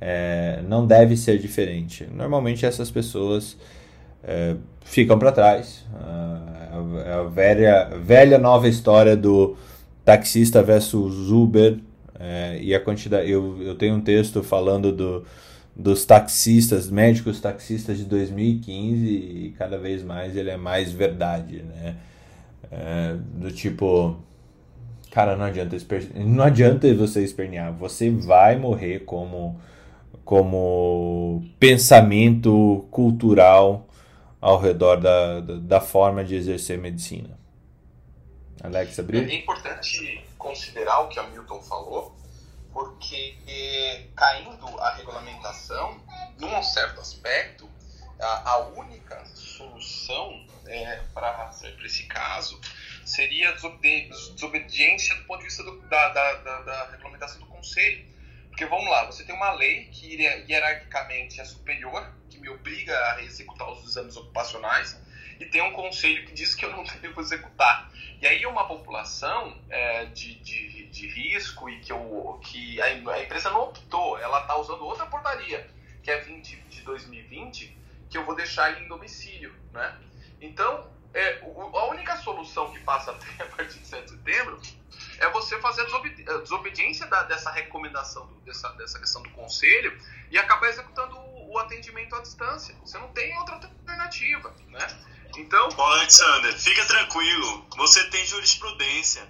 É, 0.00 0.60
não 0.68 0.86
deve 0.86 1.16
ser 1.16 1.38
diferente. 1.38 2.06
Normalmente 2.12 2.66
essas 2.66 2.90
pessoas 2.90 3.56
é, 4.22 4.54
ficam 4.84 5.18
para 5.18 5.32
trás. 5.32 5.86
É 7.06 7.12
a 7.12 7.22
velha 7.22 7.90
velha 8.02 8.38
nova 8.38 8.68
história 8.68 9.16
do 9.16 9.56
taxista 10.04 10.62
versus 10.62 11.30
Uber 11.30 11.78
é, 12.20 12.58
e 12.60 12.74
a 12.74 12.80
quantidade 12.80 13.30
eu, 13.30 13.62
eu 13.62 13.74
tenho 13.74 13.94
um 13.94 14.00
texto 14.00 14.42
falando 14.42 14.92
do 14.92 15.24
dos 15.74 16.04
taxistas, 16.04 16.88
médicos 16.88 17.40
taxistas 17.40 17.98
de 17.98 18.04
2015 18.04 19.06
e 19.06 19.54
cada 19.58 19.76
vez 19.78 20.02
mais 20.02 20.36
ele 20.36 20.50
é 20.50 20.56
mais 20.56 20.92
verdade, 20.92 21.62
né? 21.62 21.96
É, 22.70 23.16
do 23.34 23.50
tipo, 23.50 24.16
cara, 25.10 25.36
não 25.36 25.44
adianta, 25.44 25.76
não 26.14 26.44
adianta 26.44 26.92
você 26.94 27.22
espernear, 27.22 27.72
você 27.72 28.10
vai 28.10 28.56
morrer 28.56 29.00
como, 29.00 29.60
como 30.24 31.44
pensamento 31.58 32.86
cultural 32.90 33.86
ao 34.40 34.58
redor 34.58 34.96
da, 34.96 35.40
da, 35.40 35.54
da 35.56 35.80
forma 35.80 36.24
de 36.24 36.34
exercer 36.34 36.78
medicina. 36.78 37.38
Alex, 38.62 38.98
abriu? 38.98 39.22
É 39.22 39.34
importante 39.34 40.24
considerar 40.38 41.00
o 41.00 41.08
que 41.08 41.18
a 41.18 41.22
Milton 41.28 41.60
falou, 41.60 42.14
porque 42.74 43.38
caindo 44.16 44.80
a 44.80 44.94
regulamentação, 44.96 46.04
num 46.38 46.60
certo 46.62 47.00
aspecto, 47.00 47.70
a, 48.20 48.50
a 48.50 48.58
única 48.58 49.24
solução 49.26 50.44
é, 50.66 51.00
para 51.14 51.50
esse 51.84 52.04
caso 52.06 52.60
seria 53.04 53.52
desobedi 53.52 54.08
desobediência 54.34 55.14
do 55.14 55.24
ponto 55.24 55.38
de 55.38 55.44
vista 55.44 55.62
do, 55.62 55.80
da, 55.82 56.08
da, 56.08 56.32
da, 56.34 56.62
da, 56.62 56.90
regulamentação 56.90 57.40
do 57.40 57.46
conselho. 57.46 58.04
Porque 58.48 58.66
vamos 58.66 58.88
lá, 58.90 59.04
você 59.06 59.24
tem 59.24 59.34
uma 59.34 59.52
lei 59.52 59.86
que 59.86 60.16
hierarquicamente 60.16 61.40
é 61.40 61.44
superior, 61.44 62.12
que 62.30 62.38
me 62.38 62.48
obriga 62.48 62.96
a 63.12 63.22
executar 63.22 63.70
os 63.70 63.84
exames 63.84 64.16
ocupacionais, 64.16 64.98
e 65.40 65.46
tem 65.46 65.62
um 65.62 65.72
conselho 65.72 66.24
que 66.26 66.32
diz 66.32 66.54
que 66.54 66.64
eu 66.64 66.70
não 66.70 66.84
devo 67.00 67.20
executar. 67.20 67.90
E 68.20 68.26
aí 68.26 68.46
uma 68.46 68.66
população 68.66 69.56
é, 69.68 70.06
de, 70.06 70.34
de, 70.36 70.86
de, 70.86 71.06
risco 71.08 71.68
e 71.68 71.80
que, 71.80 71.92
eu, 71.92 72.40
que 72.42 72.80
a, 72.80 72.86
a 72.86 73.22
empresa 73.22 73.50
não 73.50 73.64
optou, 73.64 74.18
ela 74.18 74.40
está 74.40 74.56
usando 74.56 74.84
outra 74.84 75.06
portaria, 75.06 75.68
que 76.02 76.10
é 76.10 76.20
20 76.20 76.56
de 76.68 76.82
2020, 76.82 77.76
que 78.08 78.16
eu 78.16 78.24
vou 78.24 78.34
deixar 78.34 78.70
ele 78.70 78.84
em 78.84 78.88
domicílio. 78.88 79.54
Né? 79.72 79.98
Então, 80.40 80.90
é, 81.12 81.40
a 81.42 81.84
única 81.86 82.16
solução 82.16 82.72
que 82.72 82.80
passa 82.80 83.12
até 83.36 83.42
a 83.42 83.46
partir 83.46 83.78
de 83.78 83.86
7 83.86 84.04
de 84.04 84.10
setembro 84.10 84.60
é 85.18 85.28
você 85.30 85.58
fazer 85.60 85.82
a 85.82 85.84
desobedi 85.84 86.22
desobediência 86.24 87.06
da, 87.06 87.22
dessa 87.24 87.50
recomendação, 87.50 88.26
do, 88.26 88.34
dessa, 88.40 88.68
dessa 88.70 88.98
questão 88.98 89.22
do 89.22 89.30
conselho 89.30 89.96
e 90.30 90.38
acabar 90.38 90.68
executando 90.68 91.16
o, 91.16 91.52
o 91.52 91.58
atendimento 91.58 92.14
à 92.16 92.20
distância. 92.20 92.74
Você 92.84 92.98
não 92.98 93.08
tem 93.08 93.36
outra 93.38 93.54
alternativa, 93.54 94.54
né? 94.68 95.13
Então. 95.36 95.68
Alexander, 95.78 96.58
fica 96.58 96.84
tranquilo. 96.86 97.66
Você 97.76 98.04
tem 98.10 98.24
jurisprudência. 98.26 99.26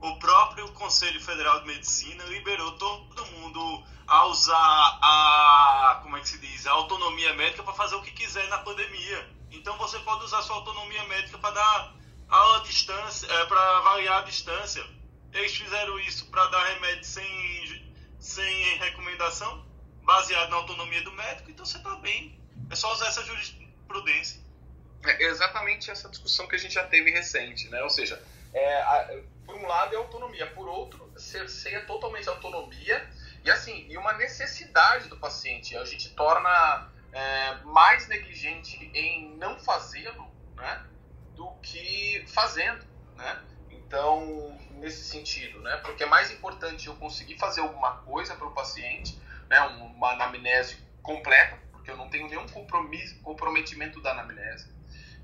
O 0.00 0.18
próprio 0.18 0.66
Conselho 0.72 1.20
Federal 1.22 1.60
de 1.60 1.66
Medicina 1.66 2.24
liberou 2.24 2.72
todo 2.72 3.26
mundo 3.26 3.84
a 4.06 4.24
usar 4.26 4.98
a. 5.02 6.00
Como 6.02 6.16
é 6.16 6.20
que 6.20 6.28
se 6.28 6.38
diz? 6.38 6.66
A 6.66 6.72
autonomia 6.72 7.34
médica 7.34 7.62
para 7.62 7.74
fazer 7.74 7.96
o 7.96 8.02
que 8.02 8.10
quiser 8.12 8.48
na 8.48 8.58
pandemia. 8.58 9.30
Então 9.50 9.76
você 9.76 9.98
pode 10.00 10.24
usar 10.24 10.42
sua 10.42 10.56
autonomia 10.56 11.02
médica 11.04 11.38
para 11.38 11.50
dar 11.50 11.94
a 12.30 12.62
distância, 12.64 13.26
é, 13.26 13.44
para 13.46 13.78
avaliar 13.78 14.22
a 14.22 14.24
distância. 14.24 14.84
Eles 15.32 15.54
fizeram 15.54 15.98
isso 16.00 16.26
para 16.26 16.46
dar 16.46 16.64
remédio 16.74 17.04
sem, 17.04 17.94
sem 18.18 18.78
recomendação, 18.78 19.64
baseado 20.02 20.50
na 20.50 20.56
autonomia 20.56 21.02
do 21.02 21.12
médico, 21.12 21.50
então 21.50 21.64
você 21.64 21.78
está 21.78 21.94
bem. 21.96 22.40
É 22.68 22.74
só 22.74 22.92
usar 22.92 23.06
essa 23.06 23.24
jurisprudência. 23.24 24.40
É 25.02 25.24
exatamente 25.24 25.90
essa 25.90 26.08
discussão 26.08 26.46
que 26.46 26.56
a 26.56 26.58
gente 26.58 26.74
já 26.74 26.84
teve 26.84 27.10
recente, 27.10 27.68
né? 27.68 27.82
Ou 27.82 27.90
seja, 27.90 28.22
é, 28.52 28.82
a, 28.82 29.18
por 29.46 29.54
um 29.54 29.66
lado 29.66 29.94
é 29.94 29.96
autonomia, 29.96 30.46
por 30.48 30.68
outro 30.68 31.10
cerceia 31.16 31.84
totalmente 31.84 32.28
a 32.28 32.32
autonomia 32.32 33.08
e 33.44 33.50
assim 33.50 33.86
e 33.88 33.96
uma 33.96 34.12
necessidade 34.14 35.08
do 35.08 35.16
paciente. 35.16 35.76
A 35.76 35.84
gente 35.84 36.10
torna 36.10 36.90
é, 37.12 37.54
mais 37.64 38.08
negligente 38.08 38.90
em 38.94 39.36
não 39.36 39.58
fazê-lo, 39.58 40.30
né? 40.54 40.84
Do 41.34 41.50
que 41.62 42.24
fazendo, 42.28 42.84
né? 43.16 43.42
Então 43.70 44.58
nesse 44.72 45.04
sentido, 45.04 45.60
né? 45.62 45.78
Porque 45.78 46.02
é 46.02 46.06
mais 46.06 46.30
importante 46.30 46.88
eu 46.88 46.96
conseguir 46.96 47.38
fazer 47.38 47.62
alguma 47.62 47.96
coisa 48.02 48.34
para 48.34 48.46
o 48.46 48.52
paciente, 48.52 49.18
né? 49.48 49.60
Uma 49.60 50.12
anamnese 50.12 50.76
completa, 51.02 51.58
porque 51.72 51.90
eu 51.90 51.96
não 51.96 52.10
tenho 52.10 52.28
nenhum 52.28 52.46
comprometimento 53.22 54.02
da 54.02 54.10
anamnese 54.10 54.79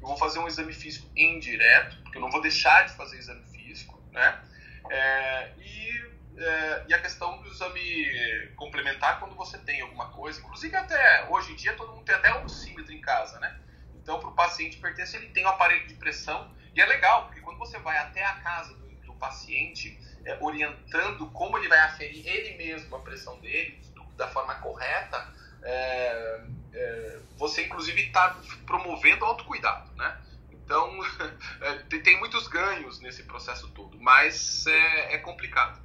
eu 0.06 0.10
vou 0.10 0.16
fazer 0.16 0.38
um 0.38 0.46
exame 0.46 0.72
físico 0.72 1.10
indireto, 1.16 2.00
porque 2.04 2.16
eu 2.16 2.22
não 2.22 2.30
vou 2.30 2.40
deixar 2.40 2.86
de 2.86 2.92
fazer 2.94 3.18
exame 3.18 3.44
físico, 3.46 4.00
né? 4.12 4.40
É, 4.88 5.52
e, 5.58 6.12
é, 6.38 6.84
e 6.86 6.94
a 6.94 7.00
questão 7.00 7.42
do 7.42 7.48
exame 7.48 8.54
complementar 8.54 9.18
quando 9.18 9.34
você 9.34 9.58
tem 9.58 9.80
alguma 9.80 10.12
coisa, 10.12 10.38
inclusive 10.38 10.76
até 10.76 11.26
hoje 11.28 11.52
em 11.52 11.56
dia 11.56 11.72
todo 11.74 11.92
mundo 11.92 12.04
tem 12.04 12.14
até 12.14 12.32
um 12.38 12.42
oxímetro 12.42 12.92
em 12.92 13.00
casa, 13.00 13.40
né? 13.40 13.52
Então, 13.96 14.20
para 14.20 14.28
o 14.28 14.34
paciente 14.34 14.76
pertence, 14.76 15.16
ele 15.16 15.30
tem 15.30 15.44
um 15.44 15.48
aparelho 15.48 15.88
de 15.88 15.94
pressão 15.94 16.54
e 16.72 16.80
é 16.80 16.86
legal, 16.86 17.24
porque 17.24 17.40
quando 17.40 17.58
você 17.58 17.76
vai 17.80 17.98
até 17.98 18.24
a 18.24 18.34
casa 18.34 18.74
do, 18.74 18.88
do 18.88 19.14
paciente 19.14 19.98
é, 20.24 20.38
orientando 20.40 21.28
como 21.32 21.58
ele 21.58 21.66
vai 21.66 21.80
aferir 21.80 22.24
ele 22.24 22.56
mesmo 22.56 22.94
a 22.94 23.00
pressão 23.00 23.40
dele 23.40 23.80
da 24.16 24.28
forma 24.28 24.54
correta, 24.54 25.34
é, 25.66 26.46
é, 26.72 27.18
você 27.36 27.66
inclusive 27.66 28.00
está 28.00 28.40
promovendo 28.64 29.24
autocuidado, 29.24 29.92
né? 29.96 30.20
Então 30.50 30.88
é, 31.60 31.74
tem 31.98 32.18
muitos 32.18 32.46
ganhos 32.48 33.00
nesse 33.00 33.24
processo 33.24 33.68
todo, 33.72 33.98
mas 34.00 34.66
é, 34.66 35.14
é 35.14 35.18
complicado. 35.18 35.84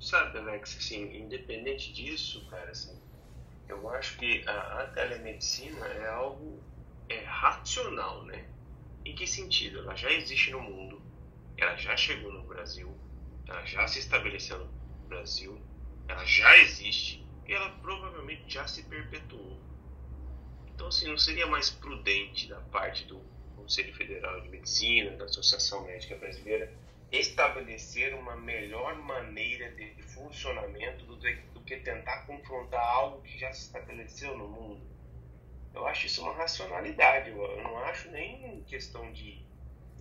Sabe, 0.00 0.38
Alex, 0.38 0.76
assim, 0.76 1.16
independente 1.16 1.92
disso, 1.92 2.46
cara, 2.50 2.70
assim, 2.70 3.00
eu 3.66 3.88
acho 3.90 4.18
que 4.18 4.46
a, 4.46 4.82
a 4.82 4.86
telemedicina 4.88 5.86
é 5.86 6.08
algo 6.08 6.62
é, 7.08 7.24
racional, 7.24 8.22
né? 8.24 8.44
Em 9.04 9.14
que 9.14 9.26
sentido? 9.26 9.80
Ela 9.80 9.94
já 9.94 10.10
existe 10.12 10.50
no 10.50 10.60
mundo, 10.60 11.00
ela 11.56 11.76
já 11.76 11.96
chegou 11.96 12.30
no 12.30 12.42
Brasil, 12.42 12.94
ela 13.48 13.64
já 13.64 13.86
se 13.86 14.00
estabeleceu 14.00 14.58
no 14.58 15.08
Brasil, 15.08 15.58
ela 16.08 16.24
já 16.26 16.58
existe 16.58 17.25
ela 17.52 17.70
provavelmente 17.82 18.44
já 18.48 18.66
se 18.66 18.82
perpetuou. 18.84 19.60
Então, 20.66 20.88
assim, 20.88 21.08
não 21.08 21.18
seria 21.18 21.46
mais 21.46 21.70
prudente 21.70 22.48
da 22.48 22.60
parte 22.60 23.04
do 23.04 23.20
Conselho 23.54 23.94
Federal 23.94 24.40
de 24.40 24.48
Medicina, 24.48 25.16
da 25.16 25.24
Associação 25.24 25.84
Médica 25.84 26.16
Brasileira, 26.16 26.72
estabelecer 27.10 28.14
uma 28.14 28.36
melhor 28.36 28.96
maneira 28.96 29.70
de 29.72 30.02
funcionamento 30.02 31.04
do, 31.06 31.16
do 31.16 31.60
que 31.62 31.76
tentar 31.78 32.26
confrontar 32.26 32.80
algo 32.80 33.22
que 33.22 33.38
já 33.38 33.52
se 33.52 33.62
estabeleceu 33.62 34.36
no 34.36 34.48
mundo? 34.48 34.86
Eu 35.74 35.86
acho 35.86 36.06
isso 36.06 36.22
uma 36.22 36.34
racionalidade, 36.34 37.30
eu 37.30 37.62
não 37.62 37.78
acho 37.78 38.10
nem 38.10 38.62
questão 38.64 39.12
de 39.12 39.46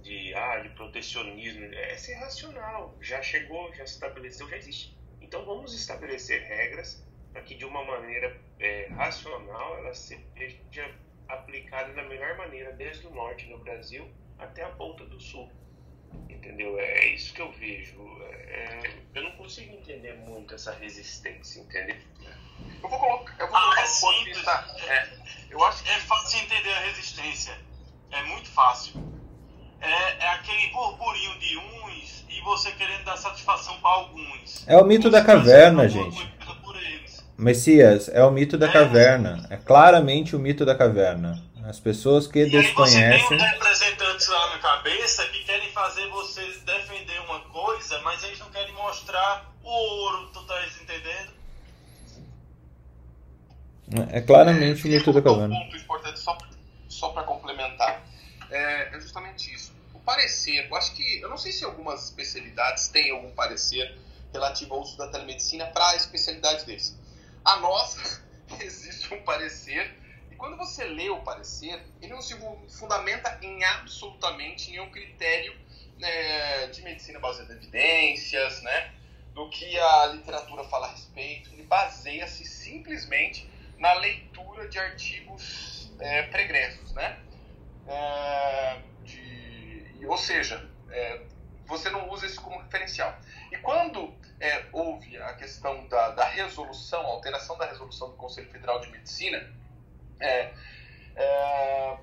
de, 0.06 0.36
ah, 0.36 0.60
de 0.60 0.70
protecionismo, 0.70 1.66
é 1.74 1.98
ser 1.98 2.14
racional. 2.14 2.96
Já 3.02 3.24
chegou, 3.24 3.74
já 3.74 3.86
se 3.88 3.94
estabeleceu, 3.96 4.48
já 4.48 4.58
existe. 4.58 4.96
Então 5.20 5.44
vamos 5.44 5.74
estabelecer 5.74 6.44
regras 6.44 7.04
para 7.36 7.44
que 7.44 7.54
de 7.54 7.66
uma 7.66 7.84
maneira 7.84 8.40
é, 8.62 8.88
racional 8.96 9.78
ela 9.80 9.94
seja 9.94 10.90
aplicada 11.28 11.92
da 11.92 12.04
melhor 12.04 12.38
maneira 12.38 12.72
desde 12.72 13.06
o 13.08 13.10
norte 13.10 13.46
no 13.48 13.58
Brasil 13.58 14.10
até 14.40 14.64
a 14.64 14.70
ponta 14.70 15.04
do 15.04 15.20
sul. 15.20 15.52
Entendeu? 16.30 16.80
É 16.80 17.08
isso 17.08 17.34
que 17.34 17.42
eu 17.42 17.52
vejo. 17.52 18.00
É, 18.22 18.90
eu 19.14 19.24
não 19.24 19.32
consigo 19.32 19.74
entender 19.74 20.14
muito 20.14 20.56
essa 20.56 20.72
resistência, 20.76 21.60
entendeu? 21.60 21.98
Eu 22.82 22.90
vou 22.90 22.98
colocar, 22.98 23.36
eu 23.38 23.50
vou 23.50 23.60
colocar 23.60 23.82
ah, 23.82 23.86
é 23.86 23.90
um 23.90 24.00
ponto 24.00 24.24
de 24.24 24.34
vista. 24.34 24.78
É, 24.88 25.10
eu 25.50 25.62
acho 25.66 25.84
que... 25.84 25.90
é 25.90 26.00
fácil 26.00 26.40
entender 26.40 26.72
a 26.72 26.80
resistência. 26.80 27.60
É 28.12 28.24
muito 28.24 28.50
fácil 28.50 29.04
é, 29.86 30.26
é 30.26 30.30
aquele 30.30 30.68
burburinho 30.72 31.38
de 31.40 31.58
uns 31.58 32.26
e 32.30 32.42
você 32.42 32.72
querendo 32.72 33.04
dar 33.04 33.18
satisfação 33.18 33.80
para 33.80 33.92
alguns. 33.92 34.68
É 34.68 34.78
o 34.78 34.86
mito 34.86 35.10
da 35.10 35.24
caverna, 35.24 35.88
gente. 35.88 36.34
Messias, 37.38 38.10
é 38.10 38.24
o 38.24 38.32
mito 38.32 38.58
da 38.58 38.68
é. 38.68 38.72
caverna. 38.72 39.46
É 39.50 39.58
claramente 39.58 40.36
o 40.36 40.40
mito 40.40 40.66
da 40.66 40.76
caverna. 40.76 41.44
As 41.66 41.80
pessoas 41.80 42.28
que 42.28 42.40
e 42.40 42.50
desconhecem. 42.50 43.06
Aí 43.06 43.20
você 43.20 43.28
tem 43.30 43.38
um 43.38 43.42
representantes 43.42 44.28
lá 44.28 44.50
na 44.52 44.60
cabeça 44.60 45.26
que 45.28 45.44
querem 45.44 45.72
fazer 45.72 46.08
vocês 46.10 46.62
defender 46.62 47.20
uma 47.22 47.40
coisa, 47.50 48.00
mas 48.02 48.24
eles 48.24 48.40
não 48.40 48.50
querem 48.52 48.74
mostrar 48.74 49.52
o 49.64 49.68
ouro, 49.68 50.30
tu 50.32 50.44
tá 50.46 50.56
entendendo? 50.82 51.34
É 54.12 54.22
claramente 54.22 54.82
é, 54.82 54.90
o 54.90 54.92
mito 54.92 55.12
da 55.12 55.22
caverna. 55.22 55.56
Um 55.56 55.60
ponto 55.60 55.78
importante 55.78 56.20
só, 56.20 56.38
só 56.88 57.10
para 57.10 57.24
complementar 57.24 58.04
é, 58.52 58.96
é 58.96 59.00
justamente 59.00 59.54
isso 59.54 59.76
parecer. 60.06 60.68
Eu 60.70 60.76
acho 60.76 60.94
que, 60.94 61.20
eu 61.20 61.28
não 61.28 61.38
sei 61.38 61.52
se 61.52 61.66
algumas 61.66 62.06
especialidades 62.06 62.88
têm 62.90 63.12
algum 63.12 63.32
parecer 63.32 63.98
relativo 64.32 64.76
ao 64.76 64.82
uso 64.82 64.98
da 64.98 65.08
telemedicina 65.08 65.66
para 65.66 65.90
a 65.90 65.96
especialidade 65.96 66.66
deles. 66.66 66.96
A 67.46 67.58
nossa, 67.58 68.24
existe 68.60 69.14
um 69.14 69.22
parecer, 69.24 69.96
e 70.32 70.36
quando 70.36 70.58
você 70.58 70.84
lê 70.84 71.10
o 71.10 71.22
parecer, 71.22 71.80
ele 72.02 72.12
não 72.12 72.22
se 72.22 72.36
fundamenta 72.70 73.38
em 73.42 73.64
absolutamente 73.64 74.72
nenhum 74.72 74.90
critério 74.90 75.56
né, 76.00 76.68
de 76.68 76.82
medicina 76.82 77.20
baseada 77.20 77.54
em 77.54 77.58
evidências, 77.58 78.62
né, 78.64 78.94
do 79.34 79.48
que 79.50 79.78
a 79.80 80.08
literatura 80.08 80.64
fala 80.64 80.88
a 80.88 80.92
respeito. 80.92 81.52
Ele 81.54 81.64
baseia-se 81.64 82.44
simplesmente 82.46 83.48
na 83.78 83.94
leitura 83.94 84.68
de 84.68 84.80
artigos 84.80 85.94
é, 86.00 86.24
pregressos, 86.24 86.94
né? 86.94 87.20
É, 87.88 88.82
ou 90.08 90.18
seja, 90.18 90.68
é, 90.90 91.22
você 91.68 91.90
não 91.90 92.10
usa 92.10 92.26
isso 92.26 92.42
como 92.42 92.60
referencial. 92.60 93.18
E 93.52 93.58
quando 93.58 94.14
é, 94.40 94.66
houve 94.72 95.18
a 95.18 95.34
questão 95.34 95.88
da, 95.88 96.12
da, 96.12 96.26
resolução, 96.26 97.02
a 97.02 97.10
alteração 97.10 97.58
da 97.58 97.66
resolução 97.66 98.10
do 98.10 98.16
Conselho 98.16 98.50
Federal 98.50 98.80
de 98.80 98.90
Medicina, 98.90 99.50
é, 100.20 100.52
é, 101.16 101.98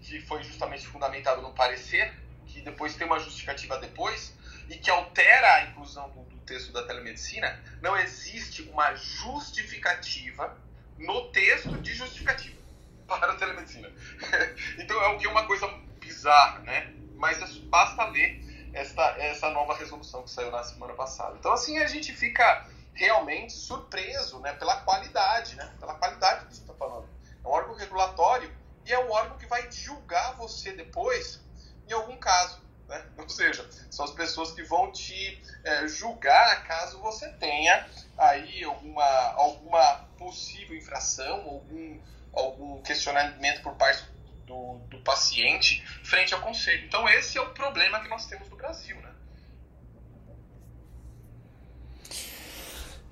que 0.00 0.20
foi 0.22 0.42
justamente 0.42 0.86
fundamentado 0.86 1.42
no 1.42 1.52
parecer, 1.52 2.12
que 2.46 2.60
depois 2.60 2.96
tem 2.96 3.06
uma 3.06 3.18
justificativa 3.18 3.78
depois, 3.78 4.34
e 4.68 4.76
que 4.76 4.90
altera 4.90 5.54
a 5.54 5.64
inclusão 5.64 6.10
do, 6.10 6.22
do 6.24 6.38
texto 6.40 6.72
da 6.72 6.82
telemedicina, 6.82 7.58
não 7.80 7.96
existe 7.96 8.62
uma 8.62 8.94
justificativa 8.94 10.56
no 10.98 11.30
texto 11.30 11.70
de 11.80 11.94
justificativa 11.94 12.58
para 13.06 13.32
a 13.32 13.36
telemedicina. 13.36 13.90
então 14.78 15.00
é 15.02 15.08
o 15.08 15.18
que 15.18 15.26
é 15.26 15.30
uma 15.30 15.46
coisa 15.46 15.66
bizarra, 16.00 16.60
né? 16.60 16.92
mas 17.18 17.40
é 17.42 17.60
basta 17.68 18.04
ler 18.06 18.57
esta, 18.72 19.02
essa 19.18 19.50
nova 19.50 19.74
resolução 19.74 20.22
que 20.22 20.30
saiu 20.30 20.50
na 20.50 20.62
semana 20.62 20.94
passada. 20.94 21.36
Então, 21.38 21.52
assim, 21.52 21.78
a 21.78 21.86
gente 21.86 22.12
fica 22.12 22.66
realmente 22.94 23.52
surpreso 23.52 24.40
né, 24.40 24.52
pela 24.54 24.80
qualidade, 24.80 25.54
né, 25.54 25.72
pela 25.78 25.94
qualidade 25.94 26.46
que 26.46 26.54
você 26.54 26.62
está 26.62 26.74
falando. 26.74 27.08
É 27.44 27.48
um 27.48 27.50
órgão 27.50 27.74
regulatório 27.74 28.52
e 28.84 28.92
é 28.92 28.98
um 28.98 29.10
órgão 29.10 29.38
que 29.38 29.46
vai 29.46 29.70
julgar 29.70 30.34
você 30.36 30.72
depois 30.72 31.40
em 31.88 31.92
algum 31.92 32.16
caso. 32.16 32.60
Né? 32.88 33.04
Ou 33.16 33.28
seja, 33.28 33.68
são 33.90 34.04
as 34.04 34.10
pessoas 34.12 34.50
que 34.52 34.62
vão 34.62 34.90
te 34.90 35.40
é, 35.64 35.86
julgar 35.86 36.64
caso 36.66 36.98
você 37.00 37.28
tenha 37.34 37.88
aí 38.16 38.64
alguma, 38.64 39.32
alguma 39.34 40.08
possível 40.18 40.76
infração, 40.76 41.36
algum, 41.42 42.00
algum 42.32 42.82
questionamento 42.82 43.62
por 43.62 43.74
parte 43.74 44.04
do, 44.48 44.78
do 44.90 44.98
paciente 44.98 45.84
frente 46.02 46.34
ao 46.34 46.40
conselho. 46.40 46.84
Então 46.86 47.08
esse 47.08 47.38
é 47.38 47.40
o 47.40 47.50
problema 47.50 48.00
que 48.00 48.08
nós 48.08 48.26
temos 48.26 48.48
no 48.48 48.56
Brasil, 48.56 48.96
né? 48.96 49.10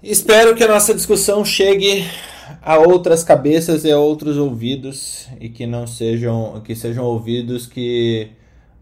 Espero 0.02 0.54
que 0.54 0.64
a 0.64 0.68
nossa 0.68 0.94
discussão 0.94 1.44
chegue 1.44 2.04
a 2.62 2.78
outras 2.78 3.24
cabeças 3.24 3.84
e 3.84 3.90
a 3.90 3.98
outros 3.98 4.36
ouvidos 4.36 5.28
e 5.40 5.48
que 5.48 5.66
não 5.66 5.86
sejam 5.86 6.60
que 6.60 6.74
sejam 6.74 7.04
ouvidos 7.04 7.66
que 7.66 8.30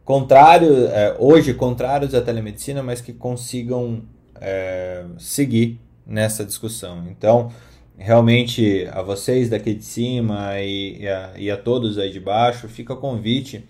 contrário 0.04 0.86
é, 0.88 1.16
hoje 1.18 1.54
contrários 1.54 2.14
à 2.14 2.20
telemedicina, 2.20 2.82
mas 2.82 3.00
que 3.00 3.12
consigam 3.12 4.02
é, 4.40 5.04
seguir 5.18 5.80
nessa 6.06 6.44
discussão. 6.44 7.06
Então 7.08 7.50
realmente 7.96 8.88
a 8.92 9.02
vocês 9.02 9.48
daqui 9.48 9.74
de 9.74 9.84
cima 9.84 10.60
e, 10.60 11.02
e, 11.02 11.08
a, 11.08 11.32
e 11.36 11.50
a 11.50 11.56
todos 11.56 11.98
aí 11.98 12.10
de 12.10 12.20
baixo, 12.20 12.68
fica 12.68 12.92
o 12.92 12.96
convite 12.96 13.64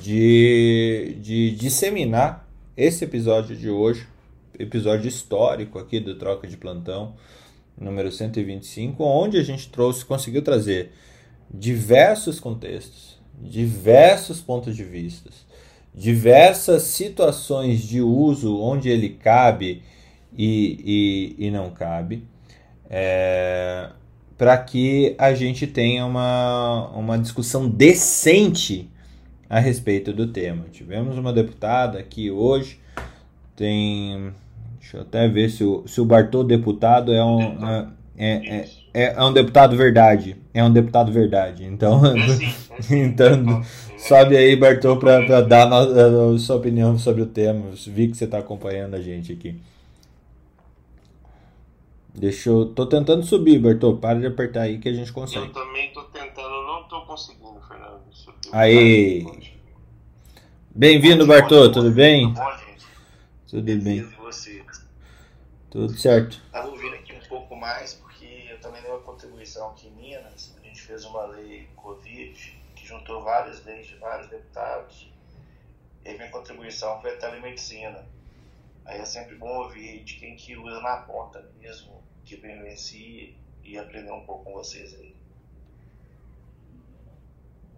de, 0.00 1.16
de 1.20 1.52
disseminar 1.52 2.48
esse 2.76 3.04
episódio 3.04 3.56
de 3.56 3.70
hoje, 3.70 4.06
episódio 4.58 5.08
histórico 5.08 5.78
aqui 5.78 6.00
do 6.00 6.16
Troca 6.16 6.46
de 6.48 6.56
Plantão, 6.56 7.14
número 7.78 8.10
125, 8.10 9.02
onde 9.04 9.38
a 9.38 9.42
gente 9.42 9.68
trouxe, 9.68 10.04
conseguiu 10.04 10.42
trazer 10.42 10.92
diversos 11.52 12.40
contextos, 12.40 13.18
diversos 13.40 14.40
pontos 14.40 14.74
de 14.74 14.84
vista, 14.84 15.30
diversas 15.94 16.82
situações 16.82 17.82
de 17.82 18.00
uso 18.00 18.58
onde 18.58 18.88
ele 18.88 19.10
cabe 19.10 19.82
e, 20.36 21.36
e, 21.38 21.46
e 21.46 21.50
não 21.50 21.70
cabe 21.70 22.24
é, 22.96 23.88
para 24.38 24.56
que 24.56 25.16
a 25.18 25.34
gente 25.34 25.66
tenha 25.66 26.06
uma, 26.06 26.90
uma 26.90 27.18
discussão 27.18 27.68
decente 27.68 28.88
a 29.50 29.58
respeito 29.58 30.12
do 30.12 30.28
tema. 30.28 30.66
Tivemos 30.70 31.18
uma 31.18 31.32
deputada 31.32 31.98
aqui 31.98 32.30
hoje, 32.30 32.78
tem. 33.56 34.30
Deixa 34.78 34.98
eu 34.98 35.00
até 35.00 35.26
ver 35.26 35.50
se 35.50 35.64
o, 35.64 35.82
se 35.88 36.00
o 36.00 36.04
Bartô 36.04 36.44
deputado 36.44 37.12
é 37.12 37.24
um. 37.24 37.40
É, 37.66 37.88
é, 38.16 38.68
é, 38.94 39.14
é 39.14 39.24
um 39.24 39.32
deputado 39.32 39.76
verdade. 39.76 40.36
É 40.52 40.62
um 40.62 40.72
deputado 40.72 41.10
verdade. 41.10 41.64
Então, 41.64 42.00
então 42.88 43.60
sobe 43.98 44.36
aí, 44.36 44.54
Bartô, 44.54 44.98
para 44.98 45.40
dar 45.40 45.66
a, 45.66 45.80
a, 45.82 46.38
sua 46.38 46.56
opinião 46.56 46.96
sobre 46.96 47.22
o 47.22 47.26
tema. 47.26 47.70
Vi 47.88 48.06
que 48.06 48.16
você 48.16 48.24
está 48.24 48.38
acompanhando 48.38 48.94
a 48.94 49.00
gente 49.00 49.32
aqui. 49.32 49.56
Deixa 52.14 52.48
eu. 52.48 52.66
Tô 52.72 52.86
tentando 52.86 53.24
subir, 53.24 53.58
Bertô. 53.58 53.96
Para 53.96 54.20
de 54.20 54.26
apertar 54.26 54.62
aí 54.62 54.78
que 54.78 54.88
a 54.88 54.92
gente 54.92 55.12
consegue. 55.12 55.46
Eu 55.46 55.52
também 55.52 55.92
tô 55.92 56.04
tentando, 56.04 56.62
não 56.64 56.84
tô 56.84 57.04
conseguindo, 57.06 57.60
Fernando. 57.66 58.02
Subir. 58.12 58.50
Aí. 58.52 59.26
Bem-vindo, 60.70 61.26
Bartô. 61.26 61.72
Tudo 61.72 61.90
bem? 61.90 62.32
Tudo 63.48 63.62
bem. 63.62 64.02
Você. 64.02 64.64
Tudo 65.68 65.92
certo. 65.94 66.40
Estava 66.46 66.68
ouvindo 66.68 66.94
aqui 66.94 67.12
um 67.12 67.28
pouco 67.28 67.56
mais, 67.56 67.94
porque 67.94 68.46
eu 68.48 68.60
também 68.60 68.80
dei 68.80 68.92
uma 68.92 69.00
contribuição 69.00 69.70
aqui 69.70 69.88
em 69.88 70.00
Minas. 70.00 70.54
A 70.62 70.64
gente 70.64 70.82
fez 70.82 71.04
uma 71.04 71.26
lei 71.26 71.68
Covid 71.74 72.56
que 72.76 72.86
juntou 72.86 73.24
várias 73.24 73.64
leis 73.64 73.88
de 73.88 73.96
vários 73.96 74.28
deputados. 74.28 75.10
E 76.04 76.12
minha 76.12 76.30
contribuição 76.30 77.00
foi 77.00 77.14
a 77.14 77.16
telemedicina. 77.16 78.06
Aí 78.84 79.00
é 79.00 79.04
sempre 79.04 79.36
bom 79.36 79.62
ouvir 79.62 80.04
de 80.04 80.14
quem 80.14 80.36
que 80.36 80.56
usa 80.56 80.80
na 80.80 80.98
ponta 80.98 81.48
mesmo, 81.58 82.02
que 82.24 82.36
vivencia 82.36 83.30
e 83.64 83.78
aprender 83.78 84.12
um 84.12 84.24
pouco 84.24 84.44
com 84.44 84.52
vocês 84.52 84.94
aí. 84.94 85.14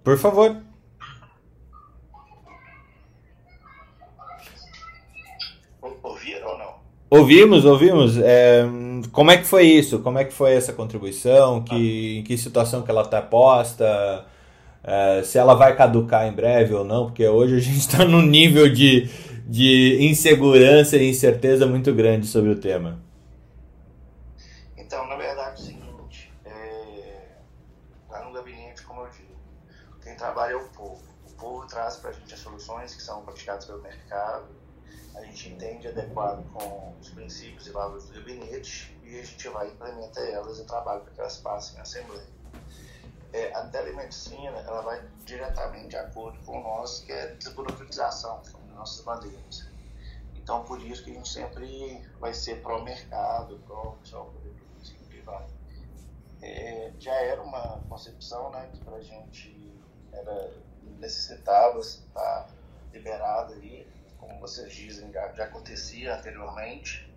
Por 0.02 0.18
favor. 0.18 0.62
Ouviram 6.02 6.48
ou 6.48 6.58
não? 6.58 6.74
Ouvimos, 7.08 7.64
ouvimos. 7.64 8.18
É, 8.18 8.64
como 9.12 9.30
é 9.30 9.36
que 9.36 9.44
foi 9.44 9.64
isso? 9.64 10.00
Como 10.00 10.18
é 10.18 10.24
que 10.24 10.32
foi 10.32 10.54
essa 10.54 10.72
contribuição? 10.72 11.62
Que, 11.62 12.18
em 12.18 12.22
que 12.24 12.36
situação 12.36 12.82
que 12.82 12.90
ela 12.90 13.02
está 13.02 13.22
posta? 13.22 14.26
É, 14.82 15.22
se 15.22 15.38
ela 15.38 15.54
vai 15.54 15.76
caducar 15.76 16.26
em 16.26 16.32
breve 16.32 16.74
ou 16.74 16.84
não? 16.84 17.06
Porque 17.06 17.26
hoje 17.26 17.56
a 17.56 17.60
gente 17.60 17.78
está 17.78 18.04
num 18.04 18.22
nível 18.22 18.72
de, 18.72 19.08
de 19.47 19.98
insegurança 20.05 20.97
e 20.97 21.09
incerteza 21.09 21.66
muito 21.66 21.94
grande 21.94 22.27
sobre 22.27 22.51
o 22.51 22.60
tema. 22.60 23.01
Então, 24.77 25.06
na 25.06 25.16
verdade, 25.16 25.60
é 25.60 25.62
o 25.62 25.66
seguinte: 25.66 26.32
é, 26.44 27.28
lá 28.09 28.24
no 28.24 28.32
gabinete, 28.32 28.82
como 28.82 29.02
eu 29.02 29.10
digo, 29.10 29.35
quem 30.02 30.16
trabalha 30.16 30.52
é 30.52 30.56
o 30.56 30.68
povo. 30.68 31.02
O 31.28 31.32
povo 31.35 31.66
traz 31.66 31.97
para 31.97 32.10
a 32.10 32.12
gente 32.12 32.32
as 32.32 32.40
soluções 32.40 32.94
que 32.94 33.02
são 33.02 33.23
praticadas 33.23 33.64
pelo 33.64 33.82
mercado 33.82 34.47
a 35.16 35.24
gente 35.24 35.48
entende 35.48 35.89
adequado 35.89 36.44
com 36.52 36.94
os 37.01 37.09
princípios 37.09 37.66
e 37.66 37.70
valores 37.70 38.05
do 38.05 38.14
gabinete 38.14 38.94
e 39.02 39.18
a 39.18 39.24
gente 39.24 39.48
vai 39.48 39.68
implementar 39.68 40.24
elas 40.24 40.59
e 40.59 40.64
trabalha 40.64 41.01
para 41.01 41.12
que 41.12 41.20
elas 41.20 41.39
passem 41.39 41.77
na 41.77 41.82
Assembleia. 41.82 42.27
É, 43.32 43.52
a 43.55 43.66
telemedicina 43.66 44.59
ela 44.66 44.82
vai 44.82 45.02
diretamente 45.24 45.89
de 45.89 45.97
acordo 45.97 46.39
com 46.44 46.62
nós, 46.62 47.01
que 47.01 47.12
é 47.12 47.35
desburocratização, 47.35 48.43
nossas 48.77 49.05
bandeiras. 49.05 49.66
Então, 50.47 50.65
por 50.65 50.81
isso 50.81 51.03
que 51.03 51.11
a 51.11 51.15
gente 51.15 51.28
sempre 51.28 52.01
vai 52.20 52.32
ser 52.32 52.62
pró-mercado, 52.62 53.59
pró-pessoal 53.66 54.27
poder 54.27 54.55
e 55.11 55.20
vai. 55.23 55.44
É, 56.40 56.93
já 57.01 57.15
era 57.15 57.43
uma 57.43 57.81
concepção 57.89 58.51
né, 58.51 58.70
que 58.73 58.78
para 58.85 58.97
a 58.97 59.03
gente 59.03 59.77
era, 60.12 60.53
necessitava 61.01 61.81
estar 61.81 62.48
liberado 62.93 63.55
aí, 63.55 63.89
como 64.19 64.39
vocês 64.39 64.73
dizem, 64.73 65.11
já, 65.12 65.32
já 65.32 65.44
acontecia 65.47 66.16
anteriormente, 66.16 67.12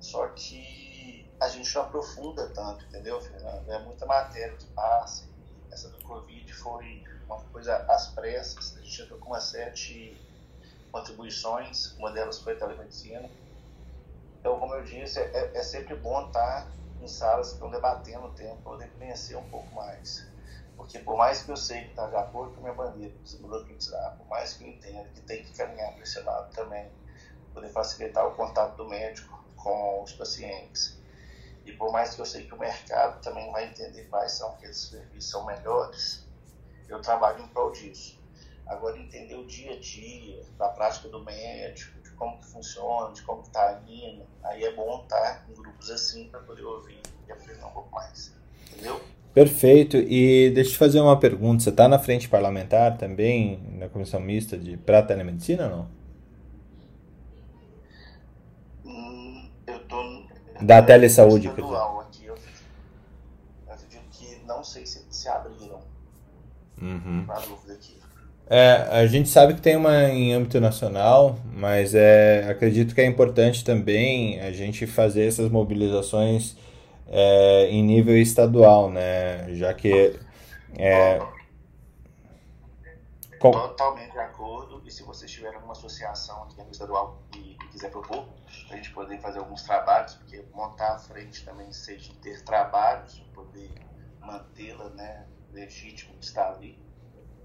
só 0.00 0.26
que 0.28 1.30
a 1.40 1.48
gente 1.48 1.74
não 1.74 1.82
aprofunda 1.82 2.48
tanto, 2.48 2.84
entendeu, 2.84 3.20
Fernando? 3.20 3.70
É 3.70 3.78
muita 3.78 4.04
matéria 4.06 4.56
que 4.56 4.66
passa. 4.68 5.24
Essa 5.70 5.88
do 5.88 6.02
Covid 6.04 6.52
foi 6.52 7.04
uma 7.26 7.40
coisa 7.44 7.76
às 7.76 8.08
pressas, 8.08 8.76
a 8.76 8.80
gente 8.80 9.02
entrou 9.02 9.20
com 9.20 9.26
umas 9.28 9.44
sete 9.44 10.20
contribuições, 10.90 11.96
uma 11.98 12.10
delas 12.10 12.40
foi 12.40 12.54
a 12.54 12.58
telemedicina. 12.58 13.30
Então, 14.38 14.58
como 14.58 14.74
eu 14.74 14.84
disse, 14.84 15.20
é, 15.20 15.52
é 15.54 15.62
sempre 15.62 15.94
bom 15.96 16.26
estar 16.26 16.70
em 17.00 17.08
salas 17.08 17.48
que 17.48 17.54
estão 17.54 17.70
debatendo 17.70 18.26
o 18.26 18.32
tempo, 18.32 18.62
poder 18.62 18.90
conhecer 18.92 19.36
um 19.36 19.48
pouco 19.50 19.74
mais. 19.74 20.28
Porque 20.76 20.98
por 20.98 21.16
mais 21.16 21.42
que 21.42 21.50
eu 21.50 21.56
sei 21.56 21.84
que 21.84 21.90
está 21.90 22.06
de 22.06 22.16
acordo 22.16 22.52
com 22.54 22.60
a 22.60 22.62
minha 22.62 22.74
bandeira, 22.74 23.14
desburocratizar, 23.22 24.16
por 24.16 24.26
mais 24.28 24.54
que 24.54 24.64
eu 24.64 24.68
entenda 24.68 25.08
que 25.10 25.20
tem 25.22 25.44
que 25.44 25.52
caminhar 25.56 25.92
para 25.92 26.02
esse 26.02 26.20
lado 26.20 26.52
também, 26.54 26.90
poder 27.52 27.68
facilitar 27.68 28.26
o 28.26 28.34
contato 28.34 28.76
do 28.76 28.88
médico 28.88 29.44
com 29.56 30.02
os 30.02 30.12
pacientes. 30.12 30.98
E 31.64 31.72
por 31.72 31.92
mais 31.92 32.14
que 32.14 32.20
eu 32.20 32.26
sei 32.26 32.46
que 32.46 32.54
o 32.54 32.58
mercado 32.58 33.20
também 33.20 33.50
vai 33.52 33.66
entender 33.66 34.04
quais 34.04 34.32
são 34.32 34.50
aqueles 34.52 34.88
serviços 34.88 35.30
são 35.30 35.44
melhores, 35.44 36.26
eu 36.88 37.00
trabalho 37.00 37.44
em 37.44 37.48
prol 37.48 37.70
disso. 37.72 38.19
Agora, 38.66 38.98
entender 38.98 39.34
o 39.34 39.44
dia 39.46 39.72
a 39.72 39.80
dia, 39.80 40.42
da 40.56 40.68
prática 40.68 41.08
do 41.08 41.24
médico, 41.24 42.00
de 42.00 42.10
como 42.10 42.38
que 42.38 42.46
funciona, 42.46 43.12
de 43.12 43.22
como 43.22 43.42
está 43.42 43.82
indo, 43.86 44.22
aí 44.44 44.64
é 44.64 44.72
bom 44.74 45.02
estar 45.02 45.44
em 45.48 45.54
grupos 45.54 45.90
assim 45.90 46.28
para 46.28 46.40
poder 46.40 46.62
ouvir 46.62 47.00
e 47.26 47.32
aprender 47.32 47.64
um 47.64 47.70
pouco 47.70 47.90
mais. 47.92 48.32
Entendeu? 48.72 49.00
Perfeito. 49.32 49.96
E 49.96 50.50
deixa 50.50 50.70
eu 50.70 50.72
te 50.72 50.78
fazer 50.78 51.00
uma 51.00 51.18
pergunta. 51.18 51.62
Você 51.62 51.70
está 51.70 51.88
na 51.88 51.98
frente 51.98 52.28
parlamentar 52.28 52.96
também, 52.98 53.62
na 53.78 53.88
comissão 53.88 54.20
mista 54.20 54.56
de 54.56 54.76
para 54.76 55.02
telemedicina 55.02 55.64
ou 55.64 55.70
não? 55.70 55.88
Hum, 58.84 59.50
eu 59.66 59.78
tô 59.86 60.24
da 60.60 60.82
telesaúde, 60.82 61.48
quer 61.48 61.62
dizer. 61.62 61.76
Aqui, 61.76 62.26
eu 62.26 62.34
acredito 63.68 64.02
que 64.10 64.44
não 64.44 64.62
sei 64.62 64.84
se 64.84 65.06
se 65.10 65.28
abriram. 65.28 65.80
Uhum. 66.80 67.24
Uma 67.24 67.40
dúvida 67.40 67.74
aqui. 67.74 67.99
É, 68.50 68.88
a 68.90 69.06
gente 69.06 69.28
sabe 69.28 69.54
que 69.54 69.60
tem 69.60 69.76
uma 69.76 70.08
em 70.08 70.34
âmbito 70.34 70.60
nacional, 70.60 71.38
mas 71.54 71.94
é, 71.94 72.50
acredito 72.50 72.94
que 72.96 73.00
é 73.00 73.06
importante 73.06 73.64
também 73.64 74.40
a 74.40 74.50
gente 74.50 74.88
fazer 74.88 75.28
essas 75.28 75.48
mobilizações 75.48 76.56
é, 77.06 77.68
em 77.70 77.80
nível 77.80 78.18
estadual, 78.18 78.90
né? 78.90 79.54
Já 79.54 79.72
que 79.72 80.18
é, 80.76 81.20
Totalmente 83.40 84.12
de 84.12 84.18
acordo. 84.18 84.82
E 84.84 84.90
se 84.90 85.02
vocês 85.02 85.30
tiverem 85.30 85.54
alguma 85.54 85.72
associação 85.72 86.42
aqui 86.42 86.62
no 86.62 86.70
estadual 86.70 87.22
e, 87.34 87.52
e 87.52 87.68
quiser 87.68 87.90
propor, 87.90 88.28
a 88.70 88.76
gente 88.76 88.90
poder 88.90 89.18
fazer 89.18 89.38
alguns 89.38 89.62
trabalhos, 89.62 90.14
porque 90.16 90.44
montar 90.52 90.94
a 90.94 90.98
frente 90.98 91.42
também 91.44 91.72
seja 91.72 92.12
ter 92.20 92.42
trabalhos, 92.42 93.18
poder 93.32 93.70
mantê-la 94.20 94.90
né, 94.90 95.26
legítimo 95.52 96.18
de 96.18 96.26
estar 96.26 96.52
ali. 96.52 96.78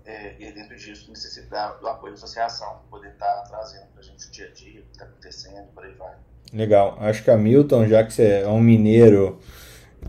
É, 0.05 0.35
e 0.39 0.51
dentro 0.51 0.75
disso 0.75 1.09
necessitar 1.09 1.79
do 1.79 1.87
apoio 1.87 2.13
da 2.13 2.17
associação, 2.17 2.81
poder 2.91 3.09
estar 3.09 3.43
trazendo 3.49 3.87
para 3.91 4.01
a 4.01 4.03
gente 4.03 4.27
o 4.27 4.31
dia 4.31 4.47
a 4.47 4.51
dia, 4.53 4.81
o 4.81 4.83
que 4.83 4.91
está 4.91 5.05
acontecendo, 5.05 5.65
por 5.73 5.83
aí 5.83 5.93
vai. 5.93 6.13
Legal. 6.53 6.97
Acho 6.99 7.23
que 7.23 7.31
a 7.31 7.37
Milton, 7.37 7.87
já 7.87 8.03
que 8.03 8.13
você 8.13 8.41
é 8.41 8.47
um 8.47 8.61
mineiro 8.61 9.39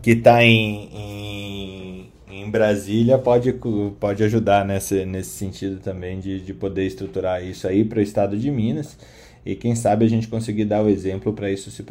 que 0.01 0.11
está 0.11 0.43
em, 0.43 0.89
em, 0.93 2.13
em, 2.27 2.51
Brasília, 2.51 3.17
pode, 3.17 3.51
pode 3.99 4.23
ajudar 4.23 4.63
nesse, 4.63 5.03
nesse 5.03 5.31
sentido 5.31 5.79
também 5.79 6.19
de, 6.19 6.41
de 6.41 6.53
poder 6.53 6.85
estruturar 6.85 7.43
isso 7.43 7.67
aí 7.67 7.83
para 7.83 7.99
o 7.99 8.01
estado 8.01 8.37
de 8.37 8.51
Minas. 8.51 8.97
E 9.43 9.55
quem 9.55 9.75
sabe 9.75 10.05
a 10.05 10.09
gente 10.09 10.27
conseguir 10.27 10.65
dar 10.65 10.83
o 10.83 10.89
exemplo 10.89 11.33
para 11.33 11.49
isso 11.49 11.71
se 11.71 11.83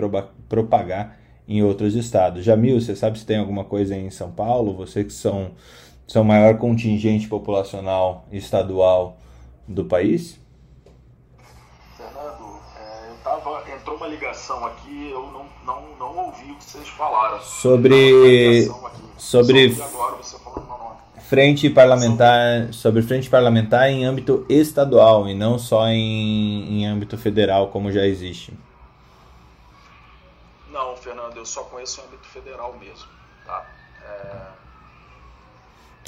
propagar 0.49 1.19
em 1.49 1.63
outros 1.63 1.95
estados. 1.95 2.45
Jamil, 2.45 2.81
você 2.81 2.95
sabe 2.95 3.19
se 3.19 3.27
tem 3.27 3.39
alguma 3.39 3.65
coisa 3.65 3.97
em 3.97 4.11
São 4.11 4.31
Paulo? 4.31 4.77
Você 4.77 5.05
que 5.05 5.13
são, 5.13 5.53
são 6.07 6.23
o 6.23 6.25
maior 6.25 6.57
contingente 6.59 7.29
populacional 7.29 8.25
estadual 8.31 9.17
do 9.67 9.85
país? 9.85 10.39
entrou 13.87 13.97
uma 13.97 14.07
ligação 14.09 14.65
aqui, 14.67 15.11
eu 15.11 15.27
não, 15.31 15.47
não, 15.65 15.97
não 15.97 16.27
ouvi 16.27 16.51
o 16.51 16.57
que 16.57 16.65
vocês 16.65 16.89
falaram. 16.89 17.41
Sobre. 17.41 18.69
Sobre. 19.17 19.77
Frente 21.29 21.69
parlamentar, 21.69 22.73
sobre 22.73 23.03
frente 23.03 23.29
parlamentar 23.29 23.89
em 23.91 24.05
âmbito 24.05 24.47
estadual 24.49 25.29
e 25.29 25.35
não 25.35 25.59
só 25.59 25.89
em, 25.89 26.83
em 26.83 26.87
âmbito 26.87 27.19
federal, 27.19 27.69
como 27.69 27.91
já 27.91 28.07
existe. 28.07 28.57
Não, 30.71 30.97
Fernando, 30.97 31.37
eu 31.37 31.45
só 31.45 31.65
conheço 31.65 32.01
o 32.01 32.05
âmbito 32.05 32.29
federal 32.29 32.77
mesmo. 32.79 33.09
Tá? 33.45 33.67
É... 34.05 34.66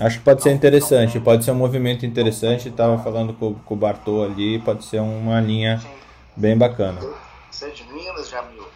Acho 0.00 0.18
que 0.18 0.24
pode 0.24 0.42
ser 0.42 0.52
interessante, 0.52 1.18
pode 1.18 1.44
ser 1.44 1.50
um 1.50 1.56
movimento 1.56 2.06
interessante. 2.06 2.68
Estava 2.68 2.98
falando 3.02 3.32
com, 3.34 3.54
com 3.54 3.74
o 3.74 3.76
Bartô 3.76 4.22
ali, 4.22 4.60
pode 4.60 4.84
ser 4.84 5.00
uma 5.00 5.40
linha 5.40 5.78
Sim. 5.78 5.88
bem 6.36 6.56
bacana. 6.56 7.00
Você 7.50 7.66
é 7.66 7.70
de 7.70 7.82
Minas, 7.92 8.28
Jamil? 8.28 8.68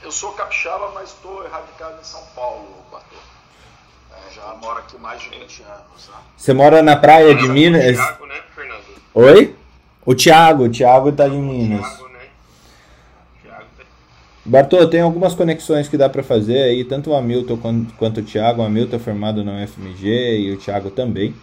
Eu 0.00 0.12
sou 0.12 0.32
capixaba, 0.32 0.92
mas 0.94 1.08
estou 1.08 1.44
erradicado 1.44 2.00
em 2.00 2.04
São 2.04 2.22
Paulo, 2.36 2.68
Bartô. 2.90 3.16
É, 4.12 4.32
já 4.32 4.54
moro 4.54 4.78
aqui 4.78 4.96
mais 4.98 5.20
de 5.20 5.28
20 5.30 5.62
anos. 5.62 6.08
Né? 6.08 6.14
Você 6.36 6.54
mora 6.54 6.82
na 6.84 6.96
praia 6.96 7.34
de 7.34 7.48
Minas? 7.48 7.90
O 7.90 7.94
Thiago, 7.94 8.26
né, 8.26 8.42
Fernando? 8.54 8.84
Oi? 9.14 9.56
O 10.06 10.14
Thiago, 10.14 10.64
o 10.64 10.70
Thiago 10.70 11.10
tá 11.10 11.26
de 11.26 11.36
Minas. 11.36 11.80
Thiago, 11.80 12.08
né? 12.10 12.20
Thiago 13.42 13.66
tá... 13.76 13.84
Bartô, 14.48 14.86
tem 14.86 15.02
algumas 15.02 15.34
conexões 15.34 15.88
que 15.88 15.96
dá 15.98 16.08
para 16.08 16.22
fazer 16.22 16.62
aí, 16.62 16.82
tanto 16.82 17.10
o 17.10 17.14
Hamilton 17.14 17.58
quanto, 17.98 18.20
o 18.20 18.22
Thiago. 18.22 18.62
O 18.62 18.64
Hamilton 18.64 18.96
é 18.96 18.98
formado 18.98 19.44
na 19.44 19.62
UFMG 19.62 20.38
e 20.40 20.52
o 20.52 20.56
Thiago 20.56 20.90
também. 20.90 21.34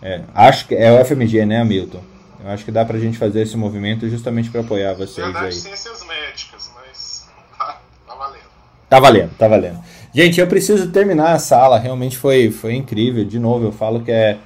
É, 0.00 0.20
acho 0.32 0.68
que 0.68 0.74
é 0.74 0.92
o 0.92 1.00
UFMG, 1.00 1.44
né, 1.44 1.60
Hamilton? 1.60 2.00
Eu 2.44 2.50
acho 2.50 2.64
que 2.64 2.70
dá 2.70 2.84
pra 2.84 2.98
gente 2.98 3.18
fazer 3.18 3.42
esse 3.42 3.56
movimento 3.56 4.08
justamente 4.08 4.50
para 4.50 4.60
apoiar 4.60 4.94
vocês 4.94 5.26
Verdade, 5.26 5.46
aí. 5.46 5.52
ciências 5.52 6.06
médicas, 6.06 6.70
mas 6.76 7.28
tá, 7.58 7.80
tá 8.06 8.14
valendo. 8.14 8.44
Tá 8.88 9.00
valendo, 9.00 9.30
tá 9.36 9.48
valendo. 9.48 9.78
Gente, 10.14 10.38
eu 10.38 10.46
preciso 10.46 10.92
terminar 10.92 11.32
a 11.32 11.38
sala, 11.40 11.76
realmente 11.76 12.16
foi, 12.16 12.52
foi 12.52 12.74
incrível. 12.76 13.24
De 13.24 13.40
novo, 13.40 13.64
eu 13.64 13.72
falo 13.72 14.00
que 14.00 14.12
é 14.12 14.38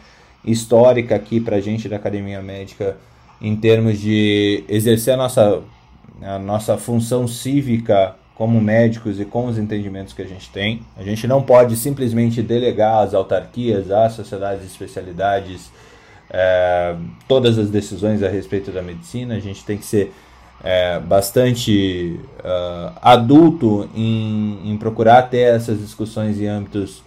histórica 0.43 1.15
aqui 1.15 1.41
pra 1.41 1.61
gente 1.61 1.91
da 1.91 1.97
Academia 1.97 2.41
Médica 2.41 2.97
em 3.41 3.55
termos 3.55 3.99
de 4.01 4.65
exercer 4.67 5.13
a 5.13 5.17
nossa, 5.19 5.61
a 6.23 6.39
nossa 6.39 6.77
função 6.77 7.27
cívica 7.27 8.15
como 8.35 8.61
médicos 8.61 9.19
e 9.19 9.25
com 9.25 9.47
os 9.47 9.59
entendimentos 9.59 10.13
que 10.13 10.23
a 10.23 10.27
gente 10.27 10.49
tem. 10.51 10.83
A 10.97 11.03
gente 11.03 11.27
não 11.27 11.43
pode 11.43 11.77
simplesmente 11.77 12.41
delegar 12.41 13.03
às 13.03 13.13
autarquias, 13.13 13.91
às 13.91 14.13
sociedades 14.13 14.61
de 14.61 14.69
especialidades, 14.69 15.73
é, 16.31 16.95
todas 17.27 17.59
as 17.59 17.69
decisões 17.69 18.23
a 18.23 18.29
respeito 18.29 18.71
da 18.71 18.81
medicina. 18.81 19.35
A 19.35 19.41
gente 19.41 19.65
tem 19.65 19.77
que 19.77 19.85
ser 19.85 20.13
é, 20.63 21.01
bastante 21.01 22.21
uh, 22.39 22.99
adulto 23.03 23.89
em, 23.95 24.71
em, 24.71 24.77
procurar 24.77 25.23
ter 25.23 25.55
essas 25.55 25.81
discussões 25.81 26.41
em 26.41 26.47
âmbitos 26.47 27.03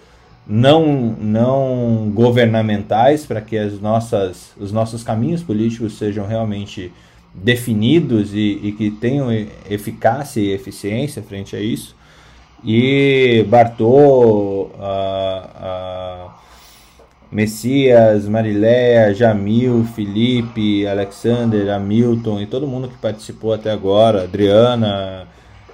não, 0.47 0.85
não 1.19 2.11
governamentais 2.13 3.25
para 3.25 3.41
que 3.41 3.57
as 3.57 3.79
nossas, 3.79 4.51
os 4.57 4.71
nossos 4.71 5.03
caminhos 5.03 5.43
políticos 5.43 5.97
sejam 5.97 6.25
realmente 6.25 6.91
definidos 7.33 8.33
e, 8.33 8.59
e 8.63 8.71
que 8.73 8.91
tenham 8.91 9.31
eficácia 9.69 10.41
e 10.41 10.51
eficiência 10.51 11.23
frente 11.23 11.55
a 11.55 11.59
isso. 11.59 11.95
E 12.63 13.43
Bartô, 13.49 14.69
Messias, 17.31 18.27
Mariléia, 18.27 19.13
Jamil, 19.13 19.85
Felipe, 19.95 20.85
Alexander, 20.85 21.73
Hamilton 21.73 22.41
e 22.41 22.45
todo 22.45 22.67
mundo 22.67 22.89
que 22.89 22.97
participou 22.97 23.53
até 23.53 23.71
agora, 23.71 24.25
Adriana, 24.25 25.27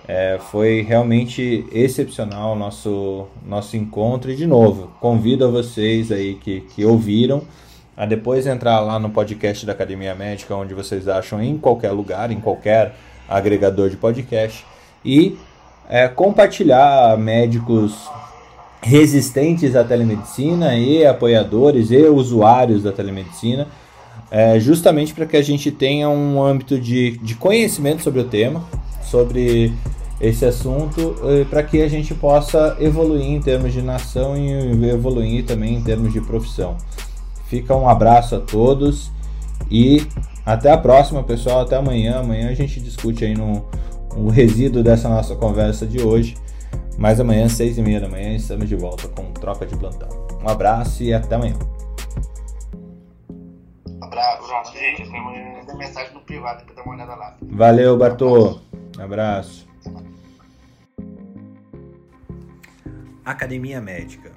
é, 0.07 0.39
foi 0.51 0.81
realmente 0.81 1.65
excepcional 1.73 2.53
o 2.53 2.55
nosso, 2.55 3.27
nosso 3.45 3.75
encontro. 3.75 4.31
E 4.31 4.35
de 4.35 4.47
novo, 4.47 4.91
convido 5.01 5.45
a 5.45 5.49
vocês 5.49 6.11
aí 6.11 6.35
que, 6.35 6.61
que 6.61 6.85
ouviram 6.85 7.41
a 7.97 8.05
depois 8.05 8.45
entrar 8.45 8.79
lá 8.79 8.99
no 8.99 9.09
podcast 9.09 9.65
da 9.65 9.71
Academia 9.71 10.13
Médica, 10.13 10.55
onde 10.55 10.71
vocês 10.75 11.07
acham 11.07 11.41
em 11.41 11.57
qualquer 11.57 11.89
lugar, 11.89 12.31
em 12.31 12.39
qualquer 12.39 12.93
agregador 13.27 13.89
de 13.89 13.97
podcast, 13.97 14.63
e 15.03 15.35
é, 15.89 16.07
compartilhar 16.07 17.17
médicos 17.17 18.07
resistentes 18.83 19.75
à 19.75 19.83
telemedicina 19.83 20.75
e 20.75 21.03
apoiadores 21.07 21.89
e 21.89 22.03
usuários 22.03 22.83
da 22.83 22.91
telemedicina, 22.91 23.67
é, 24.29 24.59
justamente 24.59 25.11
para 25.11 25.25
que 25.25 25.35
a 25.35 25.41
gente 25.41 25.71
tenha 25.71 26.07
um 26.07 26.43
âmbito 26.43 26.79
de, 26.79 27.17
de 27.17 27.33
conhecimento 27.33 28.03
sobre 28.03 28.19
o 28.19 28.25
tema, 28.25 28.63
sobre 29.01 29.73
esse 30.21 30.45
assunto, 30.45 31.15
para 31.49 31.63
que 31.63 31.81
a 31.81 31.87
gente 31.87 32.13
possa 32.13 32.75
evoluir 32.79 33.23
em 33.23 33.39
termos 33.39 33.71
de 33.71 33.81
nação 33.81 34.35
e 34.35 34.89
evoluir 34.89 35.45
também 35.45 35.75
em 35.75 35.81
termos 35.81 36.11
de 36.11 36.21
profissão. 36.21 36.75
Fica 37.47 37.73
um 37.73 37.87
abraço 37.87 38.35
a 38.35 38.39
todos 38.41 39.09
e 39.71 40.05
até 40.45 40.69
a 40.69 40.77
próxima, 40.77 41.23
pessoal. 41.23 41.61
Até 41.61 41.77
amanhã. 41.77 42.19
Amanhã 42.19 42.49
a 42.49 42.53
gente 42.53 42.79
discute 42.81 43.23
aí 43.23 43.33
no, 43.33 43.65
o 44.15 44.29
resíduo 44.29 44.83
dessa 44.83 45.07
nossa 45.07 45.33
conversa 45.35 45.85
de 45.85 46.01
hoje. 46.01 46.35
Mas 46.97 47.19
amanhã, 47.19 47.47
seis 47.47 47.77
e 47.77 47.81
meia 47.81 48.01
da 48.01 48.09
manhã, 48.09 48.35
estamos 48.35 48.67
de 48.67 48.75
volta 48.75 49.07
com 49.07 49.31
troca 49.31 49.65
de 49.65 49.77
plantão. 49.77 50.09
Um 50.43 50.49
abraço 50.49 51.03
e 51.03 51.13
até 51.13 51.35
amanhã. 51.35 51.55
Abraço, 54.01 54.73
gente. 54.73 55.03
Até 55.03 55.17
amanhã. 55.17 55.47
Mensagem 55.77 56.13
no 56.13 56.21
privado 56.21 56.65
para 56.65 56.75
dar 56.75 56.83
uma 56.83 56.95
olhada 56.95 57.15
lá. 57.15 57.37
Valeu, 57.43 57.97
Bartô. 57.97 58.59
Abraço. 58.99 59.65
Academia 63.23 63.79
Médica 63.79 64.36